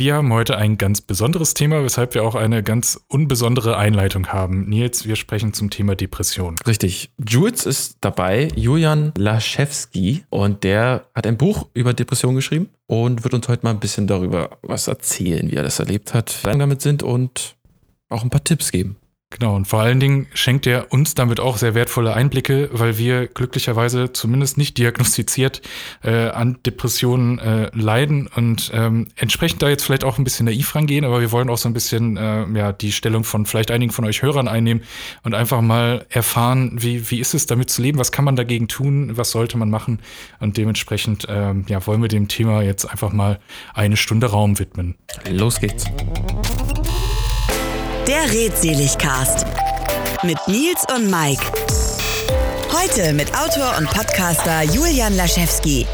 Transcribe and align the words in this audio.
Wir 0.00 0.14
haben 0.14 0.32
heute 0.32 0.56
ein 0.56 0.78
ganz 0.78 1.02
besonderes 1.02 1.52
Thema, 1.52 1.84
weshalb 1.84 2.14
wir 2.14 2.24
auch 2.24 2.34
eine 2.34 2.62
ganz 2.62 2.98
unbesondere 3.08 3.76
Einleitung 3.76 4.28
haben. 4.28 4.66
Nils, 4.66 5.06
wir 5.06 5.14
sprechen 5.14 5.52
zum 5.52 5.68
Thema 5.68 5.94
Depression. 5.94 6.56
Richtig. 6.66 7.10
Jules 7.18 7.66
ist 7.66 7.98
dabei, 8.00 8.48
Julian 8.56 9.12
Laschewski, 9.18 10.24
und 10.30 10.64
der 10.64 11.04
hat 11.14 11.26
ein 11.26 11.36
Buch 11.36 11.68
über 11.74 11.92
Depression 11.92 12.34
geschrieben 12.34 12.70
und 12.86 13.24
wird 13.24 13.34
uns 13.34 13.46
heute 13.48 13.62
mal 13.62 13.72
ein 13.72 13.78
bisschen 13.78 14.06
darüber 14.06 14.56
was 14.62 14.88
erzählen, 14.88 15.50
wie 15.50 15.56
er 15.56 15.64
das 15.64 15.78
erlebt 15.80 16.14
hat, 16.14 16.34
wie 16.44 16.58
damit 16.58 16.80
sind 16.80 17.02
und 17.02 17.56
auch 18.08 18.22
ein 18.22 18.30
paar 18.30 18.42
Tipps 18.42 18.72
geben. 18.72 18.96
Genau, 19.32 19.54
und 19.54 19.66
vor 19.66 19.80
allen 19.80 20.00
Dingen 20.00 20.26
schenkt 20.34 20.66
er 20.66 20.92
uns 20.92 21.14
damit 21.14 21.38
auch 21.38 21.56
sehr 21.56 21.76
wertvolle 21.76 22.14
Einblicke, 22.14 22.68
weil 22.72 22.98
wir 22.98 23.28
glücklicherweise 23.28 24.12
zumindest 24.12 24.58
nicht 24.58 24.76
diagnostiziert 24.76 25.62
äh, 26.02 26.30
an 26.30 26.58
Depressionen 26.66 27.38
äh, 27.38 27.70
leiden 27.72 28.26
und 28.26 28.72
ähm, 28.74 29.06
entsprechend 29.14 29.62
da 29.62 29.68
jetzt 29.68 29.84
vielleicht 29.84 30.02
auch 30.02 30.18
ein 30.18 30.24
bisschen 30.24 30.46
naiv 30.46 30.74
rangehen, 30.74 31.04
aber 31.04 31.20
wir 31.20 31.30
wollen 31.30 31.48
auch 31.48 31.58
so 31.58 31.68
ein 31.68 31.72
bisschen 31.72 32.16
äh, 32.16 32.44
ja, 32.54 32.72
die 32.72 32.90
Stellung 32.90 33.22
von 33.22 33.46
vielleicht 33.46 33.70
einigen 33.70 33.92
von 33.92 34.04
euch 34.04 34.20
Hörern 34.22 34.48
einnehmen 34.48 34.82
und 35.22 35.32
einfach 35.32 35.60
mal 35.60 36.06
erfahren, 36.08 36.72
wie, 36.82 37.08
wie 37.12 37.20
ist 37.20 37.32
es 37.32 37.46
damit 37.46 37.70
zu 37.70 37.82
leben, 37.82 38.00
was 38.00 38.10
kann 38.10 38.24
man 38.24 38.34
dagegen 38.34 38.66
tun, 38.66 39.16
was 39.16 39.30
sollte 39.30 39.56
man 39.58 39.70
machen 39.70 40.00
und 40.40 40.56
dementsprechend 40.56 41.26
ähm, 41.28 41.66
ja, 41.68 41.86
wollen 41.86 42.02
wir 42.02 42.08
dem 42.08 42.26
Thema 42.26 42.62
jetzt 42.62 42.84
einfach 42.84 43.12
mal 43.12 43.38
eine 43.74 43.96
Stunde 43.96 44.26
Raum 44.26 44.58
widmen. 44.58 44.96
Los 45.30 45.60
geht's. 45.60 45.84
Der 48.06 48.32
Redseligcast 48.32 49.46
mit 50.22 50.38
Nils 50.48 50.84
und 50.94 51.10
Mike. 51.10 51.42
Heute 52.72 53.12
mit 53.12 53.30
Autor 53.34 53.76
und 53.78 53.88
Podcaster 53.90 54.62
Julian 54.62 55.14
Laschewski. 55.16 55.86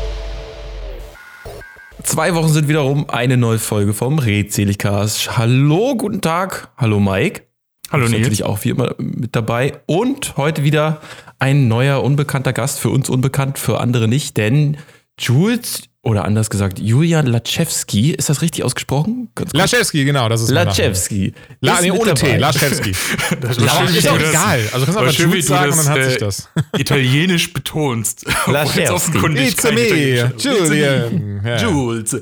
Zwei 2.02 2.34
Wochen 2.34 2.48
sind 2.48 2.68
wieder 2.68 2.80
rum, 2.80 3.06
eine 3.08 3.36
neue 3.36 3.58
Folge 3.58 3.92
vom 3.92 4.18
Redseligcast. 4.18 5.36
Hallo, 5.36 5.96
guten 5.96 6.20
Tag. 6.20 6.68
Hallo 6.76 7.00
Mike. 7.00 7.42
Hallo 7.90 8.04
Nils. 8.04 8.12
Nils. 8.12 8.20
natürlich 8.20 8.44
auch 8.44 8.64
wie 8.64 8.70
immer 8.70 8.94
mit 8.98 9.34
dabei. 9.34 9.80
Und 9.86 10.36
heute 10.36 10.62
wieder 10.62 11.00
ein 11.38 11.66
neuer 11.68 12.02
unbekannter 12.02 12.52
Gast, 12.52 12.78
für 12.78 12.90
uns 12.90 13.10
unbekannt, 13.10 13.58
für 13.58 13.80
andere 13.80 14.06
nicht, 14.06 14.36
denn 14.36 14.76
Jules 15.18 15.82
oder 16.06 16.24
anders 16.24 16.48
gesagt 16.50 16.78
Julian 16.78 17.26
Laschewski, 17.26 18.12
ist 18.12 18.28
das 18.28 18.40
richtig 18.40 18.62
ausgesprochen? 18.64 19.28
Laschewski, 19.52 20.04
genau, 20.04 20.28
das 20.28 20.40
ist. 20.42 20.50
Laschewski. 20.50 21.34
La, 21.60 21.74
ist 21.74 21.82
nee, 21.82 21.90
ohne. 21.90 22.14
T, 22.14 22.36
Laschewski. 22.36 22.92
Das 23.40 23.58
Aber 23.58 23.90
ist 23.90 24.08
auch 24.08 24.16
das- 24.18 24.30
egal. 24.30 24.60
Also 24.72 24.86
kannst 24.86 24.88
du 24.88 24.98
einfach 25.00 25.12
schön, 25.12 25.26
wie 25.32 25.34
Jules 25.34 25.46
du 25.46 25.52
sagen 25.52 25.70
das, 25.70 25.78
und 25.80 25.84
dann 25.86 25.92
hat 25.94 26.00
äh, 26.00 26.08
sich 26.10 26.18
das. 26.18 26.48
Italienisch 26.78 27.52
betonst. 27.52 28.24
offenkundig 28.90 29.48
It's 29.48 29.64
me, 29.64 30.32
Julian. 30.38 31.40
Ja. 31.44 31.56
Jules. 31.62 32.16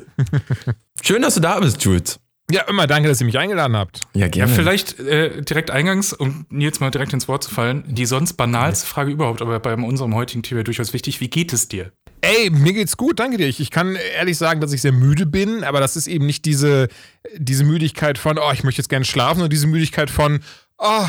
Schön, 1.02 1.22
dass 1.22 1.34
du 1.34 1.40
da 1.40 1.60
bist, 1.60 1.82
Jules. 1.84 2.18
ja, 2.50 2.62
immer 2.62 2.86
danke, 2.86 3.08
dass 3.08 3.20
ihr 3.20 3.26
mich 3.26 3.38
eingeladen 3.38 3.76
habt. 3.76 4.00
Ja, 4.14 4.22
Ja, 4.22 4.28
gerne. 4.28 4.52
vielleicht 4.54 4.98
äh, 5.00 5.42
direkt 5.42 5.70
eingangs, 5.70 6.12
um 6.12 6.46
Nils 6.48 6.80
mal 6.80 6.90
direkt 6.90 7.12
ins 7.12 7.28
Wort 7.28 7.44
zu 7.44 7.50
fallen, 7.50 7.84
die 7.88 8.06
sonst 8.06 8.34
banalste 8.34 8.86
Frage 8.86 9.10
überhaupt, 9.12 9.42
aber 9.42 9.60
bei 9.60 9.74
unserem 9.74 10.14
heutigen 10.14 10.42
Thema 10.42 10.64
durchaus 10.64 10.92
wichtig. 10.92 11.20
Wie 11.20 11.28
geht 11.28 11.52
es 11.52 11.68
dir? 11.68 11.92
Ey, 12.24 12.50
mir 12.50 12.72
geht's 12.72 12.96
gut, 12.96 13.20
danke 13.20 13.36
dir. 13.36 13.46
Ich, 13.46 13.60
ich 13.60 13.70
kann 13.70 13.96
ehrlich 14.16 14.38
sagen, 14.38 14.60
dass 14.60 14.72
ich 14.72 14.80
sehr 14.80 14.92
müde 14.92 15.26
bin, 15.26 15.62
aber 15.62 15.80
das 15.80 15.96
ist 15.96 16.06
eben 16.06 16.24
nicht 16.24 16.44
diese, 16.44 16.88
diese 17.36 17.64
Müdigkeit 17.64 18.16
von, 18.16 18.38
oh, 18.38 18.50
ich 18.52 18.64
möchte 18.64 18.80
jetzt 18.80 18.88
gerne 18.88 19.04
schlafen, 19.04 19.36
sondern 19.36 19.50
diese 19.50 19.66
Müdigkeit 19.66 20.08
von, 20.08 20.40
oh, 20.78 21.06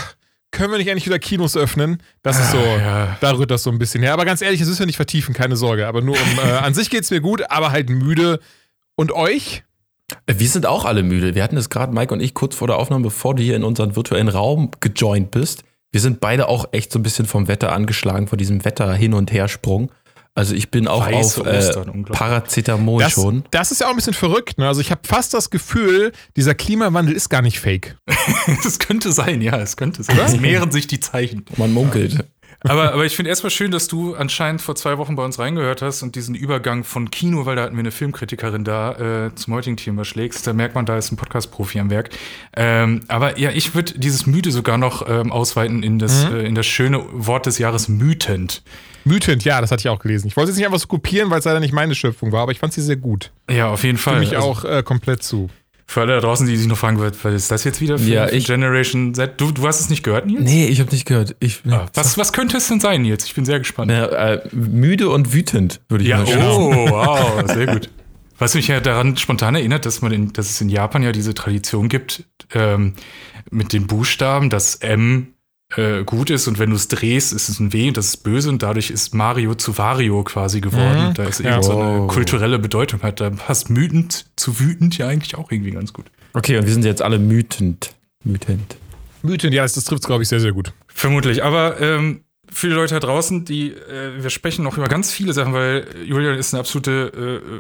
können 0.52 0.72
wir 0.72 0.78
nicht 0.78 0.88
endlich 0.88 1.06
wieder 1.06 1.20
Kinos 1.20 1.58
öffnen? 1.58 2.02
Das 2.22 2.40
ist 2.40 2.52
so, 2.52 2.58
ja. 2.58 3.18
da 3.20 3.32
rührt 3.32 3.52
das 3.52 3.64
so 3.64 3.70
ein 3.70 3.78
bisschen 3.78 4.02
her. 4.04 4.14
Aber 4.14 4.26
ganz 4.26 4.42
ehrlich, 4.42 4.60
das 4.60 4.70
ist 4.70 4.80
ja 4.80 4.86
nicht 4.86 4.96
vertiefen, 4.96 5.34
keine 5.34 5.58
Sorge. 5.58 5.88
Aber 5.88 6.02
nur 6.02 6.16
um, 6.16 6.40
äh, 6.40 6.52
an 6.52 6.74
sich 6.74 6.90
geht's 6.90 7.12
mir 7.12 7.22
gut, 7.22 7.50
aber 7.50 7.72
halt 7.72 7.90
müde. 7.90 8.40
Und 8.96 9.12
euch? 9.12 9.64
Wir 10.28 10.48
sind 10.48 10.66
auch 10.66 10.86
alle 10.86 11.04
müde. 11.04 11.36
Wir 11.36 11.44
hatten 11.44 11.58
es 11.58 11.70
gerade, 11.70 11.94
Mike 11.94 12.14
und 12.14 12.22
ich, 12.22 12.34
kurz 12.34 12.56
vor 12.56 12.68
der 12.68 12.78
Aufnahme, 12.78 13.04
bevor 13.04 13.36
du 13.36 13.44
hier 13.44 13.56
in 13.56 13.64
unseren 13.64 13.96
virtuellen 13.96 14.30
Raum 14.30 14.72
gejoint 14.80 15.32
bist. 15.32 15.64
Wir 15.92 16.00
sind 16.00 16.20
beide 16.20 16.48
auch 16.48 16.70
echt 16.72 16.92
so 16.92 17.00
ein 17.00 17.04
bisschen 17.04 17.26
vom 17.26 17.48
Wetter 17.48 17.74
angeschlagen, 17.74 18.28
von 18.28 18.38
diesem 18.38 18.64
Wetter-Hin- 18.64 19.14
und 19.14 19.32
Hersprung. 19.32 19.92
Also 20.38 20.54
ich 20.54 20.70
bin 20.70 20.88
auch 20.90 21.06
Weiße 21.06 21.42
auf 21.42 21.48
äh, 21.48 21.58
Ostern, 21.58 21.90
unglaublich. 21.90 22.20
Paracetamol 22.20 23.02
Das, 23.02 23.14
schon. 23.14 23.46
das 23.52 23.72
ist 23.72 23.80
ja 23.80 23.88
auch 23.88 23.92
ein 23.92 23.96
bisschen 23.96 24.14
verrückt. 24.14 24.58
Ne? 24.58 24.68
Also 24.68 24.82
ich 24.82 24.92
habe 24.92 25.02
fast 25.08 25.34
das 25.34 25.50
Gefühl, 25.50 26.12
dieser 26.36 26.54
Klimawandel 26.54 27.16
ist 27.16 27.30
gar 27.30 27.42
nicht 27.42 27.60
fake. 27.60 27.98
Es 28.66 28.80
könnte 28.80 29.12
sein, 29.12 29.42
ja, 29.42 29.58
es 29.58 29.78
könnte 29.78 30.04
sein. 30.04 30.20
Es 30.20 30.40
mehren 30.40 30.72
sich 30.72 30.88
die 30.88 31.00
Zeichen. 31.00 31.46
Man 31.58 31.72
munkelt. 31.72 32.26
Aber, 32.62 32.94
aber 32.94 33.06
ich 33.06 33.16
finde 33.16 33.30
erstmal 33.30 33.52
schön, 33.52 33.72
dass 33.72 33.88
du 33.88 34.16
anscheinend 34.16 34.62
vor 34.62 34.76
zwei 34.76 34.98
Wochen 34.98 35.16
bei 35.16 35.24
uns 35.24 35.38
reingehört 35.40 35.82
hast 35.82 36.02
und 36.04 36.16
diesen 36.16 36.36
Übergang 36.36 36.84
von 36.84 37.12
Kino, 37.12 37.46
weil 37.46 37.56
da 37.56 37.64
hatten 37.64 37.76
wir 37.76 37.82
eine 37.82 37.92
Filmkritikerin 37.92 38.64
da, 38.64 39.28
äh, 39.28 39.36
zum 39.36 39.54
heutigen 39.54 39.78
Thema 39.78 40.04
schlägst. 40.04 40.48
Da 40.48 40.54
merkt 40.54 40.74
man, 40.76 40.86
da 40.86 40.98
ist 40.98 41.12
ein 41.12 41.18
Podcast-Profi 41.18 41.80
am 41.80 41.90
Werk. 41.90 42.10
Ähm, 42.56 43.02
aber 43.08 43.38
ja, 43.38 43.52
ich 43.52 43.76
würde 43.76 43.94
dieses 43.98 44.26
müde 44.26 44.52
sogar 44.52 44.78
noch 44.78 45.08
ähm, 45.08 45.32
ausweiten 45.32 45.84
in 45.84 46.00
das, 46.00 46.26
äh, 46.26 46.46
in 46.46 46.56
das 46.56 46.66
schöne 46.66 47.04
Wort 47.12 47.46
des 47.46 47.60
Jahres 47.60 47.88
mütend. 47.88 48.64
Mütend, 49.06 49.44
ja, 49.46 49.62
das 49.62 49.72
hatte 49.72 49.82
ich 49.82 49.90
auch 49.90 50.00
gelesen. 50.00 50.28
Ich 50.28 50.36
wollte 50.36 50.52
es 50.52 50.58
nicht 50.58 50.66
einfach 50.66 50.80
so 50.80 50.88
kopieren, 50.88 51.30
weil 51.30 51.40
es 51.40 51.46
leider 51.46 51.60
nicht 51.60 51.74
meine 51.74 51.96
Schöpfung 51.96 52.32
war, 52.32 52.42
aber 52.42 52.52
ich 52.52 52.60
fand 52.60 52.74
sie 52.74 52.82
sehr 52.82 52.96
gut. 52.98 53.32
Ja, 53.50 53.68
auf 53.70 53.84
jeden 53.84 53.98
Fall. 53.98 54.16
Für 54.16 54.20
mich 54.22 54.36
Also, 54.36 54.48
auch 54.50 54.66
äh, 54.66 54.84
komplett 54.84 55.24
zu. 55.24 55.50
Für 55.88 56.02
alle 56.02 56.16
da 56.16 56.22
draußen, 56.22 56.48
die 56.48 56.58
sich 56.58 56.66
noch 56.68 56.80
fragen, 56.80 57.00
was 57.00 57.24
was 57.24 57.34
ist 57.36 57.52
das 57.52 57.64
jetzt 57.64 57.80
wieder 57.80 58.00
für, 58.00 58.06
Ja, 58.12 58.28
für 58.28 58.36
ich- 58.36 58.48
Generation 58.48 59.14
Z? 59.14 59.40
Du, 59.40 59.52
du 59.52 59.68
hast 59.68 59.80
es 59.82 59.90
nicht 59.92 60.02
gehört, 60.04 60.26
Nils? 60.26 60.42
Nee, 60.44 60.66
ich 60.66 60.80
habe 60.80 60.90
nicht 60.92 61.06
gehört. 61.06 61.36
Ich, 61.40 61.62
Ah, 61.70 61.86
was, 61.94 62.18
was 62.18 62.34
könnte 62.34 62.58
es 62.58 62.68
denn 62.68 62.80
sein, 62.80 63.04
Nils? 63.04 63.26
Ich 63.26 63.36
bin 63.36 63.46
sehr 63.46 63.60
gespannt. 63.60 63.92
Na, 63.94 64.08
äh, 64.08 64.42
müde 64.52 65.10
und 65.10 65.32
wütend, 65.34 65.82
würde 65.88 66.04
ich 66.04 66.10
Ja, 66.10 66.18
mal 66.18 66.26
schätzen. 66.26 66.42
oh, 66.42 66.90
wow, 66.90 67.44
sehr 67.54 67.68
gut. 67.68 67.90
Was 68.40 68.56
mich 68.56 68.68
ja 68.68 68.80
daran 68.80 69.16
spontan 69.16 69.54
erinnert, 69.56 69.86
dass 69.86 70.02
man 70.02 70.12
in, 70.12 70.34
dass 70.34 70.50
es 70.50 70.60
in 70.60 70.70
Japan 70.70 71.04
ja 71.04 71.12
diese 71.12 71.36
Tradition 71.36 71.88
gibt, 71.88 72.24
ähm, 72.54 72.94
mit 73.52 73.72
den 73.72 73.86
Buchstaben, 73.86 74.50
dass 74.50 74.76
M 74.76 75.28
äh, 75.76 76.04
gut 76.04 76.30
ist 76.30 76.48
und 76.48 76.60
wenn 76.60 76.70
du 76.70 76.76
es 76.76 76.88
drehst, 76.88 77.34
ist 77.34 77.50
es 77.50 77.60
ein 77.60 77.74
W 77.74 77.88
und 77.88 77.98
das 77.98 78.06
ist 78.08 78.18
böse 78.18 78.50
und 78.50 78.62
dadurch 78.62 78.92
ist 78.92 79.14
Mario 79.16 79.56
zu 79.56 79.78
Vario 79.78 80.24
quasi 80.24 80.62
geworden. 80.62 81.10
Mhm. 81.10 81.14
Da 81.16 81.24
ist 81.24 81.40
Ja. 81.42 81.54
eben 81.56 81.64
so 81.64 81.80
eine 81.80 82.08
kulturelle 82.08 82.60
Bedeutung 82.60 83.02
hat. 83.02 83.20
Da 83.20 83.30
passt 83.32 83.70
mütend 83.70 84.28
zu 84.36 84.60
wütend 84.60 84.98
ja 84.98 85.08
eigentlich 85.08 85.36
auch 85.36 85.52
irgendwie 85.52 85.72
ganz 85.72 85.92
gut. 85.92 86.06
Okay, 86.34 86.58
und 86.58 86.66
wir 86.66 86.74
sind 86.74 86.86
jetzt 86.86 87.02
alle 87.02 87.18
mütend. 87.20 87.96
Mütend. 88.24 88.78
Mütend, 89.24 89.54
ja, 89.54 89.64
das, 89.64 89.74
das 89.74 89.86
trifft 89.86 90.04
es, 90.04 90.08
glaube 90.08 90.22
ich, 90.24 90.30
sehr, 90.30 90.40
sehr 90.40 90.52
gut. 90.52 90.72
Vermutlich, 90.88 91.44
aber 91.44 91.82
ähm, 91.82 92.22
für 92.52 92.68
die 92.68 92.74
Leute 92.74 92.94
da 92.94 93.00
draußen, 93.00 93.44
die, 93.46 93.72
äh, 93.72 94.22
wir 94.22 94.30
sprechen 94.30 94.64
noch 94.64 94.78
über 94.78 94.88
ganz 94.88 95.12
viele 95.12 95.34
Sachen, 95.34 95.54
weil 95.54 95.88
Julian 96.06 96.38
ist 96.38 96.54
eine 96.54 96.60
absolute 96.62 97.42
äh, 97.44 97.60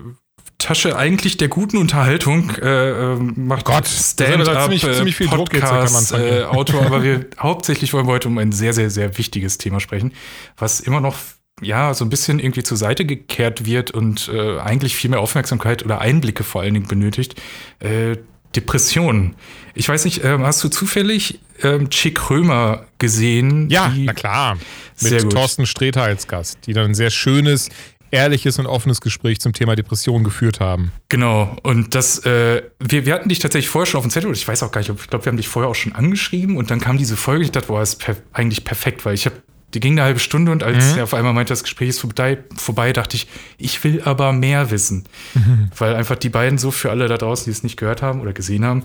Tasche 0.57 0.97
eigentlich 0.97 1.37
der 1.37 1.47
guten 1.49 1.77
Unterhaltung, 1.77 2.49
äh, 2.61 2.89
ähm, 3.13 3.33
macht 3.47 3.65
Gott, 3.65 3.87
Stand-up, 3.87 4.63
ziemlich- 4.63 4.83
äh, 4.83 4.93
ziemlich 4.93 5.15
viel 5.15 5.27
Druck 5.27 5.49
Podcast, 5.51 6.13
Anfang. 6.13 6.21
äh, 6.27 6.43
Autor, 6.43 6.81
aber 6.85 7.03
wir 7.03 7.27
hauptsächlich 7.39 7.93
wollen 7.93 8.07
wir 8.07 8.13
heute 8.13 8.27
um 8.29 8.37
ein 8.37 8.51
sehr, 8.51 8.73
sehr, 8.73 8.89
sehr 8.89 9.17
wichtiges 9.17 9.57
Thema 9.57 9.79
sprechen, 9.79 10.13
was 10.57 10.79
immer 10.79 11.01
noch 11.01 11.15
ja, 11.61 11.93
so 11.93 12.03
ein 12.03 12.09
bisschen 12.09 12.39
irgendwie 12.39 12.63
zur 12.63 12.75
Seite 12.77 13.05
gekehrt 13.05 13.65
wird 13.65 13.91
und 13.91 14.29
äh, 14.33 14.59
eigentlich 14.59 14.93
viel 14.95 15.09
mehr 15.09 15.21
Aufmerksamkeit 15.21 15.85
oder 15.85 16.01
Einblicke 16.01 16.43
vor 16.43 16.61
allen 16.61 16.73
Dingen 16.73 16.87
benötigt. 16.87 17.35
Äh, 17.79 18.17
Depressionen. 18.55 19.35
Ich 19.73 19.87
weiß 19.89 20.05
nicht, 20.05 20.23
ähm, 20.23 20.43
hast 20.45 20.63
du 20.63 20.69
zufällig 20.69 21.39
ähm, 21.61 21.89
Chick 21.89 22.29
Römer 22.29 22.85
gesehen? 22.99 23.69
Ja, 23.69 23.89
die- 23.89 24.05
na 24.05 24.13
klar. 24.13 24.57
Mit. 25.01 25.29
Thorsten 25.29 25.65
Sträter 25.65 26.03
als 26.03 26.27
Gast, 26.27 26.59
die 26.65 26.73
dann 26.73 26.85
ein 26.85 26.95
sehr 26.95 27.09
schönes, 27.09 27.69
ehrliches 28.15 28.57
und 28.57 28.65
offenes 28.65 29.01
Gespräch 29.01 29.39
zum 29.39 29.53
Thema 29.53 29.75
Depression 29.75 30.23
geführt 30.23 30.59
haben. 30.59 30.91
Genau, 31.09 31.55
und 31.63 31.93
das, 31.93 32.19
äh, 32.25 32.63
wir, 32.79 33.05
wir 33.05 33.13
hatten 33.13 33.29
dich 33.29 33.39
tatsächlich 33.39 33.69
vorher 33.69 33.85
schon 33.85 33.99
auf 33.99 34.05
dem 34.05 34.09
Zettel, 34.11 34.31
ich 34.31 34.47
weiß 34.47 34.63
auch 34.63 34.71
gar 34.71 34.81
nicht, 34.81 34.89
ob- 34.89 34.99
ich 35.01 35.07
glaube, 35.07 35.25
wir 35.25 35.29
haben 35.31 35.37
dich 35.37 35.47
vorher 35.47 35.69
auch 35.69 35.75
schon 35.75 35.93
angeschrieben 35.93 36.57
und 36.57 36.71
dann 36.71 36.79
kam 36.79 36.97
diese 36.97 37.15
Folge, 37.17 37.43
ich 37.43 37.51
dachte, 37.51 37.67
boah, 37.67 37.81
ist 37.81 37.97
per 37.97 38.15
eigentlich 38.33 38.63
perfekt, 38.63 39.05
weil 39.05 39.13
ich 39.13 39.25
habe, 39.25 39.35
die 39.73 39.79
ging 39.81 39.93
eine 39.93 40.03
halbe 40.03 40.19
Stunde 40.19 40.51
und 40.53 40.63
als 40.63 40.95
er 40.95 41.03
auf 41.03 41.13
einmal 41.13 41.33
meinte, 41.33 41.51
das 41.51 41.63
Gespräch 41.63 41.89
ist 41.89 41.99
vorbei, 41.99 42.37
vorbei, 42.55 42.93
dachte 42.93 43.17
ich, 43.17 43.27
ich 43.57 43.83
will 43.83 44.01
aber 44.05 44.31
mehr 44.31 44.71
wissen. 44.71 45.03
Weil 45.77 45.95
einfach 45.95 46.15
die 46.15 46.29
beiden 46.29 46.57
so 46.57 46.71
für 46.71 46.91
alle 46.91 47.07
da 47.09 47.17
draußen, 47.17 47.45
die 47.45 47.51
es 47.51 47.61
nicht 47.63 47.75
gehört 47.75 48.01
haben 48.01 48.21
oder 48.21 48.31
gesehen 48.31 48.63
haben, 48.63 48.83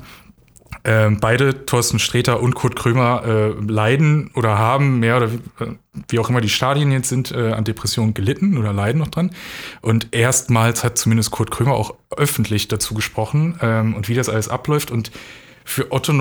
ähm, 0.84 1.18
beide, 1.20 1.66
Thorsten 1.66 1.98
Sträter 1.98 2.40
und 2.40 2.54
Kurt 2.54 2.76
Krömer, 2.76 3.22
äh, 3.24 3.48
leiden 3.70 4.30
oder 4.34 4.58
haben 4.58 4.98
mehr 5.00 5.16
oder 5.16 5.32
wie, 5.32 5.36
äh, 5.64 5.74
wie 6.08 6.18
auch 6.18 6.30
immer 6.30 6.40
die 6.40 6.48
Stadien 6.48 6.90
jetzt 6.92 7.08
sind, 7.08 7.32
äh, 7.32 7.52
an 7.52 7.64
Depressionen 7.64 8.14
gelitten 8.14 8.56
oder 8.56 8.72
leiden 8.72 8.98
noch 8.98 9.08
dran. 9.08 9.30
Und 9.82 10.08
erstmals 10.12 10.84
hat 10.84 10.98
zumindest 10.98 11.30
Kurt 11.30 11.50
Krömer 11.50 11.74
auch 11.74 11.94
öffentlich 12.16 12.68
dazu 12.68 12.94
gesprochen 12.94 13.58
ähm, 13.60 13.94
und 13.94 14.08
wie 14.08 14.14
das 14.14 14.28
alles 14.28 14.48
abläuft. 14.48 14.90
Und 14.90 15.10
für 15.64 15.92
Otto 15.92 16.12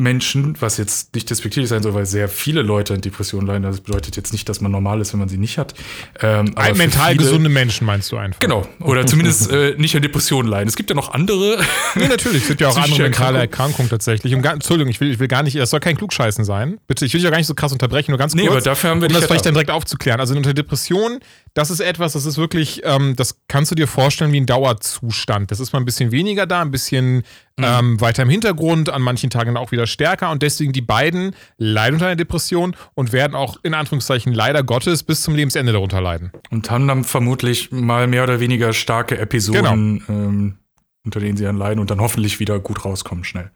Menschen, 0.00 0.56
was 0.60 0.78
jetzt 0.78 1.14
nicht 1.14 1.28
despektierlich 1.28 1.68
sein 1.68 1.82
soll, 1.82 1.94
weil 1.94 2.06
sehr 2.06 2.28
viele 2.28 2.62
Leute 2.62 2.94
an 2.94 3.02
Depressionen 3.02 3.46
leiden. 3.46 3.62
Das 3.62 3.82
bedeutet 3.82 4.16
jetzt 4.16 4.32
nicht, 4.32 4.48
dass 4.48 4.60
man 4.60 4.72
normal 4.72 5.00
ist, 5.00 5.12
wenn 5.12 5.20
man 5.20 5.28
sie 5.28 5.36
nicht 5.36 5.58
hat. 5.58 5.74
Ähm, 6.20 6.52
Ein 6.56 6.76
mental 6.76 7.12
viele, 7.12 7.22
gesunde 7.22 7.50
Menschen 7.50 7.86
meinst 7.86 8.10
du 8.10 8.16
einfach. 8.16 8.40
Genau. 8.40 8.66
Oder 8.80 9.06
zumindest 9.06 9.50
äh, 9.52 9.74
nicht 9.76 9.94
an 9.94 10.02
Depressionen 10.02 10.50
leiden. 10.50 10.68
Es 10.68 10.76
gibt 10.76 10.90
ja 10.90 10.96
noch 10.96 11.12
andere. 11.12 11.58
Nee, 11.96 12.06
natürlich. 12.06 12.42
Es 12.42 12.48
gibt 12.48 12.60
ja 12.60 12.68
auch 12.68 12.76
andere 12.80 13.02
mentale 13.02 13.38
Erkrankungen 13.38 13.90
tatsächlich. 13.90 14.32
Und 14.34 14.42
gar, 14.42 14.52
Entschuldigung, 14.52 14.90
ich 14.90 15.00
will, 15.00 15.10
ich 15.10 15.18
will 15.18 15.26
gar 15.26 15.42
nicht, 15.42 15.56
das 15.56 15.70
soll 15.70 15.80
kein 15.80 15.96
Klugscheißen 15.96 16.44
sein. 16.44 16.78
Bitte, 16.86 17.04
ich 17.04 17.12
will 17.12 17.18
dich 17.18 17.24
ja 17.24 17.30
gar 17.30 17.38
nicht 17.38 17.48
so 17.48 17.54
krass 17.54 17.72
unterbrechen, 17.72 18.12
nur 18.12 18.18
ganz 18.18 18.32
kurz. 18.32 18.42
Nee, 18.42 18.48
aber 18.48 18.60
dafür 18.60 18.90
haben 18.90 19.00
wir 19.00 19.08
um 19.08 19.14
das 19.14 19.24
vielleicht 19.24 19.44
dann 19.44 19.54
direkt 19.54 19.70
aufzuklären. 19.70 20.20
Also 20.20 20.34
unter 20.36 20.54
Depression, 20.54 21.18
das 21.54 21.70
ist 21.70 21.80
etwas, 21.80 22.12
das 22.12 22.26
ist 22.26 22.38
wirklich, 22.38 22.82
ähm, 22.84 23.16
das 23.16 23.40
kannst 23.48 23.72
du 23.72 23.74
dir 23.74 23.88
vorstellen 23.88 24.32
wie 24.32 24.40
ein 24.40 24.46
Dauerzustand. 24.46 25.50
Das 25.50 25.58
ist 25.58 25.72
mal 25.72 25.80
ein 25.80 25.84
bisschen 25.84 26.12
weniger 26.12 26.46
da, 26.46 26.62
ein 26.62 26.70
bisschen 26.70 27.16
mhm. 27.16 27.64
ähm, 27.64 28.00
weiter 28.00 28.22
im 28.22 28.30
Hintergrund, 28.30 28.88
an 28.88 29.02
manchen 29.02 29.30
Tagen 29.30 29.56
auch 29.56 29.72
wieder 29.72 29.86
stärker 29.90 30.30
und 30.30 30.42
deswegen 30.42 30.72
die 30.72 30.80
beiden 30.80 31.34
leiden 31.58 31.94
unter 31.94 32.06
einer 32.06 32.16
Depression 32.16 32.74
und 32.94 33.12
werden 33.12 33.34
auch 33.34 33.58
in 33.62 33.74
Anführungszeichen 33.74 34.32
leider 34.32 34.62
Gottes 34.62 35.02
bis 35.02 35.22
zum 35.22 35.34
Lebensende 35.34 35.72
darunter 35.72 36.00
leiden. 36.00 36.32
Und 36.50 36.70
haben 36.70 36.88
dann 36.88 37.04
vermutlich 37.04 37.70
mal 37.70 38.06
mehr 38.06 38.22
oder 38.22 38.40
weniger 38.40 38.72
starke 38.72 39.18
Episoden, 39.18 40.02
genau. 40.06 40.08
ähm, 40.08 40.58
unter 41.04 41.20
denen 41.20 41.36
sie 41.36 41.44
dann 41.44 41.56
leiden 41.56 41.80
und 41.80 41.90
dann 41.90 42.00
hoffentlich 42.00 42.40
wieder 42.40 42.58
gut 42.60 42.84
rauskommen 42.84 43.24
schnell. 43.24 43.50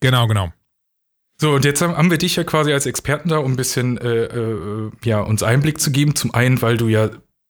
Genau, 0.00 0.26
genau. 0.26 0.52
So, 1.40 1.52
und 1.52 1.64
jetzt 1.64 1.80
haben 1.80 2.10
wir 2.10 2.18
dich 2.18 2.36
ja 2.36 2.44
quasi 2.44 2.72
als 2.72 2.84
Experten 2.84 3.30
da, 3.30 3.38
um 3.38 3.52
ein 3.52 3.56
bisschen 3.56 3.96
äh, 3.96 4.24
äh, 4.24 4.90
ja, 5.04 5.20
uns 5.20 5.42
Einblick 5.42 5.80
zu 5.80 5.90
geben. 5.90 6.14
Zum 6.14 6.34
einen, 6.34 6.60
weil 6.60 6.76
du 6.76 6.88
ja 6.88 7.08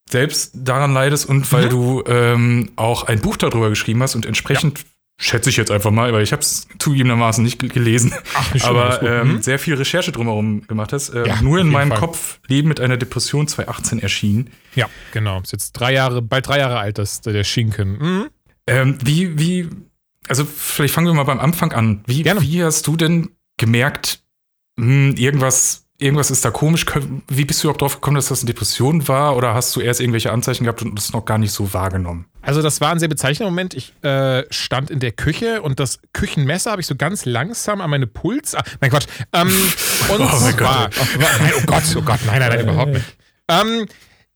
selbst 0.08 0.52
daran 0.54 0.92
leidest 0.92 1.28
und 1.28 1.50
weil 1.52 1.66
mhm. 1.66 1.70
du 1.70 2.04
ähm, 2.06 2.70
auch 2.76 3.04
ein 3.04 3.20
Buch 3.20 3.36
darüber 3.36 3.68
geschrieben 3.68 4.02
hast 4.02 4.14
und 4.14 4.26
entsprechend 4.26 4.78
ja. 4.78 4.84
Schätze 5.20 5.50
ich 5.50 5.56
jetzt 5.56 5.70
einfach 5.70 5.90
mal, 5.90 6.12
weil 6.12 6.22
ich 6.22 6.32
habe 6.32 6.40
es 6.40 6.66
zugegebenermaßen 6.78 7.44
nicht 7.44 7.58
gelesen, 7.58 8.12
Ach, 8.34 8.54
nicht 8.54 8.64
aber 8.64 9.02
ähm, 9.02 9.34
mhm. 9.34 9.42
sehr 9.42 9.58
viel 9.58 9.74
Recherche 9.74 10.12
drumherum 10.12 10.66
gemacht 10.66 10.92
hast. 10.92 11.10
Äh, 11.10 11.28
ja, 11.28 11.42
nur 11.42 11.58
in 11.58 11.68
meinem 11.68 11.90
Fall. 11.90 11.98
Kopf 11.98 12.40
Leben 12.48 12.68
mit 12.68 12.80
einer 12.80 12.96
Depression 12.96 13.46
2018 13.46 14.00
erschienen. 14.00 14.50
Ja, 14.74 14.88
genau. 15.12 15.40
Ist 15.40 15.52
jetzt 15.52 15.72
drei 15.72 15.92
Jahre, 15.92 16.22
bald 16.22 16.48
drei 16.48 16.58
Jahre 16.58 16.78
alt, 16.78 16.98
das 16.98 17.20
der 17.20 17.44
Schinken. 17.44 17.98
Mhm. 17.98 18.30
Ähm, 18.66 18.98
wie, 19.04 19.38
wie, 19.38 19.68
also 20.26 20.44
vielleicht 20.44 20.94
fangen 20.94 21.06
wir 21.06 21.14
mal 21.14 21.24
beim 21.24 21.40
Anfang 21.40 21.72
an. 21.72 22.02
Wie, 22.06 22.24
wie 22.24 22.64
hast 22.64 22.86
du 22.86 22.96
denn 22.96 23.30
gemerkt, 23.58 24.22
hm, 24.78 25.16
irgendwas, 25.16 25.86
irgendwas 26.00 26.30
ist 26.30 26.44
da 26.44 26.50
komisch. 26.50 26.86
Wie 27.28 27.44
bist 27.44 27.62
du 27.62 27.66
überhaupt 27.66 27.82
drauf 27.82 27.94
gekommen, 27.94 28.16
dass 28.16 28.28
das 28.28 28.40
eine 28.40 28.46
Depression 28.46 29.06
war? 29.06 29.36
Oder 29.36 29.54
hast 29.54 29.76
du 29.76 29.80
erst 29.80 30.00
irgendwelche 30.00 30.32
Anzeichen 30.32 30.64
gehabt 30.64 30.82
und 30.82 30.96
das 30.96 31.12
noch 31.12 31.24
gar 31.24 31.38
nicht 31.38 31.52
so 31.52 31.72
wahrgenommen? 31.72 32.26
Also, 32.42 32.62
das 32.62 32.80
war 32.80 32.90
ein 32.90 32.98
sehr 32.98 33.08
bezeichnender 33.08 33.50
Moment. 33.50 33.74
Ich 33.74 33.92
äh, 34.02 34.44
stand 34.50 34.90
in 34.90 34.98
der 34.98 35.12
Küche 35.12 35.62
und 35.62 35.78
das 35.78 36.00
Küchenmesser 36.12 36.70
habe 36.70 36.80
ich 36.80 36.86
so 36.86 36.96
ganz 36.96 37.26
langsam 37.26 37.80
an 37.80 37.90
meine 37.90 38.06
Puls. 38.06 38.54
Ah, 38.54 38.64
nein, 38.80 38.90
Quatsch. 38.90 39.06
Ähm, 39.32 39.48
und 40.08 40.20
oh 40.20 40.40
mein 40.40 40.56
Gott. 40.56 40.90
Oh, 40.98 41.18
nein, 41.18 41.52
oh 41.56 41.62
Gott, 41.66 41.82
oh 41.96 42.02
Gott, 42.02 42.20
nein, 42.26 42.40
nein, 42.40 42.48
nein, 42.48 42.60
überhaupt 42.60 42.92
nicht. 42.92 43.16
Ähm, 43.48 43.86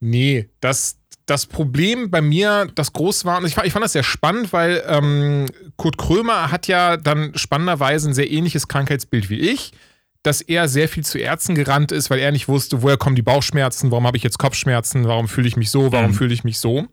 nee, 0.01 0.51
das, 0.61 0.99
das 1.25 1.47
Problem 1.47 2.11
bei 2.11 2.21
mir, 2.21 2.69
das 2.75 2.93
groß 2.93 3.25
war, 3.25 3.39
und 3.39 3.47
ich, 3.47 3.57
ich 3.57 3.73
fand 3.73 3.85
das 3.85 3.93
sehr 3.93 4.03
spannend, 4.03 4.53
weil 4.53 4.83
ähm, 4.87 5.47
Kurt 5.77 5.97
Krömer 5.97 6.51
hat 6.51 6.67
ja 6.67 6.97
dann 6.99 7.33
spannenderweise 7.37 8.11
ein 8.11 8.15
sehr 8.15 8.31
ähnliches 8.31 8.69
Krankheitsbild 8.69 9.31
wie 9.31 9.41
ich, 9.41 9.73
dass 10.25 10.41
er 10.41 10.69
sehr 10.69 10.89
viel 10.89 11.05
zu 11.05 11.19
Ärzten 11.19 11.55
gerannt 11.55 11.93
ist, 11.93 12.11
weil 12.11 12.19
er 12.19 12.33
nicht 12.33 12.49
wusste, 12.49 12.83
woher 12.83 12.97
kommen 12.97 13.15
die 13.15 13.23
Bauchschmerzen, 13.23 13.91
warum 13.91 14.07
habe 14.07 14.17
ich 14.17 14.23
jetzt 14.23 14.39
Kopfschmerzen, 14.39 15.07
warum 15.07 15.29
fühle 15.29 15.47
ich 15.47 15.57
mich 15.57 15.71
so, 15.71 15.93
warum 15.93 16.11
mhm. 16.11 16.15
fühle 16.15 16.35
ich 16.35 16.45
mich 16.45 16.59
so. 16.59 16.87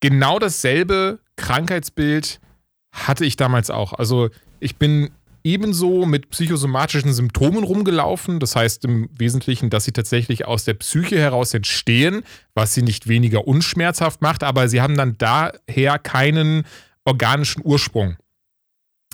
Genau 0.00 0.38
dasselbe 0.38 1.18
Krankheitsbild 1.36 2.40
hatte 2.92 3.24
ich 3.24 3.36
damals 3.36 3.70
auch. 3.70 3.92
Also 3.92 4.30
ich 4.60 4.76
bin 4.76 5.10
ebenso 5.42 6.06
mit 6.06 6.30
psychosomatischen 6.30 7.12
Symptomen 7.12 7.64
rumgelaufen. 7.64 8.38
Das 8.38 8.54
heißt 8.54 8.84
im 8.84 9.10
Wesentlichen, 9.18 9.68
dass 9.68 9.84
sie 9.84 9.92
tatsächlich 9.92 10.46
aus 10.46 10.64
der 10.64 10.74
Psyche 10.74 11.18
heraus 11.18 11.52
entstehen, 11.54 12.22
was 12.54 12.72
sie 12.72 12.82
nicht 12.82 13.08
weniger 13.08 13.48
unschmerzhaft 13.48 14.22
macht, 14.22 14.44
aber 14.44 14.68
sie 14.68 14.80
haben 14.80 14.96
dann 14.96 15.18
daher 15.18 15.98
keinen 15.98 16.64
organischen 17.04 17.62
Ursprung. 17.64 18.16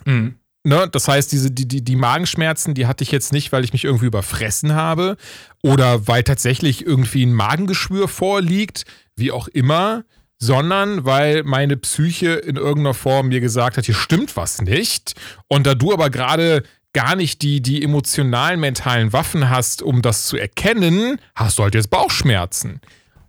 Mhm. 0.05 0.37
Ne, 0.63 0.89
das 0.93 1.09
heißt, 1.09 1.33
diese, 1.33 1.51
die, 1.51 1.67
die, 1.67 1.83
die 1.83 1.97
Magenschmerzen, 1.97 2.75
die 2.75 2.87
hatte 2.87 3.03
ich 3.03 3.11
jetzt 3.11 3.33
nicht, 3.33 3.51
weil 3.51 3.65
ich 3.65 3.73
mich 3.73 3.85
irgendwie 3.85 4.07
überfressen 4.07 4.75
habe 4.75 5.17
oder 5.63 6.07
weil 6.07 6.23
tatsächlich 6.23 6.85
irgendwie 6.85 7.25
ein 7.25 7.33
Magengeschwür 7.33 8.09
vorliegt, 8.09 8.85
wie 9.17 9.33
auch 9.33 9.49
immer, 9.49 10.05
sondern 10.39 11.07
weil 11.07 11.45
meine 11.45 11.79
Psyche 11.79 12.33
in 12.33 12.57
irgendeiner 12.57 12.95
Form 12.95 13.29
mir 13.29 13.41
gesagt 13.41 13.79
hat, 13.79 13.87
hier 13.87 13.95
stimmt 13.95 14.37
was 14.37 14.61
nicht. 14.61 15.15
Und 15.49 15.67
da 15.67 15.75
du 15.75 15.93
aber 15.93 16.11
gerade 16.11 16.63
gar 16.93 17.17
nicht 17.17 17.43
die, 17.43 17.61
die 17.61 17.83
emotionalen, 17.83 18.61
mentalen 18.61 19.13
Waffen 19.13 19.49
hast, 19.49 19.83
um 19.83 20.03
das 20.03 20.27
zu 20.27 20.37
erkennen, 20.37 21.19
hast 21.35 21.59
du 21.59 21.63
halt 21.63 21.75
jetzt 21.75 21.91
Bauchschmerzen. 21.91 22.81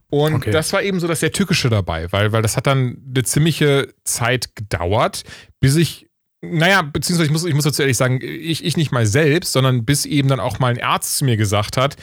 Und 0.10 0.36
okay. 0.36 0.51
das 0.51 0.74
war 0.74 0.83
eben 0.83 1.00
so 1.00 1.07
das 1.07 1.22
sehr 1.22 1.31
Tückische 1.31 1.69
dabei, 1.69 2.12
weil, 2.12 2.31
weil 2.33 2.42
das 2.42 2.57
hat 2.57 2.68
dann 2.68 2.98
eine 3.07 3.24
ziemliche 3.24 3.94
Zeit 4.04 4.56
gedauert, 4.56 5.24
bis 5.60 5.75
ich, 5.75 6.07
naja, 6.42 6.82
beziehungsweise 6.82 7.28
ich 7.28 7.32
muss, 7.32 7.46
ich 7.46 7.54
muss 7.54 7.64
dazu 7.64 7.82
ehrlich 7.82 7.98
sagen, 7.98 8.20
ich, 8.22 8.66
ich 8.66 8.78
nicht 8.78 8.92
mal 8.92 9.06
selbst, 9.06 9.54
sondern 9.54 9.86
bis 9.86 10.06
eben 10.06 10.28
dann 10.28 10.40
auch 10.40 10.60
mal 10.60 10.74
ein 10.74 10.82
Arzt 10.82 11.18
zu 11.18 11.26
mir 11.26 11.38
gesagt 11.38 11.78
hat, 11.78 11.96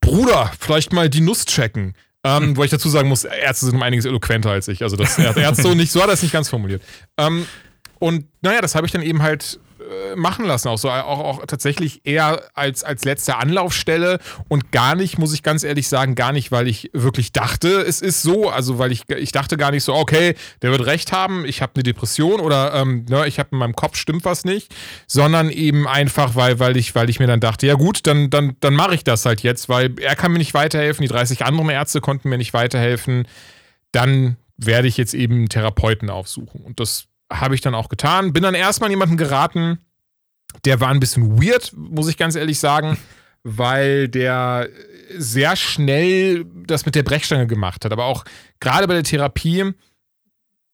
Bruder, 0.00 0.52
vielleicht 0.58 0.92
mal 0.92 1.08
die 1.08 1.20
Nuss 1.20 1.44
checken. 1.44 1.94
Ähm, 2.24 2.56
wo 2.56 2.64
ich 2.64 2.70
dazu 2.70 2.88
sagen 2.88 3.08
muss, 3.08 3.24
Ärzte 3.24 3.66
sind 3.66 3.76
um 3.76 3.82
einiges 3.82 4.04
eloquenter 4.04 4.50
als 4.50 4.66
ich. 4.68 4.82
Also 4.82 4.96
das 4.96 5.18
Ärzte 5.18 5.62
so 5.62 5.74
nicht, 5.74 5.92
so 5.92 6.02
hat 6.02 6.08
er 6.08 6.14
es 6.14 6.22
nicht 6.22 6.32
ganz 6.32 6.48
formuliert. 6.48 6.82
Ähm, 7.16 7.46
und 7.98 8.26
naja, 8.42 8.60
das 8.60 8.74
habe 8.74 8.86
ich 8.86 8.92
dann 8.92 9.02
eben 9.02 9.22
halt 9.22 9.60
machen 10.16 10.46
lassen, 10.46 10.68
auch 10.68 10.78
so 10.78 10.90
auch, 10.90 11.20
auch 11.20 11.46
tatsächlich 11.46 12.00
eher 12.04 12.42
als, 12.54 12.84
als 12.84 13.04
letzte 13.04 13.36
Anlaufstelle. 13.36 14.18
Und 14.48 14.72
gar 14.72 14.94
nicht, 14.94 15.18
muss 15.18 15.32
ich 15.32 15.42
ganz 15.42 15.64
ehrlich 15.64 15.88
sagen, 15.88 16.14
gar 16.14 16.32
nicht, 16.32 16.52
weil 16.52 16.68
ich 16.68 16.90
wirklich 16.92 17.32
dachte, 17.32 17.68
es 17.80 18.00
ist 18.00 18.22
so, 18.22 18.48
also 18.50 18.78
weil 18.78 18.92
ich, 18.92 19.08
ich 19.10 19.32
dachte 19.32 19.56
gar 19.56 19.70
nicht 19.70 19.84
so, 19.84 19.94
okay, 19.94 20.34
der 20.62 20.70
wird 20.70 20.86
recht 20.86 21.12
haben, 21.12 21.44
ich 21.44 21.62
habe 21.62 21.72
eine 21.74 21.82
Depression 21.82 22.40
oder 22.40 22.74
ähm, 22.74 23.06
ne, 23.08 23.26
ich 23.26 23.38
habe 23.38 23.50
in 23.52 23.58
meinem 23.58 23.76
Kopf 23.76 23.96
stimmt 23.96 24.24
was 24.24 24.44
nicht, 24.44 24.74
sondern 25.06 25.50
eben 25.50 25.86
einfach, 25.86 26.34
weil, 26.34 26.58
weil, 26.58 26.76
ich, 26.76 26.94
weil 26.94 27.10
ich 27.10 27.20
mir 27.20 27.26
dann 27.26 27.40
dachte, 27.40 27.66
ja 27.66 27.74
gut, 27.74 28.06
dann, 28.06 28.30
dann, 28.30 28.56
dann 28.60 28.74
mache 28.74 28.94
ich 28.94 29.04
das 29.04 29.24
halt 29.24 29.42
jetzt, 29.42 29.68
weil 29.68 29.94
er 30.00 30.16
kann 30.16 30.32
mir 30.32 30.38
nicht 30.38 30.54
weiterhelfen, 30.54 31.02
die 31.02 31.08
30 31.08 31.44
anderen 31.44 31.70
Ärzte 31.70 32.00
konnten 32.00 32.28
mir 32.28 32.38
nicht 32.38 32.54
weiterhelfen, 32.54 33.26
dann 33.92 34.36
werde 34.56 34.88
ich 34.88 34.96
jetzt 34.96 35.14
eben 35.14 35.34
einen 35.34 35.48
Therapeuten 35.48 36.10
aufsuchen. 36.10 36.62
Und 36.62 36.80
das 36.80 37.08
habe 37.32 37.54
ich 37.54 37.60
dann 37.60 37.74
auch 37.74 37.88
getan. 37.88 38.32
Bin 38.32 38.42
dann 38.42 38.54
erstmal 38.54 38.88
an 38.88 38.92
jemanden 38.92 39.16
geraten, 39.16 39.78
der 40.64 40.80
war 40.80 40.88
ein 40.88 41.00
bisschen 41.00 41.40
weird, 41.40 41.72
muss 41.74 42.08
ich 42.08 42.16
ganz 42.16 42.34
ehrlich 42.34 42.58
sagen, 42.58 42.98
weil 43.42 44.08
der 44.08 44.68
sehr 45.16 45.56
schnell 45.56 46.44
das 46.66 46.86
mit 46.86 46.94
der 46.94 47.02
Brechstange 47.02 47.46
gemacht 47.46 47.84
hat. 47.84 47.92
Aber 47.92 48.04
auch 48.04 48.24
gerade 48.60 48.88
bei 48.88 48.94
der 48.94 49.04
Therapie, 49.04 49.72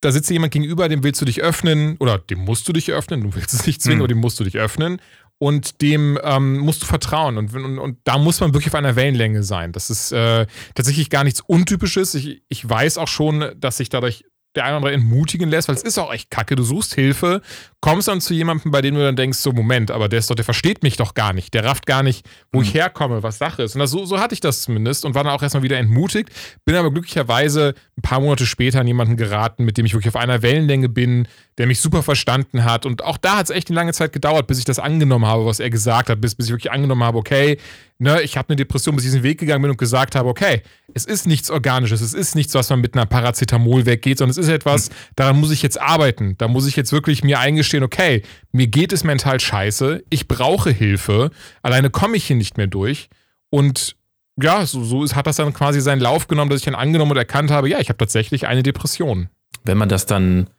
da 0.01 0.11
sitzt 0.11 0.31
jemand 0.31 0.53
gegenüber, 0.53 0.89
dem 0.89 1.05
willst 1.05 1.21
du 1.21 1.25
dich 1.25 1.43
öffnen 1.43 1.97
oder 1.99 2.19
dem 2.19 2.41
musst 2.41 2.67
du 2.67 2.73
dich 2.73 2.91
öffnen. 2.91 3.23
Du 3.23 3.35
willst 3.35 3.53
es 3.55 3.67
nicht 3.67 3.83
zwingen, 3.83 3.99
mhm. 3.99 4.03
aber 4.03 4.09
dem 4.09 4.19
musst 4.19 4.41
du 4.41 4.45
dich 4.45 4.59
öffnen. 4.59 5.01
Und 5.39 5.83
dem 5.83 6.19
ähm, 6.23 6.59
musst 6.59 6.83
du 6.83 6.87
vertrauen. 6.87 7.37
Und, 7.37 7.53
und, 7.53 7.79
und, 7.79 7.99
da 8.05 8.17
muss 8.17 8.39
man 8.39 8.55
wirklich 8.55 8.69
auf 8.69 8.77
einer 8.77 8.95
Wellenlänge 8.95 9.43
sein. 9.43 9.73
Das 9.73 9.91
ist 9.91 10.13
äh, 10.13 10.47
tatsächlich 10.77 11.11
gar 11.11 11.25
nichts 11.25 11.41
Untypisches. 11.41 12.15
Ich, 12.15 12.45
ich 12.49 12.69
weiß 12.69 12.97
auch 12.97 13.09
schon, 13.09 13.51
dass 13.57 13.79
sich 13.79 13.89
dadurch 13.89 14.25
der 14.55 14.65
eine 14.65 14.73
oder 14.73 14.87
andere 14.87 14.93
entmutigen 14.95 15.49
lässt, 15.49 15.69
weil 15.69 15.77
es 15.77 15.83
ist 15.83 15.99
auch 15.99 16.13
echt 16.13 16.31
kacke. 16.31 16.57
Du 16.57 16.63
suchst 16.63 16.95
Hilfe, 16.95 17.41
kommst 17.83 18.07
dann 18.07 18.21
zu 18.21 18.33
jemandem, 18.33 18.71
bei 18.71 18.81
dem 18.81 18.95
du 18.95 19.03
dann 19.03 19.17
denkst, 19.17 19.39
so 19.39 19.53
Moment, 19.53 19.91
aber 19.91 20.09
der 20.09 20.21
ist 20.21 20.31
doch, 20.31 20.37
der 20.37 20.45
versteht 20.45 20.85
mich 20.85 20.97
doch 20.97 21.15
gar 21.15 21.33
nicht, 21.33 21.53
der 21.53 21.65
rafft 21.65 21.85
gar 21.85 22.05
nicht, 22.05 22.25
wo 22.53 22.61
mhm. 22.61 22.65
ich 22.65 22.75
herkomme, 22.75 23.25
was 23.25 23.39
Sache 23.39 23.65
ist. 23.65 23.75
Und 23.75 23.81
das, 23.81 23.91
so, 23.91 24.07
so 24.07 24.21
hatte 24.21 24.35
ich 24.35 24.41
das 24.41 24.63
zumindest 24.63 25.05
und 25.05 25.17
war 25.17 25.25
dann 25.25 25.33
auch 25.33 25.43
erstmal 25.43 25.65
wieder 25.65 25.77
entmutigt, 25.79 26.31
bin 26.65 26.77
aber 26.77 26.93
glücklicherweise 26.93 27.75
ein 27.99 28.03
paar 28.03 28.21
Monate 28.21 28.47
später 28.47 28.81
an 28.81 28.87
jemanden 28.87 29.17
geraten, 29.17 29.65
mit 29.65 29.79
dem 29.79 29.85
ich 29.85 29.95
wirklich 29.95 30.15
auf 30.15 30.21
einer 30.21 30.43
Wellenlänge 30.43 30.89
bin, 30.89 31.27
der 31.59 31.67
mich 31.67 31.81
super 31.81 32.05
verstanden 32.05 32.65
hat. 32.65 32.87
Und 32.87 33.03
auch 33.05 33.19
da 33.19 33.39
hat 33.39 33.47
es 33.47 33.51
echt 33.51 33.69
eine 33.69 33.75
lange 33.75 33.93
Zeit 33.93 34.13
gedauert, 34.13 34.47
bis 34.47 34.59
ich 34.59 34.65
das 34.65 34.79
angenommen 34.79 35.27
habe, 35.27 35.45
was 35.45 35.59
er 35.59 35.69
gesagt 35.69 36.09
hat, 36.09 36.21
bis, 36.21 36.37
bis 36.37 36.47
ich 36.47 36.53
wirklich 36.53 36.71
angenommen 36.71 37.03
habe, 37.03 37.19
okay, 37.19 37.59
ne, 37.99 38.21
ich 38.23 38.37
habe 38.37 38.51
eine 38.51 38.57
Depression, 38.57 38.95
bis 38.97 39.05
ich 39.05 39.11
diesen 39.11 39.23
Weg 39.23 39.39
gegangen 39.39 39.63
bin 39.63 39.71
und 39.71 39.79
gesagt 39.79 40.15
habe, 40.15 40.29
okay, 40.29 40.63
es 40.95 41.05
ist 41.05 41.27
nichts 41.27 41.51
Organisches, 41.51 42.01
es 42.01 42.15
ist 42.15 42.35
nichts, 42.35 42.55
was 42.55 42.69
man 42.69 42.81
mit 42.81 42.95
einer 42.95 43.07
Paracetamol 43.07 43.87
weggeht, 43.87 44.19
sondern 44.19 44.33
es 44.33 44.39
ist 44.39 44.49
etwas, 44.49 44.91
daran 45.17 45.41
muss 45.41 45.51
ich 45.51 45.63
jetzt 45.63 45.81
arbeiten. 45.81 46.37
Da 46.39 46.49
muss 46.49 46.67
ich 46.67 46.77
jetzt 46.77 46.93
wirklich 46.93 47.25
mir 47.25 47.39
eingestehen, 47.39 47.72
okay, 47.81 48.23
mir 48.53 48.67
geht 48.67 48.93
es 48.93 49.05
mental 49.05 49.41
scheiße, 49.41 50.05
ich 50.11 50.29
brauche 50.29 50.71
Hilfe, 50.71 51.31
alleine 51.63 51.91
komme 51.91 52.17
ich 52.17 52.27
hier 52.27 52.37
nicht 52.37 52.57
mehr 52.59 52.67
durch. 52.67 53.09
Und 53.51 53.97
ja, 54.41 54.67
so, 54.67 54.85
so 54.85 55.07
hat 55.15 55.27
das 55.27 55.37
dann 55.37 55.53
quasi 55.53 55.81
seinen 55.81 56.01
Lauf 56.01 56.29
genommen, 56.29 56.51
dass 56.51 56.61
ich 56.61 56.65
dann 56.65 56.75
angenommen 56.75 57.13
und 57.13 57.17
erkannt 57.17 57.51
habe, 57.51 57.69
ja, 57.69 57.79
ich 57.79 57.89
habe 57.89 57.99
tatsächlich 57.99 58.47
eine 58.47 58.63
Depression. 58.63 59.29
Wenn 59.65 59.79
man 59.79 59.89
das 59.89 60.07
dann 60.07 60.51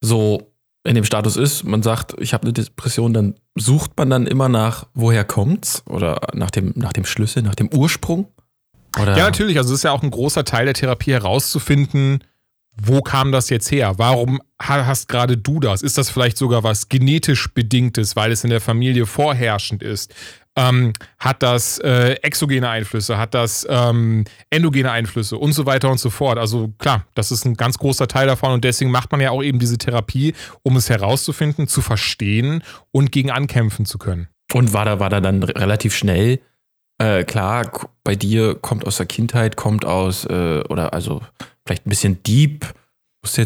so 0.00 0.52
in 0.84 0.94
dem 0.94 1.04
Status 1.04 1.36
ist, 1.36 1.64
man 1.64 1.82
sagt, 1.82 2.14
ich 2.18 2.32
habe 2.32 2.44
eine 2.44 2.52
Depression, 2.52 3.12
dann 3.12 3.34
sucht 3.54 3.96
man 3.96 4.10
dann 4.10 4.26
immer 4.26 4.48
nach, 4.48 4.86
woher 4.94 5.24
kommt's? 5.24 5.82
Oder 5.86 6.20
nach 6.32 6.50
dem, 6.50 6.72
nach 6.76 6.92
dem 6.92 7.04
Schlüssel, 7.04 7.42
nach 7.42 7.54
dem 7.54 7.72
Ursprung? 7.72 8.28
Oder? 9.00 9.16
Ja, 9.16 9.24
natürlich. 9.24 9.58
Also 9.58 9.72
es 9.72 9.80
ist 9.80 9.84
ja 9.84 9.92
auch 9.92 10.02
ein 10.02 10.10
großer 10.10 10.44
Teil 10.44 10.64
der 10.64 10.74
Therapie 10.74 11.12
herauszufinden, 11.12 12.24
wo 12.82 13.00
kam 13.00 13.32
das 13.32 13.50
jetzt 13.50 13.70
her? 13.70 13.94
Warum 13.96 14.40
hast 14.58 15.08
gerade 15.08 15.36
du 15.36 15.60
das? 15.60 15.82
Ist 15.82 15.98
das 15.98 16.10
vielleicht 16.10 16.38
sogar 16.38 16.62
was 16.62 16.88
genetisch 16.88 17.52
bedingtes, 17.52 18.16
weil 18.16 18.32
es 18.32 18.44
in 18.44 18.50
der 18.50 18.60
Familie 18.60 19.06
vorherrschend 19.06 19.82
ist? 19.82 20.14
Ähm, 20.56 20.92
hat 21.18 21.42
das 21.42 21.78
äh, 21.78 22.16
exogene 22.22 22.68
Einflüsse, 22.68 23.16
hat 23.16 23.34
das 23.34 23.66
ähm, 23.70 24.24
endogene 24.50 24.90
Einflüsse 24.90 25.36
und 25.36 25.52
so 25.52 25.64
weiter 25.64 25.90
und 25.90 25.98
so 25.98 26.10
fort. 26.10 26.38
Also 26.38 26.72
klar, 26.78 27.06
das 27.14 27.30
ist 27.30 27.44
ein 27.44 27.54
ganz 27.54 27.78
großer 27.78 28.08
Teil 28.08 28.26
davon 28.26 28.52
und 28.52 28.64
deswegen 28.64 28.90
macht 28.90 29.12
man 29.12 29.20
ja 29.20 29.30
auch 29.30 29.42
eben 29.42 29.58
diese 29.58 29.78
Therapie, 29.78 30.34
um 30.62 30.76
es 30.76 30.90
herauszufinden, 30.90 31.68
zu 31.68 31.82
verstehen 31.82 32.62
und 32.90 33.12
gegen 33.12 33.30
ankämpfen 33.30 33.84
zu 33.84 33.98
können. 33.98 34.28
Und 34.52 34.72
war 34.72 34.84
da, 34.84 34.98
war 34.98 35.08
da 35.08 35.20
dann 35.20 35.42
relativ 35.44 35.94
schnell 35.94 36.40
äh, 37.00 37.24
klar, 37.24 37.70
bei 38.04 38.14
dir 38.14 38.56
kommt 38.56 38.86
aus 38.86 38.98
der 38.98 39.06
Kindheit, 39.06 39.56
kommt 39.56 39.86
aus, 39.86 40.26
äh, 40.26 40.62
oder 40.68 40.92
also 40.92 41.22
vielleicht 41.70 41.86
ein 41.86 41.90
bisschen 41.90 42.22
deep, 42.24 42.66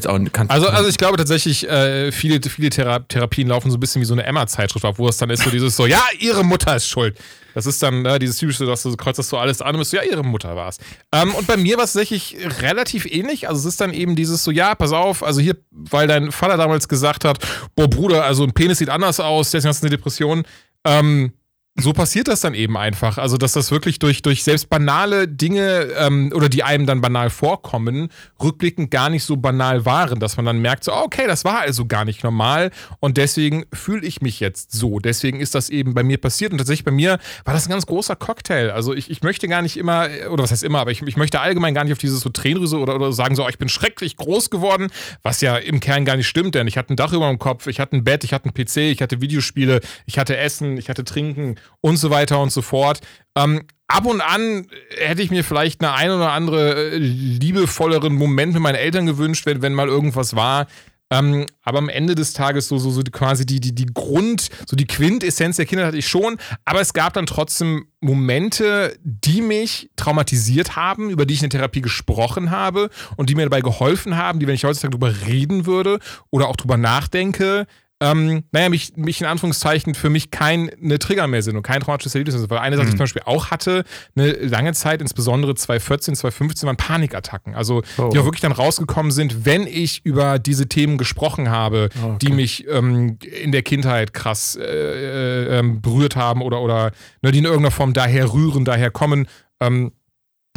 auch, 0.06 0.20
also, 0.48 0.68
also 0.68 0.88
ich 0.88 0.98
glaube 0.98 1.16
tatsächlich, 1.16 1.68
äh, 1.68 2.12
viele, 2.12 2.40
viele 2.48 2.70
Thera 2.70 3.00
Therapien 3.00 3.48
laufen 3.48 3.72
so 3.72 3.76
ein 3.76 3.80
bisschen 3.80 4.00
wie 4.00 4.06
so 4.06 4.14
eine 4.14 4.22
Emma-Zeitschrift 4.22 4.84
ab, 4.84 4.98
wo 4.98 5.08
es 5.08 5.16
dann 5.16 5.30
ist 5.30 5.42
so 5.42 5.50
dieses 5.50 5.74
so, 5.74 5.84
ja, 5.86 6.00
ihre 6.20 6.44
Mutter 6.44 6.76
ist 6.76 6.88
schuld. 6.88 7.18
Das 7.54 7.66
ist 7.66 7.82
dann 7.82 8.06
äh, 8.06 8.20
dieses 8.20 8.38
typische, 8.38 8.66
dass 8.66 8.84
du 8.84 8.96
kreuzt 8.96 9.18
das 9.18 9.28
so 9.28 9.36
alles 9.36 9.60
an 9.60 9.74
und 9.74 9.80
bist 9.80 9.90
so, 9.90 9.96
ja, 9.96 10.04
ihre 10.04 10.22
Mutter 10.22 10.54
war 10.54 10.68
es. 10.68 10.78
Ähm, 11.12 11.34
und 11.34 11.48
bei 11.48 11.56
mir 11.56 11.76
war 11.76 11.84
es 11.84 11.92
tatsächlich 11.92 12.36
relativ 12.62 13.04
ähnlich. 13.04 13.48
Also 13.48 13.60
es 13.60 13.74
ist 13.74 13.80
dann 13.80 13.92
eben 13.92 14.14
dieses 14.14 14.44
so, 14.44 14.52
ja, 14.52 14.76
pass 14.76 14.92
auf, 14.92 15.24
also 15.24 15.40
hier, 15.40 15.56
weil 15.72 16.06
dein 16.06 16.30
Vater 16.30 16.56
damals 16.56 16.88
gesagt 16.88 17.24
hat, 17.24 17.38
boah, 17.74 17.88
Bruder, 17.88 18.24
also 18.24 18.44
ein 18.44 18.52
Penis 18.52 18.78
sieht 18.78 18.90
anders 18.90 19.18
aus, 19.18 19.50
deswegen 19.50 19.70
hast 19.70 19.82
du 19.82 19.88
eine 19.88 19.96
Depression. 19.96 20.44
Ähm, 20.84 21.32
so 21.76 21.92
passiert 21.92 22.28
das 22.28 22.40
dann 22.40 22.54
eben 22.54 22.76
einfach. 22.76 23.18
Also, 23.18 23.36
dass 23.36 23.52
das 23.52 23.72
wirklich 23.72 23.98
durch, 23.98 24.22
durch 24.22 24.44
selbst 24.44 24.70
banale 24.70 25.26
Dinge 25.26 25.88
ähm, 25.98 26.30
oder 26.32 26.48
die 26.48 26.62
einem 26.62 26.86
dann 26.86 27.00
banal 27.00 27.30
vorkommen, 27.30 28.10
rückblickend 28.40 28.92
gar 28.92 29.10
nicht 29.10 29.24
so 29.24 29.36
banal 29.36 29.84
waren, 29.84 30.20
dass 30.20 30.36
man 30.36 30.46
dann 30.46 30.60
merkt, 30.60 30.84
so, 30.84 30.92
okay, 30.92 31.26
das 31.26 31.44
war 31.44 31.60
also 31.60 31.84
gar 31.86 32.04
nicht 32.04 32.22
normal 32.22 32.70
und 33.00 33.16
deswegen 33.16 33.64
fühle 33.72 34.06
ich 34.06 34.22
mich 34.22 34.38
jetzt 34.38 34.70
so. 34.70 35.00
Deswegen 35.00 35.40
ist 35.40 35.56
das 35.56 35.68
eben 35.68 35.94
bei 35.94 36.04
mir 36.04 36.18
passiert 36.18 36.52
und 36.52 36.58
tatsächlich 36.58 36.84
bei 36.84 36.92
mir 36.92 37.18
war 37.44 37.54
das 37.54 37.66
ein 37.66 37.70
ganz 37.70 37.86
großer 37.86 38.14
Cocktail. 38.14 38.70
Also, 38.70 38.94
ich, 38.94 39.10
ich 39.10 39.22
möchte 39.22 39.48
gar 39.48 39.62
nicht 39.62 39.76
immer, 39.76 40.08
oder 40.30 40.44
was 40.44 40.52
heißt 40.52 40.62
immer, 40.62 40.78
aber 40.78 40.92
ich, 40.92 41.02
ich 41.02 41.16
möchte 41.16 41.40
allgemein 41.40 41.74
gar 41.74 41.82
nicht 41.82 41.92
auf 41.92 41.98
dieses 41.98 42.20
so 42.20 42.28
Tränenrüse 42.28 42.78
oder, 42.78 42.94
oder 42.94 43.12
sagen, 43.12 43.34
so, 43.34 43.44
oh, 43.44 43.48
ich 43.48 43.58
bin 43.58 43.68
schrecklich 43.68 44.16
groß 44.16 44.50
geworden, 44.50 44.92
was 45.24 45.40
ja 45.40 45.56
im 45.56 45.80
Kern 45.80 46.04
gar 46.04 46.16
nicht 46.16 46.28
stimmt, 46.28 46.54
denn 46.54 46.68
ich 46.68 46.78
hatte 46.78 46.94
ein 46.94 46.96
Dach 46.96 47.12
über 47.12 47.28
dem 47.28 47.40
Kopf, 47.40 47.66
ich 47.66 47.80
hatte 47.80 47.96
ein 47.96 48.04
Bett, 48.04 48.22
ich 48.22 48.32
hatte 48.32 48.44
einen 48.44 48.54
PC, 48.54 48.76
ich 48.92 49.02
hatte 49.02 49.20
Videospiele, 49.20 49.80
ich 50.06 50.18
hatte 50.18 50.36
Essen, 50.36 50.76
ich 50.76 50.88
hatte 50.88 51.02
Trinken 51.02 51.56
und 51.80 51.96
so 51.96 52.10
weiter 52.10 52.40
und 52.40 52.50
so 52.50 52.62
fort. 52.62 53.00
Ähm, 53.36 53.62
ab 53.88 54.06
und 54.06 54.20
an 54.20 54.66
hätte 54.96 55.22
ich 55.22 55.30
mir 55.30 55.44
vielleicht 55.44 55.80
eine 55.80 55.92
ein 55.92 56.10
oder 56.10 56.32
andere 56.32 56.92
äh, 56.92 56.98
liebevolleren 56.98 58.14
Moment 58.14 58.54
mit 58.54 58.62
meinen 58.62 58.76
Eltern 58.76 59.06
gewünscht, 59.06 59.46
wenn, 59.46 59.62
wenn 59.62 59.74
mal 59.74 59.88
irgendwas 59.88 60.34
war. 60.34 60.66
Ähm, 61.10 61.46
aber 61.62 61.78
am 61.78 61.88
Ende 61.88 62.14
des 62.14 62.32
Tages 62.32 62.68
so, 62.68 62.78
so, 62.78 62.90
so 62.90 63.02
quasi 63.02 63.44
die, 63.44 63.60
die, 63.60 63.74
die 63.74 63.86
Grund, 63.86 64.48
so 64.66 64.74
die 64.74 64.86
Quintessenz 64.86 65.56
der 65.56 65.66
Kinder 65.66 65.86
hatte 65.86 65.98
ich 65.98 66.08
schon. 66.08 66.38
Aber 66.64 66.80
es 66.80 66.92
gab 66.92 67.12
dann 67.12 67.26
trotzdem 67.26 67.86
Momente, 68.00 68.96
die 69.02 69.42
mich 69.42 69.90
traumatisiert 69.96 70.76
haben, 70.76 71.10
über 71.10 71.26
die 71.26 71.34
ich 71.34 71.42
in 71.42 71.50
der 71.50 71.60
Therapie 71.60 71.82
gesprochen 71.82 72.50
habe 72.50 72.90
und 73.16 73.28
die 73.28 73.34
mir 73.34 73.44
dabei 73.44 73.60
geholfen 73.60 74.16
haben, 74.16 74.40
die, 74.40 74.46
wenn 74.46 74.54
ich 74.54 74.64
heutzutage 74.64 74.92
drüber 74.92 75.14
reden 75.26 75.66
würde 75.66 75.98
oder 76.30 76.48
auch 76.48 76.56
drüber 76.56 76.78
nachdenke, 76.78 77.66
ähm, 78.00 78.44
naja, 78.50 78.68
mich, 78.68 78.96
mich 78.96 79.20
in 79.20 79.26
Anführungszeichen 79.26 79.94
für 79.94 80.10
mich 80.10 80.30
keine 80.30 80.98
Trigger 80.98 81.26
mehr 81.26 81.42
sind 81.42 81.56
und 81.56 81.62
kein 81.62 81.80
traumatisches 81.80 82.14
Erlebnis 82.14 82.34
sind. 82.34 82.50
Weil 82.50 82.58
eine 82.58 82.76
Sache, 82.76 82.86
mhm. 82.86 82.90
die 82.90 82.94
ich 82.94 82.98
zum 82.98 83.04
Beispiel 83.04 83.22
auch 83.24 83.50
hatte, 83.50 83.84
eine 84.16 84.32
lange 84.32 84.72
Zeit, 84.72 85.00
insbesondere 85.00 85.54
2014, 85.54 86.16
2015, 86.16 86.66
waren 86.66 86.76
Panikattacken. 86.76 87.54
Also, 87.54 87.82
oh. 87.98 88.10
die 88.12 88.18
auch 88.18 88.24
wirklich 88.24 88.40
dann 88.40 88.52
rausgekommen 88.52 89.12
sind, 89.12 89.44
wenn 89.46 89.66
ich 89.66 90.04
über 90.04 90.38
diese 90.38 90.68
Themen 90.68 90.98
gesprochen 90.98 91.50
habe, 91.50 91.88
oh, 92.02 92.06
okay. 92.06 92.18
die 92.22 92.32
mich 92.32 92.66
ähm, 92.68 93.18
in 93.20 93.52
der 93.52 93.62
Kindheit 93.62 94.12
krass 94.12 94.56
äh, 94.56 94.64
äh, 94.64 95.58
ähm, 95.58 95.80
berührt 95.80 96.16
haben 96.16 96.42
oder, 96.42 96.60
oder 96.60 96.90
ne, 97.22 97.30
die 97.30 97.38
in 97.38 97.44
irgendeiner 97.44 97.70
Form 97.70 97.92
daher 97.92 98.32
rühren, 98.32 98.64
daher 98.64 98.90
kommen. 98.90 99.28
Ähm, 99.60 99.92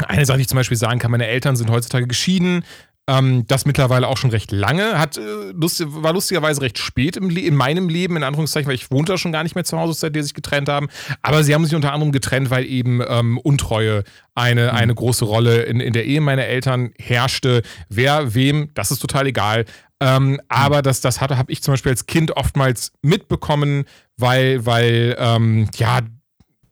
eine 0.06 0.25
Sache, 0.25 0.38
die 0.38 0.41
ich 0.44 0.48
zum 0.48 0.58
Beispiel 0.58 0.77
sagen 0.77 1.00
kann, 1.00 1.10
meine 1.10 1.27
Eltern 1.27 1.56
sind 1.56 1.72
heutzutage 1.72 2.06
geschieden. 2.06 2.63
Ähm, 3.10 3.46
das 3.48 3.66
mittlerweile 3.66 4.08
auch 4.08 4.18
schon 4.18 4.32
recht 4.32 4.52
lange, 4.52 5.00
hat, 5.00 5.18
äh, 5.18 5.22
lust, 5.54 5.82
war 5.88 6.12
lustigerweise 6.12 6.62
recht 6.62 6.78
spät 6.78 7.16
im, 7.16 7.30
in 7.30 7.56
meinem 7.56 7.88
Leben, 7.88 8.18
in 8.18 8.24
Anführungszeichen, 8.24 8.68
weil 8.68 8.76
ich 8.76 8.92
wohnte 8.92 9.18
schon 9.18 9.32
gar 9.32 9.44
nicht 9.44 9.56
mehr 9.56 9.64
zu 9.64 9.78
Hause, 9.78 9.94
seitdem 9.94 10.22
sie 10.22 10.28
sich 10.28 10.34
getrennt 10.34 10.68
haben. 10.68 10.90
Aber 11.22 11.44
sie 11.44 11.54
haben 11.54 11.64
sich 11.64 11.74
unter 11.74 11.94
anderem 11.94 12.12
getrennt, 12.12 12.50
weil 12.50 12.66
eben 12.66 13.02
ähm, 13.08 13.38
Untreue 13.38 14.04
eine, 14.36 14.64
mhm. 14.64 14.78
eine 14.78 14.96
große 14.96 15.24
Rolle 15.24 15.64
in, 15.64 15.80
in 15.80 15.94
der 15.94 16.06
Ehe 16.06 16.20
meiner 16.20 16.46
Eltern 16.46 16.92
herrschte. 17.00 17.62
Wer, 17.88 18.36
wem, 18.36 18.72
das 18.74 18.92
ist 18.92 19.00
total 19.00 19.28
egal. 19.28 19.64
Ähm, 20.00 20.32
mhm. 20.32 20.42
Aber 20.50 20.82
das, 20.82 21.00
das 21.02 21.22
habe 21.22 21.46
ich 21.48 21.64
zum 21.64 21.74
Beispiel 21.74 21.92
als 21.92 22.08
Kind 22.08 22.36
oftmals 22.36 22.92
mitbekommen, 23.02 23.86
weil, 24.18 24.66
weil 24.66 25.16
ähm, 25.18 25.70
ja, 25.76 26.02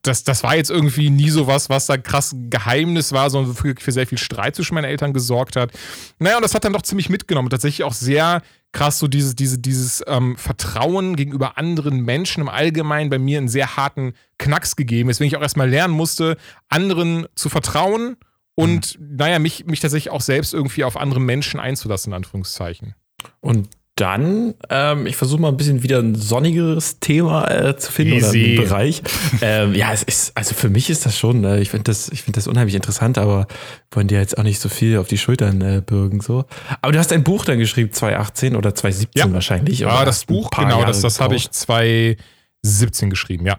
das, 0.08 0.24
das 0.24 0.44
war 0.44 0.56
jetzt 0.56 0.70
irgendwie 0.70 1.10
nie 1.10 1.30
so 1.30 1.48
was, 1.48 1.70
was 1.70 1.86
da 1.86 1.98
krass 1.98 2.36
Geheimnis 2.50 3.12
war, 3.12 3.30
sondern 3.30 3.56
für, 3.56 3.76
für 3.78 3.92
sehr 3.92 4.08
viel 4.08 4.18
Streit 4.18 4.56
zwischen 4.56 4.76
meinen 4.76 4.86
Eltern 4.86 5.14
gesorgt 5.14 5.56
hat. 5.56 5.72
Naja, 6.20 6.38
und 6.38 6.44
das 6.44 6.54
hat 6.54 6.64
dann 6.64 6.74
doch 6.74 6.82
ziemlich 6.82 7.10
mitgenommen. 7.10 7.50
Tatsächlich 7.50 7.84
auch 7.84 7.94
sehr 7.94 8.42
krass 8.72 9.00
so 9.00 9.08
dieses, 9.08 9.36
diese, 9.36 9.58
dieses 9.58 10.04
ähm, 10.06 10.36
Vertrauen 10.36 11.16
gegenüber 11.16 11.58
anderen 11.58 12.02
Menschen 12.02 12.42
im 12.42 12.50
Allgemeinen 12.50 13.10
bei 13.10 13.20
mir 13.20 13.38
einen 13.38 13.48
sehr 13.48 13.78
harten 13.78 14.14
Knacks 14.38 14.76
gegeben, 14.76 15.10
weswegen 15.10 15.28
ich 15.28 15.38
auch 15.38 15.42
erstmal 15.42 15.70
lernen 15.70 15.94
musste, 15.94 16.38
anderen 16.68 17.26
zu 17.36 17.50
vertrauen 17.50 18.18
und, 18.56 19.00
mhm. 19.00 19.16
naja, 19.18 19.40
mich, 19.40 19.66
mich 19.66 19.80
tatsächlich 19.80 20.12
auch 20.12 20.22
selbst 20.22 20.54
irgendwie 20.54 20.84
auf 20.84 20.98
andere 20.98 21.20
Menschen 21.20 21.60
einzulassen, 21.60 22.12
in 22.12 22.18
Anführungszeichen. 22.18 22.96
Und 23.40 23.70
dann, 23.96 24.56
ähm, 24.70 25.08
ich 25.08 25.16
versuche 25.16 25.40
mal 25.40 25.48
ein 25.48 25.56
bisschen 25.56 25.82
wieder 25.82 26.00
ein 26.00 26.16
sonnigeres 26.16 27.00
Thema 27.00 27.50
äh, 27.50 27.78
zu 27.78 27.94
finden 27.94 28.16
Easy. 28.16 28.28
oder 28.28 28.46
einen 28.48 28.56
Bereich. 28.58 29.02
ähm, 29.42 29.74
ja, 29.74 29.94
es 29.94 30.04
ist, 30.04 30.36
also 30.36 30.54
für 30.54 30.70
mich 30.70 30.90
ist 30.90 31.06
das 31.06 31.18
schon, 31.18 31.46
äh, 31.46 31.60
ich 31.62 31.70
finde 31.70 31.86
das, 31.86 32.10
ich 32.10 32.24
finde 32.24 32.38
das 32.38 32.48
unheimlich 32.48 32.76
interessant, 32.76 33.18
aber 33.18 33.48
wollen 33.92 34.10
dir 34.10 34.20
jetzt 34.20 34.38
auch 34.38 34.44
nicht 34.44 34.60
so 34.60 34.68
viel 34.68 34.98
auf 34.98 35.08
die 35.08 35.18
Schultern 35.18 35.62
äh, 35.62 35.82
bürgen, 35.86 36.20
so. 36.20 36.44
Aber 36.82 36.92
du 36.92 37.00
hast 37.00 37.14
ein 37.14 37.24
Buch 37.24 37.46
dann 37.46 37.58
geschrieben, 37.58 37.94
2018 37.94 38.58
oder 38.58 38.76
2017 38.76 39.30
ja. 39.30 39.34
wahrscheinlich. 39.34 39.80
Ja, 39.80 40.04
das 40.04 40.26
Buch, 40.26 40.50
genau, 40.50 40.80
Jahre 40.80 40.88
das, 40.88 41.00
das 41.00 41.22
habe 41.22 41.38
ich 41.38 41.50
2017 41.50 43.10
geschrieben, 43.10 43.46
ja. 43.46 43.58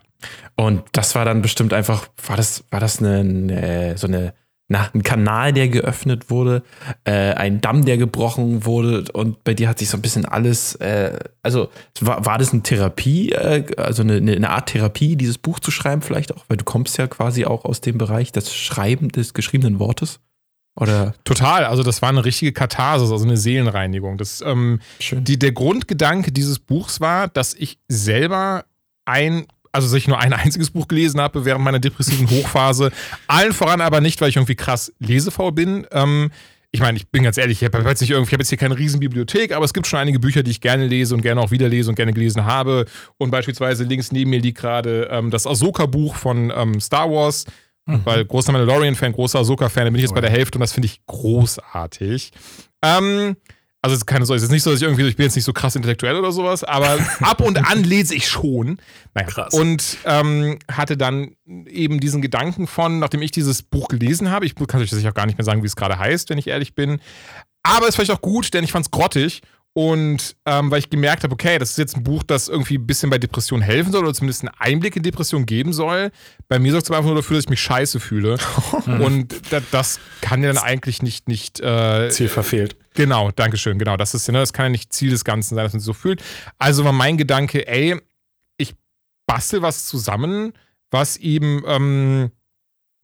Und 0.54 0.82
das 0.92 1.14
war 1.14 1.24
dann 1.24 1.40
bestimmt 1.40 1.72
einfach, 1.72 2.08
war 2.26 2.36
das, 2.36 2.64
war 2.70 2.80
das 2.80 2.98
eine, 2.98 3.20
eine 3.20 3.94
so 3.96 4.06
eine 4.06 4.34
na, 4.68 4.90
ein 4.92 5.02
Kanal, 5.02 5.52
der 5.52 5.68
geöffnet 5.68 6.28
wurde, 6.28 6.62
äh, 7.04 7.12
ein 7.12 7.60
Damm, 7.60 7.84
der 7.84 7.98
gebrochen 7.98 8.64
wurde 8.64 9.04
und 9.12 9.44
bei 9.44 9.54
dir 9.54 9.68
hat 9.68 9.78
sich 9.78 9.88
so 9.88 9.96
ein 9.96 10.02
bisschen 10.02 10.24
alles, 10.24 10.74
äh, 10.76 11.18
also 11.42 11.70
war, 12.00 12.26
war 12.26 12.38
das 12.38 12.52
eine 12.52 12.62
Therapie, 12.62 13.30
äh, 13.30 13.64
also 13.76 14.02
eine, 14.02 14.16
eine 14.16 14.50
Art 14.50 14.70
Therapie, 14.70 15.16
dieses 15.16 15.38
Buch 15.38 15.60
zu 15.60 15.70
schreiben 15.70 16.02
vielleicht 16.02 16.34
auch, 16.34 16.44
weil 16.48 16.56
du 16.56 16.64
kommst 16.64 16.98
ja 16.98 17.06
quasi 17.06 17.44
auch 17.44 17.64
aus 17.64 17.80
dem 17.80 17.96
Bereich 17.96 18.32
des 18.32 18.54
Schreiben 18.54 19.08
des 19.10 19.34
geschriebenen 19.34 19.78
Wortes? 19.78 20.18
Oder? 20.78 21.14
Total, 21.24 21.64
also 21.64 21.82
das 21.82 22.02
war 22.02 22.10
eine 22.10 22.24
richtige 22.24 22.52
Katharsis, 22.52 23.10
also 23.10 23.24
eine 23.24 23.38
Seelenreinigung. 23.38 24.18
Das, 24.18 24.42
ähm, 24.42 24.80
die, 25.10 25.38
der 25.38 25.52
Grundgedanke 25.52 26.32
dieses 26.32 26.58
Buchs 26.58 27.00
war, 27.00 27.28
dass 27.28 27.54
ich 27.54 27.78
selber 27.88 28.66
ein 29.06 29.46
also 29.76 29.88
dass 29.88 29.94
ich 29.94 30.08
nur 30.08 30.18
ein 30.18 30.32
einziges 30.32 30.70
Buch 30.70 30.88
gelesen 30.88 31.20
habe 31.20 31.44
während 31.44 31.64
meiner 31.64 31.78
depressiven 31.78 32.28
Hochphase. 32.28 32.90
Allen 33.28 33.52
voran 33.52 33.80
aber 33.80 34.00
nicht, 34.00 34.20
weil 34.20 34.30
ich 34.30 34.36
irgendwie 34.36 34.56
krass 34.56 34.92
lesefaul 34.98 35.52
bin. 35.52 35.86
Ähm, 35.92 36.30
ich 36.72 36.80
meine, 36.80 36.98
ich 36.98 37.08
bin 37.08 37.22
ganz 37.22 37.38
ehrlich, 37.38 37.62
ich 37.62 37.72
habe 37.72 37.88
jetzt, 37.88 38.00
nicht 38.00 38.10
irgendwie, 38.10 38.28
ich 38.28 38.32
hab 38.34 38.40
jetzt 38.40 38.48
hier 38.48 38.58
keine 38.58 38.76
Riesenbibliothek, 38.76 39.52
aber 39.52 39.64
es 39.64 39.72
gibt 39.72 39.86
schon 39.86 39.98
einige 39.98 40.18
Bücher, 40.18 40.42
die 40.42 40.50
ich 40.50 40.60
gerne 40.60 40.86
lese 40.86 41.14
und 41.14 41.22
gerne 41.22 41.40
auch 41.40 41.50
wieder 41.50 41.68
lese 41.68 41.90
und 41.90 41.94
gerne 41.94 42.12
gelesen 42.12 42.44
habe. 42.44 42.86
Und 43.18 43.30
beispielsweise 43.30 43.84
links 43.84 44.12
neben 44.12 44.30
mir 44.30 44.40
liegt 44.40 44.58
gerade 44.58 45.08
ähm, 45.10 45.30
das 45.30 45.46
Ahsoka-Buch 45.46 46.16
von 46.16 46.52
ähm, 46.54 46.80
Star 46.80 47.10
Wars. 47.10 47.44
Mhm. 47.86 48.00
Weil 48.04 48.24
großer 48.24 48.52
Mandalorian-Fan, 48.52 49.12
großer 49.12 49.38
Ahsoka-Fan, 49.38 49.84
da 49.84 49.90
bin 49.90 49.96
ich 49.96 50.02
jetzt 50.02 50.10
oh, 50.10 50.14
bei 50.14 50.20
der 50.20 50.30
Hälfte 50.30 50.58
und 50.58 50.60
das 50.60 50.72
finde 50.72 50.86
ich 50.86 51.04
großartig. 51.06 52.32
Ähm, 52.82 53.36
also 53.86 53.94
es 53.94 54.00
ist 54.00 54.06
keine 54.06 54.24
es 54.24 54.30
ist 54.30 54.50
nicht 54.50 54.64
so, 54.64 54.70
dass 54.70 54.80
ich 54.80 54.84
irgendwie, 54.84 55.06
ich 55.06 55.14
bin 55.14 55.22
jetzt 55.22 55.36
nicht 55.36 55.44
so 55.44 55.52
krass 55.52 55.76
intellektuell 55.76 56.16
oder 56.16 56.32
sowas, 56.32 56.64
aber 56.64 56.98
ab 57.20 57.40
und 57.40 57.56
an 57.70 57.84
lese 57.84 58.16
ich 58.16 58.26
schon. 58.26 58.78
Naja, 59.14 59.28
krass. 59.28 59.54
Und 59.54 59.98
ähm, 60.04 60.58
hatte 60.68 60.96
dann 60.96 61.36
eben 61.46 62.00
diesen 62.00 62.20
Gedanken 62.20 62.66
von, 62.66 62.98
nachdem 62.98 63.22
ich 63.22 63.30
dieses 63.30 63.62
Buch 63.62 63.86
gelesen 63.86 64.32
habe, 64.32 64.44
ich 64.44 64.56
kann 64.56 64.80
euch 64.80 64.90
das 64.90 65.04
auch 65.04 65.14
gar 65.14 65.26
nicht 65.26 65.38
mehr 65.38 65.44
sagen, 65.44 65.62
wie 65.62 65.68
es 65.68 65.76
gerade 65.76 66.00
heißt, 66.00 66.30
wenn 66.30 66.38
ich 66.38 66.48
ehrlich 66.48 66.74
bin. 66.74 66.98
Aber 67.62 67.82
es 67.82 67.90
ist 67.90 67.94
vielleicht 67.94 68.10
auch 68.10 68.22
gut, 68.22 68.54
denn 68.54 68.64
ich 68.64 68.72
fand 68.72 68.86
es 68.86 68.90
grottig 68.90 69.42
und 69.72 70.34
ähm, 70.46 70.70
weil 70.72 70.80
ich 70.80 70.90
gemerkt 70.90 71.22
habe, 71.22 71.34
okay, 71.34 71.58
das 71.58 71.70
ist 71.70 71.78
jetzt 71.78 71.96
ein 71.96 72.02
Buch, 72.02 72.24
das 72.24 72.48
irgendwie 72.48 72.78
ein 72.78 72.86
bisschen 72.88 73.08
bei 73.08 73.18
Depressionen 73.18 73.62
helfen 73.62 73.92
soll 73.92 74.02
oder 74.02 74.14
zumindest 74.14 74.42
einen 74.42 74.54
Einblick 74.58 74.96
in 74.96 75.04
Depressionen 75.04 75.46
geben 75.46 75.72
soll. 75.72 76.10
Bei 76.48 76.58
mir 76.58 76.72
sorgt 76.72 76.86
es 76.86 76.90
einfach 76.90 77.04
nur 77.04 77.14
dafür, 77.14 77.36
dass 77.36 77.44
ich 77.44 77.50
mich 77.50 77.60
scheiße 77.60 78.00
fühle. 78.00 78.38
und 78.86 79.34
das, 79.50 79.62
das 79.70 80.00
kann 80.22 80.42
ja 80.42 80.52
dann 80.52 80.64
eigentlich 80.64 81.02
nicht. 81.02 81.28
nicht 81.28 81.60
äh, 81.60 82.08
Ziel 82.08 82.28
verfehlt. 82.28 82.76
Genau, 82.96 83.30
Dankeschön. 83.30 83.78
Genau, 83.78 83.96
das 83.96 84.14
ist 84.14 84.26
ne, 84.28 84.38
das 84.38 84.52
kann 84.52 84.66
ja 84.66 84.70
nicht 84.70 84.92
Ziel 84.92 85.10
des 85.10 85.24
Ganzen 85.24 85.54
sein, 85.54 85.64
dass 85.64 85.72
man 85.72 85.80
sich 85.80 85.86
so 85.86 85.92
fühlt. 85.92 86.22
Also 86.58 86.84
war 86.84 86.92
mein 86.92 87.16
Gedanke, 87.16 87.66
ey, 87.68 87.96
ich 88.58 88.74
bastel 89.26 89.62
was 89.62 89.86
zusammen, 89.86 90.52
was 90.90 91.16
eben. 91.16 91.62
Ähm, 91.66 92.30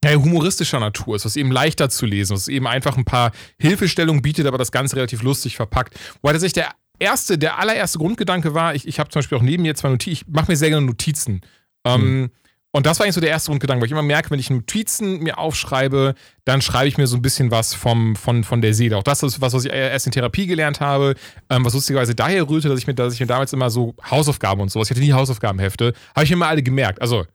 humoristischer 0.04 0.80
Natur 0.80 1.14
ist, 1.14 1.24
was 1.24 1.36
eben 1.36 1.52
leichter 1.52 1.88
zu 1.88 2.06
lesen, 2.06 2.34
was 2.34 2.48
eben 2.48 2.66
einfach 2.66 2.96
ein 2.96 3.04
paar 3.04 3.30
Hilfestellungen 3.58 4.20
bietet, 4.20 4.46
aber 4.46 4.58
das 4.58 4.72
Ganze 4.72 4.96
relativ 4.96 5.22
lustig 5.22 5.54
verpackt. 5.54 5.96
Wobei 6.20 6.32
tatsächlich 6.32 6.54
der 6.54 6.72
erste, 6.98 7.38
der 7.38 7.58
allererste 7.58 7.98
Grundgedanke 7.98 8.54
war, 8.54 8.74
ich, 8.74 8.86
ich 8.88 8.98
habe 8.98 9.10
zum 9.10 9.20
Beispiel 9.20 9.38
auch 9.38 9.42
neben 9.42 9.62
mir 9.62 9.74
zwei 9.74 9.90
Notizen, 9.90 10.12
ich 10.12 10.26
mache 10.26 10.50
mir 10.50 10.56
sehr 10.56 10.70
gerne 10.70 10.86
Notizen. 10.86 11.42
Ähm, 11.84 12.30
und 12.74 12.86
das 12.86 12.98
war 12.98 13.04
eigentlich 13.04 13.14
so 13.14 13.20
der 13.20 13.30
erste 13.30 13.50
Grundgedanke, 13.50 13.82
weil 13.82 13.86
ich 13.86 13.92
immer 13.92 14.02
merke, 14.02 14.30
wenn 14.30 14.38
ich 14.38 14.48
Notizen 14.48 15.20
mir 15.20 15.38
aufschreibe, 15.38 16.14
dann 16.46 16.62
schreibe 16.62 16.88
ich 16.88 16.96
mir 16.96 17.06
so 17.06 17.16
ein 17.16 17.22
bisschen 17.22 17.50
was 17.50 17.74
vom, 17.74 18.16
von, 18.16 18.44
von 18.44 18.62
der 18.62 18.72
Seele. 18.72 18.96
Auch 18.96 19.02
das 19.02 19.22
ist 19.22 19.42
was, 19.42 19.52
was 19.52 19.66
ich 19.66 19.72
erst 19.72 20.06
in 20.06 20.12
Therapie 20.12 20.46
gelernt 20.46 20.80
habe, 20.80 21.14
ähm, 21.50 21.64
was 21.66 21.74
lustigerweise 21.74 22.14
daher 22.14 22.48
rührte, 22.48 22.70
dass 22.70 22.78
ich, 22.78 22.86
mir, 22.86 22.94
dass 22.94 23.12
ich 23.12 23.20
mir 23.20 23.26
damals 23.26 23.52
immer 23.52 23.68
so 23.68 23.94
Hausaufgaben 24.10 24.62
und 24.62 24.70
sowas, 24.70 24.88
ich 24.88 24.96
hatte 24.96 25.04
nie 25.04 25.12
Hausaufgabenhefte, 25.12 25.92
habe 26.14 26.24
ich 26.24 26.30
mir 26.30 26.36
immer 26.36 26.48
alle 26.48 26.62
gemerkt. 26.62 27.02
Also 27.02 27.26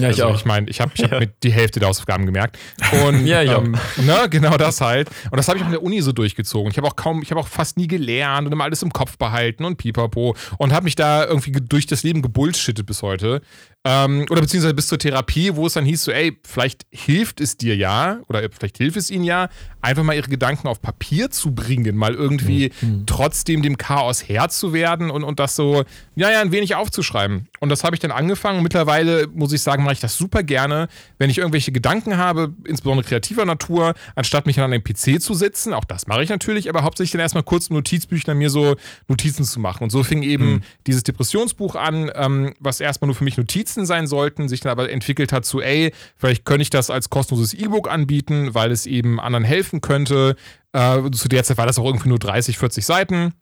ja, 0.00 0.08
ich 0.08 0.22
also, 0.22 0.34
auch. 0.34 0.36
Ich 0.36 0.44
meine, 0.44 0.68
ich 0.70 0.80
habe 0.80 0.92
ich 0.94 1.02
hab 1.02 1.12
ja. 1.12 1.20
mit 1.20 1.42
die 1.42 1.52
Hälfte 1.52 1.80
der 1.80 1.88
Hausaufgaben 1.88 2.26
gemerkt. 2.26 2.58
Und 3.06 3.26
ja, 3.26 3.42
ja. 3.42 3.58
Ähm, 3.58 3.76
ne, 3.98 4.28
genau 4.30 4.56
das 4.56 4.80
halt. 4.80 5.10
Und 5.30 5.36
das 5.36 5.48
habe 5.48 5.58
ich 5.58 5.62
auch 5.62 5.68
in 5.68 5.72
der 5.72 5.82
Uni 5.82 6.00
so 6.00 6.12
durchgezogen. 6.12 6.70
Ich 6.70 6.78
habe 6.78 6.86
auch 6.86 6.96
kaum, 6.96 7.22
ich 7.22 7.30
habe 7.30 7.40
auch 7.40 7.48
fast 7.48 7.76
nie 7.76 7.86
gelernt 7.86 8.46
und 8.46 8.52
immer 8.52 8.64
alles 8.64 8.82
im 8.82 8.92
Kopf 8.92 9.18
behalten 9.18 9.64
und 9.64 9.76
pipapo 9.76 10.34
und 10.58 10.72
habe 10.72 10.84
mich 10.84 10.96
da 10.96 11.26
irgendwie 11.26 11.52
durch 11.52 11.86
das 11.86 12.02
Leben 12.02 12.22
gebullshittet 12.22 12.86
bis 12.86 13.02
heute. 13.02 13.42
Ähm, 13.82 14.26
oder 14.28 14.42
beziehungsweise 14.42 14.74
bis 14.74 14.88
zur 14.88 14.98
Therapie, 14.98 15.56
wo 15.56 15.66
es 15.66 15.72
dann 15.72 15.86
hieß 15.86 16.04
so, 16.04 16.12
ey, 16.12 16.38
vielleicht 16.44 16.86
hilft 16.90 17.40
es 17.40 17.56
dir 17.56 17.74
ja, 17.76 18.20
oder 18.28 18.42
vielleicht 18.50 18.76
hilft 18.76 18.98
es 18.98 19.10
ihnen 19.10 19.24
ja, 19.24 19.48
einfach 19.80 20.02
mal 20.02 20.14
ihre 20.14 20.28
Gedanken 20.28 20.68
auf 20.68 20.82
Papier 20.82 21.30
zu 21.30 21.54
bringen, 21.54 21.96
mal 21.96 22.14
irgendwie 22.14 22.72
mhm. 22.82 23.04
trotzdem 23.06 23.62
dem 23.62 23.78
Chaos 23.78 24.28
Herr 24.28 24.50
zu 24.50 24.74
werden 24.74 25.10
und, 25.10 25.24
und 25.24 25.40
das 25.40 25.56
so, 25.56 25.84
ja, 26.14 26.30
ja, 26.30 26.42
ein 26.42 26.52
wenig 26.52 26.74
aufzuschreiben. 26.74 27.48
Und 27.60 27.68
das 27.70 27.82
habe 27.82 27.96
ich 27.96 28.00
dann 28.00 28.10
angefangen. 28.10 28.62
Mittlerweile, 28.62 29.28
muss 29.28 29.52
ich 29.52 29.62
sagen, 29.62 29.82
mache 29.82 29.94
ich 29.94 30.00
das 30.00 30.16
super 30.16 30.42
gerne, 30.42 30.88
wenn 31.16 31.30
ich 31.30 31.38
irgendwelche 31.38 31.72
Gedanken 31.72 32.18
habe, 32.18 32.52
insbesondere 32.64 33.08
kreativer 33.08 33.46
Natur, 33.46 33.94
anstatt 34.14 34.44
mich 34.44 34.58
an 34.58 34.70
einem 34.70 34.84
PC 34.84 35.22
zu 35.22 35.32
sitzen. 35.32 35.72
Auch 35.72 35.84
das 35.84 36.06
mache 36.06 36.22
ich 36.22 36.28
natürlich, 36.28 36.68
aber 36.68 36.82
hauptsächlich 36.82 37.12
dann 37.12 37.22
erstmal 37.22 37.44
kurz 37.44 37.70
Notizbüchlein 37.70 38.36
mir 38.36 38.50
so 38.50 38.76
Notizen 39.08 39.44
zu 39.44 39.58
machen. 39.58 39.84
Und 39.84 39.90
so 39.90 40.02
fing 40.02 40.22
eben 40.22 40.52
mhm. 40.52 40.60
dieses 40.86 41.02
Depressionsbuch 41.02 41.76
an, 41.76 42.10
ähm, 42.14 42.54
was 42.60 42.80
erstmal 42.80 43.06
nur 43.06 43.14
für 43.14 43.24
mich 43.24 43.38
Notizen 43.38 43.69
Notizen 43.70 43.86
sein 43.86 44.06
sollten, 44.06 44.48
sich 44.48 44.60
dann 44.60 44.72
aber 44.72 44.90
entwickelt 44.90 45.32
hat 45.32 45.44
zu, 45.44 45.60
ey, 45.60 45.92
vielleicht 46.16 46.44
könnte 46.44 46.62
ich 46.62 46.70
das 46.70 46.90
als 46.90 47.10
kostenloses 47.10 47.54
E-Book 47.54 47.90
anbieten, 47.90 48.54
weil 48.54 48.70
es 48.70 48.86
eben 48.86 49.20
anderen 49.20 49.44
helfen 49.44 49.80
könnte. 49.80 50.36
Äh, 50.72 51.10
zu 51.12 51.28
der 51.28 51.44
Zeit 51.44 51.58
war 51.58 51.66
das 51.66 51.78
auch 51.78 51.84
irgendwie 51.84 52.08
nur 52.08 52.18
30, 52.18 52.58
40 52.58 52.84
Seiten. 52.84 53.34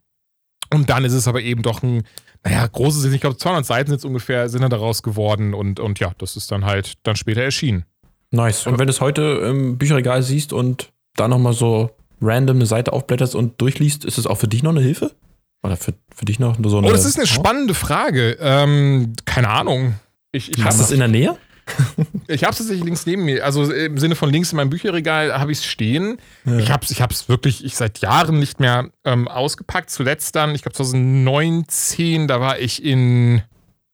Und 0.73 0.90
dann 0.90 1.04
ist 1.04 1.14
es 1.14 1.28
aber 1.28 1.40
eben 1.40 1.62
doch 1.62 1.82
ein, 1.82 2.02
naja, 2.44 2.66
großes, 2.66 3.04
ich 3.12 3.20
glaube 3.20 3.37
200 3.37 3.64
Seiten 3.64 3.90
sind 3.90 4.04
ungefähr, 4.04 4.49
sind 4.49 4.62
dann 4.62 4.70
daraus 4.70 5.02
geworden 5.02 5.54
und, 5.54 5.80
und 5.80 5.99
ja, 5.99 6.12
das 6.18 6.37
ist 6.37 6.52
dann 6.52 6.64
halt 6.64 6.94
dann 7.04 7.16
später 7.16 7.42
erschienen. 7.42 7.85
Nice. 8.30 8.66
Und 8.66 8.78
wenn 8.78 8.87
du 8.87 8.92
es 8.92 9.00
heute 9.00 9.23
im 9.23 9.78
Bücherregal 9.78 10.23
siehst 10.23 10.52
und 10.52 10.92
da 11.16 11.28
nochmal 11.28 11.54
so 11.54 11.90
random 12.20 12.58
eine 12.58 12.66
Seite 12.66 12.92
aufblätterst 12.92 13.35
und 13.35 13.61
durchliest, 13.61 14.04
ist 14.04 14.18
es 14.18 14.26
auch 14.26 14.37
für 14.37 14.49
dich 14.49 14.62
noch 14.62 14.73
eine 14.73 14.82
Hilfe? 14.82 15.12
Oder 15.62 15.76
für, 15.76 15.94
für 16.14 16.25
dich 16.25 16.38
noch 16.38 16.56
so 16.62 16.78
eine. 16.78 16.88
Oh, 16.88 16.90
das 16.90 17.04
ist 17.04 17.16
eine 17.16 17.26
spannende 17.26 17.75
Frage. 17.75 18.37
Ähm, 18.40 19.14
keine 19.25 19.49
Ahnung. 19.49 19.94
Ich, 20.32 20.52
ich 20.52 20.64
Hast 20.64 20.78
du 20.78 20.85
es 20.85 20.90
in 20.90 20.99
der 20.99 21.08
Nähe? 21.08 21.37
ich 22.28 22.44
habe 22.44 22.52
es 22.52 22.58
tatsächlich 22.58 22.85
links 22.85 23.06
neben 23.06 23.25
mir. 23.25 23.44
Also 23.44 23.70
im 23.70 23.99
Sinne 23.99 24.14
von 24.14 24.30
links 24.30 24.52
in 24.52 24.56
meinem 24.56 24.70
Bücherregal 24.70 25.38
habe 25.38 25.52
ich 25.52 25.58
es 25.58 25.66
stehen. 25.66 26.18
Ja. 26.44 26.58
Ich 26.58 26.70
habe 26.70 26.85
es 26.85 26.90
ich 26.90 27.28
wirklich 27.28 27.64
ich 27.64 27.76
seit 27.76 27.99
Jahren 27.99 28.38
nicht 28.38 28.61
mehr 28.61 28.90
ähm, 29.04 29.28
ausgepackt. 29.28 29.90
Zuletzt 29.90 30.35
dann, 30.37 30.54
ich 30.54 30.62
glaube 30.62 30.76
2019, 30.76 32.28
da 32.28 32.40
war 32.40 32.58
ich 32.58 32.85
in 32.85 33.42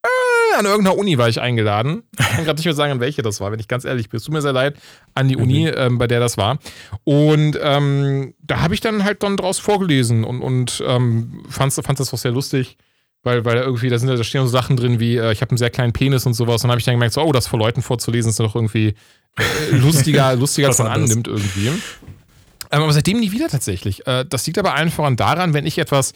äh, 0.02 0.58
an 0.58 0.66
irgendeiner 0.66 0.96
Uni 0.96 1.18
war 1.18 1.28
ich 1.28 1.40
eingeladen. 1.40 2.02
Ich 2.18 2.26
kann 2.26 2.44
gerade 2.44 2.58
nicht 2.58 2.66
mehr 2.66 2.74
sagen, 2.74 2.92
an 2.92 3.00
welche 3.00 3.22
das 3.22 3.40
war, 3.40 3.50
wenn 3.50 3.60
ich 3.60 3.68
ganz 3.68 3.84
ehrlich 3.84 4.08
bin. 4.08 4.18
Es 4.18 4.24
tut 4.24 4.34
mir 4.34 4.42
sehr 4.42 4.52
leid, 4.52 4.76
an 5.14 5.28
die 5.28 5.36
Uni, 5.36 5.66
mhm. 5.66 5.74
ähm, 5.76 5.98
bei 5.98 6.06
der 6.06 6.20
das 6.20 6.36
war. 6.36 6.58
Und 7.04 7.58
ähm, 7.60 8.34
da 8.40 8.60
habe 8.60 8.74
ich 8.74 8.80
dann 8.80 9.04
halt 9.04 9.22
dann 9.22 9.36
draus 9.36 9.58
vorgelesen 9.58 10.24
und, 10.24 10.42
und 10.42 10.82
ähm, 10.86 11.44
fand, 11.48 11.72
fand 11.72 11.98
das 11.98 12.12
auch 12.12 12.18
sehr 12.18 12.32
lustig 12.32 12.76
weil, 13.24 13.44
weil 13.44 13.56
irgendwie, 13.56 13.88
da 13.88 13.98
sind 13.98 14.08
da 14.08 14.22
stehen 14.22 14.42
so 14.42 14.48
Sachen 14.48 14.76
drin 14.76 15.00
wie, 15.00 15.16
äh, 15.16 15.32
ich 15.32 15.40
habe 15.40 15.50
einen 15.50 15.58
sehr 15.58 15.70
kleinen 15.70 15.92
Penis 15.92 16.26
und 16.26 16.34
sowas. 16.34 16.62
Und 16.62 16.68
dann 16.68 16.72
habe 16.72 16.78
ich 16.78 16.84
dann 16.84 16.94
gemerkt, 16.94 17.14
so, 17.14 17.22
oh, 17.22 17.32
das 17.32 17.48
vor 17.48 17.58
Leuten 17.58 17.82
vorzulesen 17.82 18.30
ist 18.30 18.38
doch 18.38 18.54
irgendwie 18.54 18.94
äh, 19.36 19.76
lustiger, 19.76 20.36
lustiger 20.36 20.68
als 20.68 20.78
man 20.78 20.88
annimmt 20.88 21.26
irgendwie. 21.26 21.68
Ähm, 21.68 22.82
aber 22.82 22.92
seitdem 22.92 23.20
nie 23.20 23.32
wieder 23.32 23.48
tatsächlich. 23.48 24.06
Äh, 24.06 24.24
das 24.28 24.46
liegt 24.46 24.58
aber 24.58 24.74
allen 24.74 24.90
voran 24.90 25.16
daran, 25.16 25.54
wenn 25.54 25.66
ich 25.66 25.78
etwas 25.78 26.12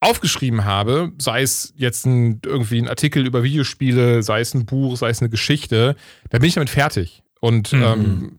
aufgeschrieben 0.00 0.64
habe, 0.64 1.12
sei 1.18 1.42
es 1.42 1.72
jetzt 1.76 2.04
ein, 2.04 2.40
irgendwie 2.44 2.78
ein 2.78 2.88
Artikel 2.88 3.26
über 3.26 3.42
Videospiele, 3.42 4.22
sei 4.22 4.40
es 4.40 4.52
ein 4.52 4.66
Buch, 4.66 4.96
sei 4.98 5.08
es 5.08 5.20
eine 5.20 5.30
Geschichte, 5.30 5.96
dann 6.28 6.40
bin 6.40 6.48
ich 6.48 6.54
damit 6.54 6.70
fertig. 6.70 7.22
Und 7.40 7.72
mhm. 7.72 7.82
ähm, 7.82 8.38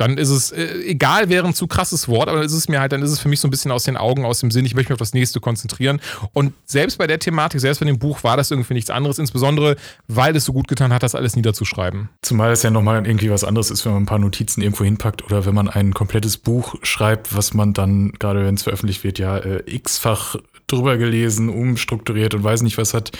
dann 0.00 0.16
ist 0.16 0.30
es, 0.30 0.50
äh, 0.50 0.82
egal 0.86 1.28
wäre 1.28 1.46
ein 1.46 1.54
zu 1.54 1.66
krasses 1.66 2.08
Wort, 2.08 2.28
aber 2.28 2.38
dann 2.38 2.46
ist 2.46 2.54
es 2.54 2.68
mir 2.68 2.80
halt, 2.80 2.92
dann 2.92 3.02
ist 3.02 3.10
es 3.10 3.20
für 3.20 3.28
mich 3.28 3.38
so 3.38 3.48
ein 3.48 3.50
bisschen 3.50 3.70
aus 3.70 3.84
den 3.84 3.98
Augen, 3.98 4.24
aus 4.24 4.40
dem 4.40 4.50
Sinn, 4.50 4.64
ich 4.64 4.74
möchte 4.74 4.90
mich 4.90 4.94
auf 4.94 4.98
das 4.98 5.12
nächste 5.12 5.40
konzentrieren. 5.40 6.00
Und 6.32 6.54
selbst 6.64 6.96
bei 6.96 7.06
der 7.06 7.18
Thematik, 7.18 7.60
selbst 7.60 7.80
bei 7.80 7.86
dem 7.86 7.98
Buch 7.98 8.24
war 8.24 8.36
das 8.36 8.50
irgendwie 8.50 8.74
nichts 8.74 8.88
anderes, 8.88 9.18
insbesondere 9.18 9.76
weil 10.08 10.34
es 10.34 10.46
so 10.46 10.52
gut 10.52 10.68
getan 10.68 10.92
hat, 10.92 11.02
das 11.02 11.14
alles 11.14 11.36
niederzuschreiben. 11.36 12.08
Zumal 12.22 12.50
es 12.50 12.62
ja 12.62 12.70
nochmal 12.70 13.06
irgendwie 13.06 13.30
was 13.30 13.44
anderes 13.44 13.70
ist, 13.70 13.84
wenn 13.84 13.92
man 13.92 14.02
ein 14.04 14.06
paar 14.06 14.18
Notizen 14.18 14.62
irgendwo 14.62 14.84
hinpackt 14.84 15.24
oder 15.24 15.44
wenn 15.44 15.54
man 15.54 15.68
ein 15.68 15.92
komplettes 15.92 16.38
Buch 16.38 16.76
schreibt, 16.82 17.36
was 17.36 17.52
man 17.52 17.74
dann, 17.74 18.12
gerade 18.18 18.44
wenn 18.44 18.54
es 18.54 18.62
veröffentlicht 18.62 19.04
wird, 19.04 19.18
ja 19.18 19.36
äh, 19.36 19.62
x-fach 19.66 20.36
drüber 20.66 20.96
gelesen, 20.96 21.48
umstrukturiert 21.48 22.34
und 22.34 22.44
weiß 22.44 22.62
nicht 22.62 22.78
was 22.78 22.94
hat, 22.94 23.10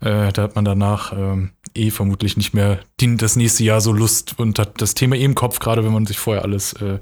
äh, 0.00 0.32
da 0.32 0.42
hat 0.42 0.54
man 0.54 0.64
danach 0.64 1.12
ähm, 1.12 1.50
eh 1.74 1.90
vermutlich 1.90 2.36
nicht 2.36 2.54
mehr 2.54 2.80
die, 3.00 3.16
das 3.16 3.36
nächste 3.36 3.64
Jahr 3.64 3.80
so 3.80 3.92
Lust 3.92 4.38
und 4.38 4.58
hat 4.58 4.80
das 4.80 4.94
Thema 4.94 5.16
eh 5.16 5.24
im 5.24 5.34
Kopf, 5.34 5.58
gerade 5.58 5.84
wenn 5.84 5.92
man 5.92 6.06
sich 6.06 6.18
vorher 6.18 6.42
alles 6.42 6.72
äh, 6.74 6.98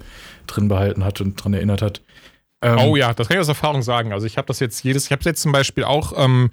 drin 0.46 0.68
behalten 0.68 1.04
hat 1.04 1.20
und 1.20 1.42
dran 1.42 1.54
erinnert 1.54 1.82
hat. 1.82 2.02
Ähm, 2.62 2.78
oh 2.78 2.96
ja, 2.96 3.14
das 3.14 3.28
kann 3.28 3.36
ich 3.36 3.40
aus 3.40 3.48
Erfahrung 3.48 3.82
sagen. 3.82 4.12
Also 4.12 4.26
ich 4.26 4.36
habe 4.36 4.46
das 4.46 4.60
jetzt 4.60 4.82
jedes, 4.82 5.06
ich 5.06 5.12
habe 5.12 5.22
jetzt 5.24 5.42
zum 5.42 5.52
Beispiel 5.52 5.84
auch 5.84 6.12
ähm, 6.16 6.50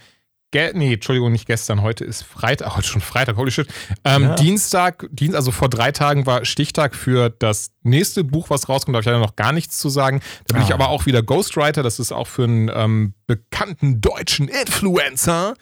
nee, 0.73 0.93
Entschuldigung, 0.93 1.31
nicht 1.31 1.47
gestern, 1.47 1.81
heute 1.81 2.05
ist 2.05 2.23
Freitag, 2.23 2.75
heute 2.77 2.87
schon 2.87 3.01
Freitag, 3.01 3.37
holy 3.37 3.51
shit. 3.51 3.67
Ähm, 4.03 4.23
ja. 4.23 4.35
Dienstag, 4.35 5.07
Dienst, 5.11 5.35
also 5.35 5.51
vor 5.51 5.69
drei 5.69 5.91
Tagen 5.91 6.25
war 6.25 6.45
Stichtag 6.45 6.95
für 6.95 7.29
das 7.29 7.71
nächste 7.85 8.23
Buch, 8.23 8.49
was 8.49 8.67
rauskommt, 8.67 8.95
habe 8.95 9.01
ich 9.01 9.05
leider 9.05 9.19
noch 9.19 9.35
gar 9.35 9.51
nichts 9.51 9.77
zu 9.77 9.89
sagen. 9.89 10.21
Da 10.47 10.53
bin 10.53 10.63
ah. 10.63 10.65
ich 10.65 10.73
aber 10.73 10.89
auch 10.89 11.05
wieder 11.05 11.23
Ghostwriter, 11.23 11.83
das 11.83 11.99
ist 11.99 12.11
auch 12.11 12.27
für 12.27 12.43
einen 12.43 12.71
ähm, 12.73 13.13
bekannten 13.27 14.01
deutschen 14.01 14.47
Influencer. 14.47 15.55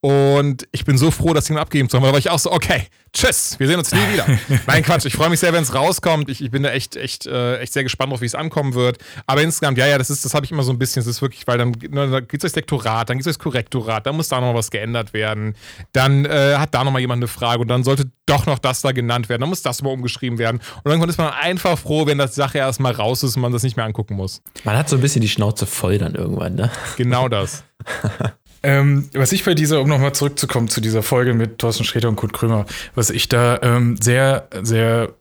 Und 0.00 0.68
ich 0.70 0.84
bin 0.84 0.96
so 0.96 1.10
froh, 1.10 1.34
das 1.34 1.46
Ding 1.46 1.56
abgeben 1.56 1.88
zu 1.88 1.96
haben, 1.96 2.04
weil 2.04 2.12
war 2.12 2.18
ich 2.18 2.30
auch 2.30 2.38
so, 2.38 2.52
okay, 2.52 2.86
tschüss, 3.12 3.58
wir 3.58 3.66
sehen 3.66 3.78
uns 3.78 3.92
nie 3.92 4.12
wieder. 4.12 4.26
Nein, 4.66 4.84
Quatsch, 4.84 5.04
ich 5.06 5.14
freue 5.14 5.28
mich 5.28 5.40
sehr, 5.40 5.52
wenn 5.52 5.62
es 5.62 5.74
rauskommt. 5.74 6.28
Ich, 6.28 6.40
ich, 6.40 6.50
bin 6.50 6.62
da 6.62 6.70
echt, 6.70 6.96
echt, 6.96 7.26
äh, 7.26 7.58
echt 7.58 7.72
sehr 7.72 7.82
gespannt 7.82 8.12
drauf, 8.12 8.20
wie 8.20 8.26
es 8.26 8.36
ankommen 8.36 8.74
wird. 8.74 8.98
Aber 9.26 9.42
insgesamt, 9.42 9.76
ja, 9.78 9.86
ja, 9.86 9.98
das 9.98 10.10
ist, 10.10 10.24
das 10.24 10.34
habe 10.34 10.46
ich 10.46 10.52
immer 10.52 10.62
so 10.62 10.72
ein 10.72 10.78
bisschen, 10.78 11.00
das 11.00 11.08
ist 11.08 11.20
wirklich, 11.20 11.46
weil 11.46 11.58
dann, 11.58 11.72
ne, 11.90 12.08
da 12.08 12.20
geht 12.20 12.34
es 12.34 12.40
durchs 12.40 12.56
Lektorat, 12.56 13.10
dann 13.10 13.16
geht 13.16 13.22
es 13.22 13.36
durchs 13.36 13.38
Korrektorat, 13.40 14.06
dann 14.06 14.14
muss 14.14 14.28
da 14.28 14.40
noch 14.40 14.54
was 14.54 14.70
geändert 14.70 15.12
werden. 15.12 15.54
Dann 15.92 16.24
äh, 16.24 16.54
hat 16.56 16.74
da 16.74 16.84
nochmal 16.84 17.00
jemand 17.00 17.18
eine 17.18 17.28
Frage 17.28 17.60
und 17.60 17.68
dann 17.68 17.82
sollte 17.82 18.10
doch 18.26 18.46
noch 18.46 18.58
das 18.58 18.82
da 18.82 18.92
genannt 18.92 19.28
werden, 19.28 19.40
dann 19.40 19.48
muss 19.48 19.62
das 19.62 19.82
mal 19.82 19.90
umgeschrieben 19.90 20.38
werden. 20.38 20.60
Und 20.84 20.90
irgendwann 20.90 21.10
ist 21.10 21.18
man 21.18 21.32
einfach 21.32 21.67
froh, 21.76 22.06
wenn 22.06 22.18
das 22.18 22.34
Sache 22.34 22.58
erstmal 22.58 22.92
raus 22.92 23.22
ist 23.22 23.36
und 23.36 23.42
man 23.42 23.52
das 23.52 23.62
nicht 23.62 23.76
mehr 23.76 23.84
angucken 23.84 24.14
muss. 24.14 24.42
Man 24.64 24.76
hat 24.76 24.88
so 24.88 24.96
ein 24.96 25.02
bisschen 25.02 25.20
die 25.20 25.28
Schnauze 25.28 25.66
voll 25.66 25.98
dann 25.98 26.14
irgendwann, 26.14 26.54
ne? 26.54 26.70
Genau 26.96 27.28
das. 27.28 27.64
Ähm, 28.62 29.08
was 29.12 29.32
ich 29.32 29.44
bei 29.44 29.54
dieser, 29.54 29.80
um 29.80 29.88
nochmal 29.88 30.14
zurückzukommen 30.14 30.68
zu 30.68 30.80
dieser 30.80 31.02
Folge 31.02 31.32
mit 31.34 31.58
Thorsten 31.58 31.84
Sträter 31.84 32.08
und 32.08 32.16
Kurt 32.16 32.32
Krömer, 32.32 32.66
was 32.94 33.10
ich 33.10 33.28
da 33.28 33.60
ähm, 33.62 33.96
sehr, 34.00 34.48
sehr 34.62 35.14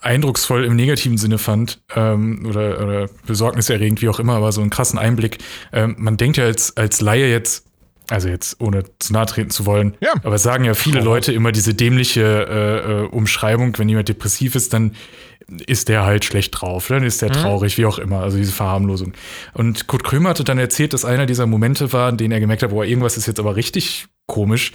eindrucksvoll 0.00 0.64
im 0.64 0.74
negativen 0.74 1.16
Sinne 1.16 1.38
fand, 1.38 1.80
ähm, 1.94 2.44
oder, 2.46 2.82
oder 2.82 3.08
besorgniserregend, 3.26 4.02
wie 4.02 4.08
auch 4.08 4.18
immer, 4.18 4.34
aber 4.34 4.50
so 4.50 4.60
einen 4.60 4.70
krassen 4.70 4.98
Einblick. 4.98 5.38
Ähm, 5.72 5.94
man 5.98 6.16
denkt 6.16 6.38
ja 6.38 6.44
als, 6.44 6.76
als 6.76 7.00
Laie 7.00 7.30
jetzt, 7.30 7.66
also 8.08 8.28
jetzt 8.28 8.60
ohne 8.60 8.84
zu 8.98 9.12
nahe 9.12 9.26
treten 9.26 9.50
zu 9.50 9.66
wollen, 9.66 9.96
ja. 10.00 10.12
aber 10.22 10.38
sagen 10.38 10.64
ja 10.64 10.74
viele 10.74 11.00
Leute 11.00 11.32
immer 11.32 11.52
diese 11.52 11.74
dämliche 11.74 12.22
äh, 12.22 12.92
äh, 13.04 13.06
Umschreibung, 13.08 13.76
wenn 13.78 13.88
jemand 13.88 14.08
depressiv 14.08 14.54
ist, 14.54 14.72
dann 14.72 14.92
ist 15.66 15.88
der 15.88 16.04
halt 16.04 16.24
schlecht 16.24 16.60
drauf, 16.60 16.88
dann 16.88 17.04
ist 17.04 17.22
der 17.22 17.28
mhm. 17.30 17.34
traurig, 17.34 17.78
wie 17.78 17.86
auch 17.86 17.98
immer, 17.98 18.20
also 18.20 18.36
diese 18.36 18.52
Verharmlosung. 18.52 19.12
Und 19.54 19.86
Kurt 19.86 20.02
Krömer 20.02 20.30
hatte 20.30 20.44
dann 20.44 20.58
erzählt, 20.58 20.92
dass 20.92 21.04
einer 21.04 21.26
dieser 21.26 21.46
Momente 21.46 21.92
war, 21.92 22.08
in 22.08 22.16
denen 22.16 22.32
er 22.32 22.40
gemerkt 22.40 22.62
hat, 22.62 22.70
boah, 22.70 22.84
irgendwas 22.84 23.16
ist 23.16 23.26
jetzt 23.26 23.38
aber 23.38 23.54
richtig 23.54 24.06
komisch, 24.26 24.72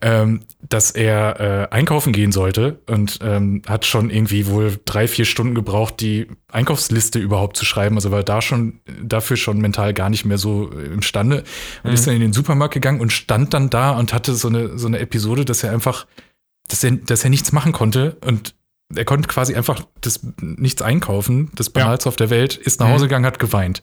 ähm, 0.00 0.40
dass 0.66 0.90
er 0.90 1.68
äh, 1.70 1.74
einkaufen 1.74 2.12
gehen 2.12 2.32
sollte 2.32 2.80
und 2.88 3.18
ähm, 3.22 3.62
hat 3.66 3.84
schon 3.84 4.10
irgendwie 4.10 4.46
wohl 4.46 4.78
drei, 4.84 5.08
vier 5.08 5.24
Stunden 5.24 5.54
gebraucht, 5.54 6.00
die 6.00 6.26
Einkaufsliste 6.50 7.18
überhaupt 7.18 7.56
zu 7.56 7.64
schreiben. 7.64 7.96
Also 7.96 8.10
war 8.10 8.22
da 8.22 8.40
schon 8.40 8.80
dafür 9.02 9.36
schon 9.36 9.58
mental 9.58 9.92
gar 9.92 10.08
nicht 10.08 10.24
mehr 10.24 10.38
so 10.38 10.68
imstande 10.70 11.44
und 11.82 11.90
mhm. 11.90 11.94
ist 11.94 12.06
dann 12.06 12.14
in 12.14 12.20
den 12.20 12.32
Supermarkt 12.32 12.74
gegangen 12.74 13.00
und 13.00 13.12
stand 13.12 13.52
dann 13.52 13.70
da 13.70 13.90
und 13.90 14.12
hatte 14.14 14.34
so 14.34 14.48
eine, 14.48 14.78
so 14.78 14.86
eine 14.86 14.98
Episode, 14.98 15.44
dass 15.44 15.62
er 15.62 15.72
einfach, 15.72 16.06
dass 16.68 16.82
er, 16.82 16.92
dass 16.92 17.24
er 17.24 17.30
nichts 17.30 17.52
machen 17.52 17.72
konnte 17.72 18.16
und 18.24 18.54
er 18.94 19.04
konnte 19.04 19.28
quasi 19.28 19.54
einfach 19.54 19.86
das 20.00 20.20
nichts 20.40 20.82
einkaufen, 20.82 21.50
das 21.54 21.70
Banalste 21.70 22.06
ja. 22.06 22.08
auf 22.10 22.16
der 22.16 22.30
Welt, 22.30 22.56
ist 22.56 22.80
nach 22.80 22.88
Hause 22.88 23.04
mhm. 23.04 23.08
gegangen, 23.08 23.26
hat 23.26 23.38
geweint. 23.38 23.82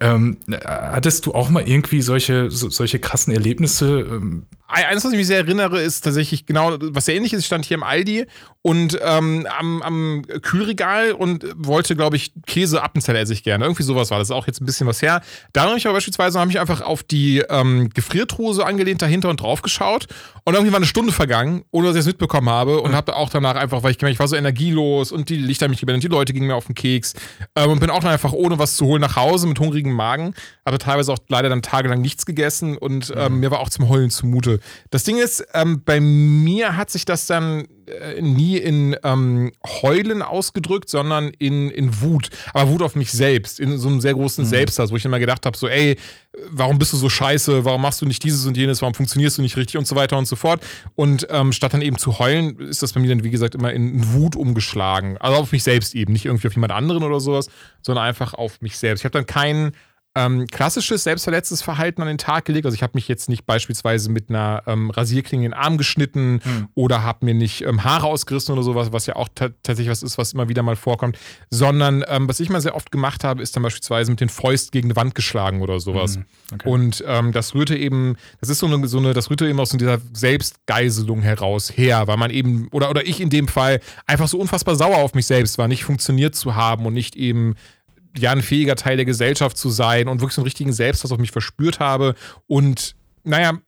Ähm, 0.00 0.38
hattest 0.64 1.26
du 1.26 1.34
auch 1.34 1.50
mal 1.50 1.66
irgendwie 1.66 2.02
solche, 2.02 2.50
so, 2.50 2.68
solche 2.68 2.98
krassen 2.98 3.32
Erlebnisse? 3.32 4.00
Ähm, 4.00 4.46
eins, 4.74 5.04
was 5.04 5.12
ich 5.12 5.18
mich 5.18 5.26
sehr 5.26 5.38
erinnere, 5.38 5.80
ist 5.80 6.02
tatsächlich 6.02 6.46
genau, 6.46 6.76
was 6.80 7.06
sehr 7.06 7.14
ähnlich 7.14 7.32
ist. 7.32 7.40
Ich 7.40 7.46
stand 7.46 7.64
hier 7.64 7.76
im 7.76 7.82
Aldi 7.82 8.26
und 8.62 8.98
ähm, 9.02 9.46
am, 9.58 9.82
am 9.82 10.22
Kühlregal 10.40 11.12
und 11.12 11.44
wollte, 11.56 11.94
glaube 11.96 12.16
ich, 12.16 12.32
Käse 12.46 12.82
Appenzeller 12.82 13.20
esse 13.20 13.34
ich 13.34 13.42
gerne. 13.42 13.64
Irgendwie 13.64 13.82
sowas 13.82 14.10
war 14.10 14.18
das. 14.18 14.28
Ist 14.28 14.34
auch 14.34 14.46
jetzt 14.46 14.62
ein 14.62 14.64
bisschen 14.64 14.86
was 14.86 15.02
her. 15.02 15.20
Da 15.52 15.64
habe 15.64 15.76
ich 15.76 15.86
aber 15.86 15.94
beispielsweise 15.94 16.40
habe 16.40 16.50
ich 16.50 16.58
einfach 16.58 16.80
auf 16.80 17.02
die 17.02 17.42
ähm, 17.50 17.90
Gefriertruhe 17.90 18.54
so 18.54 18.62
angelehnt 18.62 19.02
dahinter 19.02 19.28
und 19.28 19.40
drauf 19.40 19.60
geschaut 19.60 20.06
und 20.44 20.54
irgendwie 20.54 20.72
war 20.72 20.78
eine 20.78 20.86
Stunde 20.86 21.12
vergangen, 21.12 21.64
ohne 21.70 21.88
dass 21.88 21.96
ich 21.96 22.00
es 22.00 22.06
mitbekommen 22.06 22.48
habe 22.48 22.80
und 22.80 22.92
mhm. 22.92 22.96
habe 22.96 23.16
auch 23.16 23.28
danach 23.28 23.56
einfach, 23.56 23.82
weil 23.82 23.90
ich 23.90 23.98
gemerkt, 23.98 24.14
ich 24.14 24.20
war 24.20 24.28
so 24.28 24.36
energielos 24.36 25.12
und 25.12 25.28
die 25.28 25.36
Lichter 25.36 25.68
mich 25.68 25.80
geblendet, 25.80 26.04
die 26.04 26.08
Leute 26.14 26.32
gingen 26.32 26.46
mir 26.46 26.54
auf 26.54 26.66
den 26.66 26.74
Keks 26.74 27.14
ähm, 27.56 27.70
und 27.70 27.80
bin 27.80 27.90
auch 27.90 28.00
dann 28.00 28.12
einfach 28.12 28.32
ohne 28.32 28.58
was 28.58 28.76
zu 28.76 28.86
holen 28.86 29.02
nach 29.02 29.16
Hause 29.16 29.46
mit 29.46 29.58
hungrigem 29.58 29.92
Magen, 29.92 30.34
aber 30.64 30.78
teilweise 30.78 31.12
auch 31.12 31.18
leider 31.28 31.50
dann 31.50 31.60
tagelang 31.62 32.00
nichts 32.00 32.24
gegessen 32.24 32.78
und 32.78 33.12
ähm, 33.14 33.34
mhm. 33.34 33.40
mir 33.40 33.50
war 33.50 33.60
auch 33.60 33.68
zum 33.68 33.88
Heulen 33.88 34.10
zumute. 34.10 34.60
Das 34.90 35.04
Ding 35.04 35.18
ist, 35.18 35.44
ähm, 35.54 35.82
bei 35.84 36.00
mir 36.00 36.76
hat 36.76 36.90
sich 36.90 37.04
das 37.04 37.26
dann 37.26 37.66
äh, 37.86 38.22
nie 38.22 38.56
in 38.56 38.96
ähm, 39.02 39.52
Heulen 39.82 40.22
ausgedrückt, 40.22 40.88
sondern 40.88 41.28
in, 41.38 41.70
in 41.70 42.00
Wut. 42.00 42.30
Aber 42.52 42.70
Wut 42.70 42.82
auf 42.82 42.96
mich 42.96 43.12
selbst, 43.12 43.60
in 43.60 43.76
so 43.78 43.88
einem 43.88 44.00
sehr 44.00 44.14
großen 44.14 44.44
mhm. 44.44 44.48
Selbsthass, 44.48 44.90
wo 44.90 44.96
ich 44.96 45.04
immer 45.04 45.18
gedacht 45.18 45.44
habe, 45.44 45.56
so, 45.56 45.68
ey, 45.68 45.96
warum 46.50 46.78
bist 46.78 46.92
du 46.92 46.96
so 46.96 47.08
scheiße, 47.08 47.64
warum 47.64 47.82
machst 47.82 48.00
du 48.00 48.06
nicht 48.06 48.24
dieses 48.24 48.46
und 48.46 48.56
jenes, 48.56 48.80
warum 48.80 48.94
funktionierst 48.94 49.38
du 49.38 49.42
nicht 49.42 49.56
richtig 49.56 49.76
und 49.76 49.86
so 49.86 49.96
weiter 49.96 50.16
und 50.16 50.26
so 50.26 50.36
fort. 50.36 50.62
Und 50.94 51.26
ähm, 51.30 51.52
statt 51.52 51.74
dann 51.74 51.82
eben 51.82 51.98
zu 51.98 52.18
heulen, 52.18 52.58
ist 52.58 52.82
das 52.82 52.92
bei 52.92 53.00
mir 53.00 53.08
dann, 53.08 53.24
wie 53.24 53.30
gesagt, 53.30 53.54
immer 53.54 53.72
in 53.72 54.12
Wut 54.12 54.36
umgeschlagen. 54.36 55.18
Also 55.18 55.38
auf 55.38 55.52
mich 55.52 55.62
selbst 55.62 55.94
eben, 55.94 56.12
nicht 56.12 56.24
irgendwie 56.24 56.48
auf 56.48 56.54
jemand 56.54 56.72
anderen 56.72 57.02
oder 57.02 57.20
sowas, 57.20 57.48
sondern 57.82 58.04
einfach 58.04 58.34
auf 58.34 58.60
mich 58.60 58.78
selbst. 58.78 59.02
Ich 59.02 59.04
habe 59.04 59.12
dann 59.12 59.26
keinen 59.26 59.72
ähm, 60.14 60.46
klassisches 60.46 61.02
selbstverletztes 61.02 61.60
Verhalten 61.62 62.00
an 62.00 62.08
den 62.08 62.18
Tag 62.18 62.44
gelegt. 62.44 62.66
Also 62.66 62.74
ich 62.76 62.82
habe 62.82 62.92
mich 62.94 63.08
jetzt 63.08 63.28
nicht 63.28 63.46
beispielsweise 63.46 64.10
mit 64.10 64.30
einer 64.30 64.62
ähm, 64.66 64.90
Rasierklinge 64.90 65.46
in 65.46 65.50
den 65.50 65.58
Arm 65.58 65.76
geschnitten 65.76 66.40
hm. 66.42 66.68
oder 66.74 67.02
habe 67.02 67.24
mir 67.24 67.34
nicht 67.34 67.62
ähm, 67.62 67.82
Haare 67.82 68.06
ausgerissen 68.06 68.52
oder 68.52 68.62
sowas, 68.62 68.92
was 68.92 69.06
ja 69.06 69.16
auch 69.16 69.28
tatsächlich 69.34 69.88
was 69.88 70.02
ist, 70.02 70.16
was 70.16 70.32
immer 70.32 70.48
wieder 70.48 70.62
mal 70.62 70.76
vorkommt, 70.76 71.18
sondern 71.50 72.04
ähm, 72.06 72.28
was 72.28 72.38
ich 72.38 72.48
mal 72.48 72.60
sehr 72.60 72.76
oft 72.76 72.92
gemacht 72.92 73.24
habe, 73.24 73.42
ist 73.42 73.56
dann 73.56 73.64
beispielsweise 73.64 74.10
mit 74.12 74.20
den 74.20 74.28
Fäusten 74.28 74.70
gegen 74.70 74.88
eine 74.88 74.96
Wand 74.96 75.16
geschlagen 75.16 75.62
oder 75.62 75.80
sowas. 75.80 76.16
Hm. 76.16 76.24
Okay. 76.52 76.68
Und 76.68 77.04
ähm, 77.06 77.32
das 77.32 77.54
rührte 77.54 77.76
eben, 77.76 78.16
das 78.40 78.50
ist 78.50 78.60
so 78.60 78.66
eine, 78.66 78.86
so 78.86 78.98
eine, 78.98 79.14
das 79.14 79.30
rührte 79.30 79.48
eben 79.48 79.58
aus 79.58 79.70
dieser 79.70 79.98
Selbstgeiselung 80.12 81.22
heraus 81.22 81.76
her, 81.76 82.06
weil 82.06 82.16
man 82.16 82.30
eben, 82.30 82.68
oder, 82.70 82.90
oder 82.90 83.04
ich 83.04 83.20
in 83.20 83.30
dem 83.30 83.48
Fall, 83.48 83.80
einfach 84.06 84.28
so 84.28 84.38
unfassbar 84.38 84.76
sauer 84.76 84.98
auf 84.98 85.14
mich 85.14 85.26
selbst 85.26 85.58
war, 85.58 85.66
nicht 85.66 85.82
funktioniert 85.82 86.36
zu 86.36 86.54
haben 86.54 86.86
und 86.86 86.94
nicht 86.94 87.16
eben 87.16 87.56
ja 88.16 88.32
ein 88.32 88.42
fähiger 88.42 88.76
Teil 88.76 88.96
der 88.96 89.04
Gesellschaft 89.04 89.56
zu 89.56 89.70
sein 89.70 90.08
und 90.08 90.20
wirklich 90.20 90.34
so 90.34 90.40
einen 90.40 90.46
richtigen 90.46 90.72
Selbsthass 90.72 91.12
auf 91.12 91.18
mich 91.18 91.32
verspürt 91.32 91.80
habe. 91.80 92.14
Und 92.46 92.94
naja, 93.24 93.58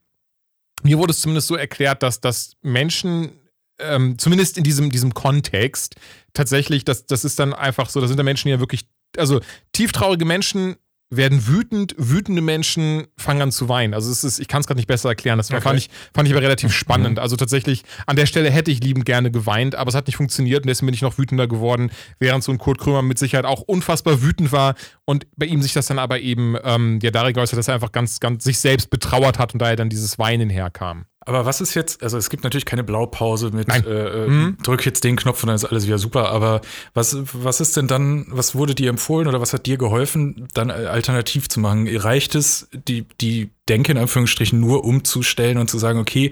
mir 0.83 0.97
wurde 0.97 1.11
es 1.11 1.21
zumindest 1.21 1.47
so 1.47 1.55
erklärt, 1.55 2.03
dass, 2.03 2.21
dass 2.21 2.53
Menschen, 2.61 3.31
ähm, 3.79 4.17
zumindest 4.17 4.57
in 4.57 4.63
diesem, 4.63 4.91
diesem 4.91 5.13
Kontext, 5.13 5.95
tatsächlich, 6.33 6.85
das, 6.85 7.05
das 7.05 7.25
ist 7.25 7.39
dann 7.39 7.53
einfach 7.53 7.89
so, 7.89 7.99
da 7.99 8.07
sind 8.07 8.17
da 8.17 8.23
Menschen, 8.23 8.47
die 8.47 8.53
ja 8.53 8.59
wirklich, 8.59 8.87
also 9.17 9.41
tieftraurige 9.73 10.25
Menschen 10.25 10.75
werden 11.09 11.47
wütend, 11.47 11.95
wütende 11.97 12.41
Menschen 12.41 13.07
fangen 13.17 13.41
an 13.41 13.51
zu 13.51 13.69
weinen. 13.69 13.93
Also 13.93 14.11
es 14.11 14.23
ist, 14.23 14.39
ich 14.39 14.47
kann 14.47 14.59
es 14.59 14.67
gerade 14.67 14.77
nicht 14.77 14.87
besser 14.87 15.09
erklären. 15.09 15.37
Das 15.37 15.49
okay. 15.49 15.61
fand, 15.61 15.79
ich, 15.79 15.89
fand 16.13 16.27
ich 16.27 16.33
aber 16.33 16.41
relativ 16.41 16.73
spannend. 16.73 17.17
Mhm. 17.17 17.21
Also 17.21 17.37
tatsächlich, 17.37 17.83
an 18.05 18.17
der 18.17 18.25
Stelle 18.25 18.49
hätte 18.51 18.71
ich 18.71 18.81
liebend 18.81 19.05
gerne 19.05 19.31
geweint, 19.31 19.75
aber 19.75 19.89
es 19.89 19.95
hat 19.95 20.07
nicht 20.07 20.17
funktioniert 20.17 20.63
und 20.63 20.67
deswegen 20.67 20.87
bin 20.87 20.93
ich 20.93 21.01
noch 21.01 21.17
wütender 21.17 21.47
geworden, 21.47 21.91
während 22.19 22.43
so 22.43 22.51
ein 22.51 22.57
Kurt 22.57 22.79
Krömer 22.79 23.01
mit 23.01 23.17
Sicherheit 23.17 23.45
auch 23.45 23.61
unfassbar 23.61 24.21
wütend 24.21 24.51
war 24.51 24.75
und 25.05 25.27
bei 25.37 25.45
ihm 25.45 25.61
sich 25.61 25.73
das 25.73 25.85
dann 25.87 25.99
aber 25.99 26.19
eben 26.19 26.55
ähm, 26.63 26.99
ja 27.01 27.11
darin 27.11 27.33
geäußert, 27.33 27.57
dass 27.57 27.69
er 27.69 27.75
einfach 27.75 27.93
ganz, 27.93 28.19
ganz 28.19 28.43
sich 28.43 28.59
selbst 28.59 28.89
betrauert 28.89 29.39
hat 29.39 29.53
und 29.53 29.61
daher 29.61 29.77
dann 29.77 29.89
dieses 29.89 30.19
Weinen 30.19 30.49
herkam. 30.49 31.05
Aber 31.27 31.45
was 31.45 31.59
ist 31.59 31.73
jetzt, 31.73 32.01
also 32.03 32.17
es 32.17 32.29
gibt 32.29 32.45
natürlich 32.45 32.65
keine 32.65 32.85
Blaupause 32.85 33.51
mit 33.51 33.67
äh, 33.67 34.27
mhm. 34.27 34.57
drück 34.63 34.85
jetzt 34.85 35.03
den 35.03 35.17
Knopf 35.17 35.43
und 35.43 35.47
dann 35.47 35.57
ist 35.57 35.65
alles 35.65 35.85
wieder 35.85 35.97
super, 35.97 36.29
aber 36.29 36.61
was, 36.93 37.17
was 37.33 37.59
ist 37.59 37.75
denn 37.75 37.89
dann, 37.89 38.27
was 38.29 38.55
wurde 38.55 38.73
dir 38.73 38.89
empfohlen 38.89 39.27
oder 39.27 39.41
was 39.41 39.51
hat 39.51 39.65
dir 39.65 39.77
geholfen, 39.77 40.47
dann 40.53 40.71
alternativ 40.71 41.49
zu 41.49 41.59
machen? 41.59 41.85
Reicht 41.97 42.33
es, 42.35 42.69
die, 42.71 43.05
die 43.19 43.49
Denke 43.67 43.91
in 43.91 43.97
Anführungsstrichen 43.97 44.57
nur 44.57 44.85
umzustellen 44.85 45.57
und 45.57 45.69
zu 45.69 45.77
sagen, 45.79 45.99
okay, 45.99 46.31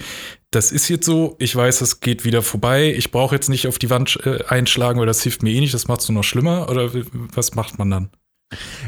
das 0.52 0.72
ist 0.72 0.88
jetzt 0.88 1.06
so, 1.06 1.36
ich 1.40 1.54
weiß, 1.54 1.82
es 1.82 2.00
geht 2.00 2.24
wieder 2.24 2.42
vorbei, 2.42 2.94
ich 2.96 3.12
brauche 3.12 3.36
jetzt 3.36 3.50
nicht 3.50 3.68
auf 3.68 3.78
die 3.78 3.90
Wand 3.90 4.18
äh, 4.26 4.46
einschlagen, 4.48 4.98
weil 4.98 5.08
das 5.08 5.22
hilft 5.22 5.44
mir 5.44 5.52
eh 5.52 5.60
nicht, 5.60 5.74
das 5.74 5.90
macht 5.90 6.00
es 6.00 6.08
nur 6.08 6.20
noch 6.20 6.24
schlimmer 6.24 6.70
oder 6.70 6.90
was 7.34 7.54
macht 7.54 7.78
man 7.78 7.92
dann? 7.92 8.10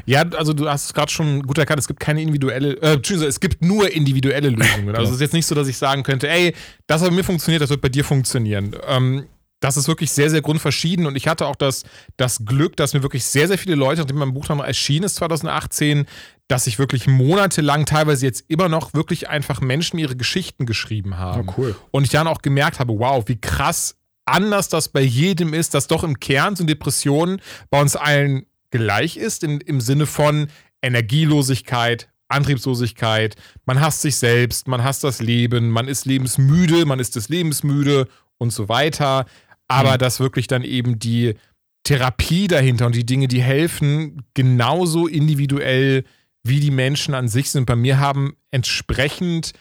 Ja, 0.06 0.22
also 0.22 0.54
du 0.54 0.70
hast 0.70 0.86
es 0.86 0.94
gerade 0.94 1.12
schon 1.12 1.44
gut 1.44 1.58
erkannt, 1.58 1.80
es 1.80 1.88
gibt 1.88 2.00
keine 2.00 2.22
individuelle, 2.22 2.78
äh, 2.82 3.00
es 3.02 3.40
gibt 3.40 3.64
nur 3.64 3.92
individuelle 3.92 4.50
Lösungen. 4.50 4.88
Also 4.98 5.10
es 5.10 5.16
ist 5.16 5.22
jetzt 5.22 5.34
nicht 5.34 5.46
so, 5.46 5.56
dass 5.56 5.68
ich 5.68 5.78
sagen 5.78 6.04
könnte, 6.04 6.30
ey, 6.30 6.54
das 6.88 7.02
hat 7.02 7.10
bei 7.10 7.16
mir 7.16 7.24
funktioniert, 7.24 7.62
das 7.62 7.70
wird 7.70 7.82
bei 7.82 7.90
dir 7.90 8.04
funktionieren. 8.04 8.76
Ähm, 8.88 9.26
das 9.60 9.76
ist 9.76 9.88
wirklich 9.88 10.12
sehr, 10.12 10.30
sehr 10.30 10.42
grundverschieden 10.42 11.08
und 11.08 11.16
ich 11.16 11.28
hatte 11.28 11.48
auch 11.48 11.56
das, 11.56 11.84
das 12.16 12.46
Glück, 12.46 12.78
dass 12.78 12.94
mir 12.94 13.02
wirklich 13.02 13.26
sehr, 13.26 13.48
sehr 13.48 13.58
viele 13.58 13.76
Leute, 13.76 14.02
nachdem 14.02 14.18
mein 14.18 14.34
Buch 14.34 14.46
dann 14.46 14.60
erschienen 14.60 15.06
ist 15.06 15.16
2018, 15.16 16.06
dass 16.48 16.68
ich 16.68 16.80
wirklich 16.80 17.08
monatelang, 17.08 17.86
teilweise 17.86 18.26
jetzt 18.26 18.46
immer 18.48 18.70
noch, 18.70 18.94
wirklich 18.94 19.30
einfach 19.30 19.60
Menschen 19.60 19.98
ihre 19.98 20.16
Geschichten 20.16 20.66
geschrieben 20.66 21.18
haben. 21.18 21.50
Oh, 21.50 21.54
cool. 21.58 21.76
Und 21.92 22.04
ich 22.04 22.12
dann 22.12 22.28
auch 22.28 22.42
gemerkt 22.42 22.80
habe, 22.80 22.98
wow, 23.00 23.24
wie 23.28 23.42
krass 23.42 23.96
anders 24.26 24.70
das 24.70 24.90
bei 24.90 25.02
jedem 25.02 25.54
ist, 25.54 25.74
dass 25.74 25.88
doch 25.88 26.04
im 26.04 26.20
Kern 26.20 26.56
so 26.56 26.64
Depressionen 26.64 27.42
bei 27.70 27.82
uns 27.82 27.96
allen 27.96 28.46
gleich 28.72 29.18
ist, 29.18 29.44
in, 29.44 29.60
im 29.62 29.82
Sinne 29.82 30.06
von 30.06 30.48
Energielosigkeit, 30.82 32.10
Antriebslosigkeit, 32.30 33.36
man 33.66 33.80
hasst 33.80 34.02
sich 34.02 34.18
selbst, 34.18 34.68
man 34.68 34.84
hasst 34.84 35.04
das 35.04 35.22
Leben, 35.22 35.70
man 35.70 35.88
ist 35.88 36.06
lebensmüde, 36.06 36.86
man 36.86 37.00
ist 37.00 37.16
des 37.16 37.30
Lebens 37.30 37.64
müde 37.64 38.08
und 38.38 38.52
so 38.52 38.70
weiter. 38.70 39.26
Aber 39.68 39.94
mhm. 39.94 39.98
dass 40.00 40.20
wirklich 40.20 40.48
dann 40.48 40.64
eben 40.64 41.00
die 41.00 41.36
Therapie 41.84 42.48
dahinter 42.48 42.86
und 42.86 42.96
die 42.96 43.06
Dinge, 43.06 43.28
die 43.28 43.42
helfen, 43.42 44.24
genauso 44.34 45.08
individuell 45.08 46.04
wie 46.44 46.60
die 46.60 46.72
Menschen 46.72 47.14
an 47.14 47.28
sich 47.28 47.50
sind. 47.50 47.66
Bei 47.66 47.76
mir 47.76 48.00
haben 48.00 48.36
entsprechend 48.52 49.54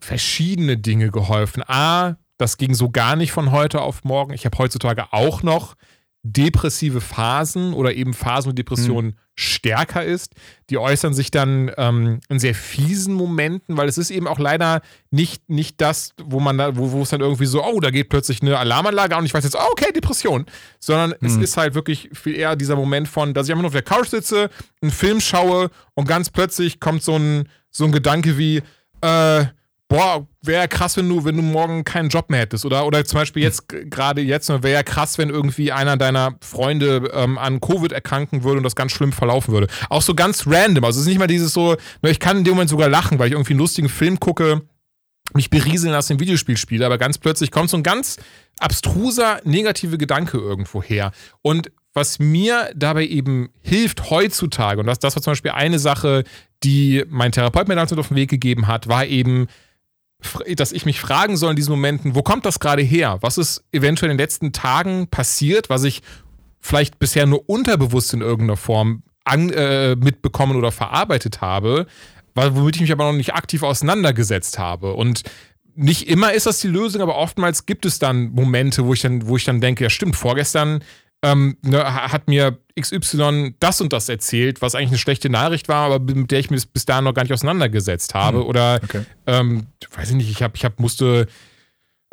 verschiedene 0.00 0.76
Dinge 0.76 1.10
geholfen. 1.10 1.62
A, 1.66 2.16
das 2.36 2.56
ging 2.56 2.74
so 2.74 2.90
gar 2.90 3.16
nicht 3.16 3.32
von 3.32 3.50
heute 3.50 3.80
auf 3.80 4.04
morgen. 4.04 4.32
Ich 4.32 4.44
habe 4.44 4.58
heutzutage 4.58 5.12
auch 5.12 5.42
noch 5.42 5.74
depressive 6.32 7.00
Phasen 7.00 7.72
oder 7.72 7.94
eben 7.94 8.14
Phasen, 8.14 8.50
wo 8.50 8.52
Depression 8.52 9.06
mhm. 9.06 9.14
stärker 9.34 10.04
ist. 10.04 10.34
Die 10.70 10.78
äußern 10.78 11.14
sich 11.14 11.30
dann 11.30 11.70
ähm, 11.76 12.20
in 12.28 12.38
sehr 12.38 12.54
fiesen 12.54 13.14
Momenten, 13.14 13.76
weil 13.76 13.88
es 13.88 13.98
ist 13.98 14.10
eben 14.10 14.26
auch 14.26 14.38
leider 14.38 14.82
nicht, 15.10 15.48
nicht 15.48 15.80
das, 15.80 16.12
wo 16.22 16.40
man 16.40 16.58
da, 16.58 16.76
wo, 16.76 16.92
wo 16.92 17.02
es 17.02 17.10
dann 17.10 17.20
irgendwie 17.20 17.46
so, 17.46 17.64
oh, 17.64 17.80
da 17.80 17.90
geht 17.90 18.08
plötzlich 18.08 18.42
eine 18.42 18.58
Alarmanlage 18.58 19.14
an 19.14 19.20
und 19.20 19.26
ich 19.26 19.34
weiß 19.34 19.44
jetzt, 19.44 19.56
oh, 19.56 19.72
okay, 19.72 19.92
Depression. 19.92 20.46
Sondern 20.80 21.14
mhm. 21.20 21.26
es 21.26 21.36
ist 21.36 21.56
halt 21.56 21.74
wirklich 21.74 22.10
viel 22.12 22.36
eher 22.36 22.56
dieser 22.56 22.76
Moment 22.76 23.08
von, 23.08 23.34
dass 23.34 23.46
ich 23.46 23.52
einfach 23.52 23.62
nur 23.62 23.68
auf 23.68 23.72
der 23.72 23.82
Couch 23.82 24.08
sitze, 24.08 24.50
einen 24.82 24.90
Film 24.90 25.20
schaue 25.20 25.70
und 25.94 26.08
ganz 26.08 26.30
plötzlich 26.30 26.80
kommt 26.80 27.02
so 27.02 27.16
ein, 27.16 27.48
so 27.70 27.84
ein 27.84 27.92
Gedanke 27.92 28.38
wie, 28.38 28.62
äh, 29.00 29.44
boah, 29.88 30.26
wäre 30.42 30.62
ja 30.62 30.66
krass, 30.66 30.96
wenn 30.96 31.08
du, 31.08 31.24
wenn 31.24 31.36
du 31.36 31.42
morgen 31.42 31.82
keinen 31.82 32.10
Job 32.10 32.30
mehr 32.30 32.40
hättest. 32.40 32.64
Oder, 32.64 32.86
oder 32.86 33.04
zum 33.04 33.20
Beispiel 33.20 33.42
jetzt, 33.42 33.68
gerade 33.68 34.20
jetzt, 34.20 34.48
wäre 34.48 34.72
ja 34.72 34.82
krass, 34.82 35.18
wenn 35.18 35.30
irgendwie 35.30 35.72
einer 35.72 35.96
deiner 35.96 36.36
Freunde 36.42 37.10
ähm, 37.14 37.38
an 37.38 37.60
Covid 37.60 37.92
erkranken 37.92 38.44
würde 38.44 38.58
und 38.58 38.64
das 38.64 38.76
ganz 38.76 38.92
schlimm 38.92 39.12
verlaufen 39.12 39.52
würde. 39.52 39.66
Auch 39.88 40.02
so 40.02 40.14
ganz 40.14 40.46
random. 40.46 40.84
Also 40.84 41.00
es 41.00 41.06
ist 41.06 41.08
nicht 41.08 41.18
mal 41.18 41.26
dieses 41.26 41.52
so, 41.52 41.76
ich 42.02 42.20
kann 42.20 42.38
in 42.38 42.44
dem 42.44 42.54
Moment 42.54 42.70
sogar 42.70 42.88
lachen, 42.88 43.18
weil 43.18 43.28
ich 43.28 43.32
irgendwie 43.32 43.54
einen 43.54 43.60
lustigen 43.60 43.88
Film 43.88 44.20
gucke, 44.20 44.62
mich 45.34 45.50
berieseln 45.50 45.94
aus 45.94 46.06
dem 46.06 46.20
Videospiel 46.20 46.56
spiele, 46.56 46.86
aber 46.86 46.96
ganz 46.96 47.18
plötzlich 47.18 47.50
kommt 47.50 47.70
so 47.70 47.76
ein 47.76 47.82
ganz 47.82 48.16
abstruser, 48.60 49.40
negative 49.44 49.98
Gedanke 49.98 50.38
irgendwo 50.38 50.82
her. 50.82 51.12
Und 51.42 51.70
was 51.92 52.18
mir 52.18 52.70
dabei 52.74 53.06
eben 53.06 53.50
hilft 53.60 54.10
heutzutage, 54.10 54.80
und 54.80 54.86
das, 54.86 54.98
das 54.98 55.16
war 55.16 55.22
zum 55.22 55.32
Beispiel 55.32 55.50
eine 55.50 55.78
Sache, 55.78 56.24
die 56.62 57.04
mein 57.08 57.32
Therapeut 57.32 57.68
mir 57.68 57.74
damals 57.74 57.90
mit 57.90 58.00
auf 58.00 58.08
den 58.08 58.16
Weg 58.16 58.30
gegeben 58.30 58.66
hat, 58.66 58.88
war 58.88 59.06
eben, 59.06 59.48
dass 60.56 60.72
ich 60.72 60.84
mich 60.84 61.00
fragen 61.00 61.36
soll 61.36 61.50
in 61.50 61.56
diesen 61.56 61.70
Momenten, 61.70 62.14
wo 62.14 62.22
kommt 62.22 62.44
das 62.44 62.58
gerade 62.58 62.82
her? 62.82 63.18
Was 63.20 63.38
ist 63.38 63.64
eventuell 63.72 64.10
in 64.10 64.16
den 64.16 64.22
letzten 64.22 64.52
Tagen 64.52 65.06
passiert, 65.08 65.70
was 65.70 65.84
ich 65.84 66.02
vielleicht 66.60 66.98
bisher 66.98 67.26
nur 67.26 67.48
unterbewusst 67.48 68.12
in 68.14 68.20
irgendeiner 68.20 68.56
Form 68.56 69.02
an, 69.24 69.50
äh, 69.50 69.94
mitbekommen 69.96 70.56
oder 70.56 70.72
verarbeitet 70.72 71.40
habe, 71.40 71.86
womit 72.34 72.76
ich 72.76 72.82
mich 72.82 72.92
aber 72.92 73.04
noch 73.04 73.16
nicht 73.16 73.34
aktiv 73.34 73.62
auseinandergesetzt 73.62 74.58
habe. 74.58 74.94
Und 74.94 75.22
nicht 75.74 76.08
immer 76.08 76.32
ist 76.32 76.46
das 76.46 76.58
die 76.60 76.68
Lösung, 76.68 77.02
aber 77.02 77.16
oftmals 77.16 77.66
gibt 77.66 77.86
es 77.86 77.98
dann 77.98 78.32
Momente, 78.32 78.84
wo 78.84 78.94
ich 78.94 79.00
dann, 79.00 79.28
wo 79.28 79.36
ich 79.36 79.44
dann 79.44 79.60
denke, 79.60 79.84
ja 79.84 79.90
stimmt, 79.90 80.16
vorgestern 80.16 80.82
ähm, 81.22 81.56
ne, 81.62 81.84
hat 81.84 82.28
mir 82.28 82.58
XY 82.78 83.54
das 83.58 83.80
und 83.80 83.92
das 83.92 84.08
erzählt, 84.08 84.62
was 84.62 84.74
eigentlich 84.74 84.90
eine 84.90 84.98
schlechte 84.98 85.30
Nachricht 85.30 85.68
war, 85.68 85.90
aber 85.90 86.14
mit 86.14 86.30
der 86.30 86.38
ich 86.38 86.50
mich 86.50 86.68
bis 86.70 86.84
dahin 86.84 87.04
noch 87.04 87.14
gar 87.14 87.22
nicht 87.22 87.32
auseinandergesetzt 87.32 88.14
habe. 88.14 88.38
Mhm. 88.38 88.46
Oder 88.46 88.80
okay. 88.82 89.04
ähm, 89.26 89.66
weiß 89.94 90.10
ich 90.10 90.16
nicht, 90.16 90.30
ich 90.30 90.42
habe, 90.42 90.54
ich 90.56 90.64
hab, 90.64 90.78
musste 90.78 91.26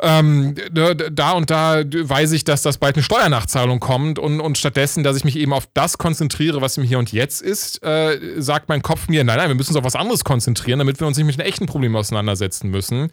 ähm, 0.02 0.54
da 0.72 1.32
und 1.32 1.48
da 1.50 1.82
weiß 1.84 2.32
ich, 2.32 2.44
dass 2.44 2.60
das 2.60 2.76
bald 2.76 2.96
eine 2.96 3.02
Steuernachzahlung 3.02 3.80
kommt 3.80 4.18
und, 4.18 4.40
und 4.40 4.58
stattdessen, 4.58 5.02
dass 5.04 5.16
ich 5.16 5.24
mich 5.24 5.36
eben 5.36 5.54
auf 5.54 5.68
das 5.72 5.96
konzentriere, 5.96 6.60
was 6.60 6.76
im 6.76 6.84
Hier 6.84 6.98
und 6.98 7.12
Jetzt 7.12 7.40
ist, 7.40 7.82
äh, 7.82 8.18
sagt 8.36 8.68
mein 8.68 8.82
Kopf 8.82 9.08
mir, 9.08 9.24
nein, 9.24 9.38
nein, 9.38 9.48
wir 9.48 9.54
müssen 9.54 9.70
uns 9.70 9.78
auf 9.78 9.84
was 9.84 9.96
anderes 9.96 10.24
konzentrieren, 10.24 10.80
damit 10.80 11.00
wir 11.00 11.06
uns 11.06 11.16
nicht 11.16 11.26
mit 11.26 11.40
einem 11.40 11.48
echten 11.48 11.66
Problem 11.66 11.96
auseinandersetzen 11.96 12.70
müssen. 12.70 13.10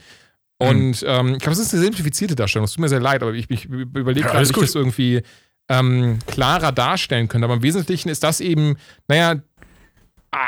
Und 0.57 1.03
ähm, 1.07 1.33
ich 1.33 1.39
glaube, 1.39 1.53
es 1.53 1.59
ist 1.59 1.73
eine 1.73 1.83
simplifizierte 1.83 2.35
Darstellung. 2.35 2.65
Es 2.65 2.71
tut 2.71 2.81
mir 2.81 2.89
sehr 2.89 2.99
leid, 2.99 3.21
aber 3.21 3.33
ich, 3.33 3.49
ich 3.49 3.65
überlege 3.65 4.27
Ja, 4.27 4.33
gerade, 4.33 4.47
wie 4.47 4.51
ich 4.51 4.57
das 4.57 4.75
irgendwie 4.75 5.21
ähm, 5.69 6.19
klarer 6.27 6.71
darstellen 6.71 7.27
könnte. 7.27 7.45
Aber 7.45 7.55
im 7.55 7.63
Wesentlichen 7.63 8.09
ist 8.09 8.23
das 8.23 8.41
eben, 8.41 8.77
naja, 9.07 9.35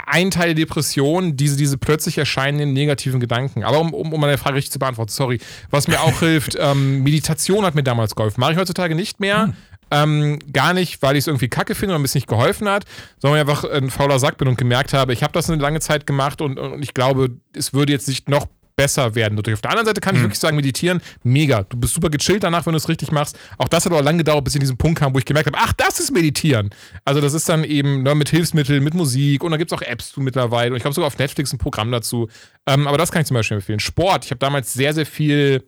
ein 0.07 0.31
Teil 0.31 0.47
der 0.47 0.65
Depression, 0.65 1.37
diese, 1.37 1.57
diese 1.57 1.77
plötzlich 1.77 2.17
erscheinenden 2.17 2.73
negativen 2.73 3.19
Gedanken. 3.19 3.63
Aber 3.63 3.79
um, 3.79 3.93
um, 3.93 4.13
um 4.13 4.19
meine 4.21 4.37
Frage 4.37 4.55
richtig 4.57 4.71
zu 4.71 4.79
beantworten, 4.79 5.11
sorry. 5.11 5.39
Was 5.69 5.87
mir 5.87 6.01
auch 6.01 6.19
hilft, 6.19 6.57
ähm, 6.59 7.03
Meditation 7.03 7.65
hat 7.65 7.75
mir 7.75 7.83
damals 7.83 8.15
geholfen. 8.15 8.41
Mache 8.41 8.53
ich 8.53 8.57
heutzutage 8.57 8.95
nicht 8.95 9.19
mehr. 9.19 9.53
Ähm, 9.91 10.39
gar 10.51 10.73
nicht, 10.73 11.01
weil 11.03 11.15
ich 11.15 11.23
es 11.23 11.27
irgendwie 11.27 11.47
kacke 11.47 11.75
finde 11.75 11.97
mir 11.99 12.05
es 12.05 12.15
nicht 12.15 12.27
geholfen 12.27 12.67
hat, 12.67 12.85
sondern 13.19 13.39
einfach 13.39 13.63
ein 13.65 13.91
fauler 13.91 14.17
Sack 14.17 14.37
bin 14.37 14.47
und 14.47 14.57
gemerkt 14.57 14.93
habe, 14.93 15.13
ich 15.13 15.21
habe 15.21 15.33
das 15.33 15.47
eine 15.47 15.61
lange 15.61 15.79
Zeit 15.79 16.07
gemacht 16.07 16.41
und, 16.41 16.57
und 16.57 16.81
ich 16.81 16.95
glaube, 16.95 17.29
es 17.55 17.71
würde 17.71 17.93
jetzt 17.93 18.07
nicht 18.07 18.27
noch 18.27 18.47
besser 18.75 19.15
werden. 19.15 19.35
Dadurch. 19.35 19.55
Auf 19.55 19.61
der 19.61 19.71
anderen 19.71 19.87
Seite 19.87 20.01
kann 20.01 20.15
ich 20.15 20.21
wirklich 20.21 20.39
sagen, 20.39 20.55
meditieren, 20.55 21.01
mega. 21.23 21.63
Du 21.63 21.77
bist 21.77 21.93
super 21.93 22.09
gechillt 22.09 22.43
danach, 22.43 22.65
wenn 22.65 22.73
du 22.73 22.77
es 22.77 22.89
richtig 22.89 23.11
machst. 23.11 23.37
Auch 23.57 23.67
das 23.67 23.85
hat 23.85 23.91
aber 23.91 24.01
lange 24.01 24.19
gedauert, 24.19 24.43
bis 24.43 24.53
ich 24.53 24.57
in 24.57 24.61
diesen 24.61 24.77
Punkt 24.77 24.99
kam, 24.99 25.13
wo 25.13 25.19
ich 25.19 25.25
gemerkt 25.25 25.47
habe, 25.47 25.57
ach, 25.59 25.73
das 25.73 25.99
ist 25.99 26.11
meditieren. 26.11 26.69
Also 27.03 27.21
das 27.21 27.33
ist 27.33 27.47
dann 27.47 27.63
eben 27.63 28.03
ne, 28.03 28.15
mit 28.15 28.29
Hilfsmitteln, 28.29 28.83
mit 28.83 28.93
Musik 28.93 29.43
und 29.43 29.51
da 29.51 29.57
gibt 29.57 29.71
es 29.71 29.77
auch 29.77 29.81
Apps 29.81 30.11
zu 30.11 30.21
mittlerweile. 30.21 30.71
Und 30.71 30.77
ich 30.77 30.83
glaube 30.83 30.95
sogar 30.95 31.07
auf 31.07 31.17
Netflix 31.17 31.53
ein 31.53 31.57
Programm 31.57 31.91
dazu. 31.91 32.27
Ähm, 32.65 32.87
aber 32.87 32.97
das 32.97 33.11
kann 33.11 33.21
ich 33.21 33.27
zum 33.27 33.35
Beispiel 33.35 33.55
empfehlen. 33.55 33.79
Sport. 33.79 34.25
Ich 34.25 34.31
habe 34.31 34.39
damals 34.39 34.73
sehr, 34.73 34.93
sehr 34.93 35.05
viel 35.05 35.63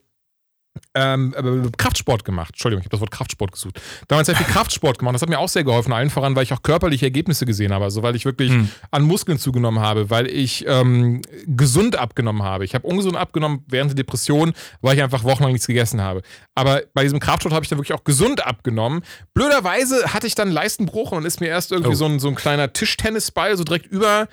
ähm, 0.93 1.33
äh, 1.37 1.69
Kraftsport 1.77 2.25
gemacht. 2.25 2.49
Entschuldigung, 2.53 2.81
ich 2.81 2.85
habe 2.85 2.91
das 2.91 2.99
Wort 3.01 3.11
Kraftsport 3.11 3.51
gesucht. 3.51 3.81
Damals 4.07 4.27
sehr 4.27 4.35
viel 4.35 4.45
Kraftsport 4.53 4.99
gemacht. 4.99 5.15
Das 5.15 5.21
hat 5.21 5.29
mir 5.29 5.39
auch 5.39 5.49
sehr 5.49 5.63
geholfen, 5.63 5.93
allen 5.93 6.09
voran, 6.09 6.35
weil 6.35 6.43
ich 6.43 6.53
auch 6.53 6.61
körperliche 6.63 7.05
Ergebnisse 7.05 7.45
gesehen 7.45 7.73
habe. 7.73 7.83
Also 7.85 8.03
weil 8.03 8.15
ich 8.15 8.25
wirklich 8.25 8.53
an 8.91 9.03
Muskeln 9.03 9.39
zugenommen 9.39 9.79
habe, 9.79 10.09
weil 10.09 10.27
ich 10.27 10.65
ähm, 10.67 11.21
gesund 11.45 11.95
abgenommen 11.97 12.43
habe. 12.43 12.65
Ich 12.65 12.73
habe 12.75 12.87
ungesund 12.87 13.15
abgenommen 13.17 13.63
während 13.67 13.91
der 13.91 13.95
Depression, 13.95 14.53
weil 14.81 14.95
ich 14.97 15.03
einfach 15.03 15.23
wochenlang 15.23 15.51
nichts 15.53 15.67
gegessen 15.67 16.01
habe. 16.01 16.21
Aber 16.55 16.81
bei 16.93 17.03
diesem 17.03 17.19
Kraftsport 17.19 17.53
habe 17.53 17.63
ich 17.63 17.69
dann 17.69 17.77
wirklich 17.79 17.97
auch 17.97 18.03
gesund 18.03 18.45
abgenommen. 18.45 19.01
Blöderweise 19.33 20.13
hatte 20.13 20.27
ich 20.27 20.35
dann 20.35 20.49
Leistenbruch 20.51 21.11
und 21.11 21.25
ist 21.25 21.39
mir 21.41 21.47
erst 21.47 21.71
irgendwie 21.71 21.91
Oh. 21.91 21.95
so, 21.95 22.05
ein, 22.05 22.19
so 22.19 22.27
ein 22.27 22.35
kleiner 22.35 22.73
Tischtennisball 22.73 23.55
so 23.57 23.63
direkt 23.63 23.85
über 23.87 24.27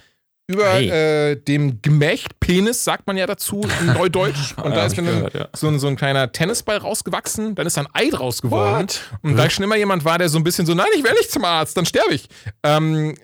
über 0.47 0.67
Hey. 0.67 0.89
äh, 0.89 1.37
dem 1.37 1.81
Gemächt, 1.81 2.39
Penis, 2.41 2.85
sagt 2.85 3.07
man 3.07 3.17
ja 3.17 3.27
dazu 3.27 3.63
in 3.81 3.87
Neudeutsch. 3.95 4.55
Und 4.63 4.75
da 4.77 4.85
ist 4.87 4.97
dann 4.99 5.07
gehört, 5.07 5.35
ja. 5.35 5.49
so, 5.55 5.69
ein, 5.69 5.79
so 5.79 5.87
ein 5.87 5.97
kleiner 5.97 6.33
Tennisball 6.33 6.77
rausgewachsen, 6.79 7.55
dann 7.55 7.67
ist 7.67 7.77
da 7.77 7.83
ein 7.83 7.89
Ei 7.93 8.11
draus 8.11 8.43
geworden. 8.43 8.83
What? 8.83 9.01
Und 9.23 9.37
da 9.37 9.47
ich 9.47 9.55
schon 9.55 9.65
immer 9.65 9.77
jemand 9.77 10.05
war, 10.05 10.19
der 10.19 10.29
so 10.29 10.39
ein 10.39 10.45
bisschen 10.45 10.67
so, 10.67 10.75
nein, 10.75 10.87
ich 10.97 11.03
will 11.03 11.13
nicht 11.13 11.31
zum 11.31 11.45
Arzt, 11.45 11.77
dann 11.77 11.87
sterbe 11.87 12.15
ich. 12.15 12.29
Ähm, 12.63 13.15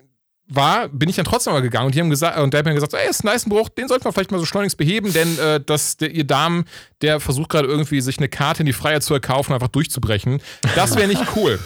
war, 0.53 0.89
bin 0.89 1.09
ich 1.09 1.17
dann 1.17 1.25
trotzdem 1.25 1.53
mal 1.53 1.63
gegangen 1.63 1.87
und 1.87 1.95
die 1.95 2.01
haben 2.01 2.11
gesagt, 2.11 2.37
und 2.39 2.53
der 2.53 2.59
hat 2.59 2.67
mir 2.67 2.75
gesagt, 2.75 2.93
ey, 2.95 3.09
ist 3.09 3.23
ein 3.23 3.29
Leistenbruch, 3.29 3.69
den 3.69 3.87
sollten 3.87 4.05
wir 4.05 4.13
vielleicht 4.13 4.33
mal 4.33 4.39
so 4.39 4.47
schleunigst 4.47 4.77
beheben, 4.79 5.13
denn 5.13 5.39
äh, 5.39 5.61
das, 5.65 5.97
der, 5.97 6.11
ihr 6.11 6.25
Darm, 6.25 6.65
der 7.03 7.21
versucht 7.21 7.51
gerade 7.51 7.69
irgendwie 7.69 8.01
sich 8.01 8.19
eine 8.19 8.29
Karte 8.29 8.61
in 8.61 8.67
die 8.67 8.73
Freiheit 8.73 9.05
zu 9.05 9.15
erkaufen, 9.15 9.53
einfach 9.53 9.69
durchzubrechen. 9.69 10.43
Das 10.75 10.97
wäre 10.97 11.07
nicht 11.07 11.23
cool. 11.37 11.61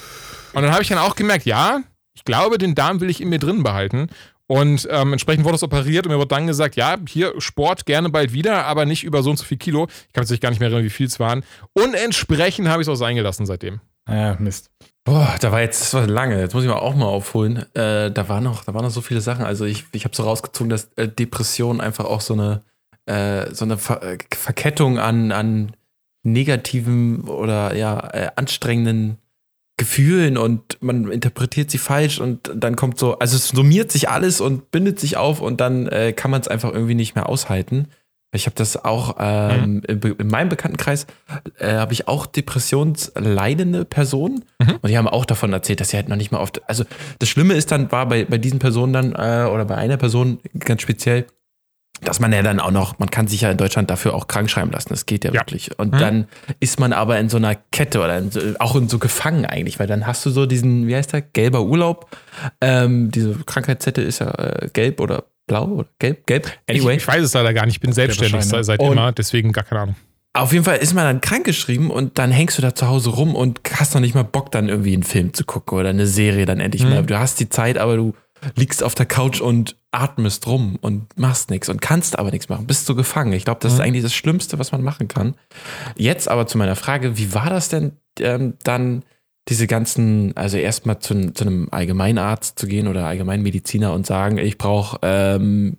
Und 0.52 0.62
dann 0.62 0.72
habe 0.72 0.82
ich 0.82 0.88
dann 0.88 0.98
auch 0.98 1.16
gemerkt, 1.16 1.46
ja, 1.46 1.80
ich 2.14 2.24
glaube, 2.24 2.58
den 2.58 2.74
Darm 2.74 3.00
will 3.00 3.08
ich 3.10 3.20
in 3.20 3.28
mir 3.30 3.38
drin 3.38 3.62
behalten. 3.62 4.08
Und 4.46 4.86
ähm, 4.90 5.12
entsprechend 5.12 5.44
wurde 5.44 5.54
das 5.54 5.62
operiert 5.62 6.06
und 6.06 6.12
mir 6.12 6.18
wurde 6.18 6.28
dann 6.28 6.46
gesagt, 6.46 6.76
ja, 6.76 6.96
hier 7.08 7.32
Sport 7.38 7.86
gerne 7.86 8.10
bald 8.10 8.32
wieder, 8.32 8.66
aber 8.66 8.84
nicht 8.84 9.04
über 9.04 9.22
so 9.22 9.30
und 9.30 9.38
so 9.38 9.44
viel 9.44 9.56
Kilo. 9.56 9.88
Ich 10.06 10.12
kann 10.12 10.24
jetzt 10.24 10.40
gar 10.40 10.50
nicht 10.50 10.60
mehr 10.60 10.68
erinnern, 10.68 10.84
wie 10.84 10.90
viel 10.90 11.06
es 11.06 11.18
waren. 11.18 11.44
Und 11.72 11.94
entsprechend 11.94 12.68
habe 12.68 12.82
ich 12.82 12.88
es 12.88 12.92
auch 12.92 12.96
sein 12.96 13.16
gelassen 13.16 13.46
seitdem. 13.46 13.80
Ja, 14.06 14.36
Mist. 14.38 14.70
Boah, 15.04 15.36
da 15.40 15.52
war 15.52 15.60
jetzt, 15.60 15.80
das 15.82 15.94
war 15.94 16.06
lange, 16.06 16.40
jetzt 16.40 16.54
muss 16.54 16.64
ich 16.64 16.68
mal 16.68 16.76
auch 16.76 16.94
mal 16.94 17.06
aufholen. 17.06 17.64
Äh, 17.74 18.10
da, 18.10 18.28
war 18.28 18.40
noch, 18.40 18.64
da 18.64 18.74
waren 18.74 18.84
noch 18.84 18.90
so 18.90 19.00
viele 19.00 19.20
Sachen. 19.20 19.44
Also 19.44 19.64
ich, 19.64 19.84
ich 19.92 20.04
habe 20.04 20.14
so 20.14 20.22
rausgezogen, 20.24 20.70
dass 20.70 20.90
äh, 20.96 21.08
Depression 21.08 21.80
einfach 21.80 22.04
auch 22.04 22.20
so 22.20 22.34
eine, 22.34 22.62
äh, 23.06 23.52
so 23.54 23.64
eine 23.64 23.78
Ver 23.78 24.02
äh, 24.02 24.18
Verkettung 24.34 24.98
an, 24.98 25.32
an 25.32 25.72
negativen 26.22 27.22
oder 27.22 27.74
ja, 27.74 27.98
äh, 28.12 28.30
anstrengenden 28.36 29.18
Gefühlen 29.76 30.38
und 30.38 30.80
man 30.82 31.10
interpretiert 31.10 31.70
sie 31.70 31.78
falsch 31.78 32.20
und 32.20 32.50
dann 32.54 32.76
kommt 32.76 32.96
so, 32.98 33.18
also 33.18 33.36
es 33.36 33.48
summiert 33.48 33.90
sich 33.90 34.08
alles 34.08 34.40
und 34.40 34.70
bindet 34.70 35.00
sich 35.00 35.16
auf 35.16 35.40
und 35.40 35.60
dann 35.60 35.88
äh, 35.88 36.12
kann 36.12 36.30
man 36.30 36.40
es 36.40 36.48
einfach 36.48 36.72
irgendwie 36.72 36.94
nicht 36.94 37.16
mehr 37.16 37.28
aushalten. 37.28 37.88
Ich 38.32 38.46
habe 38.46 38.56
das 38.56 38.84
auch 38.84 39.16
ähm, 39.18 39.82
in, 39.86 40.00
in 40.00 40.28
meinem 40.28 40.48
Bekanntenkreis 40.48 41.06
äh, 41.58 41.74
habe 41.74 41.92
ich 41.92 42.08
auch 42.08 42.26
depressionsleidende 42.26 43.84
Personen 43.84 44.44
und 44.82 44.88
die 44.88 44.98
haben 44.98 45.08
auch 45.08 45.24
davon 45.24 45.52
erzählt, 45.52 45.80
dass 45.80 45.90
sie 45.90 45.96
halt 45.96 46.08
noch 46.08 46.16
nicht 46.16 46.32
mal 46.32 46.40
oft. 46.40 46.68
Also 46.68 46.84
das 47.20 47.28
Schlimme 47.28 47.54
ist 47.54 47.70
dann 47.70 47.90
war 47.92 48.08
bei 48.08 48.24
bei 48.24 48.38
diesen 48.38 48.58
Personen 48.58 48.92
dann 48.92 49.12
äh, 49.12 49.48
oder 49.48 49.64
bei 49.64 49.76
einer 49.76 49.96
Person 49.96 50.40
ganz 50.58 50.82
speziell, 50.82 51.26
dass 52.04 52.20
man 52.20 52.32
ja 52.32 52.42
dann 52.42 52.60
auch 52.60 52.70
noch, 52.70 52.98
man 52.98 53.10
kann 53.10 53.26
sich 53.28 53.40
ja 53.42 53.50
in 53.50 53.56
Deutschland 53.56 53.90
dafür 53.90 54.14
auch 54.14 54.28
krank 54.28 54.50
schreiben 54.50 54.70
lassen. 54.70 54.90
Das 54.90 55.06
geht 55.06 55.24
ja, 55.24 55.32
Ja. 55.32 55.40
wirklich. 55.40 55.78
Und 55.78 55.98
dann 56.00 56.26
ist 56.60 56.78
man 56.80 56.92
aber 56.92 57.18
in 57.18 57.28
so 57.28 57.36
einer 57.36 57.54
Kette 57.72 58.00
oder 58.00 58.18
in 58.18 58.30
so, 58.30 58.40
auch 58.58 58.76
in 58.76 58.88
so 58.88 58.98
gefangen 58.98 59.46
eigentlich, 59.46 59.78
weil 59.78 59.86
dann 59.86 60.06
hast 60.06 60.24
du 60.26 60.30
so 60.30 60.46
diesen, 60.46 60.86
wie 60.86 60.94
heißt 60.96 61.12
der, 61.12 61.22
gelber 61.22 61.62
Urlaub. 61.62 62.08
Ähm, 62.60 63.10
diese 63.10 63.34
Krankheitszettel 63.44 64.04
ist 64.04 64.20
ja 64.20 64.30
äh, 64.32 64.68
gelb 64.72 65.00
oder 65.00 65.24
blau 65.46 65.66
oder 65.66 65.88
gelb, 65.98 66.26
gelb. 66.26 66.50
Anyway. 66.68 66.92
Ich, 66.96 67.02
ich 67.02 67.08
weiß 67.08 67.22
es 67.24 67.34
leider 67.34 67.52
gar 67.52 67.66
nicht, 67.66 67.76
ich 67.76 67.80
bin 67.80 67.92
selbstständig 67.92 68.42
seit, 68.44 68.64
seit 68.64 68.80
Und- 68.80 68.92
immer, 68.92 69.12
deswegen 69.12 69.52
gar 69.52 69.64
keine 69.64 69.80
Ahnung. 69.82 69.96
Auf 70.36 70.52
jeden 70.52 70.64
Fall 70.64 70.78
ist 70.78 70.94
man 70.94 71.04
dann 71.04 71.20
krankgeschrieben 71.20 71.90
und 71.92 72.18
dann 72.18 72.32
hängst 72.32 72.58
du 72.58 72.62
da 72.62 72.74
zu 72.74 72.88
Hause 72.88 73.10
rum 73.10 73.36
und 73.36 73.60
hast 73.74 73.94
noch 73.94 74.00
nicht 74.00 74.16
mal 74.16 74.24
Bock, 74.24 74.50
dann 74.50 74.68
irgendwie 74.68 74.92
einen 74.92 75.04
Film 75.04 75.32
zu 75.32 75.44
gucken 75.44 75.78
oder 75.78 75.90
eine 75.90 76.08
Serie 76.08 76.44
dann 76.44 76.58
endlich 76.58 76.82
mal. 76.82 77.04
Du 77.04 77.16
hast 77.16 77.38
die 77.38 77.48
Zeit, 77.48 77.78
aber 77.78 77.96
du 77.96 78.14
liegst 78.56 78.82
auf 78.82 78.96
der 78.96 79.06
Couch 79.06 79.40
und 79.40 79.76
atmest 79.94 80.46
rum 80.46 80.78
und 80.80 81.18
machst 81.18 81.50
nichts 81.50 81.68
und 81.68 81.80
kannst 81.80 82.18
aber 82.18 82.30
nichts 82.30 82.48
machen. 82.48 82.66
Bist 82.66 82.88
du 82.88 82.94
gefangen. 82.94 83.32
Ich 83.32 83.44
glaube, 83.44 83.60
das 83.62 83.74
ist 83.74 83.80
eigentlich 83.80 84.02
das 84.02 84.14
Schlimmste, 84.14 84.58
was 84.58 84.72
man 84.72 84.82
machen 84.82 85.08
kann. 85.08 85.34
Jetzt 85.96 86.28
aber 86.28 86.46
zu 86.46 86.58
meiner 86.58 86.76
Frage, 86.76 87.16
wie 87.16 87.34
war 87.34 87.50
das 87.50 87.68
denn 87.68 87.92
ähm, 88.20 88.54
dann, 88.62 89.04
diese 89.48 89.66
ganzen, 89.66 90.34
also 90.36 90.56
erstmal 90.56 91.00
zu, 91.00 91.32
zu 91.32 91.44
einem 91.44 91.68
Allgemeinarzt 91.70 92.58
zu 92.58 92.66
gehen 92.66 92.88
oder 92.88 93.06
Allgemeinmediziner 93.06 93.92
und 93.92 94.06
sagen, 94.06 94.38
ich 94.38 94.56
brauche 94.56 94.98
ähm, 95.02 95.76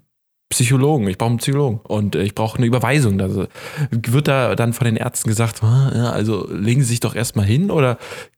Psychologen, 0.49 1.07
ich 1.07 1.17
brauche 1.17 1.31
einen 1.31 1.39
Psychologen 1.39 1.79
und 1.83 2.15
äh, 2.15 2.21
ich 2.21 2.35
brauche 2.35 2.57
eine 2.57 2.67
Überweisung. 2.67 3.19
Also 3.19 3.47
wird 3.89 4.27
da 4.27 4.55
dann 4.55 4.73
von 4.73 4.85
den 4.85 4.95
Ärzten 4.95 5.29
gesagt, 5.29 5.63
"Ah, 5.63 5.91
ja, 5.95 6.11
also 6.11 6.47
legen 6.51 6.81
Sie 6.81 6.89
sich 6.89 6.99
doch 6.99 7.15
erstmal 7.15 7.45
hin 7.45 7.71
oder 7.71 7.97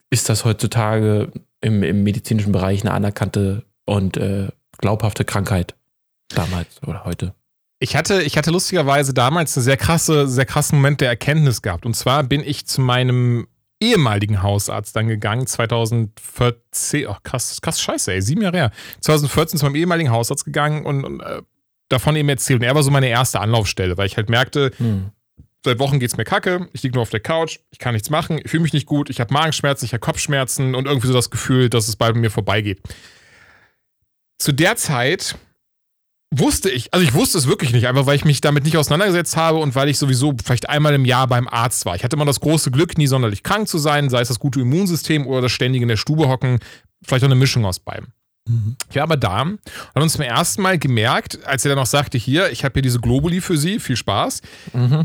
ist 0.10 0.30
das 0.30 0.46
heutzutage 0.46 1.32
im, 1.60 1.84
im 1.84 2.04
medizinischen 2.04 2.54
Bereich 2.54 2.82
eine 2.82 2.94
anerkannte 2.94 3.64
und 3.86 4.16
äh, 4.16 4.48
glaubhafte 4.78 5.26
Krankheit 5.26 5.76
damals 6.30 6.82
oder 6.86 7.06
heute? 7.06 7.34
Ich 7.80 7.96
hatte, 7.96 8.24
ich 8.24 8.38
hatte 8.38 8.52
lustigerweise 8.52 9.14
damals 9.14 9.56
einen 9.56 9.64
sehr 9.64 9.78
krasse, 9.78 10.28
sehr 10.28 10.46
krassen 10.46 10.80
Moment 10.80 11.00
der 11.02 11.10
Erkenntnis 11.10 11.62
gehabt. 11.62 11.86
Und 11.86 11.94
zwar 11.96 12.24
bin 12.24 12.42
ich 12.42 12.66
zu 12.66 12.82
meinem 12.82 13.48
ehemaligen 13.80 14.42
Hausarzt 14.42 14.96
dann 14.96 15.08
gegangen, 15.08 15.46
2014, 15.46 17.08
oh 17.08 17.16
krass, 17.24 17.60
krass 17.62 17.80
scheiße, 17.80 18.14
ey, 18.14 18.22
sieben 18.22 18.42
Jahre 18.42 18.58
her. 18.58 18.72
2014 19.02 19.60
zu 19.60 19.66
meinem 19.66 19.76
ehemaligen 19.76 20.10
Hausarzt 20.10 20.46
gegangen 20.46 20.86
und, 20.86 21.04
und 21.04 21.20
äh, 21.22 21.42
davon 21.90 22.16
eben 22.16 22.30
erzählt. 22.30 22.62
Und 22.62 22.66
er 22.66 22.74
war 22.76 22.84
so 22.84 22.92
meine 22.92 23.08
erste 23.08 23.40
Anlaufstelle, 23.40 23.98
weil 23.98 24.08
ich 24.08 24.18
halt 24.18 24.30
merkte, 24.30 24.72
Hm. 24.78 25.12
seit 25.64 25.78
Wochen 25.80 26.00
geht's 26.00 26.18
mir 26.18 26.24
kacke, 26.24 26.68
ich 26.74 26.82
liege 26.84 26.96
nur 26.96 27.04
auf 27.04 27.12
der 27.12 27.20
Couch, 27.20 27.60
ich 27.70 27.78
kann 27.78 27.94
nichts 27.94 28.10
machen, 28.10 28.40
ich 28.44 28.50
fühle 28.50 28.64
mich 28.64 28.74
nicht 28.74 28.88
gut, 28.88 29.10
ich 29.12 29.20
habe 29.20 29.32
Magenschmerzen, 29.34 29.86
ich 29.86 29.94
habe 29.94 30.00
Kopfschmerzen 30.02 30.74
und 30.74 30.88
irgendwie 30.88 31.08
so 31.08 31.14
das 31.14 31.30
Gefühl, 31.30 31.70
dass 31.70 31.88
es 31.88 31.96
bald 31.96 32.16
mit 32.16 32.24
mir 32.24 32.32
vorbeigeht. 32.32 32.82
Zu 34.38 34.52
der 34.52 34.76
Zeit 34.76 35.36
wusste 36.32 36.70
ich, 36.70 36.94
also 36.94 37.06
ich 37.06 37.14
wusste 37.14 37.38
es 37.38 37.48
wirklich 37.48 37.72
nicht, 37.72 37.88
einfach 37.88 38.06
weil 38.06 38.16
ich 38.16 38.26
mich 38.26 38.42
damit 38.42 38.66
nicht 38.66 38.78
auseinandergesetzt 38.78 39.38
habe 39.38 39.60
und 39.60 39.76
weil 39.76 39.90
ich 39.90 39.98
sowieso 39.98 40.36
vielleicht 40.44 40.70
einmal 40.70 40.94
im 40.94 41.06
Jahr 41.06 41.28
beim 41.28 41.48
Arzt 41.48 41.86
war. 41.86 41.96
Ich 41.96 42.04
hatte 42.04 42.16
immer 42.16 42.26
das 42.26 42.40
große 42.42 42.70
Glück, 42.72 42.98
nie 42.98 43.08
sonderlich 43.08 43.44
krank 43.44 43.68
zu 43.68 43.78
sein, 43.78 44.10
sei 44.10 44.22
es 44.22 44.28
das 44.28 44.40
gute 44.40 44.60
Immunsystem 44.60 45.26
oder 45.26 45.42
das 45.42 45.52
ständige 45.52 45.84
in 45.84 45.90
der 45.90 45.98
Stube 45.98 46.28
hocken, 46.28 46.60
vielleicht 47.04 47.24
auch 47.24 47.30
eine 47.30 47.36
Mischung 47.36 47.66
aus 47.66 47.80
beidem. 47.80 48.08
Ich 48.90 48.96
war 48.96 49.04
aber 49.04 49.18
da 49.18 49.42
und 49.42 49.60
hat 49.94 50.04
uns 50.04 50.14
zum 50.14 50.22
ersten 50.22 50.62
Mal 50.62 50.78
gemerkt, 50.80 51.46
als 51.46 51.66
er 51.66 51.70
dann 51.70 51.80
noch 51.80 51.86
sagte, 51.86 52.18
hier, 52.18 52.50
ich 52.50 52.64
habe 52.64 52.74
hier 52.76 52.82
diese 52.82 53.00
Globuli 53.02 53.42
für 53.42 53.58
Sie, 53.58 53.80
viel 53.80 53.98
Spaß, 53.98 54.42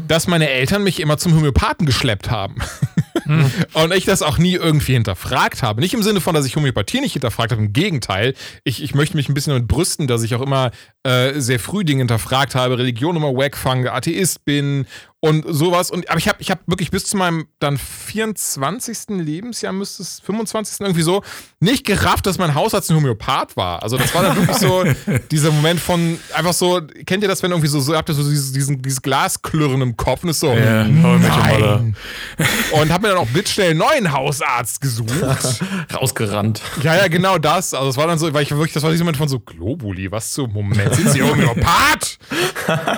dass 0.06 0.28
meine 0.28 0.48
Eltern 0.48 0.84
mich 0.84 1.00
immer 1.00 1.18
zum 1.18 1.34
Homöopathen 1.34 1.86
geschleppt 1.86 2.30
haben. 2.30 2.56
Und 3.74 3.92
ich 3.94 4.04
das 4.04 4.22
auch 4.22 4.38
nie 4.38 4.54
irgendwie 4.54 4.94
hinterfragt 4.94 5.62
habe. 5.62 5.80
Nicht 5.80 5.94
im 5.94 6.02
Sinne 6.02 6.20
von, 6.20 6.34
dass 6.34 6.46
ich 6.46 6.56
Homöopathie 6.56 7.00
nicht 7.00 7.12
hinterfragt 7.12 7.52
habe, 7.52 7.62
im 7.62 7.72
Gegenteil. 7.72 8.34
Ich, 8.64 8.82
ich 8.82 8.94
möchte 8.94 9.16
mich 9.16 9.28
ein 9.28 9.34
bisschen 9.34 9.52
damit 9.52 9.68
brüsten, 9.68 10.06
dass 10.06 10.22
ich 10.22 10.34
auch 10.34 10.42
immer 10.42 10.70
äh, 11.02 11.40
sehr 11.40 11.58
früh 11.58 11.84
Dinge 11.84 12.00
hinterfragt 12.00 12.54
habe, 12.54 12.78
Religion 12.78 13.16
immer 13.16 13.34
wack 13.34 13.56
fange, 13.56 13.92
Atheist 13.92 14.44
bin 14.44 14.86
und 15.24 15.44
sowas. 15.48 15.92
Und, 15.92 16.10
aber 16.10 16.18
ich 16.18 16.26
habe 16.26 16.38
ich 16.40 16.50
hab 16.50 16.58
wirklich 16.66 16.90
bis 16.90 17.04
zu 17.04 17.16
meinem 17.16 17.46
dann 17.60 17.78
24. 17.78 18.98
Lebensjahr, 19.10 19.72
müsste 19.72 20.02
es 20.02 20.18
25. 20.18 20.80
irgendwie 20.80 21.02
so, 21.02 21.22
nicht 21.60 21.86
gerafft, 21.86 22.26
dass 22.26 22.38
mein 22.38 22.56
Hausarzt 22.56 22.90
ein 22.90 22.96
Homöopath 22.96 23.56
war. 23.56 23.84
Also 23.84 23.96
das 23.96 24.12
war 24.16 24.22
dann 24.24 24.36
wirklich 24.36 24.56
so 24.56 24.84
dieser 25.30 25.52
Moment 25.52 25.78
von 25.78 26.18
einfach 26.34 26.52
so, 26.52 26.80
kennt 27.06 27.22
ihr 27.22 27.28
das, 27.28 27.40
wenn 27.44 27.52
irgendwie 27.52 27.68
so, 27.68 27.78
so 27.78 27.94
habt 27.94 28.08
ihr 28.08 28.16
so 28.16 28.28
dieses, 28.28 28.52
diesen, 28.52 28.82
dieses 28.82 29.00
Glasklirren 29.00 29.80
im 29.80 29.96
Kopf 29.96 30.24
und 30.24 30.30
ist 30.30 30.40
so, 30.40 30.52
Ja, 30.52 30.84
nein. 30.88 31.96
Und 32.72 32.92
hab 32.92 33.02
mir 33.02 33.08
dann 33.08 33.18
auch 33.18 33.28
blitzschnell 33.28 33.70
einen 33.70 33.78
neuen 33.78 34.12
Hausarzt 34.12 34.80
gesucht. 34.80 35.12
Rausgerannt. 35.94 36.62
Ja, 36.82 36.96
ja, 36.96 37.08
genau 37.08 37.38
das. 37.38 37.74
Also 37.74 37.90
es 37.90 37.96
war 37.96 38.06
dann 38.06 38.18
so, 38.18 38.32
weil 38.32 38.42
ich 38.42 38.50
wirklich, 38.50 38.72
das 38.72 38.82
war 38.82 38.90
dieser 38.90 39.04
Moment 39.04 39.18
von 39.18 39.28
so, 39.28 39.38
Globuli, 39.38 40.10
was 40.10 40.32
zum 40.32 40.52
Moment, 40.52 40.94
sind 40.94 41.10
Sie 41.10 41.22
Homöopath? 41.22 42.18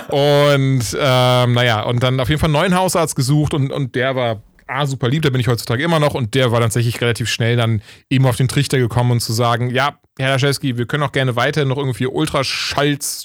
Und 0.09 0.97
ähm, 0.99 1.53
naja, 1.53 1.81
und 1.83 2.03
dann 2.03 2.19
auf 2.19 2.29
jeden 2.29 2.39
Fall 2.39 2.47
einen 2.47 2.53
neuen 2.53 2.75
Hausarzt 2.75 3.15
gesucht 3.15 3.53
und, 3.53 3.71
und 3.71 3.95
der 3.95 4.15
war 4.15 4.41
ah, 4.67 4.85
super 4.85 5.09
lieb, 5.09 5.23
da 5.23 5.29
bin 5.29 5.41
ich 5.41 5.47
heutzutage 5.47 5.83
immer 5.83 5.99
noch 5.99 6.13
und 6.13 6.33
der 6.33 6.51
war 6.51 6.59
tatsächlich 6.59 6.99
relativ 7.01 7.29
schnell 7.29 7.55
dann 7.55 7.81
eben 8.09 8.25
auf 8.25 8.35
den 8.35 8.47
Trichter 8.47 8.77
gekommen 8.77 9.11
und 9.11 9.19
zu 9.19 9.33
sagen, 9.33 9.69
ja, 9.69 9.99
Herr 10.17 10.29
Laschewski, 10.29 10.77
wir 10.77 10.85
können 10.85 11.03
auch 11.03 11.11
gerne 11.11 11.35
weiter 11.35 11.65
noch 11.65 11.77
irgendwie 11.77 12.07
Ultraschalls, 12.07 13.23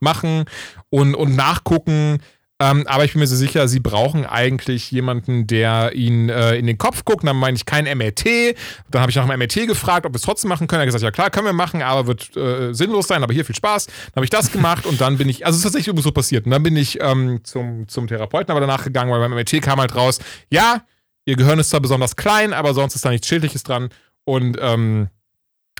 machen 0.00 0.44
und, 0.90 1.14
und 1.14 1.36
nachgucken, 1.36 2.18
ähm, 2.62 2.86
aber 2.86 3.04
ich 3.04 3.12
bin 3.12 3.18
mir 3.18 3.26
so 3.26 3.34
sicher, 3.34 3.66
sie 3.66 3.80
brauchen 3.80 4.24
eigentlich 4.24 4.92
jemanden, 4.92 5.48
der 5.48 5.96
ihnen 5.96 6.28
äh, 6.28 6.54
in 6.54 6.68
den 6.68 6.78
Kopf 6.78 7.04
guckt. 7.04 7.26
Dann 7.26 7.36
meine 7.36 7.56
ich 7.56 7.66
kein 7.66 7.86
MRT. 7.86 8.54
Dann 8.88 9.02
habe 9.02 9.10
ich 9.10 9.16
nach 9.16 9.26
dem 9.26 9.36
MRT 9.36 9.66
gefragt, 9.66 10.06
ob 10.06 10.12
wir 10.12 10.16
es 10.16 10.22
trotzdem 10.22 10.48
machen 10.48 10.68
können. 10.68 10.78
Er 10.78 10.82
hat 10.82 10.94
gesagt, 10.94 11.02
ja 11.02 11.10
klar, 11.10 11.30
können 11.30 11.46
wir 11.46 11.54
machen, 11.54 11.82
aber 11.82 12.06
wird 12.06 12.36
äh, 12.36 12.72
sinnlos 12.72 13.08
sein, 13.08 13.24
aber 13.24 13.34
hier 13.34 13.44
viel 13.44 13.56
Spaß. 13.56 13.86
Dann 13.86 14.14
habe 14.14 14.24
ich 14.24 14.30
das 14.30 14.52
gemacht 14.52 14.86
und 14.86 15.00
dann 15.00 15.18
bin 15.18 15.28
ich, 15.28 15.44
also 15.44 15.56
es 15.56 15.64
ist 15.64 15.72
tatsächlich 15.72 16.04
so 16.04 16.12
passiert. 16.12 16.44
Und 16.44 16.52
dann 16.52 16.62
bin 16.62 16.76
ich 16.76 17.00
ähm, 17.00 17.40
zum, 17.42 17.88
zum 17.88 18.06
Therapeuten 18.06 18.52
aber 18.52 18.60
danach 18.60 18.84
gegangen, 18.84 19.10
weil 19.10 19.18
beim 19.18 19.32
MRT 19.32 19.60
kam 19.60 19.80
halt 19.80 19.96
raus, 19.96 20.20
ja, 20.48 20.84
ihr 21.24 21.34
Gehirn 21.34 21.58
ist 21.58 21.70
zwar 21.70 21.80
besonders 21.80 22.14
klein, 22.14 22.52
aber 22.52 22.74
sonst 22.74 22.94
ist 22.94 23.04
da 23.04 23.10
nichts 23.10 23.26
Schädliches 23.26 23.64
dran. 23.64 23.88
Und 24.22 24.56
ähm, 24.60 25.08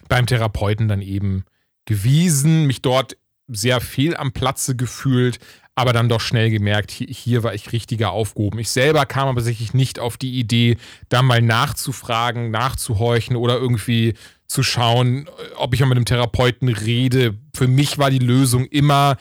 beim 0.09 0.27
Therapeuten 0.27 0.89
dann 0.89 1.01
eben 1.01 1.45
gewiesen, 1.85 2.67
mich 2.67 2.83
dort 2.83 3.17
sehr 3.47 3.81
viel 3.81 4.17
am 4.17 4.33
Platze 4.33 4.77
gefühlt, 4.77 5.39
aber 5.75 5.93
dann 5.93 6.09
doch 6.09 6.21
schnell 6.21 6.51
gemerkt, 6.51 6.91
hier, 6.91 7.07
hier, 7.09 7.43
war 7.43 7.55
ich 7.55 7.73
richtiger 7.73 8.11
aufgehoben. 8.11 8.59
Ich 8.59 8.71
selber 8.71 9.07
kam 9.07 9.29
aber 9.29 9.41
sicherlich 9.41 9.73
nicht 9.73 9.99
auf 9.99 10.17
die 10.17 10.39
Idee, 10.39 10.77
da 11.09 11.23
mal 11.23 11.41
nachzufragen, 11.41 12.51
nachzuhorchen 12.51 13.37
oder 13.37 13.57
irgendwie 13.57 14.15
zu 14.47 14.63
schauen, 14.63 15.29
ob 15.57 15.73
ich 15.73 15.81
mal 15.81 15.87
mit 15.87 15.97
einem 15.97 16.05
Therapeuten 16.05 16.69
rede. 16.69 17.39
Für 17.55 17.69
mich 17.69 17.97
war 17.99 18.11
die 18.11 18.19
Lösung 18.19 18.67
immer 18.67 19.17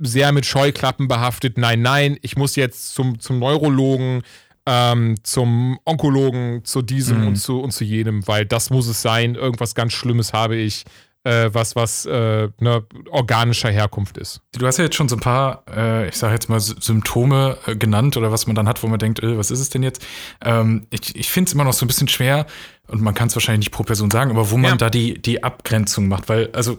sehr 0.00 0.32
mit 0.32 0.44
Scheuklappen 0.44 1.06
behaftet. 1.06 1.56
Nein, 1.56 1.82
nein, 1.82 2.18
ich 2.22 2.36
muss 2.36 2.56
jetzt 2.56 2.94
zum, 2.94 3.20
zum 3.20 3.38
Neurologen, 3.38 4.22
ähm, 4.66 5.16
zum 5.22 5.78
Onkologen, 5.84 6.64
zu 6.64 6.82
diesem 6.82 7.22
mhm. 7.22 7.26
und, 7.28 7.36
zu, 7.36 7.60
und 7.60 7.72
zu 7.72 7.84
jenem, 7.84 8.26
weil 8.26 8.44
das 8.44 8.70
muss 8.70 8.88
es 8.88 9.02
sein. 9.02 9.36
Irgendwas 9.36 9.74
ganz 9.74 9.92
Schlimmes 9.92 10.32
habe 10.32 10.56
ich 10.56 10.84
äh, 11.24 11.50
was, 11.52 11.76
was 11.76 12.06
äh, 12.06 12.48
ne, 12.58 12.84
organischer 13.10 13.70
Herkunft 13.70 14.18
ist. 14.18 14.40
Du 14.52 14.66
hast 14.66 14.78
ja 14.78 14.84
jetzt 14.84 14.96
schon 14.96 15.08
so 15.08 15.16
ein 15.16 15.20
paar, 15.20 15.64
äh, 15.74 16.08
ich 16.08 16.16
sage 16.16 16.34
jetzt 16.34 16.48
mal, 16.48 16.60
Symptome 16.60 17.56
äh, 17.66 17.76
genannt 17.76 18.16
oder 18.16 18.32
was 18.32 18.46
man 18.46 18.56
dann 18.56 18.68
hat, 18.68 18.82
wo 18.82 18.88
man 18.88 18.98
denkt, 18.98 19.22
äh, 19.22 19.38
was 19.38 19.50
ist 19.50 19.60
es 19.60 19.70
denn 19.70 19.82
jetzt? 19.82 20.04
Ähm, 20.44 20.86
ich 20.90 21.14
ich 21.14 21.30
finde 21.30 21.48
es 21.48 21.54
immer 21.54 21.64
noch 21.64 21.72
so 21.72 21.84
ein 21.84 21.88
bisschen 21.88 22.08
schwer 22.08 22.46
und 22.88 23.00
man 23.00 23.14
kann 23.14 23.28
es 23.28 23.36
wahrscheinlich 23.36 23.66
nicht 23.66 23.72
pro 23.72 23.84
Person 23.84 24.10
sagen, 24.10 24.30
aber 24.30 24.50
wo 24.50 24.56
man 24.56 24.72
ja. 24.72 24.76
da 24.76 24.90
die, 24.90 25.20
die 25.20 25.44
Abgrenzung 25.44 26.08
macht, 26.08 26.28
weil, 26.28 26.50
also 26.52 26.78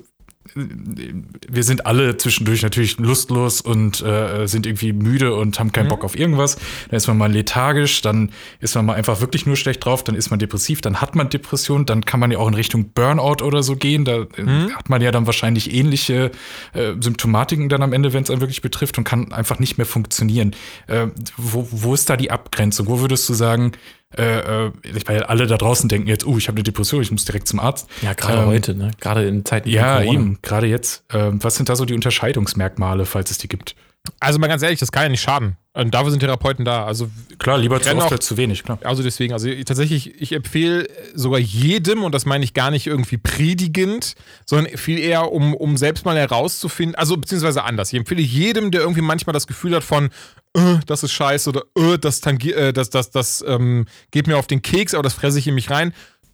wir 0.55 1.63
sind 1.63 1.85
alle 1.85 2.17
zwischendurch 2.17 2.61
natürlich 2.61 2.99
lustlos 2.99 3.61
und 3.61 4.01
äh, 4.01 4.45
sind 4.45 4.65
irgendwie 4.65 4.93
müde 4.93 5.35
und 5.35 5.57
haben 5.59 5.71
keinen 5.71 5.85
mhm. 5.85 5.89
Bock 5.89 6.03
auf 6.03 6.17
irgendwas. 6.17 6.57
Dann 6.89 6.97
ist 6.97 7.07
man 7.07 7.17
mal 7.17 7.31
lethargisch, 7.31 8.01
dann 8.01 8.31
ist 8.59 8.75
man 8.75 8.85
mal 8.85 8.93
einfach 8.95 9.21
wirklich 9.21 9.45
nur 9.45 9.55
schlecht 9.55 9.83
drauf, 9.85 10.03
dann 10.03 10.15
ist 10.15 10.29
man 10.29 10.39
depressiv, 10.39 10.81
dann 10.81 11.01
hat 11.01 11.15
man 11.15 11.29
Depression, 11.29 11.85
dann 11.85 12.05
kann 12.05 12.19
man 12.19 12.29
ja 12.29 12.37
auch 12.39 12.47
in 12.47 12.53
Richtung 12.53 12.89
Burnout 12.93 13.43
oder 13.43 13.63
so 13.63 13.75
gehen. 13.75 14.05
Da 14.05 14.25
äh, 14.37 14.43
mhm. 14.43 14.75
hat 14.75 14.89
man 14.89 15.01
ja 15.01 15.11
dann 15.11 15.25
wahrscheinlich 15.25 15.73
ähnliche 15.73 16.31
äh, 16.73 16.93
Symptomatiken 16.99 17.69
dann 17.69 17.81
am 17.81 17.93
Ende, 17.93 18.13
wenn 18.13 18.23
es 18.23 18.29
einen 18.29 18.41
wirklich 18.41 18.61
betrifft 18.61 18.97
und 18.97 19.05
kann 19.05 19.31
einfach 19.31 19.59
nicht 19.59 19.77
mehr 19.77 19.87
funktionieren. 19.87 20.55
Äh, 20.87 21.07
wo, 21.37 21.67
wo 21.71 21.93
ist 21.93 22.09
da 22.09 22.17
die 22.17 22.31
Abgrenzung? 22.31 22.87
Wo 22.87 22.99
würdest 22.99 23.27
du 23.29 23.33
sagen, 23.33 23.71
äh, 24.17 24.67
äh, 24.67 24.71
weil 25.05 25.23
alle 25.23 25.47
da 25.47 25.57
draußen 25.57 25.89
denken 25.89 26.07
jetzt, 26.07 26.25
oh, 26.25 26.37
ich 26.37 26.47
habe 26.47 26.57
eine 26.57 26.63
Depression, 26.63 27.01
ich 27.01 27.11
muss 27.11 27.25
direkt 27.25 27.47
zum 27.47 27.59
Arzt. 27.59 27.87
Ja, 28.01 28.13
gerade 28.13 28.41
ähm, 28.41 28.47
heute, 28.47 28.75
ne? 28.75 28.91
Gerade 28.99 29.27
in 29.27 29.45
Zeiten 29.45 29.69
Ja, 29.69 30.01
eben, 30.01 30.39
gerade 30.41 30.67
jetzt. 30.67 31.03
Ähm, 31.11 31.43
was 31.43 31.55
sind 31.55 31.69
da 31.69 31.75
so 31.75 31.85
die 31.85 31.93
Unterscheidungsmerkmale, 31.93 33.05
falls 33.05 33.31
es 33.31 33.37
die 33.37 33.47
gibt? 33.47 33.75
Also 34.19 34.37
mal 34.37 34.47
ganz 34.47 34.61
ehrlich, 34.61 34.79
das 34.79 34.91
kann 34.91 35.03
ja 35.03 35.09
nicht 35.09 35.21
schaden. 35.21 35.55
Und 35.73 35.93
dafür 35.93 36.11
sind 36.11 36.19
Therapeuten 36.19 36.65
da. 36.65 36.85
Also 36.85 37.09
klar, 37.39 37.57
lieber 37.57 37.81
zu 37.81 37.95
oft 37.95 38.11
als 38.11 38.25
zu 38.25 38.37
wenig, 38.37 38.63
klar. 38.63 38.77
Also 38.83 39.01
deswegen, 39.01 39.33
also 39.33 39.49
tatsächlich, 39.65 40.21
ich 40.21 40.33
empfehle 40.33 40.87
sogar 41.15 41.39
jedem, 41.39 42.03
und 42.03 42.13
das 42.13 42.25
meine 42.25 42.43
ich 42.43 42.53
gar 42.53 42.69
nicht 42.69 42.85
irgendwie 42.85 43.17
predigend, 43.17 44.15
sondern 44.45 44.77
viel 44.77 44.99
eher, 44.99 45.31
um, 45.31 45.53
um 45.55 45.77
selbst 45.77 46.05
mal 46.05 46.17
herauszufinden, 46.17 46.95
also 46.95 47.15
beziehungsweise 47.17 47.63
anders. 47.63 47.91
Ich 47.93 47.97
empfehle 47.97 48.21
jedem, 48.21 48.71
der 48.71 48.81
irgendwie 48.81 49.01
manchmal 49.01 49.33
das 49.33 49.47
Gefühl 49.47 49.73
hat 49.73 49.83
von, 49.83 50.09
äh, 50.53 50.77
das 50.85 51.03
ist 51.03 51.13
scheiße 51.13 51.49
oder 51.49 51.63
äh, 51.75 51.97
das, 51.97 52.19
äh, 52.25 52.73
das, 52.73 52.89
das, 52.89 53.09
das 53.09 53.43
ähm, 53.47 53.85
geht 54.11 54.27
mir 54.27 54.37
auf 54.37 54.47
den 54.47 54.61
Keks, 54.61 54.93
aber 54.93 55.03
das 55.03 55.13
fresse 55.13 55.39
ich 55.39 55.47
in 55.47 55.55
mich 55.55 55.71
rein 55.71 55.93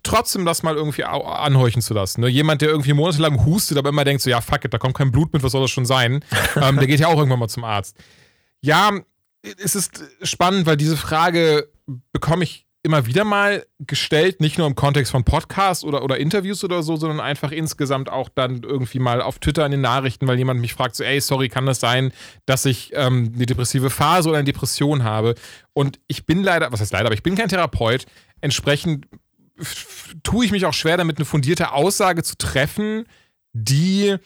trotzdem 0.10 0.44
das 0.44 0.64
mal 0.64 0.76
irgendwie 0.76 1.04
anhorchen 1.04 1.82
zu 1.82 1.94
lassen. 1.94 2.22
Ne? 2.22 2.30
Jemand, 2.30 2.62
der 2.62 2.70
irgendwie 2.70 2.94
monatelang 2.94 3.46
hustet, 3.46 3.78
aber 3.78 3.90
immer 3.90 4.04
denkt 4.04 4.24
so, 4.24 4.30
ja, 4.30 4.42
fuck 4.42 4.66
it, 4.66 4.74
da 4.74 4.80
kommt 4.80 4.96
kein 4.96 5.12
Blut 5.12 5.32
mit, 5.34 5.44
was 5.44 5.52
soll 5.52 5.62
das 5.62 5.72
schon 5.72 5.86
sein? 5.86 6.24
ähm, 6.56 6.78
der 6.78 6.88
geht 6.88 7.00
ja 7.00 7.08
auch 7.08 7.18
irgendwann 7.18 7.40
mal 7.40 7.48
zum 7.48 7.64
Arzt. 7.64 7.96
Ja, 8.62 8.92
es 9.42 9.76
ist 9.76 10.04
spannend, 10.24 10.66
weil 10.66 10.78
diese 10.78 10.98
Frage 10.98 11.70
bekomme 12.12 12.44
ich 12.44 12.66
immer 12.82 13.06
wieder 13.06 13.24
mal 13.24 13.66
gestellt, 13.80 14.42
nicht 14.42 14.58
nur 14.58 14.66
im 14.66 14.74
Kontext 14.74 15.12
von 15.12 15.26
Podcasts 15.26 15.84
oder, 15.84 16.04
oder 16.04 16.18
Interviews 16.18 16.64
oder 16.64 16.82
so, 16.82 16.96
sondern 16.96 17.20
einfach 17.20 17.52
insgesamt 17.52 18.10
auch 18.10 18.30
dann 18.30 18.64
irgendwie 18.64 19.00
mal 19.00 19.22
auf 19.22 19.38
Twitter 19.40 19.66
in 19.66 19.72
den 19.72 19.82
Nachrichten, 19.82 20.28
weil 20.28 20.38
jemand 20.38 20.62
mich 20.62 20.74
fragt, 20.74 20.96
so, 20.96 21.04
ey, 21.04 21.20
sorry, 21.22 21.50
kann 21.50 21.66
das 21.66 21.80
sein, 21.80 22.12
dass 22.46 22.66
ich 22.66 22.92
ähm, 22.96 23.34
eine 23.36 23.46
depressive 23.46 23.90
Phase 23.90 24.30
oder 24.30 24.40
eine 24.40 24.46
Depression 24.46 25.04
habe? 25.04 25.36
Und 25.74 26.00
ich 26.08 26.26
bin 26.26 26.42
leider, 26.42 26.72
was 26.72 26.80
heißt 26.80 26.94
leider, 26.94 27.08
aber 27.08 27.16
ich 27.16 27.24
bin 27.24 27.36
kein 27.36 27.50
Therapeut. 27.50 28.06
Entsprechend 28.42 29.06
tue 30.24 30.46
ich 30.46 30.52
mich 30.52 30.66
auch 30.66 30.74
schwer 30.74 30.98
damit, 30.98 31.18
eine 31.18 31.26
fundierte 31.26 31.72
Aussage 31.74 32.24
zu 32.24 32.38
treffen, 32.38 33.06
die 33.54 34.18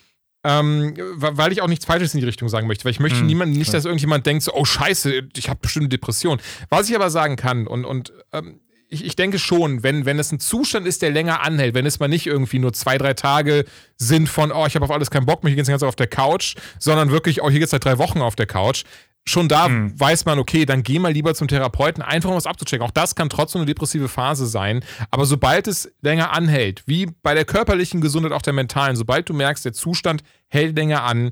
ähm, 0.45 0.93
weil 1.15 1.53
ich 1.53 1.61
auch 1.61 1.67
nichts 1.67 1.85
Falsches 1.85 2.13
in 2.13 2.19
die 2.19 2.25
Richtung 2.25 2.49
sagen 2.49 2.67
möchte, 2.67 2.83
weil 2.83 2.91
ich 2.91 2.99
möchte 2.99 3.19
hm, 3.19 3.27
niemanden, 3.27 3.57
nicht, 3.57 3.73
dass 3.73 3.85
irgendjemand 3.85 4.25
denkt, 4.25 4.43
so, 4.43 4.53
oh 4.53 4.65
Scheiße, 4.65 5.29
ich 5.37 5.49
habe 5.49 5.59
bestimmt 5.61 5.83
eine 5.83 5.89
Depression. 5.89 6.39
Was 6.69 6.89
ich 6.89 6.95
aber 6.95 7.09
sagen 7.09 7.37
kann, 7.37 7.65
und, 7.65 7.85
und 7.85 8.11
ähm, 8.33 8.59
ich, 8.89 9.05
ich, 9.05 9.15
denke 9.15 9.39
schon, 9.39 9.83
wenn, 9.83 10.05
wenn 10.05 10.19
es 10.19 10.31
ein 10.31 10.39
Zustand 10.39 10.85
ist, 10.85 11.01
der 11.01 11.11
länger 11.11 11.41
anhält, 11.41 11.73
wenn 11.73 11.85
es 11.85 11.99
mal 11.99 12.09
nicht 12.09 12.27
irgendwie 12.27 12.59
nur 12.59 12.73
zwei, 12.73 12.97
drei 12.97 13.13
Tage 13.13 13.63
sind 13.97 14.27
von, 14.27 14.51
oh, 14.51 14.65
ich 14.67 14.75
habe 14.75 14.83
auf 14.83 14.91
alles 14.91 15.09
keinen 15.09 15.25
Bock, 15.25 15.43
mich 15.43 15.55
geht's 15.55 15.67
den 15.67 15.73
ganzen 15.73 15.85
Tag 15.85 15.89
auf 15.89 15.95
der 15.95 16.07
Couch, 16.07 16.55
sondern 16.77 17.09
wirklich, 17.09 17.41
oh, 17.41 17.49
hier 17.49 17.59
geht's 17.59 17.71
seit 17.71 17.85
drei 17.85 17.97
Wochen 17.97 18.21
auf 18.21 18.35
der 18.35 18.45
Couch, 18.45 18.83
schon 19.25 19.47
da 19.47 19.69
mhm. 19.69 19.97
weiß 19.99 20.25
man, 20.25 20.39
okay, 20.39 20.65
dann 20.65 20.83
geh 20.83 20.99
mal 20.99 21.11
lieber 21.11 21.33
zum 21.33 21.47
Therapeuten, 21.47 22.03
einfach 22.03 22.29
um 22.29 22.35
was 22.35 22.47
abzuchecken. 22.47 22.85
Auch 22.85 22.91
das 22.91 23.15
kann 23.15 23.29
trotzdem 23.29 23.61
eine 23.61 23.67
depressive 23.67 24.09
Phase 24.09 24.45
sein. 24.45 24.83
Aber 25.11 25.25
sobald 25.25 25.67
es 25.67 25.91
länger 26.01 26.33
anhält, 26.33 26.83
wie 26.85 27.07
bei 27.21 27.33
der 27.33 27.45
körperlichen 27.45 28.01
Gesundheit, 28.01 28.33
auch 28.33 28.41
der 28.41 28.53
mentalen, 28.53 28.95
sobald 28.95 29.29
du 29.29 29.33
merkst, 29.33 29.63
der 29.63 29.73
Zustand 29.73 30.23
hält 30.49 30.75
länger 30.75 31.03
an, 31.03 31.31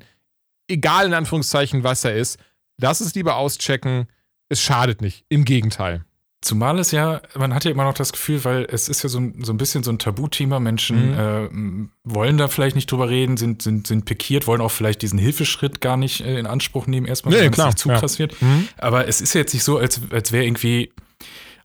egal 0.67 1.05
in 1.05 1.13
Anführungszeichen, 1.13 1.83
was 1.83 2.05
er 2.05 2.15
ist, 2.15 2.39
lass 2.77 3.01
es 3.01 3.13
lieber 3.13 3.35
auschecken. 3.35 4.07
Es 4.47 4.61
schadet 4.61 5.01
nicht. 5.01 5.25
Im 5.29 5.45
Gegenteil. 5.45 6.05
Zumal 6.41 6.79
es 6.79 6.89
ja, 6.89 7.21
man 7.37 7.53
hat 7.53 7.65
ja 7.65 7.71
immer 7.71 7.83
noch 7.83 7.93
das 7.93 8.11
Gefühl, 8.11 8.43
weil 8.43 8.65
es 8.67 8.89
ist 8.89 9.03
ja 9.03 9.09
so, 9.09 9.21
so 9.41 9.53
ein 9.53 9.57
bisschen 9.57 9.83
so 9.83 9.91
ein 9.91 9.99
Tabuthema. 9.99 10.59
Menschen 10.59 11.11
mhm. 11.11 11.89
äh, 12.03 12.11
wollen 12.11 12.39
da 12.39 12.47
vielleicht 12.47 12.75
nicht 12.75 12.91
drüber 12.91 13.09
reden, 13.09 13.37
sind, 13.37 13.61
sind, 13.61 13.85
sind 13.85 14.05
pikiert, 14.05 14.47
wollen 14.47 14.59
auch 14.59 14.71
vielleicht 14.71 15.03
diesen 15.03 15.19
Hilfeschritt 15.19 15.81
gar 15.81 15.97
nicht 15.97 16.21
äh, 16.21 16.39
in 16.39 16.47
Anspruch 16.47 16.87
nehmen, 16.87 17.05
erstmal, 17.05 17.35
nee, 17.35 17.41
wenn 17.41 17.53
es 17.53 17.63
nicht 17.63 17.77
zu 17.77 17.89
krass 17.89 18.17
ja. 18.17 18.19
wird. 18.19 18.41
Mhm. 18.41 18.67
Aber 18.77 19.07
es 19.07 19.21
ist 19.21 19.35
ja 19.35 19.41
jetzt 19.41 19.53
nicht 19.53 19.63
so, 19.63 19.77
als, 19.77 20.01
als 20.09 20.31
wäre 20.31 20.43
irgendwie 20.43 20.91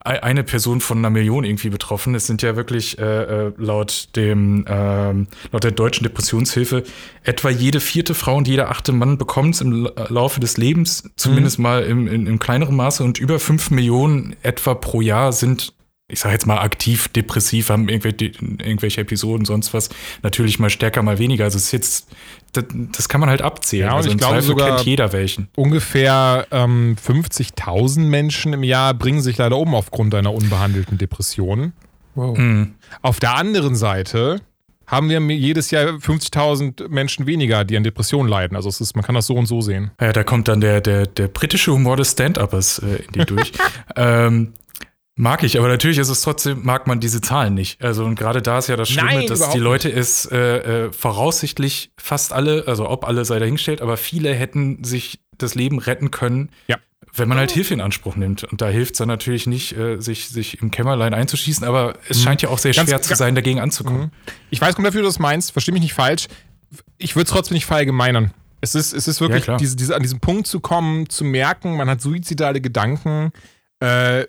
eine 0.07 0.45
Person 0.45 0.81
von 0.81 0.99
einer 0.99 1.11
Million 1.11 1.45
irgendwie 1.45 1.69
betroffen. 1.69 2.15
Es 2.15 2.27
sind 2.27 2.43
ja 2.43 2.57
wirklich 2.57 2.99
äh, 2.99 3.47
äh, 3.47 3.53
laut 3.57 4.09
dem 4.17 4.65
ähm, 4.69 5.27
laut 5.53 5.65
der 5.65 5.73
deutschen 5.73 6.05
Depressionshilfe 6.05 6.85
etwa 7.23 7.51
jede 7.51 7.81
vierte 7.81 8.15
Frau 8.15 8.37
und 8.37 8.49
jeder 8.49 8.71
achte 8.71 8.93
Mann 8.93 9.19
bekommt 9.19 9.55
es 9.55 9.61
im 9.61 9.89
Laufe 10.09 10.41
des 10.41 10.57
Lebens, 10.57 11.11
zumindest 11.17 11.59
mhm. 11.59 11.63
mal 11.63 11.83
im, 11.85 12.07
in, 12.07 12.27
im 12.27 12.39
kleineren 12.39 12.77
Maße 12.77 13.03
und 13.03 13.19
über 13.19 13.39
fünf 13.39 13.71
Millionen 13.71 14.37
etwa 14.43 14.75
pro 14.75 15.01
Jahr 15.01 15.33
sind 15.33 15.75
ich 16.09 16.21
sage 16.21 16.35
jetzt 16.35 16.47
mal 16.47 16.59
aktiv 16.59 17.09
depressiv, 17.09 17.71
haben 17.71 17.89
irgendwelche, 17.89 18.27
irgendwelche 18.27 19.01
Episoden, 19.01 19.45
sonst 19.45 19.75
was, 19.75 19.89
natürlich 20.23 20.61
mal 20.61 20.71
stärker, 20.71 21.03
mal 21.03 21.19
weniger. 21.19 21.45
Also 21.45 21.57
es 21.57 21.65
ist 21.65 21.73
jetzt, 21.73 22.09
das, 22.53 22.65
das 22.97 23.09
kann 23.09 23.21
man 23.21 23.31
halt 23.31 23.43
abzählen. 23.43 23.87
Ja, 23.87 23.93
und 23.93 23.99
also 23.99 24.11
ich 24.11 24.19
glaube 24.19 24.43
sogar 24.43 24.77
kennt 24.77 24.87
jeder 24.87 25.13
welchen. 25.13 25.49
Ungefähr 25.57 26.47
ähm, 26.51 26.97
50.000 26.97 28.01
Menschen 28.01 28.53
im 28.53 28.63
Jahr 28.63 28.95
bringen 28.95 29.21
sich 29.21 29.37
leider 29.39 29.59
um 29.59 29.75
aufgrund 29.75 30.15
einer 30.15 30.33
unbehandelten 30.33 30.99
Depression. 30.99 31.73
Wow. 32.15 32.37
Mhm. 32.37 32.75
Auf 33.03 33.21
der 33.21 33.37
anderen 33.37 33.77
Seite 33.77 34.41
haben 34.87 35.09
wir 35.09 35.21
jedes 35.21 35.71
Jahr 35.71 35.87
50.000 35.87 36.89
Menschen 36.89 37.27
weniger, 37.27 37.65
die 37.65 37.77
an 37.77 37.83
Depressionen 37.83 38.31
leiden. 38.31 38.57
Also 38.57 38.69
es 38.69 38.81
ist, 38.81 38.95
man 38.95 39.05
kann 39.05 39.15
das 39.15 39.27
so 39.27 39.35
und 39.35 39.47
so 39.47 39.61
sehen. 39.61 39.91
Ja, 40.01 40.13
da 40.13 40.23
kommt 40.23 40.49
dann 40.49 40.61
der, 40.61 40.81
der, 40.81 41.07
der 41.07 41.29
britische 41.29 41.73
Humor 41.73 41.97
des 41.97 42.13
Stand-Uppers 42.13 42.79
äh, 42.79 43.03
in 43.03 43.13
die 43.13 43.25
durch. 43.27 43.53
ähm, 43.97 44.53
Mag 45.19 45.43
ich, 45.43 45.59
aber 45.59 45.69
natürlich 45.69 45.97
ist 45.97 46.11
es 46.11 46.21
trotzdem, 46.21 46.63
mag 46.63 46.87
man 46.87 47.01
diese 47.01 47.23
Zahlen 47.23 47.55
nicht. 47.55 47.83
Also 47.83 48.05
und 48.05 48.17
gerade 48.17 48.43
da 48.43 48.59
ist 48.59 48.69
ja 48.69 48.77
das 48.77 48.91
Schlimme, 48.91 49.15
Nein, 49.15 49.27
dass 49.27 49.49
die 49.49 49.59
Leute 49.59 49.91
es 49.91 50.27
äh, 50.27 50.37
äh, 50.37 50.93
voraussichtlich 50.93 51.91
fast 51.97 52.35
alle, 52.35 52.65
also 52.67 52.87
ob 52.91 53.07
alle 53.07 53.25
sei 53.25 53.39
dahingestellt, 53.39 53.81
aber 53.81 53.97
viele 53.97 54.35
hätten 54.35 54.85
sich 54.85 55.21
das 55.39 55.55
Leben 55.55 55.79
retten 55.79 56.11
können, 56.11 56.51
ja. 56.67 56.77
wenn 57.15 57.31
man 57.31 57.39
halt 57.39 57.51
Hilfe 57.51 57.73
in 57.73 57.81
Anspruch 57.81 58.15
nimmt. 58.17 58.45
Und 58.45 58.61
da 58.61 58.69
hilft 58.69 58.93
es 58.93 58.99
dann 58.99 59.09
natürlich 59.09 59.47
nicht, 59.47 59.75
äh, 59.75 59.99
sich, 60.03 60.29
sich 60.29 60.61
im 60.61 60.71
Kämmerlein 60.71 61.15
einzuschießen, 61.15 61.67
aber 61.67 61.95
es 62.11 62.19
mhm. 62.19 62.23
scheint 62.23 62.43
ja 62.43 62.51
auch 62.51 62.59
sehr 62.59 62.75
Ganz, 62.75 62.91
schwer 62.91 63.01
zu 63.01 63.15
sein, 63.15 63.35
dagegen 63.35 63.59
anzukommen. 63.59 64.03
Mhm. 64.03 64.33
Ich 64.51 64.61
weiß 64.61 64.75
kommt 64.75 64.87
dafür, 64.87 65.01
du 65.01 65.07
das 65.07 65.19
meinst, 65.19 65.53
versteh 65.53 65.73
mich 65.73 65.83
nicht 65.83 65.95
falsch. 65.95 66.27
Ich 66.99 67.17
würde 67.17 67.25
es 67.25 67.31
trotzdem 67.31 67.55
nicht 67.55 67.65
verallgemeinern 67.65 68.33
Es 68.61 68.75
ist, 68.75 68.93
es 68.93 69.09
ist 69.09 69.23
wirklich, 69.23 69.47
Ja, 69.47 69.57
diese, 69.57 69.77
diese, 69.77 69.97
an 69.97 70.03
diesem 70.03 70.21
Punkt 70.21 70.47
zu 70.47 70.61
kommen, 70.61 71.09
zu 71.09 71.25
merken, 71.25 71.75
man 71.79 71.89
hat 71.89 72.03
suizidale 72.03 72.61
Gedanken, 72.61 73.33
äh, 73.81 74.27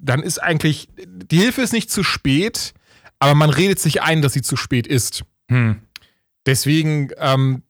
dann 0.00 0.22
ist 0.22 0.38
eigentlich, 0.38 0.88
die 1.06 1.38
Hilfe 1.38 1.62
ist 1.62 1.72
nicht 1.72 1.90
zu 1.90 2.02
spät, 2.02 2.72
aber 3.18 3.34
man 3.34 3.50
redet 3.50 3.78
sich 3.78 4.02
ein, 4.02 4.22
dass 4.22 4.32
sie 4.32 4.42
zu 4.42 4.56
spät 4.56 4.86
ist. 4.86 5.24
Hm. 5.50 5.80
Deswegen 6.46 7.10
ähm, 7.18 7.62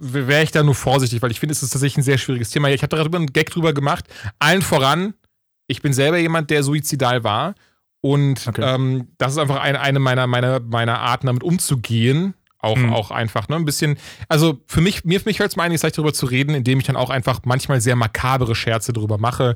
wäre 0.00 0.42
ich 0.42 0.50
da 0.50 0.62
nur 0.62 0.74
vorsichtig, 0.74 1.20
weil 1.22 1.30
ich 1.30 1.40
finde, 1.40 1.52
es 1.52 1.62
ist 1.62 1.70
tatsächlich 1.70 1.98
ein 1.98 2.02
sehr 2.04 2.18
schwieriges 2.18 2.50
Thema. 2.50 2.68
Ich 2.70 2.82
habe 2.82 2.96
darüber 2.96 3.18
einen 3.18 3.32
Gag 3.32 3.50
drüber 3.50 3.72
gemacht. 3.72 4.04
Allen 4.38 4.62
voran, 4.62 5.14
ich 5.66 5.82
bin 5.82 5.92
selber 5.92 6.18
jemand, 6.18 6.50
der 6.50 6.62
suizidal 6.62 7.22
war. 7.24 7.54
Und 8.00 8.46
Okay. 8.48 8.62
ähm, 8.64 9.08
das 9.18 9.32
ist 9.32 9.38
einfach 9.38 9.60
eine, 9.60 9.78
eine 9.80 9.98
meiner, 9.98 10.26
meiner, 10.26 10.60
meiner 10.60 11.00
Arten, 11.00 11.26
damit 11.26 11.42
umzugehen. 11.42 12.34
Auch, 12.62 12.76
Hm. 12.76 12.92
auch 12.92 13.10
einfach, 13.10 13.48
ne? 13.48 13.56
Ein 13.56 13.64
bisschen, 13.64 13.96
also 14.28 14.60
für 14.66 14.80
mich, 14.82 15.04
mir, 15.04 15.20
mich 15.24 15.38
fällt 15.38 15.50
es 15.50 15.56
mir 15.56 15.62
eigentlich 15.62 15.82
leicht 15.82 15.96
darüber 15.96 16.12
zu 16.12 16.26
reden, 16.26 16.54
indem 16.54 16.78
ich 16.78 16.86
dann 16.86 16.96
auch 16.96 17.08
einfach 17.10 17.40
manchmal 17.44 17.80
sehr 17.80 17.96
makabere 17.96 18.54
Scherze 18.54 18.92
darüber 18.92 19.16
mache. 19.18 19.54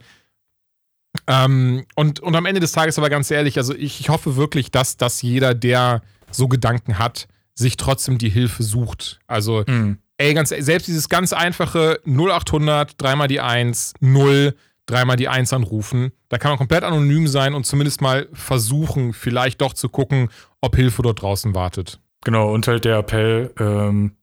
Ähm, 1.26 1.84
und, 1.94 2.20
und 2.20 2.36
am 2.36 2.46
Ende 2.46 2.60
des 2.60 2.72
Tages 2.72 2.98
aber 2.98 3.10
ganz 3.10 3.30
ehrlich, 3.30 3.56
also 3.58 3.74
ich, 3.74 4.00
ich 4.00 4.08
hoffe 4.08 4.36
wirklich, 4.36 4.70
dass, 4.70 4.96
dass 4.96 5.22
jeder, 5.22 5.54
der 5.54 6.02
so 6.30 6.48
Gedanken 6.48 6.98
hat, 6.98 7.28
sich 7.54 7.76
trotzdem 7.76 8.18
die 8.18 8.28
Hilfe 8.30 8.62
sucht. 8.62 9.20
Also, 9.26 9.64
Hm. 9.66 9.98
ey, 10.18 10.34
ganz, 10.34 10.48
selbst 10.50 10.88
dieses 10.88 11.08
ganz 11.08 11.32
einfache 11.32 12.00
0800, 12.06 13.00
dreimal 13.00 13.28
die 13.28 13.40
1, 13.40 13.94
0, 14.00 14.54
dreimal 14.86 15.16
die 15.16 15.28
1 15.28 15.52
anrufen. 15.52 16.12
Da 16.28 16.38
kann 16.38 16.50
man 16.50 16.58
komplett 16.58 16.82
anonym 16.84 17.26
sein 17.28 17.54
und 17.54 17.64
zumindest 17.64 18.00
mal 18.00 18.28
versuchen, 18.32 19.12
vielleicht 19.12 19.60
doch 19.60 19.72
zu 19.72 19.88
gucken, 19.88 20.28
ob 20.60 20.76
Hilfe 20.76 21.02
dort 21.02 21.22
draußen 21.22 21.54
wartet. 21.54 22.00
Genau, 22.24 22.52
und 22.52 22.66
halt 22.66 22.84
der 22.84 22.98
Appell, 22.98 23.52
ähm, 23.60 24.16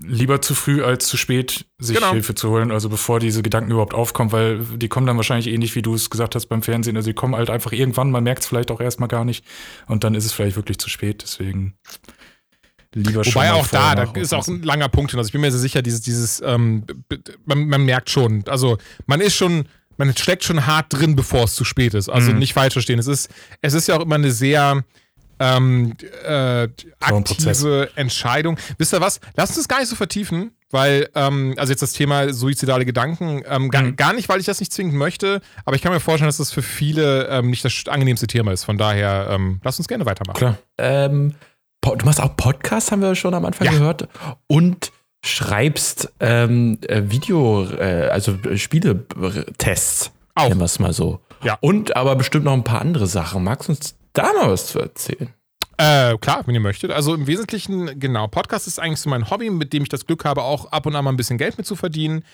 lieber 0.00 0.40
zu 0.40 0.54
früh 0.54 0.82
als 0.84 1.08
zu 1.08 1.16
spät 1.16 1.66
sich 1.78 1.96
Genau. 1.96 2.12
Hilfe 2.12 2.34
zu 2.34 2.50
holen, 2.50 2.70
also 2.70 2.88
bevor 2.88 3.18
diese 3.20 3.42
Gedanken 3.42 3.72
überhaupt 3.72 3.94
aufkommen, 3.94 4.30
weil 4.32 4.60
die 4.76 4.88
kommen 4.88 5.06
dann 5.06 5.16
wahrscheinlich 5.16 5.48
ähnlich, 5.48 5.74
wie 5.74 5.82
du 5.82 5.94
es 5.94 6.08
gesagt 6.10 6.34
hast 6.34 6.46
beim 6.46 6.62
Fernsehen. 6.62 6.96
Also 6.96 7.10
die 7.10 7.14
kommen 7.14 7.34
halt 7.34 7.50
einfach 7.50 7.72
irgendwann, 7.72 8.10
man 8.10 8.22
merkt 8.24 8.42
es 8.42 8.46
vielleicht 8.48 8.70
auch 8.70 8.80
erstmal 8.80 9.08
gar 9.08 9.24
nicht 9.24 9.44
und 9.88 10.04
dann 10.04 10.14
ist 10.14 10.24
es 10.24 10.32
vielleicht 10.32 10.56
wirklich 10.56 10.78
zu 10.78 10.88
spät. 10.88 11.22
Deswegen 11.22 11.74
lieber 12.94 13.24
schon. 13.24 13.34
Wobei 13.34 13.52
auch 13.52 13.66
da, 13.66 13.94
da 13.94 14.12
ist 14.12 14.34
auch 14.34 14.46
ein 14.48 14.62
langer 14.62 14.88
Punkt 14.88 15.10
hin. 15.12 15.18
Also 15.18 15.28
ich 15.28 15.32
bin 15.32 15.40
mir 15.40 15.50
sehr 15.50 15.60
sicher, 15.60 15.82
dieses, 15.82 16.02
dieses, 16.02 16.40
ähm, 16.44 16.84
man, 17.44 17.66
man 17.68 17.84
merkt 17.84 18.10
schon, 18.10 18.44
also 18.48 18.78
man 19.06 19.20
ist 19.20 19.34
schon, 19.34 19.64
man 19.96 20.14
steckt 20.16 20.44
schon 20.44 20.66
hart 20.66 20.86
drin, 20.90 21.16
bevor 21.16 21.44
es 21.44 21.54
zu 21.54 21.64
spät 21.64 21.94
ist. 21.94 22.08
Also 22.08 22.32
Mhm. 22.32 22.38
nicht 22.38 22.54
falsch 22.54 22.74
verstehen. 22.74 22.98
Es 22.98 23.06
ist, 23.06 23.30
es 23.62 23.74
ist 23.74 23.88
ja 23.88 23.96
auch 23.96 24.02
immer 24.02 24.14
eine 24.16 24.30
sehr 24.30 24.84
ähm, 25.42 25.94
äh, 26.24 26.68
aktive 27.00 27.90
Entscheidung. 27.96 28.56
Wisst 28.78 28.92
ihr 28.94 29.00
was? 29.00 29.20
Lasst 29.36 29.52
uns 29.52 29.58
das 29.58 29.68
gar 29.68 29.80
nicht 29.80 29.88
so 29.88 29.96
vertiefen, 29.96 30.52
weil, 30.70 31.08
ähm, 31.14 31.54
also 31.58 31.72
jetzt 31.72 31.82
das 31.82 31.92
Thema 31.92 32.32
suizidale 32.32 32.84
Gedanken, 32.84 33.42
ähm, 33.46 33.70
gar, 33.70 33.82
Mhm. 33.82 33.96
gar 33.96 34.12
nicht, 34.12 34.28
weil 34.28 34.40
ich 34.40 34.46
das 34.46 34.60
nicht 34.60 34.72
zwingend 34.72 34.94
möchte, 34.94 35.40
aber 35.64 35.76
ich 35.76 35.82
kann 35.82 35.92
mir 35.92 36.00
vorstellen, 36.00 36.28
dass 36.28 36.36
das 36.38 36.52
für 36.52 36.62
viele 36.62 37.26
ähm, 37.28 37.50
nicht 37.50 37.64
das 37.64 37.72
angenehmste 37.88 38.26
Thema 38.26 38.52
ist. 38.52 38.64
Von 38.64 38.78
daher, 38.78 39.28
ähm, 39.30 39.60
lasst 39.64 39.78
uns 39.80 39.88
gerne 39.88 40.06
weitermachen. 40.06 40.36
Klar. 40.38 40.58
Ähm, 40.78 41.34
du 41.82 42.06
machst 42.06 42.20
auch 42.20 42.36
Podcasts, 42.36 42.92
haben 42.92 43.02
wir 43.02 43.14
schon 43.14 43.34
am 43.34 43.44
Anfang 43.44 43.66
Ja. 43.66 43.72
gehört. 43.72 44.08
Und 44.46 44.92
schreibst 45.24 46.12
ähm, 46.20 46.78
äh, 46.88 47.02
Video, 47.06 47.64
äh, 47.70 48.08
also 48.10 48.36
Spieletests. 48.56 50.10
Auch. 50.34 50.48
Nennen 50.48 50.60
wir 50.60 50.64
es 50.64 50.78
mal 50.78 50.92
so. 50.92 51.20
Ja. 51.44 51.58
Und 51.60 51.96
aber 51.96 52.16
bestimmt 52.16 52.44
noch 52.44 52.54
ein 52.54 52.64
paar 52.64 52.80
andere 52.80 53.06
Sachen. 53.06 53.44
Magst 53.44 53.68
du 53.68 53.72
uns 53.72 53.94
da 54.12 54.32
mal 54.32 54.50
was 54.50 54.68
zu 54.68 54.78
erzählen? 54.78 55.32
Äh, 55.78 56.16
klar, 56.18 56.42
wenn 56.46 56.54
ihr 56.54 56.60
möchtet. 56.60 56.90
Also 56.90 57.14
im 57.14 57.26
Wesentlichen, 57.26 57.98
genau, 57.98 58.28
Podcast 58.28 58.66
ist 58.66 58.78
eigentlich 58.78 59.00
so 59.00 59.10
mein 59.10 59.30
Hobby, 59.30 59.50
mit 59.50 59.72
dem 59.72 59.82
ich 59.82 59.88
das 59.88 60.06
Glück 60.06 60.24
habe, 60.24 60.42
auch 60.42 60.66
ab 60.66 60.86
und 60.86 60.94
an 60.94 61.04
mal 61.04 61.10
ein 61.10 61.16
bisschen 61.16 61.38
Geld 61.38 61.56
mit 61.58 61.66
zu 61.66 61.76
verdienen. 61.76 62.24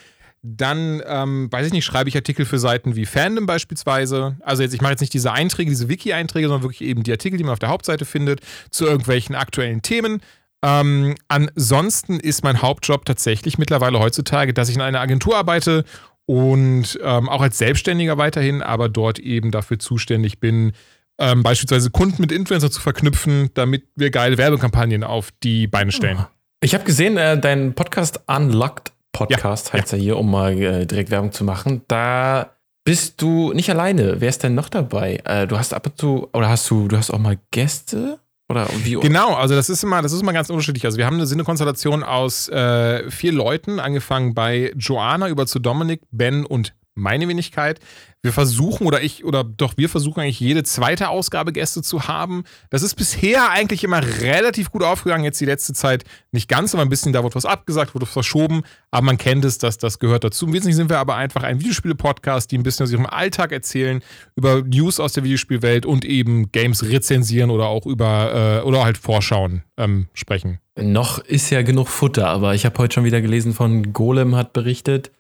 Dann, 0.43 1.03
ähm, 1.07 1.49
weiß 1.51 1.67
ich 1.67 1.73
nicht, 1.73 1.85
schreibe 1.85 2.09
ich 2.09 2.17
Artikel 2.17 2.45
für 2.45 2.59
Seiten 2.59 2.95
wie 2.95 3.07
Fandom 3.07 3.47
beispielsweise. 3.47 4.37
Also 4.41 4.63
jetzt, 4.63 4.75
ich 4.75 4.81
mache 4.81 4.93
jetzt 4.93 5.01
nicht 5.01 5.15
diese 5.15 5.33
Einträge, 5.33 5.71
diese 5.71 5.89
Wiki-Einträge, 5.89 6.49
sondern 6.49 6.63
wirklich 6.63 6.89
eben 6.89 7.03
die 7.03 7.11
Artikel, 7.11 7.39
die 7.39 7.45
man 7.45 7.53
auf 7.53 7.59
der 7.59 7.71
Hauptseite 7.71 8.05
findet, 8.05 8.41
zu 8.71 8.85
irgendwelchen 8.85 9.35
aktuellen 9.35 9.83
Themen. 9.83 10.21
Ähm, 10.63 11.15
ansonsten 11.29 12.21
ist 12.21 12.43
mein 12.43 12.63
Hauptjob 12.63 13.05
tatsächlich 13.05 13.59
mittlerweile 13.59 13.99
heutzutage, 13.99 14.53
dass 14.53 14.69
ich 14.69 14.75
in 14.75 14.83
einer 14.83 15.01
Agentur 15.01 15.37
arbeite 15.37 15.85
und 16.27 16.99
ähm, 17.03 17.29
auch 17.29 17.41
als 17.41 17.59
Selbstständiger 17.59 18.19
weiterhin, 18.19 18.63
aber 18.63 18.89
dort 18.89 19.19
eben 19.19 19.51
dafür 19.51 19.79
zuständig 19.79 20.41
bin, 20.41 20.73
ähm, 21.19 21.43
beispielsweise 21.43 21.91
Kunden 21.91 22.21
mit 22.21 22.33
Influencer 22.33 22.71
zu 22.71 22.81
verknüpfen, 22.81 23.51
damit 23.55 23.89
wir 23.97 24.11
geile 24.11 24.39
Werbekampagnen 24.39 25.05
auf 25.05 25.31
die 25.43 25.67
Beine 25.67 25.93
stellen. 25.93 26.27
Ich 26.61 26.75
habe 26.75 26.85
gesehen, 26.85 27.17
äh, 27.17 27.39
dein 27.39 27.75
Podcast 27.75 28.21
Unlocked 28.27 28.93
Podcast 29.13 29.69
Ja, 29.69 29.73
heißt 29.75 29.93
ja 29.93 29.99
hier, 29.99 30.17
um 30.17 30.31
mal 30.31 30.53
äh, 30.61 30.87
direkt 30.87 31.11
Werbung 31.11 31.33
zu 31.33 31.45
machen. 31.45 31.83
Da 31.89 32.53
bist 32.85 33.21
du 33.21 33.53
nicht 33.53 33.69
alleine. 33.71 34.21
Wer 34.21 34.29
ist 34.29 34.43
denn 34.43 34.55
noch 34.55 34.69
dabei? 34.69 35.21
Äh, 35.25 35.47
du 35.47 35.59
hast 35.59 35.75
ab 35.75 35.87
und 35.87 35.99
zu, 35.99 36.29
oder 36.33 36.49
hast 36.49 36.71
du, 36.71 36.89
du 36.89 36.97
hast 36.97 37.11
auch 37.11 37.19
mal 37.19 37.39
Gäste? 37.51 38.21
Oder 38.49 38.67
wie? 38.83 38.95
Genau, 38.95 39.35
also 39.35 39.55
das 39.55 39.69
ist 39.69 39.83
immer, 39.85 40.01
das 40.01 40.13
ist 40.13 40.23
immer 40.23 40.33
ganz 40.33 40.49
unterschiedlich. 40.49 40.87
Also 40.87 40.97
wir 40.97 41.05
haben 41.05 41.17
eine 41.17 41.27
Sinnekonstellation 41.27 42.03
aus 42.03 42.49
äh, 42.49 43.11
vier 43.11 43.33
Leuten, 43.33 43.79
angefangen 43.79 44.35
bei 44.35 44.73
Joanna 44.77 45.29
über 45.29 45.47
zu 45.47 45.59
Dominik, 45.59 46.01
Ben 46.11 46.47
und 46.47 46.75
meine 46.99 47.29
Wenigkeit. 47.29 47.81
Wir 48.21 48.33
versuchen, 48.33 48.87
oder 48.87 49.01
ich, 49.01 49.25
oder 49.25 49.45
doch, 49.45 49.75
wir 49.77 49.89
versuchen 49.89 50.21
eigentlich 50.21 50.41
jede 50.41 50.65
zweite 50.65 51.09
Ausgabe 51.09 51.53
Gäste 51.53 51.83
zu 51.83 52.09
haben. 52.09 52.43
Das 52.69 52.83
ist 52.83 52.97
bisher 52.97 53.51
eigentlich 53.51 53.85
immer 53.85 54.03
relativ 54.21 54.73
gut 54.73 54.83
aufgegangen. 54.83 55.25
Jetzt 55.25 55.41
die 55.41 55.45
letzte 55.45 55.73
Zeit 55.73 56.05
nicht 56.33 56.49
ganz, 56.49 56.75
aber 56.75 56.83
ein 56.83 56.89
bisschen, 56.89 57.13
da 57.13 57.23
wurde 57.23 57.37
was 57.37 57.47
abgesagt, 57.47 57.95
wurde 57.95 58.07
was 58.07 58.13
verschoben. 58.13 58.63
Aber 58.91 59.07
man 59.07 59.19
kennt 59.19 59.45
es, 59.45 59.59
dass 59.59 59.79
das 59.79 60.01
gehört 60.01 60.25
dazu. 60.25 60.47
Im 60.47 60.53
Wesentlichen 60.53 60.77
sind 60.77 60.91
wir 60.91 60.99
aber 60.99 61.15
einfach 61.15 61.45
ein 61.45 61.61
Videospiele-Podcast, 61.61 62.51
die 62.51 62.59
ein 62.59 62.65
bisschen 62.65 62.85
aus 62.85 62.91
ihrem 62.91 63.07
Alltag 63.07 63.53
erzählen, 63.53 64.03
über 64.35 64.63
News 64.63 64.99
aus 64.99 65.13
der 65.13 65.23
Videospielwelt 65.23 65.87
und 65.87 66.05
eben 66.05 66.51
Games 66.51 66.83
rezensieren 66.83 67.51
oder 67.51 67.67
auch 67.67 67.87
über, 67.87 68.63
äh, 68.63 68.67
oder 68.67 68.85
halt 68.85 68.99
Vorschauen 68.99 69.63
ähm, 69.77 70.09
sprechen. 70.13 70.59
Noch 70.81 71.19
ist 71.19 71.51
ja 71.51 71.63
genug 71.63 71.89
Futter, 71.89 72.29
aber 72.29 72.55
ich 72.55 72.65
habe 72.65 72.79
heute 72.79 72.95
schon 72.95 73.05
wieder 73.05 73.21
gelesen 73.21 73.53
von 73.53 73.93
Golem 73.93 74.37
hat 74.37 74.53
berichtet, 74.53 75.11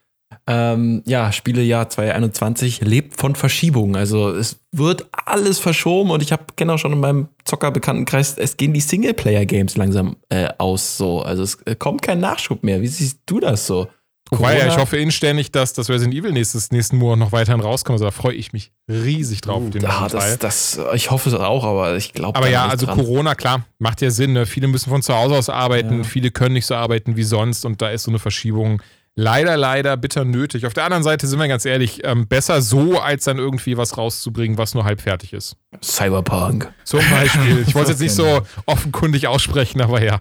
ähm, 0.47 1.03
ja, 1.07 1.33
Spielejahr 1.33 1.89
2021 1.89 2.81
lebt 2.83 3.19
von 3.21 3.35
Verschiebungen. 3.35 3.97
Also 3.97 4.31
es 4.31 4.61
wird 4.73 5.07
alles 5.13 5.59
verschoben 5.59 6.11
und 6.11 6.23
ich 6.23 6.33
habe 6.33 6.45
kenne 6.57 6.73
auch 6.75 6.79
schon 6.79 6.93
in 6.93 7.01
meinem 7.01 7.29
Zockerbekanntenkreis, 7.45 8.37
es 8.39 8.57
gehen 8.57 8.73
die 8.73 8.81
Singleplayer-Games 8.81 9.77
langsam 9.77 10.17
äh, 10.29 10.49
aus 10.59 10.97
so. 10.97 11.21
Also 11.23 11.43
es 11.43 11.55
äh, 11.65 11.75
kommt 11.75 12.03
kein 12.03 12.21
Nachschub 12.21 12.63
mehr. 12.63 12.81
Wie 12.83 12.87
siehst 12.89 13.21
du 13.27 13.41
das 13.41 13.67
so? 13.67 13.89
Wobei, 14.31 14.53
ja, 14.53 14.65
Corona- 14.65 14.75
ich 14.75 14.79
hoffe 14.79 14.97
inständig, 14.99 15.53
dass 15.53 15.73
das 15.73 15.89
Resident 15.89 16.15
Evil 16.15 16.33
nächstes, 16.33 16.71
nächsten 16.71 16.99
Monat 16.99 17.19
noch 17.19 17.33
weiterhin 17.33 17.63
rauskommt. 17.63 17.95
Also 17.95 18.05
da 18.05 18.11
freue 18.11 18.35
ich 18.35 18.53
mich 18.53 18.73
riesig 18.87 19.41
drauf. 19.41 19.63
auf 19.65 19.71
den 19.71 19.87
Ah, 19.87 20.07
das, 20.11 20.39
das, 20.39 20.81
ich 20.95 21.11
hoffe 21.11 21.31
es 21.31 21.35
auch, 21.35 21.65
aber 21.65 21.97
ich 21.97 22.13
glaube. 22.13 22.37
Aber 22.37 22.51
ja, 22.51 22.67
also 22.69 22.87
Corona, 22.87 23.35
klar, 23.35 23.65
macht 23.79 24.03
ja 24.03 24.11
Sinn. 24.11 24.35
Ne? 24.35 24.45
Viele 24.45 24.69
müssen 24.69 24.91
von 24.91 25.01
zu 25.01 25.15
Hause 25.15 25.35
aus 25.35 25.49
arbeiten, 25.49 25.99
Ja. 25.99 26.05
viele 26.05 26.31
können 26.31 26.53
nicht 26.53 26.67
so 26.67 26.75
arbeiten 26.75 27.17
wie 27.17 27.23
sonst 27.23 27.65
und 27.65 27.81
da 27.81 27.89
ist 27.89 28.03
so 28.03 28.11
eine 28.11 28.19
Verschiebung 28.19 28.83
leider, 29.21 29.57
leider 29.57 29.97
bitter 29.97 30.25
nötig. 30.25 30.65
Auf 30.65 30.75
der 30.75 30.85
anderen 30.85 31.03
Seite 31.03 31.27
sind 31.27 31.39
wir 31.41 31.49
ganz 31.49 31.65
ehrlich, 31.65 32.03
ähm, 32.05 32.29
besser 32.29 32.63
so, 32.63 32.99
als 33.01 33.25
dann 33.25 33.39
irgendwie 33.39 33.77
was 33.77 33.99
rauszubringen, 33.99 34.57
was 34.59 34.75
nur 34.75 34.85
halb 34.85 35.01
fertig 35.01 35.33
ist. 35.33 35.57
Cyberpunk. 35.83 36.73
Zum 36.85 37.01
Beispiel. 37.11 37.65
Ich 37.67 37.75
wollte 37.75 37.93
es 37.93 38.01
jetzt 38.01 38.01
nicht 38.01 38.15
so 38.15 38.41
offenkundig 38.67 39.27
aussprechen, 39.27 39.81
aber 39.81 40.03
ja. 40.03 40.21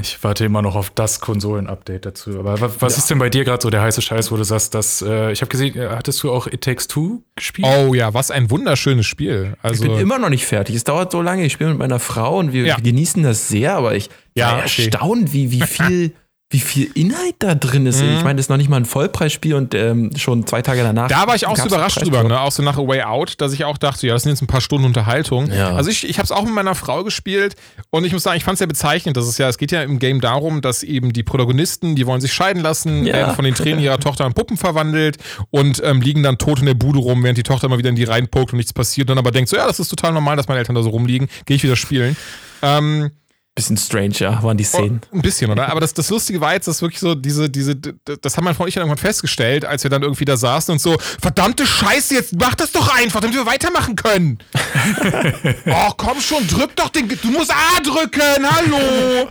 Ich 0.00 0.22
warte 0.22 0.44
immer 0.44 0.60
noch 0.60 0.74
auf 0.74 0.90
das 0.90 1.20
Konsolen-Update 1.20 2.04
dazu. 2.06 2.38
Aber 2.38 2.60
wa- 2.60 2.70
was 2.80 2.98
ist 2.98 3.08
denn 3.08 3.18
bei 3.18 3.30
dir 3.30 3.44
gerade 3.44 3.62
so 3.62 3.70
der 3.70 3.80
heiße 3.82 4.02
Scheiß, 4.02 4.32
wo 4.32 4.36
du 4.36 4.44
sagst, 4.44 4.74
dass 4.74 5.00
äh, 5.02 5.30
ich 5.32 5.40
habe 5.40 5.50
gesehen, 5.50 5.76
äh, 5.78 5.88
hattest 5.90 6.22
du 6.22 6.32
auch 6.32 6.46
It 6.46 6.62
Takes 6.62 6.88
Two 6.88 7.22
gespielt? 7.36 7.68
Oh 7.68 7.94
ja, 7.94 8.12
was 8.12 8.30
ein 8.30 8.50
wunderschönes 8.50 9.06
Spiel. 9.06 9.54
Ich 9.58 9.64
Also 9.64 9.84
bin 9.84 9.98
immer 9.98 10.18
noch 10.18 10.30
nicht 10.30 10.44
fertig. 10.46 10.74
Es 10.76 10.84
dauert 10.84 11.12
so 11.12 11.22
lange. 11.22 11.44
Ich 11.46 11.52
spiele 11.52 11.70
mit 11.70 11.78
meiner 11.78 12.00
Frau 12.00 12.38
und 12.38 12.52
wir, 12.52 12.64
Ja. 12.66 12.76
wir 12.76 12.82
genießen 12.82 13.22
das 13.22 13.48
sehr, 13.48 13.74
aber 13.76 13.94
ich 13.94 14.10
Ja, 14.34 14.46
war 14.52 14.58
okay. 14.64 14.82
erstaunt, 14.84 15.32
wie, 15.32 15.50
wie 15.52 15.62
viel. 15.66 16.12
Wie 16.52 16.60
viel 16.60 16.90
Inhalt 16.94 17.34
da 17.38 17.54
drin 17.54 17.86
ist. 17.86 18.02
Mhm. 18.02 18.16
Ich 18.18 18.22
meine, 18.24 18.36
das 18.36 18.44
ist 18.44 18.50
noch 18.50 18.58
nicht 18.58 18.68
mal 18.68 18.76
ein 18.76 18.84
Vollpreisspiel 18.84 19.54
und 19.54 19.74
ähm, 19.74 20.10
schon 20.16 20.46
zwei 20.46 20.60
Tage 20.60 20.82
danach. 20.82 21.08
Da 21.08 21.26
war 21.26 21.34
ich 21.34 21.46
auch 21.46 21.56
so 21.56 21.66
überrascht 21.66 22.02
drüber, 22.02 22.22
ne? 22.24 22.38
auch 22.40 22.52
so 22.52 22.62
nach 22.62 22.76
A 22.76 22.86
Way 22.86 23.02
Out, 23.02 23.40
dass 23.40 23.54
ich 23.54 23.64
auch 23.64 23.78
dachte, 23.78 24.06
ja, 24.06 24.12
das 24.12 24.22
sind 24.24 24.32
jetzt 24.32 24.42
ein 24.42 24.46
paar 24.46 24.60
Stunden 24.60 24.84
Unterhaltung. 24.84 25.50
Ja. 25.50 25.74
Also 25.74 25.88
ich, 25.90 26.06
ich 26.06 26.18
habe 26.18 26.24
es 26.26 26.30
auch 26.30 26.44
mit 26.44 26.52
meiner 26.52 26.74
Frau 26.74 27.04
gespielt 27.04 27.56
und 27.88 28.04
ich 28.04 28.12
muss 28.12 28.22
sagen, 28.22 28.36
ich 28.36 28.44
fand 28.44 28.54
es 28.56 28.60
ja 28.60 28.66
bezeichnend. 28.66 29.16
Das 29.16 29.26
ist 29.26 29.38
ja, 29.38 29.48
es 29.48 29.56
geht 29.56 29.72
ja 29.72 29.82
im 29.82 29.98
Game 29.98 30.20
darum, 30.20 30.60
dass 30.60 30.82
eben 30.82 31.12
die 31.14 31.22
Protagonisten, 31.22 31.96
die 31.96 32.06
wollen 32.06 32.20
sich 32.20 32.34
scheiden 32.34 32.62
lassen, 32.62 33.06
Ja. 33.06 33.14
werden 33.14 33.34
von 33.34 33.44
den 33.46 33.54
Tränen 33.54 33.80
ihrer 33.80 33.98
Tochter 33.98 34.26
in 34.26 34.34
Puppen 34.34 34.58
verwandelt 34.58 35.16
und 35.50 35.82
ähm, 35.82 36.02
liegen 36.02 36.22
dann 36.22 36.36
tot 36.36 36.60
in 36.60 36.66
der 36.66 36.74
Bude 36.74 36.98
rum, 36.98 37.22
während 37.22 37.38
die 37.38 37.42
Tochter 37.42 37.66
immer 37.68 37.78
wieder 37.78 37.88
in 37.88 37.96
die 37.96 38.04
reinpokt 38.04 38.52
und 38.52 38.58
nichts 38.58 38.74
passiert 38.74 39.06
und 39.08 39.16
dann 39.16 39.18
aber 39.24 39.30
denkt 39.30 39.48
so, 39.48 39.56
ja, 39.56 39.66
das 39.66 39.80
ist 39.80 39.88
total 39.88 40.12
normal, 40.12 40.36
dass 40.36 40.48
meine 40.48 40.58
Eltern 40.58 40.74
da 40.74 40.82
so 40.82 40.90
rumliegen, 40.90 41.28
gehe 41.46 41.56
ich 41.56 41.62
wieder 41.62 41.76
spielen. 41.76 42.14
Ähm, 42.62 43.10
Bisschen 43.54 43.76
strange, 43.76 44.14
ja, 44.14 44.42
waren 44.42 44.56
die 44.56 44.64
Szenen. 44.64 45.02
Oh, 45.10 45.16
ein 45.16 45.20
bisschen, 45.20 45.50
oder? 45.50 45.68
Aber 45.68 45.80
das, 45.80 45.92
das 45.92 46.08
Lustige 46.08 46.40
war 46.40 46.54
jetzt, 46.54 46.68
dass 46.68 46.80
wirklich 46.80 47.00
so 47.00 47.14
diese, 47.14 47.50
diese, 47.50 47.76
das 47.76 48.38
haben 48.38 48.44
mein 48.44 48.54
Freund 48.54 48.64
und 48.64 48.68
ich 48.68 48.74
dann 48.74 48.84
irgendwann 48.84 48.96
festgestellt, 48.96 49.66
als 49.66 49.82
wir 49.82 49.90
dann 49.90 50.02
irgendwie 50.02 50.24
da 50.24 50.38
saßen 50.38 50.72
und 50.72 50.78
so, 50.78 50.96
verdammte 51.20 51.66
Scheiße, 51.66 52.14
jetzt 52.14 52.34
mach 52.38 52.54
das 52.54 52.72
doch 52.72 52.96
einfach, 52.96 53.20
damit 53.20 53.36
wir 53.36 53.44
weitermachen 53.44 53.94
können. 53.94 54.38
oh, 55.66 55.90
komm 55.98 56.18
schon, 56.22 56.46
drück 56.46 56.74
doch 56.76 56.88
den, 56.88 57.08
du 57.08 57.30
musst 57.30 57.52
A 57.52 57.80
drücken, 57.80 58.22
hallo. 58.42 59.28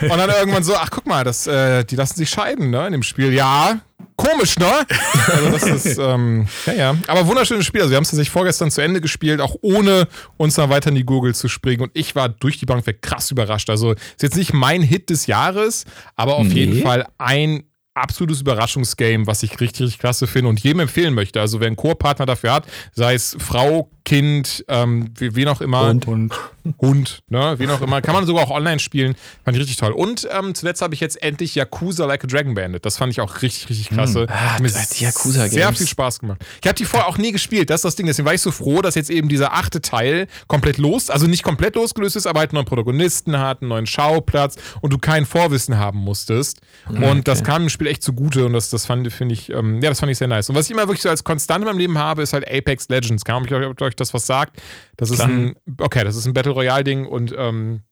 Und 0.00 0.18
dann 0.18 0.30
irgendwann 0.30 0.64
so, 0.64 0.74
ach 0.74 0.90
guck 0.90 1.06
mal, 1.06 1.22
das, 1.22 1.46
äh, 1.46 1.84
die 1.84 1.94
lassen 1.94 2.16
sich 2.16 2.30
scheiden, 2.30 2.70
ne, 2.70 2.86
in 2.86 2.92
dem 2.92 3.04
Spiel. 3.04 3.32
Ja, 3.32 3.80
komisch, 4.22 4.58
ne? 4.58 4.86
Also 5.26 5.50
das 5.50 5.62
ist, 5.64 5.98
ähm, 5.98 6.46
ja, 6.66 6.72
ja. 6.72 6.96
Aber 7.06 7.26
wunderschönes 7.26 7.66
Spiel. 7.66 7.80
Also 7.80 7.90
wir 7.90 7.96
haben 7.96 8.04
es 8.04 8.10
tatsächlich 8.10 8.30
vorgestern 8.30 8.70
zu 8.70 8.80
Ende 8.80 9.00
gespielt, 9.00 9.40
auch 9.40 9.56
ohne 9.60 10.08
uns 10.36 10.54
dann 10.54 10.70
weiter 10.70 10.90
in 10.90 10.94
die 10.94 11.04
Gurgel 11.04 11.34
zu 11.34 11.48
springen. 11.48 11.82
Und 11.82 11.90
ich 11.94 12.14
war 12.14 12.28
durch 12.28 12.58
die 12.58 12.66
Bank 12.66 12.86
weg 12.86 13.02
krass 13.02 13.30
überrascht. 13.30 13.70
Also 13.70 13.92
ist 13.92 14.22
jetzt 14.22 14.36
nicht 14.36 14.52
mein 14.52 14.82
Hit 14.82 15.10
des 15.10 15.26
Jahres, 15.26 15.84
aber 16.16 16.36
auf 16.36 16.46
nee. 16.46 16.54
jeden 16.54 16.82
Fall 16.82 17.06
ein 17.18 17.64
absolutes 17.94 18.40
Überraschungsgame, 18.40 19.26
was 19.26 19.42
ich 19.42 19.60
richtig, 19.60 19.82
richtig 19.82 19.98
klasse 19.98 20.26
finde 20.26 20.48
und 20.48 20.60
jedem 20.60 20.80
empfehlen 20.80 21.14
möchte. 21.14 21.40
Also 21.40 21.60
wer 21.60 21.66
einen 21.66 21.76
Co-Partner 21.76 22.26
dafür 22.26 22.52
hat, 22.54 22.66
sei 22.92 23.14
es 23.14 23.36
Frau, 23.38 23.90
Kind, 24.04 24.64
ähm, 24.68 25.10
wen 25.18 25.48
auch 25.48 25.60
immer. 25.60 25.88
Hund. 25.88 26.06
Hund. 26.06 26.34
Hund, 26.80 27.22
ne? 27.28 27.54
Wen 27.58 27.70
auch 27.70 27.80
immer. 27.80 28.00
Kann 28.02 28.14
man 28.14 28.26
sogar 28.26 28.44
auch 28.44 28.50
online 28.50 28.78
spielen. 28.78 29.14
Fand 29.44 29.56
ich 29.56 29.60
richtig 29.60 29.76
toll. 29.76 29.92
Und 29.92 30.28
ähm, 30.30 30.54
zuletzt 30.54 30.82
habe 30.82 30.94
ich 30.94 31.00
jetzt 31.00 31.22
endlich 31.22 31.54
Yakuza 31.54 32.06
Like 32.06 32.24
a 32.24 32.26
Dragon 32.26 32.54
Bandit. 32.54 32.84
Das 32.84 32.96
fand 32.96 33.12
ich 33.12 33.20
auch 33.20 33.42
richtig, 33.42 33.68
richtig 33.68 33.90
klasse. 33.90 34.26
Mm. 34.26 34.30
Ah, 34.30 34.58
Mir 34.60 34.68
die 34.68 35.04
Yakuza 35.04 35.40
Games. 35.40 35.52
Sehr 35.52 35.72
viel 35.72 35.86
Spaß 35.86 36.20
gemacht. 36.20 36.44
Ich 36.60 36.68
habe 36.68 36.76
die 36.76 36.84
vorher 36.84 37.08
auch 37.08 37.18
nie 37.18 37.32
gespielt. 37.32 37.70
Das 37.70 37.76
ist 37.76 37.84
das 37.84 37.96
Ding. 37.96 38.06
Deswegen 38.06 38.26
war 38.26 38.34
ich 38.34 38.40
so 38.40 38.50
froh, 38.50 38.82
dass 38.82 38.94
jetzt 38.94 39.10
eben 39.10 39.28
dieser 39.28 39.52
achte 39.52 39.80
Teil 39.80 40.26
komplett 40.46 40.78
los, 40.78 41.10
also 41.10 41.26
nicht 41.26 41.42
komplett 41.42 41.74
losgelöst 41.74 42.16
ist, 42.16 42.26
aber 42.26 42.40
halt 42.40 42.50
einen 42.50 42.56
neuen 42.56 42.66
Protagonisten 42.66 43.38
hat, 43.38 43.62
einen 43.62 43.68
neuen 43.68 43.86
Schauplatz 43.86 44.56
und 44.80 44.92
du 44.92 44.98
kein 44.98 45.26
Vorwissen 45.26 45.78
haben 45.78 45.98
musstest. 45.98 46.60
Okay. 46.88 47.10
Und 47.10 47.28
das 47.28 47.42
kam 47.42 47.62
im 47.64 47.68
Spiel 47.68 47.88
echt 47.88 48.02
zugute 48.02 48.46
und 48.46 48.52
das, 48.52 48.70
das 48.70 48.86
fand 48.86 49.12
finde 49.12 49.34
ich, 49.34 49.50
ähm, 49.50 49.82
ja, 49.82 49.88
das 49.88 50.00
fand 50.00 50.12
ich 50.12 50.18
sehr 50.18 50.28
nice. 50.28 50.48
Und 50.48 50.54
was 50.56 50.66
ich 50.66 50.70
immer 50.70 50.82
wirklich 50.82 51.02
so 51.02 51.08
als 51.08 51.24
Konstante 51.24 51.62
in 51.62 51.72
meinem 51.72 51.78
Leben 51.78 51.98
habe, 51.98 52.22
ist 52.22 52.32
halt 52.32 52.48
Apex 52.48 52.88
Legends. 52.88 53.24
Kann 53.24 53.44
ich 53.44 53.91
euch 53.92 53.96
das 53.96 54.14
was 54.14 54.26
sagt? 54.26 54.60
Das 54.96 55.10
ist 55.10 55.16
Klar. 55.16 55.28
ein, 55.28 55.54
okay, 55.78 56.04
das 56.04 56.16
ist 56.16 56.26
ein 56.26 56.32
Battle 56.32 56.52
Royale 56.52 56.84
Ding 56.84 57.06
und 57.06 57.34
ähm, 57.36 57.82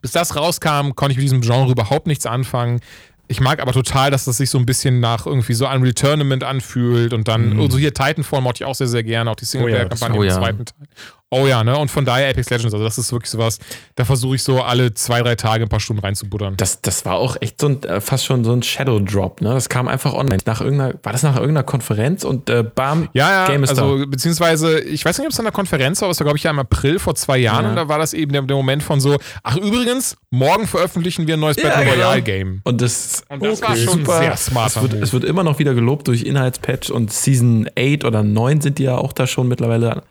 bis 0.00 0.12
das 0.12 0.36
rauskam, 0.36 0.94
konnte 0.94 1.12
ich 1.12 1.16
mit 1.16 1.24
diesem 1.24 1.40
Genre 1.40 1.70
überhaupt 1.70 2.06
nichts 2.06 2.26
anfangen. 2.26 2.80
Ich 3.28 3.40
mag 3.40 3.62
aber 3.62 3.72
total, 3.72 4.10
dass 4.10 4.24
das 4.24 4.36
sich 4.36 4.50
so 4.50 4.58
ein 4.58 4.66
bisschen 4.66 5.00
nach 5.00 5.26
irgendwie 5.26 5.54
so 5.54 5.68
Unreal 5.68 5.94
Tournament 5.94 6.44
anfühlt 6.44 7.12
und 7.12 7.28
dann, 7.28 7.50
mhm. 7.50 7.56
so 7.56 7.62
also 7.62 7.78
hier 7.78 7.94
Titanfall 7.94 8.40
mochte 8.40 8.62
ich 8.62 8.66
auch 8.66 8.74
sehr, 8.74 8.88
sehr 8.88 9.04
gerne, 9.04 9.30
auch 9.30 9.36
die 9.36 9.44
Singleplayer-Kampagne 9.44 10.18
oh 10.18 10.22
ja, 10.22 10.34
im 10.34 10.42
oh 10.42 10.44
ja. 10.44 10.52
zweiten 10.52 10.64
Teil. 10.66 10.88
Oh 11.34 11.46
ja, 11.46 11.64
ne? 11.64 11.78
Und 11.78 11.90
von 11.90 12.04
daher 12.04 12.28
Apex 12.28 12.50
Legends, 12.50 12.74
also 12.74 12.84
das 12.84 12.98
ist 12.98 13.10
wirklich 13.10 13.30
sowas, 13.30 13.58
da 13.94 14.04
versuche 14.04 14.34
ich 14.34 14.42
so 14.42 14.60
alle 14.60 14.92
zwei, 14.92 15.22
drei 15.22 15.34
Tage 15.34 15.64
ein 15.64 15.68
paar 15.70 15.80
Stunden 15.80 16.02
reinzubuttern. 16.02 16.58
Das, 16.58 16.82
das 16.82 17.06
war 17.06 17.14
auch 17.14 17.38
echt 17.40 17.58
so 17.58 17.68
ein, 17.68 17.82
äh, 17.84 18.02
fast 18.02 18.26
schon 18.26 18.44
so 18.44 18.52
ein 18.52 18.62
Shadow 18.62 19.00
Drop, 19.00 19.40
ne? 19.40 19.54
Das 19.54 19.70
kam 19.70 19.88
einfach 19.88 20.12
online. 20.12 20.42
Nach 20.44 20.60
irgendeiner, 20.60 20.92
war 21.02 21.12
das 21.12 21.22
nach 21.22 21.36
irgendeiner 21.36 21.62
Konferenz 21.62 22.24
und 22.24 22.50
äh, 22.50 22.62
bam, 22.62 23.08
ja, 23.14 23.30
ja, 23.30 23.46
Game 23.46 23.64
ist 23.64 23.70
also, 23.70 24.00
da. 24.00 24.04
beziehungsweise, 24.04 24.80
ich 24.80 25.06
weiß 25.06 25.16
nicht, 25.16 25.26
ob 25.26 25.32
es 25.32 25.38
an 25.38 25.46
der 25.46 25.52
Konferenz 25.52 26.02
war, 26.02 26.08
aber 26.08 26.10
es 26.12 26.20
war, 26.20 26.26
glaube 26.26 26.36
ich, 26.36 26.44
ja 26.44 26.50
im 26.50 26.58
April 26.58 26.98
vor 26.98 27.14
zwei 27.14 27.38
Jahren 27.38 27.64
ja. 27.64 27.70
und 27.70 27.76
da 27.76 27.88
war 27.88 27.98
das 27.98 28.12
eben 28.12 28.30
der, 28.30 28.42
der, 28.42 28.56
Moment 28.56 28.82
von 28.82 29.00
so, 29.00 29.16
ach 29.42 29.56
übrigens, 29.56 30.18
morgen 30.28 30.66
veröffentlichen 30.66 31.26
wir 31.26 31.38
ein 31.38 31.40
neues 31.40 31.56
ja, 31.56 31.70
Battle 31.70 31.84
genau. 31.84 31.94
Royale 31.94 32.22
Game. 32.22 32.60
Und 32.64 32.82
das, 32.82 33.24
und 33.30 33.42
das 33.42 33.62
okay, 33.62 33.70
war 33.70 33.76
schon 33.78 33.98
super. 34.00 34.18
sehr 34.18 34.36
smart. 34.36 34.76
Es 34.76 34.82
wird, 34.82 34.92
es 35.02 35.12
wird 35.14 35.24
immer 35.24 35.44
noch 35.44 35.58
wieder 35.58 35.72
gelobt 35.72 36.08
durch 36.08 36.24
Inhaltspatch 36.24 36.90
und 36.90 37.10
Season 37.10 37.70
8 37.78 38.04
oder 38.04 38.22
9 38.22 38.60
sind 38.60 38.76
die 38.76 38.82
ja 38.82 38.98
auch 38.98 39.14
da 39.14 39.26
schon 39.26 39.48
mittlerweile 39.48 40.02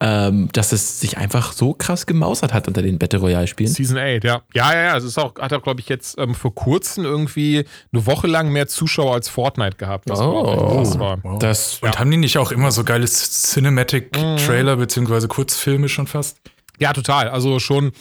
ähm, 0.00 0.48
dass 0.52 0.72
es 0.72 1.00
sich 1.00 1.18
einfach 1.18 1.52
so 1.52 1.74
krass 1.74 2.06
gemausert 2.06 2.52
hat 2.52 2.68
unter 2.68 2.82
den 2.82 2.98
Battle 2.98 3.20
Royale 3.20 3.46
Spielen. 3.46 3.70
Season 3.70 3.98
8, 3.98 4.24
ja. 4.24 4.42
Ja, 4.54 4.72
ja, 4.72 4.82
ja. 4.82 4.96
Es 4.96 5.04
ist 5.04 5.18
auch, 5.18 5.34
hat 5.38 5.52
auch, 5.52 5.62
glaube 5.62 5.80
ich, 5.80 5.88
jetzt 5.88 6.18
ähm, 6.18 6.34
vor 6.34 6.54
kurzem 6.54 7.04
irgendwie 7.04 7.64
eine 7.92 8.06
Woche 8.06 8.26
lang 8.26 8.50
mehr 8.50 8.68
Zuschauer 8.68 9.14
als 9.14 9.28
Fortnite 9.28 9.76
gehabt. 9.76 10.08
Das 10.08 10.20
oh, 10.20 10.78
das 10.78 10.98
war. 10.98 11.18
Wow. 11.22 11.38
Das, 11.38 11.78
Und 11.82 11.98
haben 11.98 12.10
die 12.10 12.16
nicht 12.16 12.38
auch 12.38 12.52
immer 12.52 12.70
so 12.70 12.84
geile 12.84 13.06
Cinematic-Trailer 13.06 14.76
mhm. 14.76 14.80
beziehungsweise 14.80 15.28
Kurzfilme 15.28 15.88
schon 15.88 16.06
fast? 16.06 16.38
Ja, 16.78 16.92
total. 16.92 17.28
Also 17.28 17.58
schon. 17.58 17.92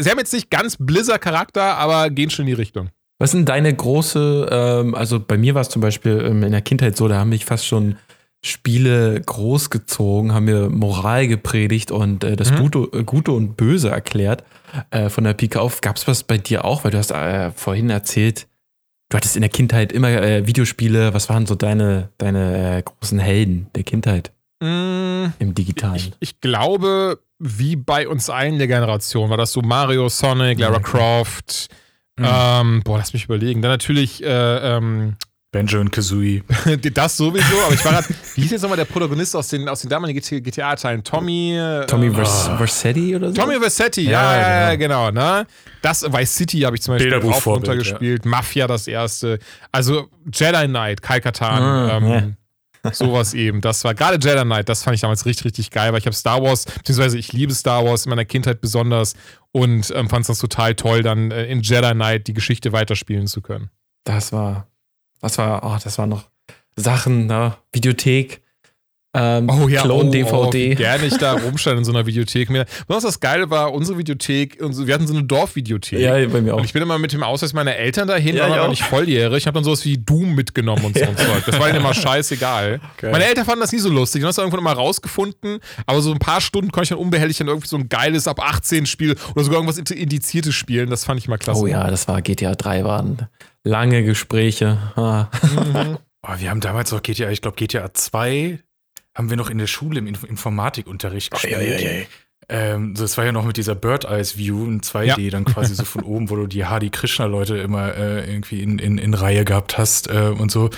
Sie 0.00 0.10
haben 0.10 0.18
jetzt 0.18 0.32
nicht 0.32 0.50
ganz 0.50 0.76
Blizzard-Charakter, 0.78 1.76
aber 1.76 2.10
gehen 2.10 2.30
schon 2.30 2.44
in 2.44 2.48
die 2.48 2.52
Richtung. 2.54 2.90
Was 3.18 3.30
sind 3.30 3.48
deine 3.48 3.72
große, 3.72 4.48
ähm, 4.50 4.94
also 4.94 5.20
bei 5.20 5.38
mir 5.38 5.54
war 5.54 5.62
es 5.62 5.68
zum 5.68 5.80
Beispiel 5.80 6.24
ähm, 6.26 6.42
in 6.42 6.50
der 6.50 6.62
Kindheit 6.62 6.96
so, 6.96 7.06
da 7.06 7.18
haben 7.18 7.28
mich 7.28 7.44
fast 7.44 7.64
schon 7.64 7.96
Spiele 8.44 9.20
großgezogen, 9.22 10.34
haben 10.34 10.44
mir 10.44 10.68
Moral 10.68 11.28
gepredigt 11.28 11.90
und 11.90 12.24
äh, 12.24 12.36
das 12.36 12.50
mhm. 12.50 12.56
Gute, 12.56 12.78
äh, 12.92 13.02
Gute 13.02 13.32
und 13.32 13.56
Böse 13.56 13.90
erklärt. 13.90 14.44
Äh, 14.90 15.08
von 15.08 15.24
der 15.24 15.34
Pike 15.34 15.60
auf. 15.60 15.80
Gab 15.80 15.96
es 15.96 16.06
was 16.06 16.24
bei 16.24 16.36
dir 16.36 16.64
auch? 16.64 16.84
Weil 16.84 16.90
du 16.90 16.98
hast 16.98 17.10
äh, 17.10 17.52
vorhin 17.52 17.90
erzählt, 17.90 18.46
du 19.08 19.16
hattest 19.16 19.36
in 19.36 19.42
der 19.42 19.50
Kindheit 19.50 19.92
immer 19.92 20.10
äh, 20.10 20.46
Videospiele. 20.46 21.14
Was 21.14 21.28
waren 21.28 21.46
so 21.46 21.54
deine, 21.54 22.10
deine 22.18 22.78
äh, 22.78 22.82
großen 22.82 23.18
Helden 23.18 23.68
der 23.74 23.84
Kindheit? 23.84 24.32
Mm, 24.60 25.26
Im 25.38 25.54
Digitalen. 25.54 25.96
Ich, 25.96 26.12
ich, 26.20 26.40
glaube, 26.40 27.20
wie 27.38 27.76
bei 27.76 28.08
uns 28.08 28.28
allen 28.28 28.58
der 28.58 28.66
Generation, 28.66 29.30
war 29.30 29.36
das 29.36 29.52
so 29.52 29.62
Mario, 29.62 30.08
Sonic, 30.08 30.58
Lara 30.58 30.80
Croft. 30.80 31.68
Mhm. 32.18 32.26
Ähm, 32.28 32.82
boah, 32.84 32.98
lass 32.98 33.12
mich 33.12 33.24
überlegen. 33.24 33.62
Dann 33.62 33.70
natürlich 33.70 34.22
ähm, 34.24 35.16
Banjo 35.54 35.78
und 35.78 35.92
Kazooie. 35.92 36.42
das 36.94 37.16
sowieso, 37.16 37.56
aber 37.64 37.74
ich 37.74 37.84
war 37.84 37.92
gerade, 37.92 38.08
wie 38.34 38.42
hieß 38.42 38.50
jetzt 38.50 38.62
nochmal 38.62 38.76
der 38.76 38.86
Protagonist 38.86 39.36
aus 39.36 39.46
den, 39.46 39.68
aus 39.68 39.82
den 39.82 39.88
damaligen 39.88 40.20
GTA-Teilen? 40.20 41.04
Tommy. 41.04 41.56
Äh, 41.56 41.86
Tommy 41.86 42.08
äh, 42.08 42.10
Vers 42.10 42.50
oh. 42.52 42.56
Versetti 42.56 43.14
oder 43.14 43.28
so? 43.28 43.34
Tommy 43.34 43.60
Versetti, 43.60 44.02
ja, 44.02 44.36
ja, 44.36 44.70
ja 44.70 44.74
genau. 44.76 45.06
genau. 45.10 45.38
ne? 45.38 45.46
Das, 45.80 46.02
Vice 46.02 46.34
City 46.34 46.60
habe 46.60 46.74
ich 46.74 46.82
zum 46.82 46.94
Beispiel 46.94 47.14
auch 47.14 47.46
runtergespielt. 47.46 48.24
Ja. 48.24 48.30
Mafia 48.30 48.66
das 48.66 48.88
erste. 48.88 49.38
Also 49.70 50.08
Jedi 50.32 50.66
Knight, 50.66 51.00
Kai 51.02 51.20
Katan. 51.20 51.62
Ah, 51.62 51.96
ähm, 51.98 52.36
ja. 52.82 52.92
sowas 52.92 53.32
eben. 53.32 53.60
Das 53.60 53.84
war 53.84 53.94
gerade 53.94 54.18
Jedi 54.20 54.42
Knight, 54.42 54.68
das 54.68 54.82
fand 54.82 54.96
ich 54.96 55.02
damals 55.02 55.24
richtig, 55.24 55.44
richtig 55.44 55.70
geil, 55.70 55.92
weil 55.92 56.00
ich 56.00 56.06
habe 56.06 56.16
Star 56.16 56.42
Wars, 56.42 56.64
beziehungsweise 56.64 57.16
ich 57.16 57.32
liebe 57.32 57.54
Star 57.54 57.84
Wars 57.84 58.06
in 58.06 58.10
meiner 58.10 58.24
Kindheit 58.24 58.60
besonders 58.60 59.14
und 59.52 59.92
ähm, 59.94 60.08
fand 60.08 60.22
es 60.22 60.26
das 60.26 60.40
total 60.40 60.74
toll, 60.74 61.04
dann 61.04 61.30
äh, 61.30 61.46
in 61.46 61.60
Jedi 61.60 61.92
Knight 61.92 62.26
die 62.26 62.34
Geschichte 62.34 62.72
weiterspielen 62.72 63.28
zu 63.28 63.40
können. 63.40 63.70
Das 64.02 64.32
war 64.32 64.66
was 65.24 65.38
war, 65.38 65.64
oh, 65.64 65.78
das 65.82 65.98
waren 65.98 66.10
noch 66.10 66.24
Sachen, 66.76 67.26
ne? 67.26 67.54
Videothek. 67.72 68.42
Ähm, 69.16 69.48
oh 69.48 69.68
ja, 69.68 69.82
Clone 69.82 70.10
DVD. 70.10 70.72
Oh, 70.72 70.76
gerne 70.76 71.06
ich 71.06 71.16
da 71.18 71.32
rumstand 71.44 71.78
in 71.78 71.84
so 71.84 71.92
einer 71.92 72.04
Videothek. 72.04 72.48
Was 72.88 73.04
das 73.04 73.20
Geile 73.20 73.48
war, 73.48 73.72
unsere 73.72 73.96
Videothek, 73.96 74.58
wir 74.60 74.92
hatten 74.92 75.06
so 75.06 75.14
eine 75.14 75.22
Dorfvideothek. 75.22 76.00
Ja, 76.00 76.14
bei 76.26 76.40
mir 76.40 76.52
auch. 76.52 76.58
Und 76.58 76.64
ich 76.64 76.72
bin 76.72 76.82
immer 76.82 76.98
mit 76.98 77.12
dem 77.12 77.22
Ausweis 77.22 77.52
meiner 77.52 77.76
Eltern 77.76 78.08
dahin, 78.08 78.36
ja, 78.36 78.50
war 78.50 78.58
aber 78.58 78.68
nicht 78.68 78.82
volljährig. 78.82 79.38
Ich 79.38 79.46
habe 79.46 79.54
dann 79.54 79.62
sowas 79.62 79.84
wie 79.84 79.96
Doom 79.96 80.34
mitgenommen 80.34 80.84
und 80.84 80.98
so 80.98 81.06
und 81.06 81.16
so. 81.16 81.24
Das 81.46 81.60
war 81.60 81.68
ihnen 81.68 81.78
immer 81.78 81.94
scheißegal. 81.94 82.80
Geil. 82.98 83.12
Meine 83.12 83.24
Eltern 83.24 83.44
fanden 83.44 83.60
das 83.60 83.70
nie 83.70 83.78
so 83.78 83.88
lustig. 83.88 84.20
Die 84.20 84.24
haben 84.24 84.30
das 84.30 84.38
irgendwann 84.38 84.60
immer 84.60 84.72
rausgefunden, 84.72 85.60
aber 85.86 86.02
so 86.02 86.12
ein 86.12 86.18
paar 86.18 86.40
Stunden 86.40 86.72
konnte 86.72 86.84
ich 86.84 86.88
dann 86.90 86.98
unbehelligt 86.98 87.38
dann 87.38 87.48
irgendwie 87.48 87.68
so 87.68 87.76
ein 87.76 87.88
geiles 87.88 88.26
ab 88.26 88.40
18 88.40 88.84
Spiel 88.84 89.14
oder 89.36 89.44
sogar 89.44 89.60
irgendwas 89.60 89.78
indiziertes 89.78 90.56
spielen. 90.56 90.90
Das 90.90 91.04
fand 91.04 91.20
ich 91.20 91.28
mal 91.28 91.38
klasse. 91.38 91.62
Oh 91.62 91.66
ja, 91.68 91.88
das 91.88 92.08
war 92.08 92.20
GTA 92.20 92.56
3 92.56 92.84
waren 92.84 93.28
lange 93.64 94.04
Gespräche. 94.04 94.78
Ah. 94.96 95.28
Mhm. 95.42 95.98
Oh, 96.26 96.38
wir 96.38 96.48
haben 96.48 96.62
damals 96.62 96.90
auch 96.94 97.02
GTA, 97.02 97.28
ich 97.28 97.42
glaube 97.42 97.58
GTA 97.58 97.92
2 97.92 98.58
haben 99.14 99.28
wir 99.28 99.36
noch 99.36 99.50
in 99.50 99.58
der 99.58 99.66
Schule 99.66 99.98
im 99.98 100.06
Informatikunterricht 100.06 101.30
gespielt. 101.30 101.58
Oh, 101.58 101.62
ja, 101.62 101.78
ja, 101.78 101.90
ja. 101.98 102.06
Ähm, 102.48 102.94
das 102.94 103.16
war 103.16 103.24
ja 103.24 103.32
noch 103.32 103.44
mit 103.44 103.56
dieser 103.56 103.74
Bird 103.74 104.04
Eyes 104.04 104.36
View 104.36 104.64
in 104.64 104.80
2D, 104.80 105.20
ja. 105.20 105.30
dann 105.30 105.44
quasi 105.44 105.74
so 105.74 105.84
von 105.84 106.02
oben, 106.04 106.30
wo 106.30 106.36
du 106.36 106.46
die 106.46 106.64
Hardy 106.64 106.90
Krishna-Leute 106.90 107.56
immer 107.58 107.94
äh, 107.94 108.30
irgendwie 108.30 108.62
in, 108.62 108.78
in, 108.78 108.98
in 108.98 109.14
Reihe 109.14 109.44
gehabt 109.44 109.78
hast 109.78 110.08
äh, 110.08 110.32
und 110.36 110.50
so. 110.50 110.70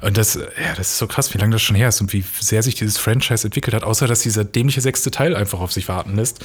Und 0.00 0.16
das, 0.16 0.34
ja, 0.34 0.74
das 0.76 0.90
ist 0.90 0.98
so 0.98 1.06
krass, 1.06 1.32
wie 1.34 1.38
lange 1.38 1.52
das 1.52 1.62
schon 1.62 1.76
her 1.76 1.88
ist 1.88 2.00
und 2.00 2.12
wie 2.12 2.24
sehr 2.40 2.62
sich 2.62 2.74
dieses 2.74 2.98
Franchise 2.98 3.46
entwickelt 3.46 3.74
hat, 3.74 3.84
außer 3.84 4.06
dass 4.06 4.20
dieser 4.20 4.44
dämliche 4.44 4.80
sechste 4.80 5.10
Teil 5.10 5.36
einfach 5.36 5.60
auf 5.60 5.72
sich 5.72 5.88
warten 5.88 6.16
lässt. 6.16 6.44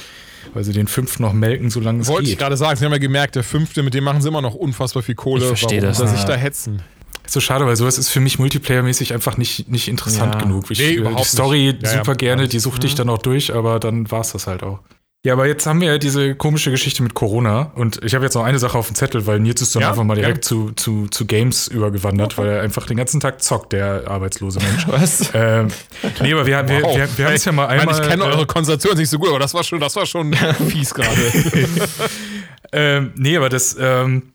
Weil 0.54 0.64
sie 0.64 0.72
den 0.72 0.86
fünften 0.86 1.22
noch 1.22 1.32
melken, 1.32 1.70
solange 1.70 2.02
es 2.02 2.08
Wollte 2.08 2.22
geht. 2.22 2.28
Wollte 2.28 2.30
ich 2.30 2.38
gerade 2.38 2.56
sagen, 2.56 2.78
sie 2.78 2.84
haben 2.84 2.92
ja 2.92 2.98
gemerkt, 2.98 3.36
der 3.36 3.44
fünfte, 3.44 3.82
mit 3.82 3.94
dem 3.94 4.04
machen 4.04 4.20
sie 4.20 4.28
immer 4.28 4.42
noch 4.42 4.54
unfassbar 4.54 5.02
viel 5.02 5.14
Kohle. 5.14 5.42
Ich 5.42 5.48
verstehe 5.48 5.80
das. 5.80 5.98
Dass 5.98 6.10
sich 6.10 6.24
da 6.24 6.34
hetzen 6.34 6.82
so 7.30 7.40
schade, 7.40 7.66
weil 7.66 7.76
sowas 7.76 7.98
ist 7.98 8.08
für 8.08 8.20
mich 8.20 8.38
multiplayermäßig 8.38 9.12
einfach 9.12 9.36
nicht, 9.36 9.68
nicht 9.68 9.88
interessant 9.88 10.34
ja. 10.34 10.40
genug. 10.40 10.70
Ich, 10.70 10.78
nee, 10.78 10.94
äh, 10.94 11.14
die 11.14 11.24
Story 11.24 11.76
ja, 11.80 11.90
super 11.90 12.12
ja. 12.12 12.16
gerne, 12.16 12.48
die 12.48 12.58
suchte 12.58 12.86
ich 12.86 12.94
mhm. 12.94 12.98
dann 12.98 13.10
auch 13.10 13.18
durch, 13.18 13.54
aber 13.54 13.80
dann 13.80 14.10
war 14.10 14.22
es 14.22 14.32
das 14.32 14.46
halt 14.46 14.62
auch. 14.62 14.80
Ja, 15.28 15.34
aber 15.34 15.46
jetzt 15.46 15.66
haben 15.66 15.82
wir 15.82 15.88
ja 15.88 15.98
diese 15.98 16.34
komische 16.34 16.70
Geschichte 16.70 17.02
mit 17.02 17.12
Corona 17.12 17.70
und 17.74 18.02
ich 18.02 18.14
habe 18.14 18.24
jetzt 18.24 18.32
noch 18.32 18.44
eine 18.44 18.58
Sache 18.58 18.78
auf 18.78 18.86
dem 18.86 18.94
Zettel, 18.94 19.26
weil 19.26 19.40
Nils 19.40 19.60
ist 19.60 19.76
dann 19.76 19.82
einfach 19.82 20.02
mal 20.02 20.14
direkt 20.14 20.42
zu, 20.42 20.70
zu, 20.70 21.06
zu 21.08 21.26
Games 21.26 21.68
übergewandert, 21.68 22.32
okay. 22.32 22.40
weil 22.40 22.56
er 22.56 22.62
einfach 22.62 22.86
den 22.86 22.96
ganzen 22.96 23.20
Tag 23.20 23.42
zockt, 23.42 23.74
der 23.74 24.04
arbeitslose 24.08 24.58
Mensch. 24.58 24.86
Was? 24.88 25.30
Ähm, 25.34 25.68
nee, 26.22 26.32
aber 26.32 26.46
wir, 26.46 26.66
wir, 26.66 26.82
wow. 26.82 26.96
wir, 26.96 27.08
wir 27.18 27.26
haben 27.26 27.34
es 27.34 27.44
ja 27.44 27.52
mal 27.52 27.66
einmal. 27.66 27.94
Ich, 27.94 28.00
ich 28.00 28.08
kenne 28.08 28.24
eure 28.24 28.46
Konstellation 28.46 28.96
nicht 28.96 29.10
so 29.10 29.18
gut, 29.18 29.28
aber 29.28 29.38
das 29.38 29.52
war 29.52 29.62
schon, 29.62 29.80
das 29.80 29.94
war 29.96 30.06
schon 30.06 30.32
fies 30.70 30.94
gerade. 30.94 31.20
ähm, 32.72 33.12
nee, 33.14 33.36
aber 33.36 33.50
das, 33.50 33.76
ähm, 33.78 34.32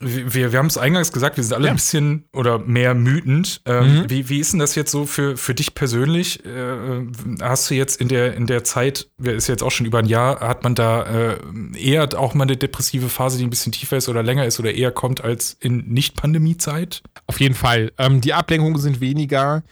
wir, 0.00 0.52
wir 0.52 0.58
haben 0.58 0.66
es 0.66 0.78
eingangs 0.78 1.12
gesagt, 1.12 1.36
wir 1.36 1.44
sind 1.44 1.54
alle 1.54 1.66
Ja. 1.66 1.72
ein 1.72 1.76
bisschen 1.76 2.24
oder 2.32 2.58
mehr 2.58 2.94
mütend. 2.94 3.60
Ähm, 3.64 4.02
Mhm. 4.02 4.10
wie, 4.10 4.28
wie 4.28 4.38
ist 4.40 4.52
denn 4.52 4.60
das 4.60 4.74
jetzt 4.74 4.90
so 4.90 5.06
für, 5.06 5.36
für 5.36 5.54
dich 5.54 5.74
persönlich? 5.74 6.44
Äh, 6.44 7.06
hast 7.40 7.70
du 7.70 7.74
jetzt 7.74 8.00
in 8.00 8.08
der, 8.08 8.34
in 8.34 8.46
der 8.46 8.64
Zeit, 8.64 9.08
ist 9.22 9.48
jetzt 9.48 9.62
auch 9.62 9.70
schon 9.70 9.86
über 9.86 9.98
ein 9.98 10.06
Jahr, 10.06 10.40
hat 10.40 10.62
man 10.64 10.74
da 10.74 11.02
äh, 11.32 11.38
eher 11.76 12.08
auch 12.18 12.34
mal 12.34 12.44
eine 12.44 12.56
depressive 12.56 13.08
Phase, 13.08 13.38
die 13.38 13.44
ein 13.44 13.50
bisschen 13.50 13.72
tiefer 13.72 13.96
ist 13.96 14.08
oder 14.08 14.22
länger 14.22 14.44
ist 14.46 14.58
oder 14.60 14.72
eher 14.72 14.90
kommt 14.92 15.22
als 15.22 15.56
in 15.60 15.88
Nicht-Pandemie-Zeit? 15.88 17.02
Auf 17.26 17.40
jeden 17.40 17.54
Fall. 17.54 17.92
Ähm, 17.98 18.20
die 18.20 18.34
Ablenkungen 18.34 18.78
sind 18.78 19.00
weniger. 19.00 19.62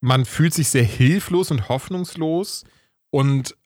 Man 0.00 0.24
fühlt 0.24 0.54
sich 0.54 0.68
sehr 0.68 0.84
hilflos 0.84 1.50
und 1.50 1.68
hoffnungslos. 1.68 2.64
Und 3.10 3.56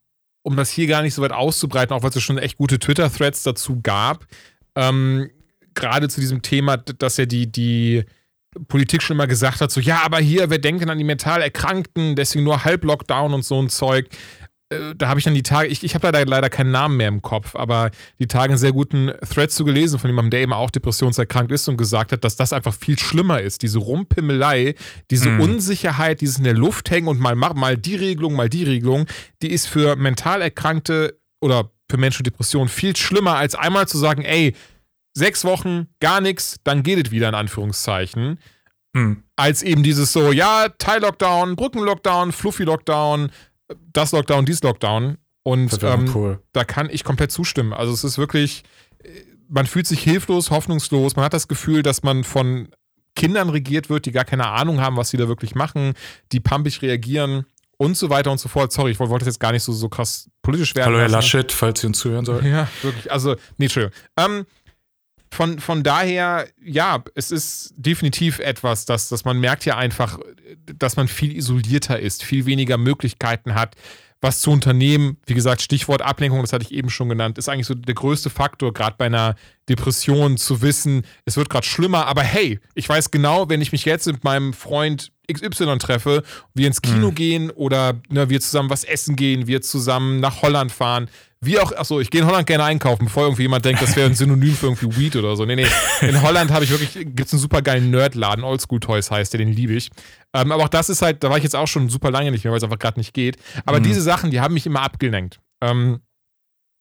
um 0.43 0.57
das 0.57 0.71
hier 0.71 0.87
gar 0.87 1.03
nicht 1.03 1.15
so 1.15 1.23
weit 1.23 1.33
auszubreiten, 1.33 1.95
auch 1.95 2.03
weil 2.03 2.11
es 2.11 2.23
schon 2.23 2.39
echt 2.39 2.57
gute 2.57 2.79
Twitter-Threads 2.79 3.43
dazu 3.43 3.81
gab, 3.83 4.27
ähm, 4.77 5.31
gerade 5.81 6.09
zu 6.09 6.21
diesem 6.21 6.43
Thema, 6.43 6.77
dass 6.77 7.17
ja 7.17 7.27
die, 7.27 7.51
die 7.51 8.05
Politik 8.69 9.03
schon 9.03 9.17
immer 9.17 9.27
gesagt 9.27 9.61
hat, 9.61 9.71
so, 9.71 9.81
ja, 9.81 10.01
aber 10.05 10.19
hier, 10.19 10.51
wer 10.51 10.59
denkt 10.59 10.83
denn 10.83 10.91
an 10.91 10.99
die 10.99 11.05
mental 11.05 11.43
Erkrankten, 11.43 12.17
deswegen 12.17 12.45
nur 12.45 12.65
Halb-Lockdown 12.65 13.35
und 13.35 13.45
so 13.45 13.61
ein 13.61 13.69
Zeug. 13.69 14.09
Äh, 14.71 14.95
Da 14.97 15.09
habe 15.09 15.21
ich 15.21 15.25
dann 15.25 15.35
die 15.35 15.43
Tage, 15.43 15.69
ich, 15.69 15.85
ich 15.85 15.95
habe 15.95 16.07
leider, 16.09 16.25
leider 16.27 16.51
keinen 16.51 16.71
Namen 16.71 16.97
mehr 16.97 17.09
im 17.09 17.23
Kopf, 17.23 17.55
aber 17.55 17.91
die 18.19 18.27
Tage 18.27 18.53
einen 18.53 18.59
sehr 18.59 18.73
guten 18.73 19.13
Thread 19.33 19.51
zu 19.53 19.65
gelesen 19.65 19.99
von 19.99 20.09
jemandem, 20.11 20.31
der 20.31 20.41
eben 20.41 20.53
auch 20.55 20.71
depressionserkrankt 20.71 21.53
ist 21.53 21.69
und 21.69 21.77
gesagt 21.77 22.11
hat, 22.13 22.25
dass 22.25 22.37
das 22.37 22.53
einfach 22.53 22.75
viel 22.75 22.99
schlimmer 22.99 23.41
ist. 23.41 23.63
Diese 23.63 23.79
Rumpimmelei, 23.79 24.75
diese 25.11 25.29
Mhm. 25.31 25.41
Unsicherheit, 25.41 26.21
dieses 26.21 26.39
in 26.39 26.45
der 26.45 26.55
Luft 26.55 26.91
hängen 26.91 27.09
und 27.09 27.21
mal, 27.21 27.35
mal 27.35 27.77
die 27.77 27.97
Regelung, 27.97 28.35
mal 28.35 28.49
die 28.49 28.65
Regelung, 28.65 29.07
die 29.43 29.53
ist 29.53 29.67
für 29.69 29.95
mental 29.97 30.43
Erkrankte 30.43 31.19
oder 31.41 31.71
für 31.91 31.97
Menschen 31.99 32.21
mit 32.21 32.27
Depressionen 32.35 32.69
viel 32.69 32.97
schlimmer, 32.97 33.37
als 33.37 33.55
einmal 33.55 33.87
zu 33.89 33.97
sagen, 33.99 34.23
ey, 34.23 34.55
sechs 35.19 35.45
Wochen, 35.45 35.89
gar 36.01 36.21
nichts, 36.21 36.57
dann 36.65 36.83
geht 36.83 37.07
es 37.07 37.13
wieder 37.13 37.29
in 37.29 37.35
Anführungszeichen 37.35 38.39
Hm. 38.97 39.23
als 39.37 39.63
eben 39.63 39.83
dieses 39.83 40.13
so, 40.13 40.33
ja, 40.33 40.69
Teil-Lockdown, 40.79 41.57
Brücken-Lockdown, 41.57 42.33
Fluffy-Lockdown, 42.33 43.31
das 43.93 44.13
Lockdown, 44.13 44.47
dies 44.47 44.63
Lockdown. 44.63 45.19
Und 45.43 45.83
ähm, 45.83 46.11
cool. 46.15 46.43
da 46.53 46.65
kann 46.65 46.89
ich 46.91 47.05
komplett 47.05 47.31
zustimmen. 47.31 47.73
Also 47.73 47.93
es 47.93 48.05
ist 48.05 48.19
wirklich, 48.19 48.65
äh, 49.03 49.09
man 49.49 49.67
fühlt 49.67 49.87
sich 49.87 50.03
hilflos, 50.03 50.51
hoffnungslos. 50.51 51.17
Man 51.17 51.25
hat 51.25 51.33
das 51.33 51.49
Gefühl, 51.49 51.83
dass 51.83 52.03
man 52.03 52.25
von 52.25 52.69
Kindern 53.15 53.49
regiert 53.51 53.89
wird, 53.91 54.07
die 54.07 54.13
gar 54.13 54.25
keine 54.25 54.49
Ahnung 54.49 54.81
haben, 54.81 54.97
was 54.97 55.11
sie 55.11 55.17
da 55.17 55.29
wirklich 55.29 55.55
machen, 55.55 55.95
die 56.33 56.41
pumpig 56.41 56.83
reagieren 56.83 57.47
und 57.79 57.97
so 57.97 58.11
weiter 58.11 58.31
und 58.31 58.39
so 58.39 58.49
fort. 58.49 58.73
Sorry, 58.73 58.91
ich 58.91 58.99
wollte 58.99 59.25
das 59.25 59.35
jetzt 59.35 59.41
gar 59.41 59.53
nicht 59.53 59.63
so, 59.63 59.73
so 59.73 59.89
krass 59.89 60.29
politisch 60.43 60.75
werden. 60.75 60.89
Hallo 60.89 60.99
Herr. 60.99 61.09
Laschet, 61.09 61.51
falls 61.51 61.81
Sie 61.81 61.87
uns 61.87 61.99
zuhören 61.99 62.25
sollten. 62.25 62.47
Ja, 62.47 62.69
wirklich. 62.83 63.11
Also, 63.11 63.37
nee, 63.57 63.67
Entschuldigung. 63.67 63.97
Ähm, 64.17 64.47
von, 65.31 65.59
von 65.59 65.83
daher, 65.83 66.49
ja, 66.63 67.03
es 67.15 67.31
ist 67.31 67.75
definitiv 67.77 68.39
etwas, 68.39 68.85
dass, 68.87 69.09
dass 69.09 69.25
man 69.25 69.39
merkt 69.39 69.65
ja 69.65 69.77
einfach, 69.77 70.19
dass 70.79 70.97
man 70.97 71.09
viel 71.09 71.37
isolierter 71.37 72.01
ist, 72.01 72.23
viel 72.23 72.47
weniger 72.47 72.79
Möglichkeiten 72.79 73.55
hat, 73.55 73.77
was 74.21 74.41
zu 74.41 74.51
unternehmen. 74.51 75.19
Wie 75.27 75.35
gesagt, 75.35 75.63
Stichwort 75.63 76.03
Ablenkung, 76.03 76.41
das 76.41 76.53
hatte 76.53 76.65
ich 76.65 76.73
eben 76.73 76.91
schon 76.91 77.09
genannt, 77.09 77.39
ist 77.39 77.49
eigentlich 77.49 77.67
so 77.67 77.75
der 77.75 77.95
größte 77.95 78.31
Faktor, 78.31 78.73
gerade 78.73 78.97
bei 78.99 79.07
einer 79.07 79.37
Depression 79.69 80.37
zu 80.39 80.63
wissen, 80.63 81.05
es 81.25 81.37
wird 81.37 81.51
gerade 81.51 81.67
schlimmer, 81.67 82.07
aber 82.07 82.23
hey, 82.23 82.59
ich 82.75 82.89
weiß 82.89 83.11
genau, 83.11 83.49
wenn 83.49 83.61
ich 83.61 83.73
mich 83.73 83.85
jetzt 83.85 84.07
mit 84.07 84.25
meinem 84.25 84.53
Freund 84.53 85.13
XY 85.33 85.79
treffe, 85.79 86.23
wir 86.55 86.67
ins 86.67 86.83
Kino 86.83 87.13
gehen 87.13 87.51
oder 87.51 88.01
ne, 88.09 88.29
wir 88.31 88.41
zusammen 88.41 88.71
was 88.71 88.85
essen 88.85 89.15
gehen, 89.17 89.47
wir 89.47 89.61
zusammen 89.63 90.21
nach 90.21 90.43
Holland 90.43 90.73
fahren, 90.73 91.09
wie 91.41 91.59
auch, 91.61 91.71
achso, 91.71 92.01
ich 92.01 92.11
gehe 92.11 92.23
in 92.23 92.27
Holland 92.27 92.49
gerne 92.49 92.65
einkaufen, 92.65 93.05
bevor 93.05 93.23
irgendwie 93.25 93.43
jemand 93.43 93.65
denkt, 93.65 93.81
das 93.81 93.95
wäre 93.95 94.09
ein 94.09 94.15
Synonym 94.17 94.55
für 94.55 94.67
irgendwie 94.67 94.97
Weed 94.97 95.15
oder 95.15 95.37
so. 95.37 95.45
Nee, 95.45 95.55
nee. 95.55 95.67
In 96.01 96.21
Holland 96.23 96.51
habe 96.51 96.65
ich 96.65 96.71
wirklich, 96.71 96.95
gibt 96.95 97.27
es 97.27 97.33
einen 97.33 97.41
super 97.41 97.63
geilen 97.63 97.91
Nerdladen, 97.91 98.43
Oldschool 98.43 98.81
Toys 98.81 99.09
heißt 99.11 99.33
der, 99.35 99.39
den 99.39 99.53
liebe 99.53 99.75
ich. 99.75 99.91
Ähm, 100.35 100.51
aber 100.51 100.65
auch 100.65 100.69
das 100.69 100.89
ist 100.89 101.01
halt, 101.01 101.23
da 101.23 101.31
war 101.31 101.37
ich 101.37 101.45
jetzt 101.45 101.55
auch 101.55 101.69
schon 101.69 101.89
super 101.91 102.11
lange 102.11 102.33
nicht 102.33 102.43
mehr, 102.43 102.51
weil 102.51 102.59
es 102.59 102.65
einfach 102.65 102.79
gerade 102.81 102.99
nicht 102.99 103.15
geht. 103.15 103.37
Aber 103.67 103.79
Mhm. 103.79 103.85
diese 103.85 104.03
Sachen, 104.03 104.33
die 104.33 104.41
haben 104.41 104.55
mich 104.55 104.67
immer 104.67 104.83
abgelenkt. 104.83 105.39
Ähm, 105.63 106.01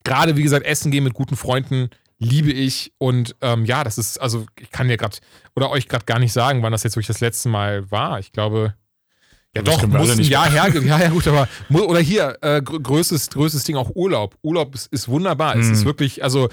gerade, 0.03 0.37
wie 0.37 0.43
gesagt, 0.43 0.65
Essen 0.65 0.89
gehen 0.89 1.03
mit 1.03 1.13
guten 1.13 1.35
Freunden 1.35 1.89
liebe 2.19 2.51
ich. 2.51 2.93
Und 2.97 3.35
ähm, 3.41 3.65
ja, 3.65 3.83
das 3.83 3.97
ist, 3.97 4.17
also 4.19 4.45
ich 4.59 4.71
kann 4.71 4.87
dir 4.87 4.97
gerade 4.97 5.17
oder 5.55 5.69
euch 5.69 5.87
gerade 5.87 6.05
gar 6.05 6.19
nicht 6.19 6.33
sagen, 6.33 6.63
wann 6.63 6.71
das 6.71 6.83
jetzt 6.83 6.95
wirklich 6.95 7.07
das 7.07 7.19
letzte 7.21 7.49
Mal 7.49 7.89
war. 7.91 8.19
Ich 8.19 8.31
glaube, 8.31 8.73
ja 9.55 9.61
Das 9.61 9.77
doch, 9.77 9.87
muss 9.87 10.09
ein 10.11 10.17
nicht 10.17 10.29
Jahr 10.29 10.49
her. 10.49 10.67
Ja, 10.83 10.99
ja, 10.99 11.09
gut, 11.09 11.27
aber 11.27 11.47
oder 11.69 11.99
hier, 11.99 12.37
äh, 12.41 12.61
gr- 12.61 12.79
größtes, 12.79 13.29
größtes 13.29 13.63
Ding 13.63 13.75
auch 13.75 13.91
Urlaub. 13.95 14.35
Urlaub 14.41 14.73
ist, 14.75 14.87
ist 14.93 15.07
wunderbar. 15.07 15.55
Es 15.55 15.67
Mhm. 15.67 15.73
ist 15.73 15.85
wirklich, 15.85 16.23
also 16.23 16.49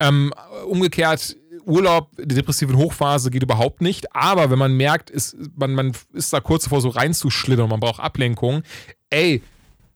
ähm, 0.00 0.32
umgekehrt, 0.66 1.36
Urlaub, 1.64 2.10
die 2.16 2.34
depressiven 2.34 2.76
Hochphase 2.76 3.30
geht 3.30 3.42
überhaupt 3.42 3.82
nicht. 3.82 4.14
Aber 4.14 4.50
wenn 4.50 4.58
man 4.58 4.74
merkt, 4.76 5.10
ist, 5.10 5.36
man, 5.56 5.74
man 5.74 5.92
ist 6.14 6.32
da 6.32 6.40
kurz 6.40 6.64
davor, 6.64 6.80
so 6.80 6.88
reinzuschlittern 6.88 7.64
und 7.64 7.70
man 7.70 7.80
braucht 7.80 8.00
Ablenkung, 8.00 8.62
ey, 9.10 9.42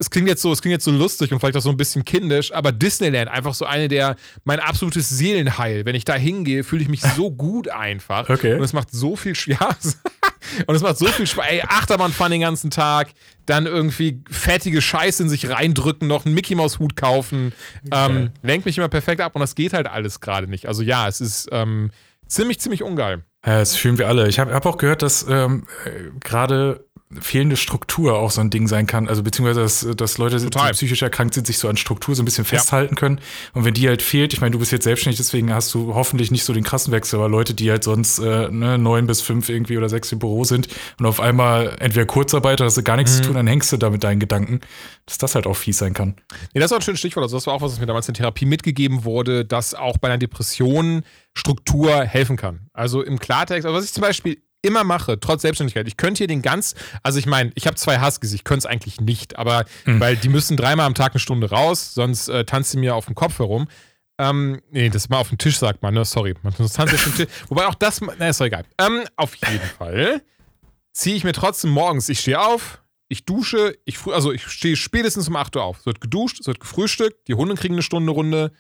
es 0.03 0.11
klingt 0.11 0.27
jetzt 0.27 0.43
so, 0.43 0.53
es 0.53 0.61
klingt 0.61 0.73
jetzt 0.73 0.85
so 0.85 0.91
lustig 0.91 1.33
und 1.33 1.39
vielleicht 1.39 1.57
auch 1.57 1.63
so 1.63 1.71
ein 1.71 1.77
bisschen 1.77 2.05
kindisch, 2.05 2.53
aber 2.53 2.73
Disneyland 2.73 3.31
einfach 3.31 3.55
so 3.55 3.65
eine 3.65 3.87
der, 3.87 4.17
mein 4.43 4.59
absolutes 4.59 5.09
Seelenheil. 5.09 5.85
Wenn 5.85 5.95
ich 5.95 6.05
da 6.05 6.15
hingehe, 6.15 6.65
fühle 6.65 6.83
ich 6.83 6.89
mich 6.89 7.01
so 7.01 7.31
gut 7.31 7.69
einfach. 7.69 8.29
Okay. 8.29 8.55
Und 8.55 8.63
es 8.63 8.73
macht 8.73 8.89
so 8.91 9.15
viel 9.15 9.37
Spaß. 9.37 9.99
und 10.67 10.75
es 10.75 10.83
macht 10.83 10.99
so 10.99 11.07
viel 11.07 11.29
Spaß. 11.29 11.47
Ey, 11.49 11.63
Achterbahn 11.63 12.13
fahren 12.13 12.33
den 12.33 12.41
ganzen 12.41 12.71
Tag, 12.71 13.13
dann 13.47 13.67
irgendwie 13.67 14.21
fettige 14.29 14.83
Scheiße 14.83 15.23
in 15.23 15.29
sich 15.29 15.49
reindrücken, 15.49 16.09
noch 16.09 16.27
einen 16.27 16.35
Mickey 16.35 16.57
Maus 16.57 16.81
Hut 16.81 16.97
kaufen. 16.97 17.53
Ähm, 17.93 18.31
lenkt 18.43 18.67
mich 18.67 18.77
immer 18.79 18.89
perfekt 18.89 19.21
ab 19.21 19.37
und 19.37 19.41
das 19.41 19.55
geht 19.55 19.73
halt 19.73 19.87
alles 19.87 20.21
gerade 20.21 20.49
nicht. 20.49 20.67
Also 20.67 20.83
ja, 20.83 21.07
es 21.07 21.21
ist 21.21 21.49
ähm, 21.53 21.93
ziemlich, 22.27 22.59
ziemlich 22.59 22.83
ungeil. 22.83 23.23
Ja, 23.47 23.59
das 23.61 23.77
fühlen 23.77 23.99
wir 23.99 24.09
alle. 24.09 24.27
Ich 24.29 24.41
habe 24.41 24.53
hab 24.53 24.67
auch 24.67 24.79
gehört, 24.79 25.03
dass 25.03 25.27
ähm, 25.29 25.65
äh, 25.85 26.11
gerade 26.19 26.85
fehlende 27.21 27.57
Struktur 27.57 28.19
auch 28.19 28.31
so 28.31 28.41
ein 28.41 28.51
Ding 28.51 28.69
sein 28.69 28.87
kann. 28.87 29.09
Also 29.09 29.23
beziehungsweise, 29.23 29.61
dass, 29.61 29.87
dass 29.97 30.19
Leute, 30.19 30.39
die 30.39 30.45
Total. 30.45 30.73
psychisch 30.73 31.03
erkrankt 31.03 31.35
sind, 31.35 31.47
sich 31.47 31.59
so 31.59 31.69
an 31.69 31.77
Struktur 31.77 32.15
so 32.15 32.23
ein 32.23 32.25
bisschen 32.25 32.45
festhalten 32.45 32.95
können. 32.95 33.21
Und 33.53 33.65
wenn 33.65 33.75
die 33.75 33.89
halt 33.89 34.03
fehlt, 34.03 34.33
ich 34.33 34.41
meine, 34.41 34.53
du 34.53 34.59
bist 34.59 34.73
jetzt 34.73 34.85
selbstständig, 34.85 35.19
deswegen 35.19 35.53
hast 35.53 35.73
du 35.75 35.95
hoffentlich 35.95 36.31
nicht 36.31 36.45
so 36.45 36.53
den 36.53 36.65
krassen 36.65 36.93
Wechsel, 36.93 37.17
aber 37.17 37.29
Leute, 37.29 37.55
die 37.55 37.71
halt 37.71 37.85
sonst 37.85 38.19
äh, 38.19 38.49
ne, 38.51 38.79
neun 38.79 39.07
bis 39.07 39.21
fünf 39.21 39.49
irgendwie 39.49 39.77
oder 39.77 39.89
sechs 39.89 40.11
im 40.13 40.19
Büro 40.19 40.45
sind 40.45 40.69
und 40.99 41.07
auf 41.07 41.21
einmal 41.21 41.77
entweder 41.81 42.07
Kurzarbeiter, 42.07 42.65
hast 42.65 42.77
du 42.77 42.83
gar 42.83 42.97
nichts 42.97 43.17
zu 43.17 43.23
tun, 43.23 43.35
dann 43.35 43.47
hängst 43.47 43.73
du 43.73 43.77
da 43.77 43.91
mit 43.91 44.05
deinen 44.05 44.21
Gedanken, 44.21 44.61
dass 45.07 45.19
das 45.19 45.35
halt 45.35 45.47
auch 45.47 45.57
fies 45.57 45.79
sein 45.79 45.95
kann. 45.95 46.17
Nee, 46.55 46.61
das 46.61 46.71
war 46.71 46.79
ein 46.79 46.83
schönes 46.83 47.01
Stichwort. 47.01 47.25
Also, 47.25 47.37
das 47.37 47.47
war 47.47 47.55
auch 47.55 47.63
was, 47.63 47.73
was 47.73 47.81
mir 47.81 47.87
damals 47.87 48.09
in 48.09 48.15
Therapie 48.15 48.47
mitgegeben 48.47 49.05
wurde, 49.05 49.45
dass 49.45 49.75
auch 49.75 49.99
bei 49.99 50.09
einer 50.09 50.19
Depression 50.19 51.03
Struktur 51.35 52.05
helfen 52.05 52.37
kann. 52.37 52.69
Also 52.73 53.03
im 53.03 53.19
Klartext, 53.19 53.67
also 53.67 53.77
was 53.77 53.85
ich 53.85 53.93
zum 53.93 54.03
Beispiel 54.03 54.43
immer 54.63 54.85
mache, 54.85 55.21
trotz 55.21 55.43
Selbstständigkeit, 55.43 55.87
ich 55.89 55.97
könnte 55.97 56.19
hier 56.19 56.29
den 56.29 56.41
ganz, 56.41 56.75
also 57.03 57.19
ich 57.19 57.27
meine, 57.27 57.51
ich 57.55 57.67
habe 57.67 57.77
zwei 57.77 58.01
Huskies, 58.01 58.33
ich 58.33 58.45
könnte 58.45 58.61
es 58.61 58.67
eigentlich 58.67 59.01
nicht, 59.01 59.37
aber 59.37 59.65
weil 59.85 60.17
die 60.17 60.29
müssen 60.29 60.57
dreimal 60.57 60.87
am 60.87 60.95
Tag 60.95 61.13
eine 61.13 61.21
Stunde 61.21 61.51
raus, 61.51 61.95
sonst 61.95 62.29
äh, 62.29 62.45
tanzt 62.45 62.71
sie 62.71 62.79
mir 62.79 62.95
auf 62.95 63.07
dem 63.07 63.15
Kopf 63.15 63.39
herum. 63.39 63.69
Ähm, 64.19 64.61
nee, 64.71 64.89
das 64.89 65.09
mal 65.09 65.19
auf 65.19 65.31
dem 65.31 65.39
Tisch 65.39 65.59
sagt 65.59 65.83
man, 65.83 65.95
ne? 65.95 66.05
Sorry. 66.05 66.35
Man 66.43 66.55
tanzt 66.55 66.79
auf 66.79 67.05
dem 67.05 67.15
Tisch. 67.17 67.27
Wobei 67.49 67.67
auch 67.67 67.75
das, 67.75 68.01
na, 68.01 68.29
ist 68.29 68.41
doch 68.41 68.47
egal. 68.47 68.65
Ähm, 68.79 69.03
auf 69.17 69.35
jeden 69.35 69.67
Fall 69.79 70.23
ziehe 70.93 71.17
ich 71.17 71.25
mir 71.25 71.33
trotzdem 71.33 71.71
morgens, 71.71 72.09
ich 72.09 72.21
stehe 72.21 72.41
auf, 72.41 72.83
ich 73.09 73.25
dusche, 73.25 73.77
ich 73.85 73.99
früh, 73.99 74.13
also 74.13 74.33
ich 74.33 74.47
stehe 74.47 74.77
spätestens 74.77 75.29
um 75.29 75.37
8 75.37 75.57
Uhr 75.57 75.65
auf. 75.65 75.81
Es 75.81 75.87
wird 75.87 76.01
geduscht, 76.01 76.41
es 76.41 76.47
wird 76.47 76.61
gefrühstückt, 76.61 77.29
die 77.29 77.35
Hunde 77.35 77.55
kriegen 77.57 77.75
eine 77.75 77.83
Stunde 77.83 78.13
Runde. 78.13 78.53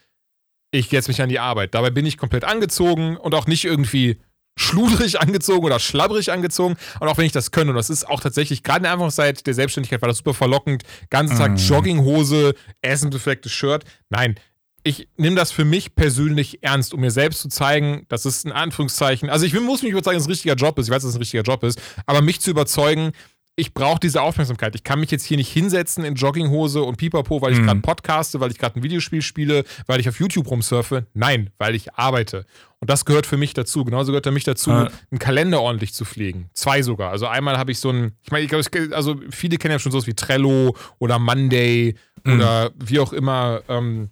Ich 0.70 0.88
setze 0.88 1.10
mich 1.10 1.20
an 1.22 1.28
die 1.28 1.38
Arbeit. 1.38 1.74
Dabei 1.74 1.90
bin 1.90 2.06
ich 2.06 2.16
komplett 2.16 2.44
angezogen 2.44 3.16
und 3.16 3.34
auch 3.34 3.46
nicht 3.46 3.64
irgendwie 3.64 4.18
schludrig 4.56 5.20
angezogen 5.20 5.64
oder 5.64 5.78
schlabbrig 5.78 6.30
angezogen. 6.30 6.76
Und 7.00 7.08
auch 7.08 7.18
wenn 7.18 7.26
ich 7.26 7.32
das 7.32 7.50
könnte, 7.50 7.70
und 7.70 7.76
das 7.76 7.90
ist 7.90 8.08
auch 8.08 8.20
tatsächlich, 8.20 8.62
gerade 8.62 8.78
in 8.78 8.82
der 8.84 8.92
Anfangszeit 8.92 9.46
der 9.46 9.54
Selbstständigkeit 9.54 10.02
war 10.02 10.08
das 10.08 10.18
super 10.18 10.34
verlockend. 10.34 10.82
Ganzen 11.10 11.36
Tag 11.38 11.52
Mhm. 11.52 11.56
Jogginghose, 11.56 12.54
essensbeflecktes 12.82 13.52
Shirt. 13.52 13.84
Nein, 14.10 14.36
ich 14.84 15.08
nehme 15.16 15.36
das 15.36 15.52
für 15.52 15.64
mich 15.64 15.94
persönlich 15.94 16.62
ernst, 16.62 16.92
um 16.92 17.00
mir 17.00 17.10
selbst 17.10 17.40
zu 17.40 17.48
zeigen, 17.48 18.04
dass 18.08 18.24
es 18.24 18.44
in 18.44 18.52
Anführungszeichen, 18.52 19.30
also 19.30 19.46
ich 19.46 19.54
muss 19.54 19.82
mich 19.82 19.92
überzeugen, 19.92 20.16
dass 20.16 20.24
es 20.24 20.28
ein 20.28 20.32
richtiger 20.32 20.54
Job 20.54 20.78
ist. 20.78 20.86
Ich 20.86 20.92
weiß, 20.92 21.02
dass 21.02 21.10
es 21.10 21.16
ein 21.16 21.22
richtiger 21.22 21.44
Job 21.44 21.62
ist, 21.62 21.80
aber 22.06 22.20
mich 22.20 22.40
zu 22.40 22.50
überzeugen, 22.50 23.12
ich 23.54 23.74
brauche 23.74 24.00
diese 24.00 24.22
Aufmerksamkeit. 24.22 24.74
Ich 24.74 24.82
kann 24.82 24.98
mich 25.00 25.10
jetzt 25.10 25.24
hier 25.24 25.36
nicht 25.36 25.52
hinsetzen 25.52 26.04
in 26.04 26.14
Jogginghose 26.14 26.82
und 26.82 26.96
Pipapo, 26.96 27.42
weil 27.42 27.52
ich 27.52 27.58
Mhm. 27.58 27.64
gerade 27.66 27.80
podcaste, 27.80 28.40
weil 28.40 28.50
ich 28.50 28.58
gerade 28.58 28.80
ein 28.80 28.82
Videospiel 28.82 29.20
spiele, 29.20 29.64
weil 29.86 30.00
ich 30.00 30.08
auf 30.08 30.18
YouTube 30.18 30.50
rumsurfe. 30.50 31.06
Nein, 31.12 31.50
weil 31.58 31.74
ich 31.74 31.92
arbeite. 31.94 32.46
Und 32.80 32.88
das 32.88 33.04
gehört 33.04 33.26
für 33.26 33.36
mich 33.36 33.52
dazu. 33.52 33.84
Genauso 33.84 34.10
gehört 34.10 34.24
für 34.24 34.32
mich 34.32 34.44
dazu, 34.44 34.70
Ja. 34.70 34.88
einen 35.10 35.18
Kalender 35.18 35.60
ordentlich 35.60 35.92
zu 35.92 36.04
pflegen. 36.06 36.48
Zwei 36.54 36.80
sogar. 36.82 37.10
Also 37.10 37.26
einmal 37.26 37.58
habe 37.58 37.72
ich 37.72 37.78
so 37.78 37.90
ein, 37.90 38.12
ich 38.22 38.30
meine, 38.32 38.44
ich 38.44 38.50
glaube, 38.50 38.96
also 38.96 39.16
viele 39.30 39.58
kennen 39.58 39.72
ja 39.72 39.78
schon 39.78 39.92
sowas 39.92 40.06
wie 40.06 40.14
Trello 40.14 40.74
oder 40.98 41.18
Monday 41.18 41.94
Mhm. 42.24 42.32
oder 42.34 42.70
wie 42.82 43.00
auch 43.00 43.12
immer. 43.12 43.60
Ähm, 43.68 44.08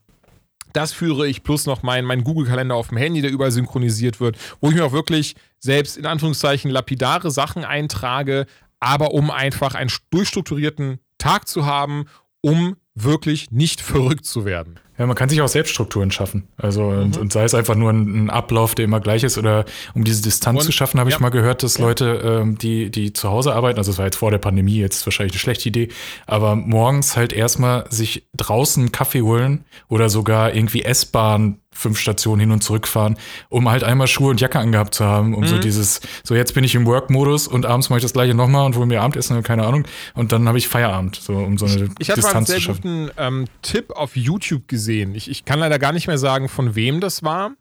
das 0.72 0.92
führe 0.92 1.26
ich 1.26 1.42
plus 1.42 1.66
noch 1.66 1.82
meinen 1.82 2.04
mein 2.06 2.22
Google-Kalender 2.22 2.74
auf 2.76 2.88
dem 2.88 2.98
Handy, 2.98 3.22
der 3.22 3.30
überall 3.32 3.50
synchronisiert 3.50 4.20
wird, 4.20 4.36
wo 4.60 4.68
ich 4.68 4.74
mir 4.76 4.84
auch 4.84 4.92
wirklich 4.92 5.34
selbst 5.58 5.96
in 5.96 6.06
Anführungszeichen 6.06 6.70
lapidare 6.70 7.30
Sachen 7.32 7.64
eintrage, 7.64 8.46
aber 8.80 9.12
um 9.12 9.30
einfach 9.30 9.74
einen 9.74 9.90
durchstrukturierten 10.10 10.98
Tag 11.18 11.46
zu 11.46 11.66
haben, 11.66 12.06
um 12.40 12.76
wirklich 12.94 13.50
nicht 13.50 13.80
verrückt 13.80 14.24
zu 14.24 14.44
werden. 14.44 14.78
Ja, 14.98 15.06
man 15.06 15.16
kann 15.16 15.30
sich 15.30 15.40
auch 15.40 15.48
Selbststrukturen 15.48 16.10
schaffen. 16.10 16.48
Also 16.58 16.88
und, 16.88 17.16
und 17.16 17.32
sei 17.32 17.44
es 17.44 17.54
einfach 17.54 17.74
nur 17.74 17.90
ein, 17.90 18.24
ein 18.26 18.30
Ablauf, 18.30 18.74
der 18.74 18.84
immer 18.84 19.00
gleich 19.00 19.22
ist, 19.22 19.38
oder 19.38 19.64
um 19.94 20.04
diese 20.04 20.20
Distanz 20.22 20.60
Und- 20.60 20.66
zu 20.66 20.72
schaffen, 20.72 21.00
habe 21.00 21.08
ja. 21.08 21.16
ich 21.16 21.20
mal 21.20 21.30
gehört, 21.30 21.62
dass 21.62 21.78
Leute, 21.78 22.20
ähm, 22.42 22.58
die, 22.58 22.90
die 22.90 23.14
zu 23.14 23.30
Hause 23.30 23.54
arbeiten, 23.54 23.78
also 23.78 23.90
das 23.92 23.98
war 23.98 24.04
jetzt 24.04 24.16
vor 24.16 24.30
der 24.30 24.38
Pandemie, 24.38 24.76
jetzt 24.76 25.06
wahrscheinlich 25.06 25.32
eine 25.32 25.38
schlechte 25.40 25.70
Idee, 25.70 25.88
aber 26.26 26.54
morgens 26.54 27.16
halt 27.16 27.32
erstmal 27.32 27.90
sich 27.90 28.26
draußen 28.36 28.92
Kaffee 28.92 29.22
holen 29.22 29.64
oder 29.88 30.10
sogar 30.10 30.54
irgendwie 30.54 30.82
S-Bahn 30.82 31.59
fünf 31.72 31.98
Stationen 31.98 32.40
hin 32.40 32.50
und 32.50 32.62
zurück 32.64 32.86
fahren, 32.88 33.16
um 33.48 33.70
halt 33.70 33.84
einmal 33.84 34.06
Schuhe 34.08 34.30
und 34.30 34.40
Jacke 34.40 34.58
angehabt 34.58 34.94
zu 34.94 35.04
haben, 35.04 35.34
um 35.34 35.46
so 35.46 35.56
Mhm. 35.56 35.60
dieses, 35.60 36.00
so 36.24 36.34
jetzt 36.34 36.52
bin 36.54 36.64
ich 36.64 36.74
im 36.74 36.84
Work-Modus 36.86 37.46
und 37.46 37.64
abends 37.64 37.88
mache 37.90 37.98
ich 37.98 38.02
das 38.02 38.12
gleiche 38.12 38.34
nochmal 38.34 38.66
und 38.66 38.76
hole 38.76 38.86
mir 38.86 39.00
Abendessen 39.02 39.34
oder 39.36 39.42
keine 39.42 39.64
Ahnung 39.66 39.84
und 40.14 40.32
dann 40.32 40.48
habe 40.48 40.58
ich 40.58 40.66
Feierabend, 40.68 41.16
so 41.16 41.34
um 41.34 41.58
so 41.58 41.66
eine 41.66 41.88
Ich 42.00 42.10
hatte 42.10 42.22
mal 42.22 42.34
einen 42.34 42.44
Distanz 42.44 42.48
sehr 42.48 42.56
zu 42.56 42.62
schaffen. 42.62 42.82
guten 43.06 43.10
ähm, 43.16 43.44
Tipp 43.62 43.92
auf 43.92 44.16
YouTube 44.16 44.66
gesehen. 44.68 45.14
Ich, 45.14 45.30
ich 45.30 45.44
kann 45.44 45.60
leider 45.60 45.78
gar 45.78 45.92
nicht 45.92 46.06
mehr 46.08 46.18
sagen, 46.18 46.48
von 46.48 46.74
wem 46.74 47.00
das 47.00 47.22
war. 47.22 47.52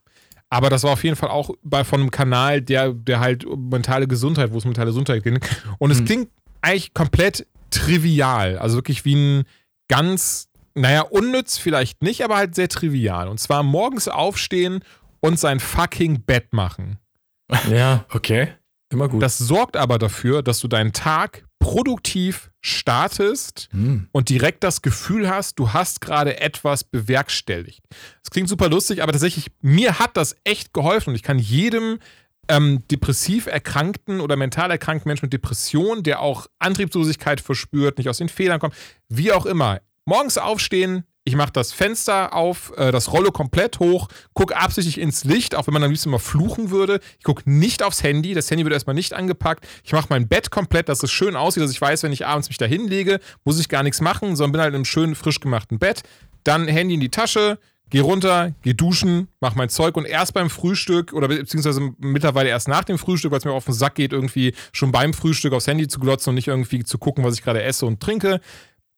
Aber 0.51 0.71
das 0.71 0.81
war 0.83 0.93
auf 0.93 1.03
jeden 1.03 1.15
Fall 1.15 1.29
auch 1.29 1.51
bei, 1.61 1.83
von 1.83 2.01
einem 2.01 2.09
Kanal, 2.09 2.59
der, 2.63 2.91
der 2.91 3.19
halt 3.19 3.45
mentale 3.55 4.07
Gesundheit, 4.07 4.51
wo 4.51 4.57
es 4.57 4.65
mentale 4.65 4.87
Gesundheit 4.87 5.21
ging. 5.23 5.39
Und 5.77 5.91
es 5.91 6.03
klingt 6.03 6.29
eigentlich 6.61 6.95
komplett 6.95 7.45
trivial. 7.69 8.57
Also 8.57 8.75
wirklich 8.77 9.05
wie 9.05 9.13
ein 9.15 9.43
ganz, 9.87 10.48
naja, 10.75 11.01
unnütz 11.01 11.57
vielleicht 11.57 12.01
nicht, 12.01 12.23
aber 12.23 12.37
halt 12.37 12.55
sehr 12.55 12.69
trivial. 12.69 13.27
Und 13.27 13.39
zwar 13.39 13.63
morgens 13.63 14.07
aufstehen 14.07 14.83
und 15.19 15.39
sein 15.39 15.59
fucking 15.59 16.21
Bett 16.21 16.53
machen. 16.53 16.97
Ja, 17.69 18.05
Okay. 18.11 18.49
immer 18.91 19.07
gut. 19.09 19.21
Das 19.21 19.37
sorgt 19.37 19.75
aber 19.77 19.97
dafür, 19.97 20.41
dass 20.43 20.59
du 20.59 20.67
deinen 20.67 20.93
Tag 20.93 21.45
produktiv 21.59 22.51
startest 22.61 23.67
Hm. 23.71 24.07
und 24.11 24.29
direkt 24.29 24.63
das 24.63 24.81
Gefühl 24.81 25.29
hast, 25.29 25.59
du 25.59 25.73
hast 25.73 25.99
gerade 26.01 26.39
etwas 26.39 26.83
bewerkstelligt. 26.83 27.83
Das 28.23 28.31
klingt 28.31 28.47
super 28.49 28.69
lustig, 28.69 29.03
aber 29.03 29.11
tatsächlich, 29.11 29.51
mir 29.61 29.99
hat 29.99 30.15
das 30.17 30.35
echt 30.43 30.73
geholfen 30.73 31.09
und 31.11 31.15
ich 31.15 31.23
kann 31.23 31.37
jedem 31.39 31.99
ähm, 32.47 32.83
depressiv 32.89 33.45
erkrankten 33.45 34.21
oder 34.21 34.35
mental 34.35 34.71
erkrankten 34.71 35.07
Menschen 35.09 35.25
mit 35.25 35.33
Depression, 35.33 36.01
der 36.01 36.21
auch 36.21 36.47
Antriebslosigkeit 36.59 37.41
verspürt, 37.41 37.97
nicht 37.99 38.09
aus 38.09 38.17
den 38.17 38.29
Federn 38.29 38.59
kommt, 38.59 38.73
wie 39.07 39.31
auch 39.31 39.45
immer, 39.45 39.79
morgens 40.05 40.37
aufstehen, 40.37 41.03
ich 41.25 41.35
mache 41.35 41.51
das 41.51 41.73
Fenster 41.73 42.33
auf, 42.33 42.73
äh, 42.77 42.91
das 42.91 43.11
Rolle 43.13 43.31
komplett 43.31 43.79
hoch, 43.79 44.07
gucke 44.33 44.57
absichtlich 44.57 44.99
ins 44.99 45.25
Licht, 45.25 45.53
auch 45.53 45.67
wenn 45.67 45.73
man 45.73 45.83
am 45.83 45.91
liebsten 45.91 46.09
mal 46.09 46.17
fluchen 46.17 46.71
würde. 46.71 46.99
Ich 47.19 47.23
gucke 47.23 47.43
nicht 47.45 47.83
aufs 47.83 48.01
Handy, 48.01 48.33
das 48.33 48.49
Handy 48.49 48.63
wird 48.63 48.73
erstmal 48.73 48.95
nicht 48.95 49.13
angepackt. 49.13 49.67
Ich 49.83 49.91
mache 49.91 50.07
mein 50.09 50.27
Bett 50.27 50.49
komplett, 50.49 50.89
dass 50.89 51.03
es 51.03 51.11
schön 51.11 51.35
aussieht, 51.35 51.61
dass 51.61 51.71
ich 51.71 51.79
weiß, 51.81 52.01
wenn 52.01 52.13
ich 52.13 52.25
abends 52.25 52.49
mich 52.49 52.57
da 52.57 52.65
hinlege, 52.65 53.19
muss 53.43 53.59
ich 53.59 53.69
gar 53.69 53.83
nichts 53.83 54.01
machen, 54.01 54.35
sondern 54.35 54.53
bin 54.53 54.61
halt 54.61 54.69
in 54.69 54.75
einem 54.75 54.85
schönen, 54.85 55.13
frisch 55.13 55.39
gemachten 55.39 55.77
Bett. 55.77 56.01
Dann 56.43 56.67
Handy 56.67 56.95
in 56.95 56.99
die 56.99 57.11
Tasche, 57.11 57.59
geh 57.91 57.99
runter, 57.99 58.53
geh 58.63 58.73
duschen, 58.73 59.27
mach 59.39 59.53
mein 59.53 59.69
Zeug 59.69 59.97
und 59.97 60.05
erst 60.05 60.33
beim 60.33 60.49
Frühstück 60.49 61.13
oder 61.13 61.27
be- 61.27 61.37
beziehungsweise 61.39 61.91
mittlerweile 61.99 62.49
erst 62.49 62.67
nach 62.67 62.85
dem 62.85 62.97
Frühstück, 62.97 63.31
weil 63.31 63.39
es 63.39 63.45
mir 63.45 63.51
auf 63.51 63.65
den 63.65 63.73
Sack 63.73 63.95
geht, 63.95 64.13
irgendwie 64.13 64.55
schon 64.71 64.91
beim 64.91 65.13
Frühstück 65.13 65.53
aufs 65.53 65.67
Handy 65.67 65.87
zu 65.87 65.99
glotzen 65.99 66.31
und 66.31 66.35
nicht 66.35 66.47
irgendwie 66.47 66.83
zu 66.83 66.97
gucken, 66.97 67.23
was 67.23 67.35
ich 67.35 67.43
gerade 67.43 67.61
esse 67.61 67.85
und 67.85 67.99
trinke 67.99 68.41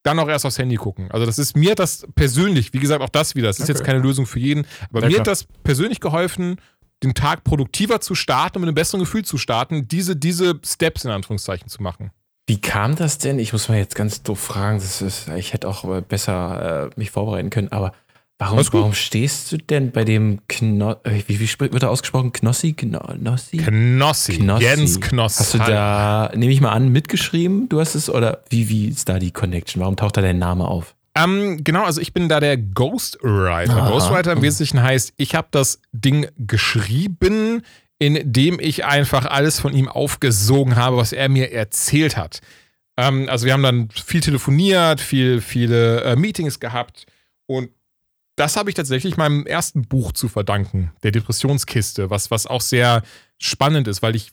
dann 0.03 0.17
auch 0.19 0.27
erst 0.27 0.45
aufs 0.45 0.57
Handy 0.57 0.75
gucken. 0.75 1.09
Also 1.11 1.25
das 1.25 1.37
ist 1.39 1.55
mir 1.55 1.75
das 1.75 2.05
persönlich, 2.15 2.73
wie 2.73 2.79
gesagt, 2.79 3.01
auch 3.03 3.09
das 3.09 3.35
wieder, 3.35 3.47
das 3.47 3.59
ist 3.59 3.67
jetzt 3.67 3.83
keine 3.83 3.99
Lösung 3.99 4.25
für 4.25 4.39
jeden, 4.39 4.65
aber 4.89 5.01
Ja, 5.01 5.07
mir 5.07 5.13
klar. 5.13 5.19
hat 5.21 5.27
das 5.27 5.45
persönlich 5.63 5.99
geholfen, 5.99 6.57
den 7.03 7.13
Tag 7.13 7.43
produktiver 7.43 7.99
zu 8.01 8.13
starten 8.15 8.57
und 8.57 8.61
mit 8.61 8.67
einem 8.69 8.75
besseren 8.75 8.99
Gefühl 8.99 9.25
zu 9.25 9.37
starten, 9.37 9.87
diese, 9.87 10.15
diese 10.15 10.59
Steps 10.65 11.05
in 11.05 11.11
Anführungszeichen 11.11 11.67
zu 11.67 11.81
machen. 11.81 12.11
Wie 12.47 12.59
kam 12.59 12.95
das 12.95 13.17
denn? 13.17 13.39
Ich 13.39 13.53
muss 13.53 13.69
mal 13.69 13.77
jetzt 13.77 13.95
ganz 13.95 14.23
doof 14.23 14.39
fragen. 14.39 14.77
Das 14.79 15.01
ist, 15.01 15.27
ich 15.29 15.53
hätte 15.53 15.67
auch 15.67 15.83
besser 16.01 16.87
äh, 16.87 16.99
mich 16.99 17.11
vorbereiten 17.11 17.49
können, 17.49 17.71
aber 17.71 17.93
warum, 18.41 18.65
warum 18.71 18.93
stehst 18.93 19.51
du 19.51 19.57
denn 19.57 19.91
bei 19.91 20.03
dem 20.03 20.39
Kno 20.47 20.95
äh, 21.03 21.21
wie, 21.27 21.39
wie 21.39 21.49
wird 21.59 21.83
er 21.83 21.89
ausgesprochen? 21.89 22.33
Knossi? 22.33 22.73
Knossi? 22.73 23.57
Knossi, 23.57 24.37
Knossi. 24.37 24.63
Jens 24.63 24.99
Knoss. 24.99 25.39
Hast 25.39 25.53
du 25.53 25.57
da, 25.59 26.31
nehme 26.35 26.51
ich 26.51 26.61
mal 26.61 26.71
an, 26.71 26.89
mitgeschrieben? 26.89 27.69
Du 27.69 27.79
hast 27.79 27.95
es 27.95 28.09
oder 28.09 28.43
wie, 28.49 28.69
wie 28.69 28.87
ist 28.87 29.07
da 29.07 29.19
die 29.19 29.31
Connection? 29.31 29.81
Warum 29.81 29.95
taucht 29.95 30.17
da 30.17 30.21
dein 30.21 30.39
Name 30.39 30.67
auf? 30.67 30.95
Ähm, 31.13 31.63
genau, 31.63 31.83
also 31.83 32.01
ich 32.01 32.13
bin 32.13 32.29
da 32.29 32.39
der 32.39 32.57
Ghostwriter. 32.57 33.77
Aha. 33.77 33.89
Ghostwriter 33.89 34.31
im 34.33 34.41
Wesentlichen 34.41 34.81
heißt, 34.81 35.13
ich 35.17 35.35
habe 35.35 35.49
das 35.51 35.79
Ding 35.91 36.27
geschrieben, 36.37 37.63
indem 37.99 38.59
ich 38.59 38.85
einfach 38.85 39.25
alles 39.25 39.59
von 39.59 39.73
ihm 39.73 39.87
aufgesogen 39.87 40.75
habe, 40.75 40.97
was 40.97 41.13
er 41.13 41.29
mir 41.29 41.51
erzählt 41.51 42.17
hat. 42.17 42.41
Ähm, 42.97 43.27
also 43.29 43.45
wir 43.45 43.53
haben 43.53 43.63
dann 43.63 43.89
viel 43.89 44.21
telefoniert, 44.21 45.01
viel, 45.01 45.41
viele 45.41 46.01
äh, 46.03 46.15
Meetings 46.15 46.59
gehabt 46.59 47.05
und 47.45 47.69
das 48.41 48.57
habe 48.57 48.71
ich 48.71 48.75
tatsächlich 48.75 49.17
meinem 49.17 49.45
ersten 49.45 49.83
Buch 49.83 50.13
zu 50.13 50.27
verdanken, 50.27 50.91
der 51.03 51.11
Depressionskiste, 51.11 52.09
was, 52.09 52.31
was 52.31 52.47
auch 52.47 52.61
sehr 52.61 53.03
spannend 53.37 53.87
ist, 53.87 54.01
weil 54.01 54.15
ich 54.15 54.31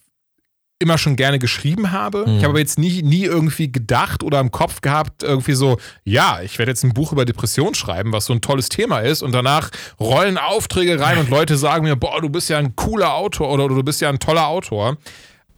immer 0.79 0.97
schon 0.97 1.15
gerne 1.15 1.39
geschrieben 1.39 1.93
habe. 1.93 2.25
Mhm. 2.27 2.37
Ich 2.37 2.39
habe 2.39 2.53
aber 2.53 2.59
jetzt 2.59 2.79
nie, 2.79 3.03
nie 3.03 3.25
irgendwie 3.25 3.71
gedacht 3.71 4.23
oder 4.23 4.41
im 4.41 4.51
Kopf 4.51 4.81
gehabt, 4.81 5.23
irgendwie 5.23 5.53
so, 5.53 5.77
ja, 6.05 6.41
ich 6.41 6.59
werde 6.59 6.71
jetzt 6.71 6.85
ein 6.85 6.95
Buch 6.95 7.13
über 7.13 7.27
Depression 7.27 7.75
schreiben, 7.75 8.13
was 8.13 8.25
so 8.25 8.33
ein 8.33 8.41
tolles 8.41 8.71
Thema 8.71 9.01
ist 9.01 9.21
und 9.23 9.33
danach 9.33 9.69
rollen 10.01 10.39
Aufträge 10.39 10.99
rein 10.99 11.19
und 11.19 11.29
Leute 11.29 11.59
sagen 11.59 11.85
mir, 11.85 11.97
boah, 11.97 12.23
du 12.23 12.31
bist 12.31 12.49
ja 12.49 12.57
ein 12.57 12.77
cooler 12.77 13.13
Autor 13.13 13.51
oder 13.51 13.69
du 13.69 13.83
bist 13.83 14.01
ja 14.01 14.09
ein 14.09 14.21
toller 14.21 14.47
Autor. 14.47 14.97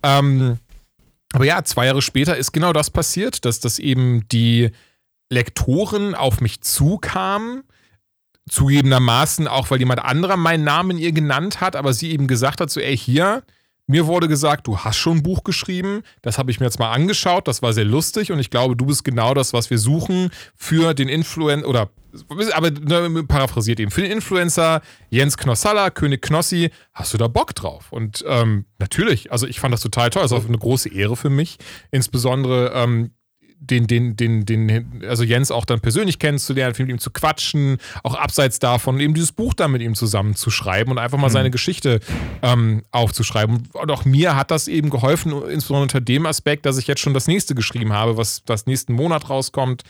Ähm, 0.02 0.58
aber 1.32 1.44
ja, 1.44 1.62
zwei 1.62 1.86
Jahre 1.86 2.02
später 2.02 2.36
ist 2.36 2.50
genau 2.50 2.72
das 2.72 2.90
passiert, 2.90 3.44
dass, 3.44 3.60
dass 3.60 3.78
eben 3.78 4.26
die 4.32 4.70
Lektoren 5.28 6.16
auf 6.16 6.40
mich 6.40 6.62
zukamen, 6.62 7.62
zugegebenermaßen 8.48 9.48
auch, 9.48 9.70
weil 9.70 9.78
jemand 9.78 10.00
anderer 10.00 10.36
meinen 10.36 10.64
Namen 10.64 10.98
ihr 10.98 11.12
genannt 11.12 11.60
hat, 11.60 11.76
aber 11.76 11.92
sie 11.92 12.10
eben 12.10 12.26
gesagt 12.26 12.60
hat, 12.60 12.70
so, 12.70 12.80
ey, 12.80 12.96
hier, 12.96 13.42
mir 13.90 14.06
wurde 14.06 14.28
gesagt, 14.28 14.68
du 14.68 14.78
hast 14.78 14.96
schon 14.96 15.18
ein 15.18 15.22
Buch 15.22 15.42
geschrieben, 15.42 16.02
das 16.22 16.38
habe 16.38 16.50
ich 16.52 16.60
mir 16.60 16.66
jetzt 16.66 16.78
mal 16.78 16.92
angeschaut, 16.92 17.48
das 17.48 17.60
war 17.60 17.72
sehr 17.72 17.84
lustig 17.84 18.30
und 18.30 18.38
ich 18.38 18.50
glaube, 18.50 18.76
du 18.76 18.86
bist 18.86 19.04
genau 19.04 19.34
das, 19.34 19.52
was 19.52 19.68
wir 19.68 19.78
suchen 19.78 20.30
für 20.54 20.94
den 20.94 21.08
Influencer, 21.08 21.68
oder, 21.68 21.90
aber 22.52 22.70
ne, 22.70 23.24
paraphrasiert 23.24 23.80
eben, 23.80 23.90
für 23.90 24.02
den 24.02 24.12
Influencer 24.12 24.80
Jens 25.10 25.36
Knossalla, 25.36 25.90
König 25.90 26.22
Knossi, 26.22 26.70
hast 26.94 27.14
du 27.14 27.18
da 27.18 27.26
Bock 27.26 27.52
drauf? 27.54 27.90
Und 27.90 28.24
ähm, 28.28 28.64
natürlich, 28.78 29.32
also 29.32 29.48
ich 29.48 29.58
fand 29.58 29.74
das 29.74 29.80
total 29.80 30.10
toll, 30.10 30.22
das 30.22 30.30
ist 30.30 30.38
auch 30.38 30.46
eine 30.46 30.58
große 30.58 30.94
Ehre 30.94 31.16
für 31.16 31.30
mich, 31.30 31.58
insbesondere 31.90 32.72
ähm, 32.74 33.10
den, 33.60 33.86
den, 33.86 34.16
den, 34.16 34.46
den, 34.46 35.04
also 35.06 35.22
Jens 35.22 35.50
auch 35.50 35.66
dann 35.66 35.80
persönlich 35.80 36.18
kennenzulernen, 36.18 36.74
viel 36.74 36.86
mit 36.86 36.94
ihm 36.94 36.98
zu 36.98 37.10
quatschen, 37.10 37.76
auch 38.02 38.14
abseits 38.14 38.58
davon 38.58 38.98
eben 38.98 39.12
dieses 39.12 39.32
Buch 39.32 39.52
dann 39.52 39.70
mit 39.70 39.82
ihm 39.82 39.94
zusammen 39.94 40.34
zu 40.34 40.50
schreiben 40.50 40.90
und 40.90 40.98
einfach 40.98 41.18
mal 41.18 41.28
seine 41.28 41.50
Geschichte 41.50 42.00
ähm, 42.42 42.82
aufzuschreiben. 42.90 43.68
Und 43.72 43.90
auch 43.90 44.04
mir 44.06 44.34
hat 44.34 44.50
das 44.50 44.66
eben 44.66 44.88
geholfen, 44.88 45.32
insbesondere 45.32 45.82
unter 45.82 46.00
dem 46.00 46.24
Aspekt, 46.24 46.64
dass 46.64 46.78
ich 46.78 46.86
jetzt 46.86 47.00
schon 47.00 47.14
das 47.14 47.26
nächste 47.26 47.54
geschrieben 47.54 47.92
habe, 47.92 48.16
was 48.16 48.42
das 48.44 48.66
nächsten 48.66 48.94
Monat 48.94 49.28
rauskommt. 49.28 49.82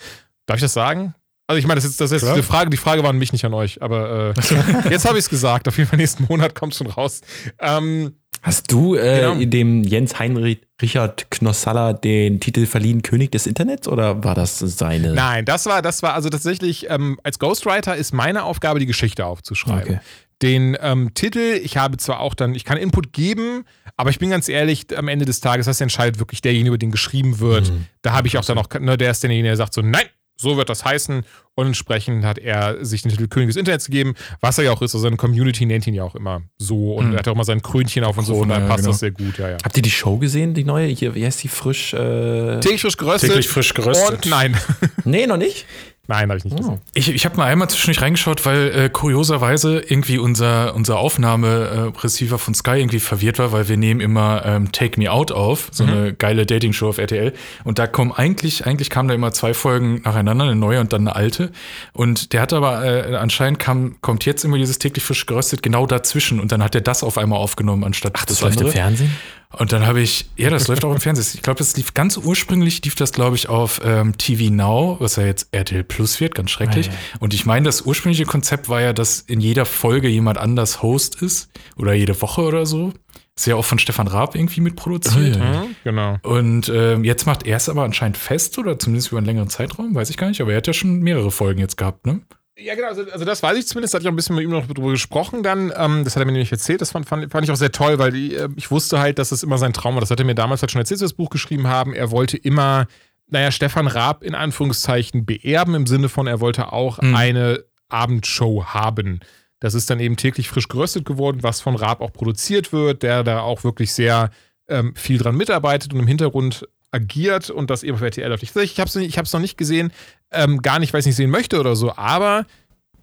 Darf 0.46 0.56
ich 0.56 0.62
das 0.62 0.72
sagen? 0.72 1.14
Also 1.46 1.58
ich 1.58 1.66
meine, 1.66 1.80
das 1.80 1.84
ist, 1.84 2.00
das 2.00 2.12
ist 2.12 2.24
eine 2.24 2.42
Frage, 2.44 2.70
die 2.70 2.76
Frage 2.76 3.02
war 3.02 3.10
an 3.10 3.18
mich, 3.18 3.32
nicht 3.32 3.44
an 3.44 3.54
euch, 3.54 3.82
aber 3.82 4.34
äh, 4.36 4.88
jetzt 4.90 5.04
habe 5.04 5.18
ich 5.18 5.24
es 5.24 5.30
gesagt. 5.30 5.66
Auf 5.66 5.78
jeden 5.78 5.88
Fall 5.88 5.98
nächsten 5.98 6.24
Monat 6.28 6.54
kommt 6.54 6.74
schon 6.74 6.86
raus. 6.86 7.22
Ähm, 7.58 8.14
Hast 8.42 8.72
du 8.72 8.94
äh, 8.94 9.20
Genau. 9.20 9.44
dem 9.44 9.84
Jens 9.84 10.18
Heinrich 10.18 10.60
Richard 10.80 11.30
Knossalla 11.30 11.92
den 11.92 12.40
Titel 12.40 12.66
verliehen 12.66 13.02
König 13.02 13.32
des 13.32 13.46
Internets 13.46 13.86
oder 13.86 14.24
war 14.24 14.34
das 14.34 14.58
seine? 14.58 15.12
Nein, 15.12 15.44
das 15.44 15.66
war, 15.66 15.82
das 15.82 16.02
war 16.02 16.14
also 16.14 16.30
tatsächlich, 16.30 16.88
ähm, 16.88 17.18
als 17.22 17.38
Ghostwriter 17.38 17.96
ist 17.96 18.12
meine 18.12 18.44
Aufgabe, 18.44 18.80
die 18.80 18.86
Geschichte 18.86 19.26
aufzuschreiben. 19.26 19.96
Okay. 19.96 20.00
Den 20.42 20.74
ähm, 20.80 21.12
Titel, 21.12 21.60
ich 21.62 21.76
habe 21.76 21.98
zwar 21.98 22.20
auch 22.20 22.32
dann, 22.34 22.54
ich 22.54 22.64
kann 22.64 22.78
Input 22.78 23.12
geben, 23.12 23.64
aber 23.98 24.08
ich 24.08 24.18
bin 24.18 24.30
ganz 24.30 24.48
ehrlich, 24.48 24.86
am 24.96 25.08
Ende 25.08 25.26
des 25.26 25.40
Tages, 25.40 25.66
das 25.66 25.78
entscheidet 25.82 26.18
wirklich 26.18 26.40
derjenige, 26.40 26.68
über 26.68 26.78
den 26.78 26.90
geschrieben 26.90 27.40
wird. 27.40 27.70
Da 28.00 28.12
habe 28.12 28.26
ich 28.26 28.38
auch 28.38 28.44
dann 28.46 28.56
noch, 28.56 28.68
ne, 28.80 28.96
der 28.96 29.10
ist 29.10 29.22
derjenige, 29.22 29.48
der 29.48 29.56
sagt 29.56 29.74
so, 29.74 29.82
nein, 29.82 30.06
so 30.40 30.56
wird 30.56 30.68
das 30.68 30.84
heißen. 30.84 31.22
Und 31.54 31.66
entsprechend 31.66 32.24
hat 32.24 32.38
er 32.38 32.82
sich 32.84 33.02
den 33.02 33.10
Titel 33.10 33.28
König 33.28 33.48
des 33.50 33.56
Internets 33.56 33.86
gegeben, 33.86 34.14
was 34.40 34.56
er 34.56 34.64
ja 34.64 34.72
auch 34.72 34.80
ist. 34.80 34.94
Also 34.94 35.00
seine 35.00 35.16
Community 35.16 35.66
nennt 35.66 35.86
ihn 35.86 35.94
ja 35.94 36.04
auch 36.04 36.14
immer 36.14 36.42
so 36.56 36.94
und 36.94 37.12
er 37.12 37.18
hat 37.18 37.28
auch 37.28 37.34
mal 37.34 37.44
sein 37.44 37.60
Krönchen 37.60 38.04
auf 38.04 38.16
und 38.16 38.24
so. 38.24 38.38
Von 38.38 38.48
daher 38.48 38.66
passt 38.66 38.78
genau. 38.78 38.92
das 38.92 39.00
sehr 39.00 39.10
gut, 39.10 39.36
ja, 39.38 39.50
ja. 39.50 39.56
Habt 39.62 39.76
ihr 39.76 39.82
die 39.82 39.90
Show 39.90 40.16
gesehen, 40.16 40.54
die 40.54 40.64
neue? 40.64 40.86
Hier, 40.86 41.14
wie 41.14 41.26
heißt 41.26 41.42
die 41.42 41.48
frisch? 41.48 41.92
Äh, 41.92 42.60
Täglich 42.60 42.80
frisch 42.80 42.96
geröstet. 42.96 43.30
Täglich 43.30 43.48
frisch 43.48 43.74
geröstet. 43.74 44.24
Und 44.24 44.30
nein. 44.30 44.56
nee, 45.04 45.26
noch 45.26 45.36
nicht. 45.36 45.66
Nein, 46.10 46.28
habe 46.28 46.38
ich 46.38 46.44
nicht 46.44 46.56
gesehen. 46.56 46.80
Ich, 46.92 47.08
ich 47.08 47.24
habe 47.24 47.36
mal 47.36 47.46
einmal 47.46 47.70
zwischendurch 47.70 48.02
reingeschaut, 48.02 48.44
weil 48.44 48.70
äh, 48.72 48.88
kurioserweise 48.90 49.80
irgendwie 49.80 50.18
unser, 50.18 50.74
unser 50.74 50.98
Aufnahmereceiver 50.98 52.38
von 52.38 52.54
Sky 52.54 52.78
irgendwie 52.78 53.00
verwirrt 53.00 53.38
war, 53.38 53.52
weil 53.52 53.68
wir 53.68 53.76
nehmen 53.76 54.00
immer 54.00 54.44
ähm, 54.44 54.72
Take 54.72 55.00
Me 55.00 55.10
Out 55.10 55.32
auf, 55.32 55.68
so 55.72 55.84
eine 55.84 56.12
geile 56.12 56.44
Dating-Show 56.44 56.88
auf 56.88 56.98
RTL. 56.98 57.32
Und 57.64 57.78
da 57.78 57.86
kommen 57.86 58.12
eigentlich, 58.12 58.66
eigentlich 58.66 58.90
kamen 58.90 59.08
da 59.08 59.14
immer 59.14 59.32
zwei 59.32 59.54
Folgen 59.54 60.02
nacheinander, 60.02 60.44
eine 60.44 60.56
neue 60.56 60.80
und 60.80 60.92
dann 60.92 61.02
eine 61.02 61.16
alte. 61.16 61.52
Und 61.92 62.32
der 62.32 62.42
hat 62.42 62.52
aber 62.52 62.84
äh, 62.84 63.16
anscheinend 63.16 63.58
kam, 63.58 63.96
kommt 64.00 64.26
jetzt 64.26 64.44
immer 64.44 64.58
dieses 64.58 64.78
täglich 64.78 65.04
frisch 65.04 65.26
geröstet 65.26 65.62
genau 65.62 65.86
dazwischen 65.86 66.40
und 66.40 66.52
dann 66.52 66.62
hat 66.62 66.74
er 66.74 66.80
das 66.80 67.02
auf 67.02 67.16
einmal 67.16 67.38
aufgenommen 67.38 67.84
anstatt 67.84 68.12
Ach, 68.16 68.24
das 68.24 68.40
läuft 68.40 68.60
im 68.60 68.68
Fernsehen? 68.68 69.16
Und 69.58 69.72
dann 69.72 69.84
habe 69.86 70.00
ich, 70.00 70.30
ja, 70.36 70.48
das 70.48 70.68
läuft 70.68 70.84
auch 70.84 70.92
im 70.92 71.00
Fernsehen. 71.00 71.32
Ich 71.34 71.42
glaube, 71.42 71.58
das 71.58 71.76
lief 71.76 71.92
ganz 71.92 72.16
ursprünglich, 72.16 72.84
lief 72.84 72.94
das, 72.94 73.12
glaube 73.12 73.34
ich, 73.34 73.48
auf 73.48 73.80
ähm, 73.84 74.16
TV 74.16 74.52
Now, 74.52 74.96
was 75.00 75.16
ja 75.16 75.24
jetzt 75.26 75.48
RTL 75.52 75.82
Plus 75.82 76.20
wird, 76.20 76.36
ganz 76.36 76.50
schrecklich. 76.52 76.88
Ah, 76.88 77.16
Und 77.18 77.34
ich 77.34 77.46
meine, 77.46 77.66
das 77.66 77.82
ursprüngliche 77.82 78.26
Konzept 78.26 78.68
war 78.68 78.80
ja, 78.80 78.92
dass 78.92 79.20
in 79.20 79.40
jeder 79.40 79.66
Folge 79.66 80.08
jemand 80.08 80.38
anders 80.38 80.82
Host 80.82 81.20
ist 81.20 81.50
oder 81.76 81.94
jede 81.94 82.20
Woche 82.22 82.42
oder 82.42 82.64
so. 82.64 82.92
Ist 83.36 83.46
ja 83.46 83.56
auch 83.56 83.64
von 83.64 83.78
Stefan 83.78 84.06
Raab 84.06 84.34
irgendwie 84.36 84.60
mitproduziert. 84.60 85.36
Oh, 85.36 85.42
ja. 85.42 85.62
Mhm, 85.64 85.76
genau. 85.82 86.18
Und 86.22 86.70
ähm, 86.72 87.04
jetzt 87.04 87.26
macht 87.26 87.46
er 87.46 87.56
es 87.56 87.68
aber 87.68 87.84
anscheinend 87.84 88.18
fest 88.18 88.58
oder 88.58 88.78
zumindest 88.78 89.08
über 89.08 89.18
einen 89.18 89.26
längeren 89.26 89.48
Zeitraum, 89.48 89.94
weiß 89.94 90.10
ich 90.10 90.16
gar 90.16 90.28
nicht. 90.28 90.40
Aber 90.42 90.52
er 90.52 90.58
hat 90.58 90.66
ja 90.66 90.72
schon 90.74 91.00
mehrere 91.00 91.30
Folgen 91.30 91.58
jetzt 91.58 91.76
gehabt, 91.76 92.06
ne? 92.06 92.20
Ja, 92.62 92.74
genau, 92.74 92.88
also, 92.88 93.02
also 93.10 93.24
das 93.24 93.42
weiß 93.42 93.56
ich 93.56 93.66
zumindest, 93.66 93.94
da 93.94 93.96
hatte 93.96 94.04
ich 94.04 94.08
auch 94.08 94.12
ein 94.12 94.16
bisschen 94.16 94.36
mit 94.36 94.44
ihm 94.44 94.50
noch 94.50 94.66
drüber 94.66 94.90
gesprochen 94.90 95.42
dann. 95.42 95.72
Ähm, 95.76 96.04
das 96.04 96.14
hat 96.14 96.22
er 96.22 96.26
mir 96.26 96.32
nämlich 96.32 96.52
erzählt, 96.52 96.80
das 96.80 96.90
fand, 96.90 97.08
fand, 97.08 97.30
fand 97.32 97.44
ich 97.44 97.50
auch 97.50 97.56
sehr 97.56 97.72
toll, 97.72 97.98
weil 97.98 98.12
die, 98.12 98.34
äh, 98.34 98.48
ich 98.56 98.70
wusste 98.70 98.98
halt, 99.00 99.18
dass 99.18 99.32
es 99.32 99.42
immer 99.42 99.56
sein 99.58 99.72
Traum 99.72 99.94
war. 99.94 100.00
Das 100.00 100.10
hat 100.10 100.18
er 100.20 100.26
mir 100.26 100.34
damals 100.34 100.60
halt 100.60 100.70
schon 100.70 100.80
erzählt, 100.80 100.96
als 100.96 101.02
wir 101.02 101.08
das 101.08 101.16
Buch 101.16 101.30
geschrieben 101.30 101.68
haben. 101.68 101.94
Er 101.94 102.10
wollte 102.10 102.36
immer, 102.36 102.86
naja, 103.28 103.50
Stefan 103.50 103.86
Raab 103.86 104.22
in 104.22 104.34
Anführungszeichen 104.34 105.24
beerben, 105.24 105.74
im 105.74 105.86
Sinne 105.86 106.08
von, 106.08 106.26
er 106.26 106.40
wollte 106.40 106.72
auch 106.72 107.00
Mhm. 107.00 107.14
eine 107.14 107.64
Abendshow 107.88 108.64
haben. 108.66 109.20
Das 109.60 109.74
ist 109.74 109.90
dann 109.90 110.00
eben 110.00 110.16
täglich 110.16 110.48
frisch 110.48 110.68
geröstet 110.68 111.04
geworden, 111.04 111.42
was 111.42 111.60
von 111.60 111.76
Raab 111.76 112.00
auch 112.00 112.12
produziert 112.12 112.72
wird, 112.72 113.02
der 113.02 113.24
da 113.24 113.40
auch 113.40 113.64
wirklich 113.64 113.92
sehr 113.92 114.30
ähm, 114.68 114.94
viel 114.96 115.18
dran 115.18 115.36
mitarbeitet 115.36 115.92
und 115.92 116.00
im 116.00 116.06
Hintergrund 116.06 116.66
agiert 116.92 117.50
und 117.50 117.70
das 117.70 117.82
eben 117.82 117.96
auf 117.96 118.02
RTL 118.02 118.28
läuft. 118.28 118.42
Ich, 118.42 118.54
ich 118.56 118.78
habe 118.80 118.88
es 118.88 119.32
noch 119.32 119.40
nicht 119.40 119.56
gesehen, 119.58 119.92
ähm, 120.32 120.62
gar 120.62 120.78
nicht, 120.78 120.92
weil 120.92 121.00
ich 121.00 121.02
es 121.02 121.06
nicht 121.06 121.16
sehen 121.16 121.30
möchte 121.30 121.58
oder 121.58 121.76
so, 121.76 121.94
aber 121.96 122.46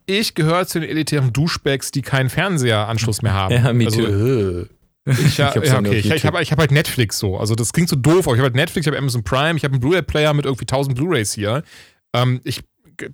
ich 0.06 0.36
gehöre 0.36 0.66
zu 0.66 0.80
den 0.80 0.90
elitären 0.90 1.34
Duschbags, 1.34 1.92
die 1.92 2.02
keinen 2.02 2.30
Fernseheranschluss 2.30 3.22
mehr 3.22 3.34
haben. 3.34 3.54
Ja, 3.64 3.74
me 3.74 3.86
also, 3.86 4.02
too. 4.02 4.68
ich, 5.06 5.38
ja, 5.38 5.50
Ich 5.50 5.56
hab's 5.58 5.68
ja, 5.68 5.80
okay. 5.80 5.98
Ich, 5.98 6.10
ich 6.10 6.26
habe 6.26 6.42
ich 6.42 6.52
hab 6.52 6.60
halt 6.60 6.72
Netflix 6.72 7.20
so. 7.20 7.38
Also 7.38 7.56
das 7.56 7.74
klingt 7.74 7.90
so 7.90 7.96
doof, 7.96 8.28
aber 8.28 8.36
ich 8.36 8.40
habe 8.40 8.48
halt 8.48 8.56
Netflix, 8.56 8.86
ich 8.86 8.92
habe 8.92 8.98
Amazon 8.98 9.24
Prime, 9.24 9.58
ich 9.58 9.64
habe 9.64 9.74
einen 9.74 9.82
Blu-ray-Player 9.82 10.34
mit 10.34 10.46
irgendwie 10.46 10.64
1000 10.64 10.96
Blu-rays 10.96 11.34
hier. 11.34 11.64
Ähm, 12.14 12.40
ich, 12.44 12.64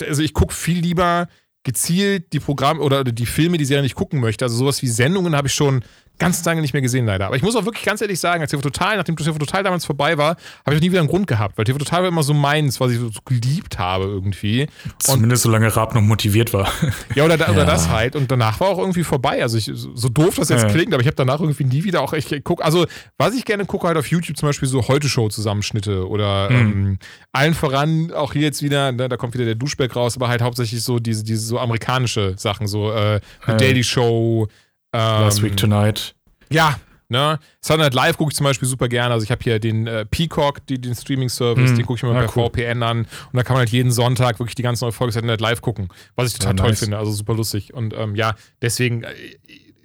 also 0.05 0.21
ich 0.21 0.33
gucke 0.33 0.53
viel 0.53 0.79
lieber 0.79 1.27
gezielt 1.63 2.33
die 2.33 2.39
Programme 2.39 2.81
oder 2.81 3.03
die 3.03 3.25
Filme, 3.25 3.57
die 3.57 3.65
Serien 3.65 3.83
nicht 3.83 3.95
gucken 3.95 4.19
möchte. 4.19 4.45
Also 4.45 4.57
sowas 4.57 4.81
wie 4.81 4.87
Sendungen 4.87 5.35
habe 5.35 5.47
ich 5.47 5.53
schon 5.53 5.83
ganz 6.23 6.43
lange 6.45 6.61
nicht 6.61 6.73
mehr 6.73 6.81
gesehen, 6.81 7.05
leider. 7.05 7.27
Aber 7.27 7.35
ich 7.35 7.41
muss 7.41 7.55
auch 7.55 7.65
wirklich 7.65 7.83
ganz 7.85 8.01
ehrlich 8.01 8.19
sagen, 8.19 8.41
als 8.41 8.51
TV 8.51 8.61
Total, 8.61 8.97
nachdem 8.97 9.15
TV 9.15 9.37
Total 9.37 9.63
damals 9.63 9.85
vorbei 9.85 10.17
war, 10.17 10.29
habe 10.65 10.71
ich 10.71 10.75
auch 10.77 10.81
nie 10.81 10.91
wieder 10.91 10.99
einen 10.99 11.09
Grund 11.09 11.27
gehabt, 11.27 11.57
weil 11.57 11.65
TV 11.65 11.77
Total 11.77 12.01
war 12.01 12.09
immer 12.09 12.23
so 12.23 12.33
meins, 12.33 12.79
was 12.79 12.91
ich 12.91 12.99
so 12.99 13.09
geliebt 13.25 13.79
habe 13.79 14.05
irgendwie. 14.05 14.67
Zumindest 14.99 15.43
solange 15.43 15.75
Raab 15.75 15.93
noch 15.95 16.01
motiviert 16.01 16.53
war. 16.53 16.69
Ja, 17.15 17.25
oder, 17.25 17.37
da, 17.37 17.49
oder 17.49 17.59
Ja. 17.59 17.65
das 17.65 17.89
halt. 17.89 18.15
Und 18.15 18.31
danach 18.31 18.59
war 18.59 18.69
auch 18.69 18.79
irgendwie 18.79 19.03
vorbei. 19.03 19.41
Also 19.41 19.57
ich, 19.57 19.69
so 19.73 20.09
doof 20.09 20.35
das 20.35 20.49
jetzt 20.49 20.63
Ja. 20.63 20.69
klingt, 20.69 20.93
aber 20.93 21.01
ich 21.01 21.07
habe 21.07 21.15
danach 21.15 21.39
irgendwie 21.39 21.63
nie 21.63 21.83
wieder 21.83 22.01
auch 22.01 22.13
echt 22.13 22.29
geguckt. 22.29 22.63
Also, 22.63 22.85
was 23.17 23.33
ich 23.35 23.45
gerne 23.45 23.65
gucke, 23.65 23.87
halt 23.87 23.97
auf 23.97 24.07
YouTube 24.07 24.37
zum 24.37 24.49
Beispiel 24.49 24.67
so 24.69 24.87
Heute-Show-Zusammenschnitte 24.87 26.07
oder 26.07 26.49
Mhm. 26.49 26.57
ähm, 26.57 26.99
allen 27.31 27.53
voran, 27.53 28.11
auch 28.11 28.33
hier 28.33 28.43
jetzt 28.43 28.61
wieder, 28.61 28.91
ne, 28.91 29.09
da 29.09 29.17
kommt 29.17 29.33
wieder 29.33 29.45
der 29.45 29.55
Duschback 29.55 29.95
raus, 29.95 30.15
aber 30.15 30.27
halt 30.29 30.41
hauptsächlich 30.41 30.83
so 30.83 30.99
diese, 30.99 31.23
diese 31.23 31.45
so 31.45 31.59
amerikanische 31.59 32.35
Sachen, 32.37 32.67
so 32.67 32.91
äh, 32.91 33.19
Ja. 33.47 33.53
Daily 33.55 33.83
Show. 33.83 34.47
Ähm, 34.93 34.99
Last 35.21 35.41
Week 35.43 35.57
Tonight. 35.57 36.15
ja, 36.49 36.79
ne? 37.09 37.39
Sunday 37.61 37.85
Night 37.85 37.93
Live 37.93 38.17
gucke 38.17 38.31
ich 38.31 38.37
zum 38.37 38.43
Beispiel 38.45 38.67
super 38.67 38.87
gerne. 38.87 39.13
Also 39.13 39.23
ich 39.23 39.31
habe 39.31 39.41
hier 39.43 39.59
den 39.59 39.87
äh, 39.87 40.05
Peacock, 40.05 40.65
die, 40.67 40.79
den 40.79 40.95
Streaming-Service, 40.95 41.71
Mhm. 41.71 41.75
den 41.77 41.85
gucke 41.85 41.97
ich 41.97 42.03
mir 42.03 42.13
Ja, 42.13 42.25
per 42.27 42.37
cool. 42.37 42.49
VPN 42.49 42.83
an. 42.83 42.99
Und 42.99 43.07
da 43.33 43.43
kann 43.43 43.53
man 43.55 43.59
halt 43.59 43.69
jeden 43.69 43.91
Sonntag 43.91 44.39
wirklich 44.39 44.55
die 44.55 44.63
ganz 44.63 44.81
neue 44.81 44.91
Folge 44.91 45.13
Sunday 45.13 45.27
Night 45.31 45.41
Live 45.41 45.61
gucken. 45.61 45.89
Was 46.15 46.31
ich 46.31 46.39
total 46.39 46.53
Ja, 46.53 46.57
toll 46.57 46.69
nice. 46.69 46.79
finde. 46.79 46.97
Also 46.97 47.11
super 47.11 47.33
lustig. 47.35 47.73
Und 47.73 47.93
ähm, 47.95 48.15
ja, 48.15 48.35
deswegen, 48.61 49.03
äh, 49.03 49.09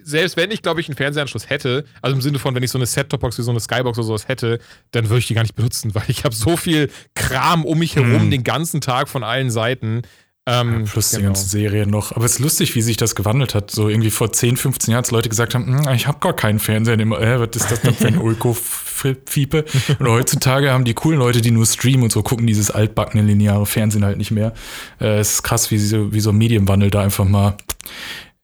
selbst 0.03 0.37
wenn 0.39 0.51
ich, 0.51 0.63
glaube 0.63 0.81
ich, 0.81 0.89
einen 0.89 0.97
Fernsehanschluss 0.97 1.51
hätte, 1.51 1.85
also 2.01 2.17
im 2.17 2.23
Sinne 2.23 2.39
von, 2.39 2.55
wenn 2.55 2.63
ich 2.63 2.71
so 2.71 2.79
eine 2.79 2.87
Set-Top-Box 2.87 3.37
wie 3.39 3.43
so 3.43 3.51
eine 3.51 3.61
Skybox 3.61 3.99
oder 3.99 4.07
sowas 4.07 4.27
hätte, 4.29 4.59
dann 4.93 5.11
würde 5.11 5.19
ich 5.19 5.27
die 5.27 5.35
gar 5.35 5.43
nicht 5.43 5.55
benutzen, 5.55 5.95
weil 5.95 6.05
ich 6.09 6.25
habe 6.25 6.35
so 6.35 6.57
viel 6.57 6.91
Kram 7.15 7.65
um 7.67 7.79
mich 7.79 7.97
herum 7.97 8.27
Mhm. 8.27 8.31
den 8.31 8.45
ganzen 8.45 8.81
Tag 8.81 9.09
von 9.11 9.23
allen 9.23 9.51
Seiten. 9.51 10.03
Ähm, 10.51 10.85
Plus 10.85 11.11
die 11.11 11.17
genau. 11.17 11.29
ganzen 11.29 11.49
Serien 11.49 11.91
noch. 11.91 12.13
Aber 12.13 12.25
es 12.25 12.33
ist 12.33 12.39
lustig, 12.39 12.75
wie 12.75 12.81
sich 12.81 12.97
das 12.97 13.15
gewandelt 13.15 13.55
hat. 13.55 13.71
So 13.71 13.89
irgendwie 13.89 14.11
vor 14.11 14.33
10, 14.33 14.57
15 14.57 14.93
Jahren, 14.93 15.03
als 15.05 15.11
Leute 15.11 15.29
gesagt 15.29 15.55
haben, 15.55 15.67
"Hm, 15.67 15.95
ich 15.95 16.07
habe 16.07 16.19
gar 16.21 16.35
keinen 16.35 16.59
Fernseher. 16.59 16.99
Äh, 16.99 17.41
was 17.41 17.49
ist 17.55 17.71
das 17.71 17.83
denn 17.83 17.95
für 17.95 18.07
ein 18.07 18.19
Ulko-Fiepe? 18.19 19.65
Und 19.99 20.09
heutzutage 20.09 20.73
haben 20.73 20.85
die 20.85 20.95
coolen 20.95 21.19
Leute, 21.19 21.43
die 21.43 21.51
nur 21.51 21.67
streamen 21.67 22.05
und 22.05 22.13
so, 22.13 22.23
gucken 22.23 22.47
dieses 22.47 22.71
altbackene 22.71 23.23
lineare 23.23 23.67
Fernsehen 23.67 24.05
halt 24.05 24.17
nicht 24.17 24.31
mehr. 24.31 24.55
Äh, 25.01 25.19
es 25.19 25.35
ist 25.35 25.43
krass, 25.43 25.71
wie 25.71 25.79
so, 25.79 26.13
wie 26.13 26.21
so 26.21 26.31
ein 26.31 26.39
Medienwandel 26.39 26.91
da 26.91 27.03
einfach 27.03 27.27
mal 27.27 27.57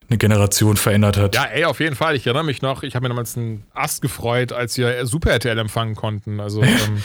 eine 0.09 0.18
Generation 0.18 0.76
verändert 0.76 1.16
hat. 1.16 1.34
Ja, 1.34 1.44
ey, 1.44 1.64
auf 1.64 1.80
jeden 1.80 1.96
Fall. 1.96 2.14
Ich 2.16 2.26
erinnere 2.26 2.44
mich 2.44 2.61
noch, 2.61 2.82
ich 2.82 2.94
habe 2.94 3.05
mir 3.05 3.09
damals 3.09 3.36
einen 3.36 3.64
Ast 3.72 4.02
gefreut, 4.02 4.52
als 4.52 4.76
wir 4.76 5.07
Super 5.07 5.30
RTL 5.30 5.59
empfangen 5.59 5.94
konnten. 5.94 6.40
Also, 6.40 6.62
ähm, 6.62 7.02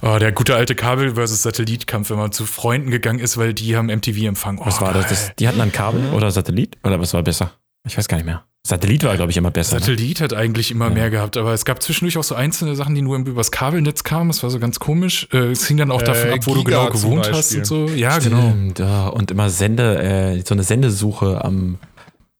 Oh, 0.00 0.16
der 0.18 0.30
gute 0.32 0.54
alte 0.54 0.74
Kabel- 0.74 1.14
versus 1.16 1.42
Satellitkampf, 1.42 2.10
wenn 2.10 2.18
man 2.18 2.30
zu 2.32 2.46
Freunden 2.46 2.90
gegangen 2.90 3.18
ist, 3.18 3.36
weil 3.36 3.52
die 3.54 3.76
haben 3.76 3.86
MTV 3.88 4.26
empfangen. 4.26 4.58
Oh, 4.60 4.66
Was 4.66 4.80
war 4.80 4.92
das? 4.92 5.08
das? 5.08 5.32
Die 5.38 5.48
hatten 5.48 5.58
dann 5.58 5.72
Kabel 5.72 6.10
oder 6.12 6.30
Satellit? 6.30 6.76
Oder 6.84 7.00
was 7.00 7.14
war 7.14 7.22
besser? 7.22 7.52
Ich 7.86 7.96
weiß 7.98 8.06
gar 8.08 8.16
nicht 8.18 8.26
mehr. 8.26 8.44
Satellit 8.66 9.02
war, 9.04 9.16
glaube 9.16 9.30
ich, 9.30 9.36
immer 9.36 9.50
besser. 9.50 9.76
Ne? 9.76 9.80
Satellit 9.80 10.20
hat 10.20 10.34
eigentlich 10.34 10.70
immer 10.70 10.88
Ja. 10.88 10.94
mehr 10.94 11.10
gehabt, 11.10 11.36
aber 11.36 11.52
es 11.54 11.64
gab 11.64 11.82
zwischendurch 11.82 12.18
auch 12.18 12.22
so 12.24 12.34
einzelne 12.34 12.74
Sachen, 12.76 12.94
die 12.94 13.02
nur 13.02 13.16
übers 13.16 13.50
Kabelnetz 13.50 14.04
kamen. 14.04 14.28
Das 14.28 14.42
war 14.42 14.50
so 14.50 14.58
ganz 14.58 14.78
komisch. 14.78 15.26
Äh, 15.32 15.50
Es 15.52 15.66
hing 15.66 15.78
dann 15.78 15.90
auch 15.90 16.02
davon 16.02 16.28
Äh, 16.30 16.32
ab, 16.34 16.40
wo 16.42 16.54
du 16.54 16.64
Giga 16.64 16.86
genau 16.86 16.90
zum 16.96 17.10
gewohnt 17.10 17.32
hast 17.32 17.54
und 17.54 17.66
so. 17.66 17.86
Ja, 17.88 18.18
genau. 18.18 18.40
Stimmt, 18.50 18.78
ja. 18.80 19.08
Und 19.08 19.30
immer 19.30 19.48
Sende, 19.48 20.02
äh, 20.02 20.42
so 20.46 20.54
eine 20.54 20.64
Sendesuche 20.64 21.42
am 21.44 21.78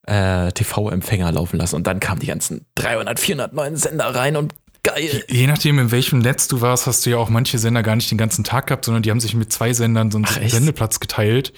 äh, 0.06 0.52
TV-Empfänger 0.52 1.32
laufen 1.32 1.58
lassen. 1.58 1.76
Und 1.76 1.86
dann 1.86 1.98
kamen 2.00 2.20
die 2.20 2.26
ganzen 2.26 2.64
300, 2.76 3.18
400 3.20 3.52
neuen 3.52 3.76
Sender 3.76 4.14
rein 4.14 4.36
und 4.36 4.54
geil. 4.94 5.24
Je 5.28 5.46
nachdem, 5.46 5.78
in 5.78 5.90
welchem 5.90 6.18
Netz 6.18 6.48
du 6.48 6.60
warst, 6.60 6.86
hast 6.86 7.04
du 7.06 7.10
ja 7.10 7.16
auch 7.18 7.28
manche 7.28 7.58
Sender 7.58 7.82
gar 7.82 7.96
nicht 7.96 8.10
den 8.10 8.18
ganzen 8.18 8.44
Tag 8.44 8.66
gehabt, 8.68 8.84
sondern 8.84 9.02
die 9.02 9.10
haben 9.10 9.20
sich 9.20 9.34
mit 9.34 9.52
zwei 9.52 9.72
Sendern 9.72 10.10
so 10.10 10.18
einen 10.18 10.26
Ach? 10.28 10.38
Sendeplatz 10.48 11.00
geteilt, 11.00 11.52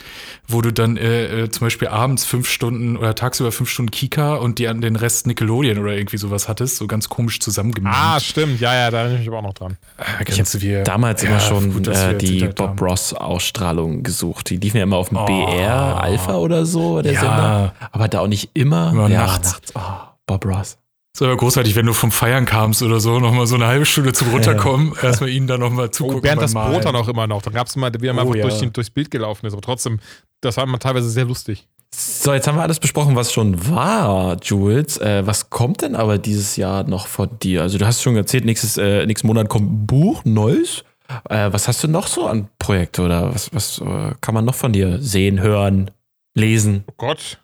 wo 0.48 0.60
du 0.62 0.72
dann 0.72 0.96
äh, 0.96 1.42
äh, 1.44 1.50
zum 1.50 1.66
Beispiel 1.66 1.88
abends 1.88 2.24
fünf 2.24 2.48
Stunden 2.48 2.96
oder 2.96 3.14
tagsüber 3.14 3.52
fünf 3.52 3.70
Stunden 3.70 3.90
Kika 3.90 4.34
und 4.36 4.58
die 4.58 4.68
an 4.68 4.80
den 4.80 4.96
Rest 4.96 5.26
Nickelodeon 5.26 5.78
oder 5.78 5.92
irgendwie 5.92 6.16
sowas 6.18 6.48
hattest, 6.48 6.76
so 6.76 6.86
ganz 6.86 7.08
komisch 7.08 7.40
zusammengemischt. 7.40 7.96
ah, 7.98 8.20
stimmt. 8.20 8.60
Ja, 8.60 8.74
ja, 8.74 8.90
da 8.90 8.98
erinnere 8.98 9.14
ich 9.14 9.20
mich 9.20 9.28
aber 9.28 9.38
auch 9.38 9.42
noch 9.42 9.54
dran. 9.54 9.76
Ah, 9.98 10.04
Ich 10.26 10.36
du 10.36 10.60
wie- 10.62 10.82
Damals 10.84 11.22
Ja, 11.22 11.28
immer 11.30 11.40
schon 11.40 11.72
gut, 11.72 11.86
wir 11.86 11.92
äh, 12.10 12.18
die 12.18 12.40
Bob 12.48 12.60
haben. 12.70 12.78
Ross 12.78 13.14
Ausstrahlung 13.14 14.02
gesucht. 14.02 14.50
Die 14.50 14.56
liefen 14.56 14.76
ja 14.78 14.82
immer 14.84 14.96
auf 14.96 15.08
dem 15.08 15.18
Oh. 15.18 15.26
BR 15.26 16.02
Alpha 16.02 16.36
oder 16.36 16.66
so, 16.66 17.00
der 17.02 17.12
Ja. 17.12 17.20
Sender. 17.20 17.74
Aber 17.92 18.08
da 18.08 18.20
auch 18.20 18.26
nicht 18.26 18.50
immer. 18.54 18.90
Immer 18.90 19.08
ja, 19.08 19.26
nachts. 19.26 19.56
Oh, 19.74 19.80
Bob 20.26 20.44
Ross. 20.46 20.76
Das 21.12 21.26
war 21.26 21.36
großartig, 21.36 21.74
wenn 21.74 21.86
du 21.86 21.92
vom 21.92 22.12
Feiern 22.12 22.46
kamst 22.46 22.82
oder 22.82 23.00
so, 23.00 23.18
nochmal 23.18 23.46
so 23.46 23.56
eine 23.56 23.66
halbe 23.66 23.84
Stunde 23.84 24.12
zum 24.12 24.28
Runterkommen, 24.30 24.92
erstmal 25.02 25.30
ihnen 25.30 25.48
dann 25.48 25.58
nochmal 25.60 25.90
zugucken. 25.90 26.20
Oh, 26.20 26.22
während 26.22 26.40
das 26.40 26.54
beim 26.54 26.70
Brot 26.70 26.84
dann 26.84 26.92
Malen. 26.92 27.04
auch 27.04 27.08
immer 27.08 27.26
noch. 27.26 27.42
Dann 27.42 27.52
gab 27.52 27.66
es 27.66 27.74
mal, 27.76 27.90
wie 27.98 28.06
er 28.06 28.12
mal 28.14 28.24
Oh, 28.26 28.34
ja. 28.34 28.46
durch, 28.46 28.60
durchs 28.72 28.90
Bild 28.90 29.10
gelaufen 29.10 29.44
ist. 29.46 29.52
Aber 29.52 29.62
trotzdem, 29.62 29.98
das 30.40 30.56
war 30.56 30.64
immer 30.64 30.78
teilweise 30.78 31.10
sehr 31.10 31.24
lustig. 31.24 31.66
So, 31.92 32.32
jetzt 32.32 32.46
haben 32.46 32.56
wir 32.56 32.62
alles 32.62 32.78
besprochen, 32.78 33.16
was 33.16 33.32
schon 33.32 33.68
war, 33.68 34.36
Jules. 34.40 34.98
Äh, 34.98 35.26
was 35.26 35.50
kommt 35.50 35.82
denn 35.82 35.96
aber 35.96 36.18
dieses 36.18 36.54
Jahr 36.54 36.84
noch 36.84 37.08
von 37.08 37.28
dir? 37.40 37.62
Also, 37.62 37.78
du 37.78 37.86
hast 37.86 38.00
schon 38.02 38.14
erzählt, 38.14 38.44
nächstes, 38.44 38.76
äh, 38.78 39.04
nächsten 39.06 39.26
Monat 39.26 39.48
kommt 39.48 39.70
ein 39.72 39.86
Buch, 39.86 40.22
neues. 40.24 40.84
Äh, 41.28 41.52
was 41.52 41.66
hast 41.66 41.82
du 41.82 41.88
noch 41.88 42.06
so 42.06 42.26
an 42.28 42.48
Projekte 42.60 43.02
oder 43.02 43.34
was, 43.34 43.52
was 43.52 43.80
äh, 43.80 44.12
kann 44.20 44.34
man 44.34 44.44
noch 44.44 44.54
von 44.54 44.72
dir 44.72 44.98
sehen, 45.02 45.40
hören, 45.40 45.90
lesen? 46.34 46.84
Oh 46.86 46.94
Gott. 46.96 47.40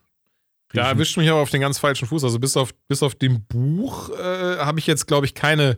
Da 0.73 0.89
erwischt 0.89 1.17
mich 1.17 1.31
aber 1.31 1.41
auf 1.41 1.51
den 1.51 1.61
ganz 1.61 1.79
falschen 1.79 2.07
Fuß. 2.09 2.25
Also 2.25 2.39
bis 2.39 2.57
auf, 2.57 2.75
bis 2.89 3.03
auf 3.03 3.15
dem 3.15 3.45
Buch 3.47 4.11
äh, 4.11 4.59
habe 4.59 4.79
ich 4.79 4.87
jetzt, 4.87 5.07
glaube 5.07 5.25
ich, 5.27 5.35
keine 5.35 5.77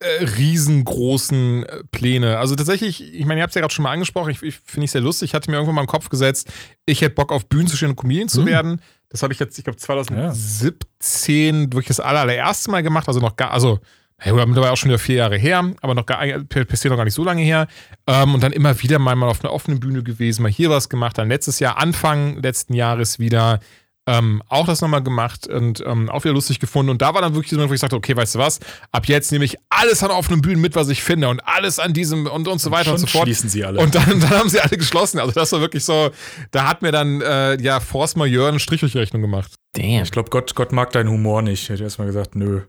äh, 0.00 0.24
riesengroßen 0.24 1.64
äh, 1.66 1.82
Pläne. 1.90 2.38
Also 2.38 2.54
tatsächlich, 2.54 3.02
ich 3.14 3.26
meine, 3.26 3.40
ihr 3.40 3.42
habt 3.42 3.50
es 3.50 3.54
ja 3.56 3.60
gerade 3.62 3.74
schon 3.74 3.82
mal 3.82 3.90
angesprochen, 3.92 4.30
ich, 4.30 4.42
ich 4.42 4.60
finde 4.64 4.84
ich 4.84 4.92
sehr 4.92 5.00
lustig. 5.00 5.30
Ich 5.30 5.34
hatte 5.34 5.50
mir 5.50 5.56
irgendwann 5.56 5.74
mal 5.74 5.80
im 5.82 5.86
Kopf 5.88 6.08
gesetzt, 6.08 6.48
ich 6.86 7.00
hätte 7.02 7.16
Bock 7.16 7.32
auf 7.32 7.46
Bühnen 7.48 7.66
zu 7.66 7.76
stehen 7.76 7.90
und 7.90 7.96
Comedian 7.96 8.28
zu 8.28 8.40
Hm. 8.40 8.46
werden. 8.46 8.80
Das 9.08 9.22
habe 9.22 9.32
ich 9.32 9.40
jetzt, 9.40 9.58
ich 9.58 9.64
glaube, 9.64 9.78
2017 9.78 11.72
wirklich 11.72 11.88
das 11.88 12.00
aller, 12.00 12.20
allererste 12.20 12.70
Mal 12.70 12.82
gemacht. 12.82 13.08
Also 13.08 13.20
noch 13.20 13.36
gar, 13.36 13.50
also 13.52 13.80
ja, 14.24 14.32
gut, 14.32 14.46
mittlerweile 14.46 14.72
auch 14.72 14.76
schon 14.76 14.90
wieder 14.90 14.98
vier 14.98 15.16
Jahre 15.16 15.36
her, 15.38 15.72
aber 15.80 15.94
noch 15.94 16.04
gar, 16.04 16.18
per 16.26 16.66
se 16.76 16.88
noch 16.88 16.96
gar 16.96 17.04
nicht 17.04 17.14
so 17.14 17.22
lange 17.24 17.42
her. 17.42 17.68
Ähm, 18.06 18.34
und 18.34 18.42
dann 18.42 18.52
immer 18.52 18.80
wieder 18.82 18.98
mal, 18.98 19.14
mal 19.14 19.28
auf 19.28 19.44
einer 19.44 19.52
offenen 19.52 19.78
Bühne 19.80 20.02
gewesen, 20.02 20.42
mal 20.42 20.50
hier 20.50 20.70
was 20.70 20.88
gemacht. 20.88 21.18
Dann 21.18 21.28
letztes 21.28 21.60
Jahr, 21.60 21.78
Anfang 21.78 22.36
letzten 22.42 22.74
Jahres 22.74 23.18
wieder 23.20 23.60
ähm, 24.08 24.42
auch 24.48 24.66
das 24.66 24.80
nochmal 24.80 25.02
gemacht 25.02 25.46
und 25.46 25.82
ähm, 25.86 26.08
auch 26.08 26.24
wieder 26.24 26.34
lustig 26.34 26.60
gefunden. 26.60 26.90
Und 26.90 27.02
da 27.02 27.14
war 27.14 27.20
dann 27.20 27.34
wirklich 27.34 27.50
so, 27.50 27.68
wo 27.68 27.72
ich 27.72 27.80
sagte, 27.80 27.96
okay, 27.96 28.16
weißt 28.16 28.36
du 28.36 28.38
was, 28.38 28.60
ab 28.90 29.06
jetzt 29.06 29.30
nehme 29.32 29.44
ich 29.44 29.56
alles 29.68 30.02
an 30.02 30.10
offenen 30.10 30.40
Bühnen 30.40 30.60
mit, 30.60 30.74
was 30.74 30.88
ich 30.88 31.02
finde 31.02 31.28
und 31.28 31.40
alles 31.46 31.78
an 31.78 31.92
diesem 31.92 32.26
und, 32.26 32.48
und 32.48 32.60
so 32.60 32.70
weiter 32.70 32.92
und 32.92 33.00
Schon 33.00 33.06
so 33.06 33.12
fort. 33.18 33.24
schließen 33.24 33.50
sie 33.50 33.64
alle. 33.64 33.80
Und 33.80 33.94
dann, 33.94 34.20
dann 34.20 34.30
haben 34.30 34.48
sie 34.48 34.60
alle 34.60 34.76
geschlossen. 34.76 35.18
Also 35.18 35.32
das 35.32 35.52
war 35.52 35.60
wirklich 35.60 35.84
so, 35.84 36.10
da 36.50 36.66
hat 36.68 36.82
mir 36.82 36.92
dann 36.92 37.20
äh, 37.20 37.60
ja 37.60 37.80
Force 37.80 38.16
Majeure 38.16 38.48
eine 38.48 38.60
Strich 38.60 38.80
durch 38.80 38.92
die 38.92 38.98
Rechnung 38.98 39.22
gemacht. 39.22 39.52
Damn. 39.74 40.02
ich 40.02 40.10
glaube, 40.10 40.30
Gott, 40.30 40.54
Gott 40.54 40.72
mag 40.72 40.90
deinen 40.92 41.10
Humor 41.10 41.42
nicht. 41.42 41.68
Hätte 41.68 41.84
erstmal 41.84 42.06
gesagt, 42.06 42.34
nö. 42.34 42.62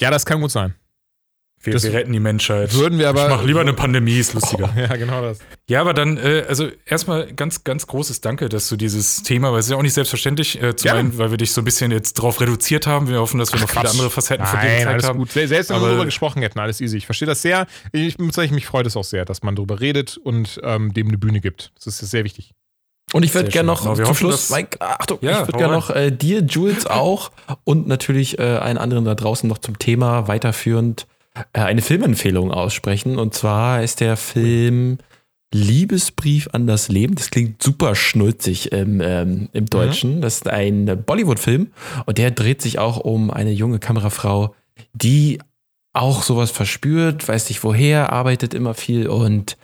Ja, 0.00 0.10
das 0.10 0.24
kann 0.24 0.40
gut 0.40 0.50
sein. 0.50 0.74
Wir, 1.64 1.72
Das 1.72 1.82
wir 1.84 1.92
retten 1.92 2.12
die 2.12 2.20
Menschheit. 2.20 2.74
würden 2.74 2.98
wir 2.98 3.08
aber- 3.08 3.24
Ich 3.24 3.30
mach 3.30 3.44
lieber 3.44 3.60
eine 3.60 3.72
Pandemie, 3.72 4.18
ist 4.18 4.34
lustiger. 4.34 4.70
Ja, 4.76 4.94
genau 4.96 5.22
das. 5.22 5.38
Ja, 5.68 5.80
aber 5.80 5.94
dann, 5.94 6.18
äh, 6.18 6.44
also 6.48 6.68
erstmal 6.86 7.32
ganz, 7.32 7.64
ganz 7.64 7.86
großes 7.86 8.20
Danke, 8.20 8.48
dass 8.48 8.68
du 8.68 8.76
dieses 8.76 9.22
Thema, 9.22 9.50
weil 9.52 9.60
es 9.60 9.66
ist 9.66 9.70
ja 9.72 9.76
auch 9.78 9.82
nicht 9.82 9.94
selbstverständlich, 9.94 10.62
äh, 10.62 10.76
zum 10.76 10.90
einen, 10.90 11.16
weil 11.18 11.30
wir 11.30 11.38
dich 11.38 11.52
so 11.52 11.60
ein 11.60 11.64
bisschen 11.64 11.90
jetzt 11.90 12.14
drauf 12.14 12.40
reduziert 12.40 12.86
haben. 12.86 13.08
Wir 13.08 13.20
hoffen, 13.20 13.38
dass 13.38 13.52
wir 13.52 13.60
noch 13.60 13.70
viele 13.70 13.88
andere 13.88 14.10
Facetten 14.10 14.44
von 14.46 14.60
dir 14.60 14.66
Nein, 14.66 14.76
gezeigt 14.78 14.92
alles 14.92 15.04
haben. 15.06 15.18
gut. 15.18 15.32
Se- 15.32 15.48
Selbst 15.48 15.70
wenn 15.70 15.80
wir 15.80 15.88
darüber 15.88 16.04
gesprochen 16.04 16.42
hätten, 16.42 16.58
alles 16.58 16.80
easy. 16.80 16.98
Ich 16.98 17.06
verstehe 17.06 17.26
das 17.26 17.40
sehr. 17.42 17.66
Ich 17.92 18.18
muss 18.18 18.34
sagen, 18.34 18.54
mich 18.54 18.66
freut 18.66 18.86
es 18.86 18.96
auch 18.96 19.04
sehr, 19.04 19.24
dass 19.24 19.42
man 19.42 19.56
darüber 19.56 19.80
redet 19.80 20.16
und 20.18 20.60
ähm, 20.62 20.92
dem 20.92 21.08
eine 21.08 21.18
Bühne 21.18 21.40
gibt. 21.40 21.72
Das 21.76 21.86
ist 21.86 22.10
sehr 22.10 22.24
wichtig. 22.24 22.52
Und 23.12 23.22
ich 23.22 23.34
würde 23.34 23.48
gerne 23.50 23.66
noch 23.68 23.82
Genau, 23.82 23.94
zum 23.94 24.04
hoffen, 24.06 24.14
Schluss, 24.16 24.50
Mike, 24.50 24.80
Achtung, 24.80 25.18
Ja, 25.20 25.42
ich 25.42 25.48
würde 25.48 25.58
gerne 25.58 25.74
noch 25.74 25.90
äh, 25.90 26.10
dir, 26.10 26.40
Jules, 26.42 26.86
auch 26.86 27.30
und 27.62 27.86
natürlich 27.86 28.38
äh, 28.38 28.42
allen 28.42 28.76
anderen 28.78 29.04
da 29.04 29.14
draußen 29.14 29.48
noch 29.48 29.58
zum 29.58 29.78
Thema 29.78 30.26
weiterführend 30.26 31.02
äh, 31.02 31.13
eine 31.52 31.82
Filmempfehlung 31.82 32.50
aussprechen. 32.50 33.18
Und 33.18 33.34
zwar 33.34 33.82
ist 33.82 34.00
der 34.00 34.16
Film 34.16 34.98
Liebesbrief 35.52 36.48
an 36.52 36.66
das 36.66 36.88
Leben. 36.88 37.14
Das 37.14 37.30
klingt 37.30 37.62
super 37.62 37.94
schnulzig 37.94 38.72
im, 38.72 39.00
ähm, 39.00 39.48
im 39.52 39.66
Deutschen. 39.66 40.20
Das 40.20 40.36
ist 40.36 40.48
ein 40.48 41.04
Bollywood-Film 41.06 41.68
und 42.06 42.18
der 42.18 42.32
dreht 42.32 42.60
sich 42.60 42.78
auch 42.78 42.98
um 42.98 43.30
eine 43.30 43.52
junge 43.52 43.78
Kamerafrau, 43.78 44.54
die 44.92 45.38
auch 45.92 46.24
sowas 46.24 46.50
verspürt, 46.50 47.26
weiß 47.26 47.48
nicht 47.48 47.62
woher, 47.62 48.12
arbeitet 48.12 48.52
immer 48.52 48.74
viel 48.74 49.06
und 49.06 49.56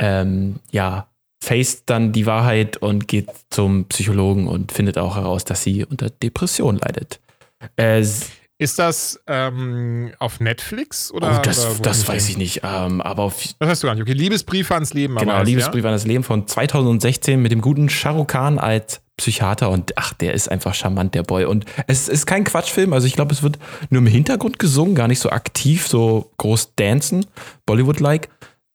ähm, 0.00 0.56
ja, 0.72 1.06
faced 1.42 1.84
dann 1.86 2.12
die 2.12 2.26
Wahrheit 2.26 2.76
und 2.78 3.06
geht 3.06 3.28
zum 3.50 3.84
Psychologen 3.84 4.48
und 4.48 4.72
findet 4.72 4.98
auch 4.98 5.14
heraus, 5.14 5.44
dass 5.44 5.62
sie 5.62 5.84
unter 5.84 6.10
Depression 6.10 6.78
leidet. 6.78 7.20
Äh, 7.76 8.04
Ist 8.60 8.78
das 8.78 9.18
ähm, 9.26 10.12
auf 10.18 10.38
Netflix? 10.38 11.10
Oder, 11.10 11.38
oh, 11.38 11.42
das 11.42 11.64
oder 11.64 11.78
das 11.80 12.06
weiß 12.06 12.28
ich 12.28 12.36
nicht. 12.36 12.60
Ähm, 12.62 13.00
aber 13.00 13.22
auf, 13.22 13.42
Das 13.58 13.70
weißt 13.70 13.82
du 13.82 13.86
gar 13.86 13.94
nicht. 13.94 14.02
Okay, 14.02 14.12
Liebesbriefe 14.12 14.74
ans 14.74 14.92
Leben. 14.92 15.16
genau, 15.16 15.32
aber 15.32 15.44
Liebesbrief 15.44 15.82
an 15.82 15.92
das 15.92 16.04
Leben 16.04 16.24
von 16.24 16.46
2016 16.46 17.40
mit 17.40 17.52
dem 17.52 17.62
guten 17.62 17.88
Shahrukh 17.88 18.26
Khan 18.26 18.58
als 18.58 19.00
Psychiater 19.16 19.70
und 19.70 19.96
ach, 19.96 20.12
der 20.12 20.34
ist 20.34 20.50
einfach 20.50 20.74
charmant, 20.74 21.14
der 21.14 21.22
Boy. 21.22 21.46
Und 21.46 21.64
es 21.86 22.10
ist 22.10 22.26
kein 22.26 22.44
Quatschfilm, 22.44 22.92
also 22.92 23.06
ich 23.06 23.14
glaube, 23.14 23.32
es 23.32 23.42
wird 23.42 23.58
nur 23.88 24.02
im 24.02 24.06
Hintergrund 24.06 24.58
gesungen, 24.58 24.94
gar 24.94 25.08
nicht 25.08 25.20
so 25.20 25.30
aktiv, 25.30 25.88
so 25.88 26.30
groß 26.36 26.74
dancen, 26.76 27.24
Bollywood-like. 27.64 28.28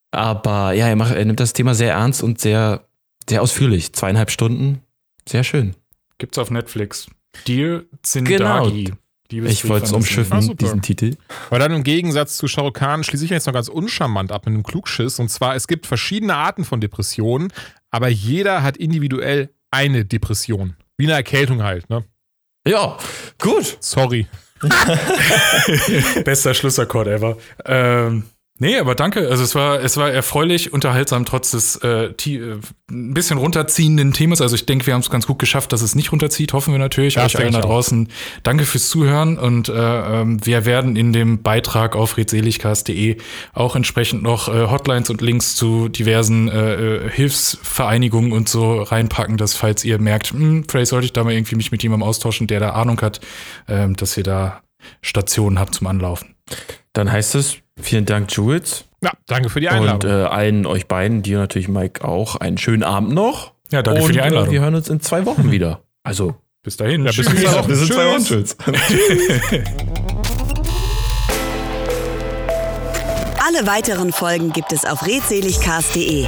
Aber 0.09 0.73
ja, 0.73 0.87
er, 0.87 0.95
macht, 0.95 1.13
er 1.13 1.25
nimmt 1.25 1.39
das 1.39 1.53
Thema 1.53 1.75
sehr 1.75 1.93
ernst 1.93 2.23
und 2.23 2.41
sehr, 2.41 2.87
sehr 3.29 3.43
ausführlich. 3.43 3.93
Zweieinhalb 3.93 4.31
Stunden, 4.31 4.81
sehr 5.29 5.43
schön. 5.43 5.75
Gibt's 6.17 6.39
auf 6.39 6.49
Netflix. 6.49 7.05
Dear 7.45 7.83
Zindagi. 8.01 8.93
Liebesbrief 9.31 9.63
Ich 9.63 9.69
wollte 9.69 9.85
es 9.87 9.91
umschiffen, 9.91 10.37
Ah, 10.49 10.53
diesen 10.53 10.81
Titel. 10.81 11.15
Aber 11.49 11.59
dann 11.59 11.71
im 11.71 11.83
Gegensatz 11.83 12.37
zu 12.37 12.47
Shah 12.47 12.61
Rukh 12.61 12.79
Khan 12.79 13.03
schließe 13.03 13.25
ich 13.25 13.31
jetzt 13.31 13.47
noch 13.47 13.53
ganz 13.53 13.67
uncharmant 13.67 14.31
ab 14.31 14.45
mit 14.45 14.53
einem 14.53 14.63
Klugschiss. 14.63 15.19
Und 15.19 15.29
zwar, 15.29 15.55
es 15.55 15.67
gibt 15.67 15.87
verschiedene 15.87 16.35
Arten 16.35 16.63
von 16.65 16.79
Depressionen, 16.81 17.51
aber 17.91 18.07
jeder 18.09 18.61
hat 18.63 18.77
individuell 18.77 19.49
eine 19.71 20.05
Depression. 20.05 20.75
Wie 20.97 21.05
eine 21.05 21.13
Erkältung 21.13 21.63
halt, 21.63 21.89
ne? 21.89 22.05
Ja, 22.67 22.97
gut. 23.39 23.77
Sorry. 23.79 24.27
Bester 26.23 26.53
Schlussakkord 26.53 27.07
ever. 27.07 27.37
Ähm, 27.65 28.23
nee, 28.59 28.77
aber 28.77 28.95
danke. 28.95 29.27
Also 29.29 29.43
es 29.43 29.55
war, 29.55 29.81
es 29.81 29.97
war 29.97 30.11
erfreulich, 30.11 30.71
unterhaltsam, 30.71 31.25
trotz 31.25 31.51
des 31.51 31.77
äh, 31.77 32.05
äh, 32.05 32.59
ein 32.89 33.13
bisschen 33.13 33.37
runterziehenden 33.37 34.13
Themas. 34.13 34.41
Also 34.41 34.55
ich 34.55 34.65
denke, 34.65 34.85
wir 34.87 34.93
haben 34.93 35.01
es 35.01 35.09
ganz 35.09 35.27
gut 35.27 35.39
geschafft, 35.39 35.73
dass 35.73 35.81
es 35.81 35.95
nicht 35.95 36.11
runterzieht. 36.11 36.53
Hoffen 36.53 36.73
wir 36.73 36.79
natürlich. 36.79 37.15
Ja, 37.15 37.25
Euch 37.25 37.37
allen 37.37 37.53
da 37.53 37.61
draußen. 37.61 38.09
Danke 38.43 38.65
fürs 38.65 38.89
Zuhören. 38.89 39.37
Und 39.37 39.69
äh, 39.69 39.73
ähm, 39.73 40.45
wir 40.45 40.65
werden 40.65 40.95
in 40.95 41.13
dem 41.13 41.41
Beitrag 41.41 41.95
auf 41.95 42.17
redseligcast.de 42.17 43.17
auch 43.53 43.75
entsprechend 43.75 44.23
noch 44.23 44.47
äh, 44.47 44.67
Hotlines 44.69 45.09
und 45.09 45.21
Links 45.21 45.55
zu 45.55 45.89
diversen 45.89 46.47
äh, 46.47 46.75
äh, 46.75 47.09
Hilfsvereinigungen 47.09 48.31
und 48.31 48.47
so 48.47 48.81
reinpacken, 48.81 49.37
dass 49.37 49.55
falls 49.55 49.83
ihr 49.83 49.99
merkt, 49.99 50.31
hm, 50.31 50.65
vielleicht 50.69 50.89
sollte 50.89 51.05
ich 51.05 51.13
da 51.13 51.23
mal 51.23 51.33
irgendwie 51.33 51.55
mich 51.55 51.71
mit 51.71 51.83
jemandem 51.83 52.07
austauschen, 52.07 52.47
der 52.47 52.59
da 52.59 52.69
Ahnung 52.71 53.01
hat, 53.01 53.19
ähm, 53.67 53.95
dass 53.95 54.15
ihr 54.17 54.23
da 54.23 54.61
Stationen 55.01 55.59
habt 55.59 55.75
zum 55.75 55.87
Anlaufen. 55.87 56.35
Dann 56.93 57.11
heißt 57.11 57.35
es, 57.35 57.57
vielen 57.79 58.05
Dank, 58.05 58.31
Jules. 58.31 58.85
Ja, 59.03 59.11
danke 59.27 59.49
für 59.49 59.59
die 59.59 59.67
Und 59.67 59.73
Einladung. 59.73 60.09
äh, 60.11 60.23
allen 60.23 60.65
euch 60.65 60.87
beiden, 60.87 61.21
dir 61.21 61.37
natürlich, 61.37 61.67
Mike, 61.67 62.03
auch 62.07 62.35
einen 62.37 62.57
schönen 62.57 62.83
Abend 62.83 63.13
noch. 63.13 63.51
Ja, 63.71 63.81
danke 63.81 64.01
und 64.01 64.07
für 64.07 64.13
die 64.13 64.19
äh, 64.19 64.23
Einladung. 64.23 64.51
wir 64.51 64.61
hören 64.61 64.75
uns 64.75 64.89
in 64.89 65.01
zwei 65.01 65.25
Wochen 65.25 65.51
wieder. 65.51 65.81
Also, 66.03 66.35
bis 66.63 66.77
dahin. 66.77 67.03
Ja, 67.05 67.11
bis 67.11 67.17
bis 67.17 67.27
in 67.27 67.37
zwei 67.87 68.05
Wochen, 68.13 68.23
Tschüss. 68.23 68.55
Jules. 68.65 69.65
Alle 73.47 73.67
weiteren 73.67 74.11
Folgen 74.11 74.51
gibt 74.53 74.71
es 74.73 74.85
auf 74.85 75.05
redseligcast.de. 75.05 76.27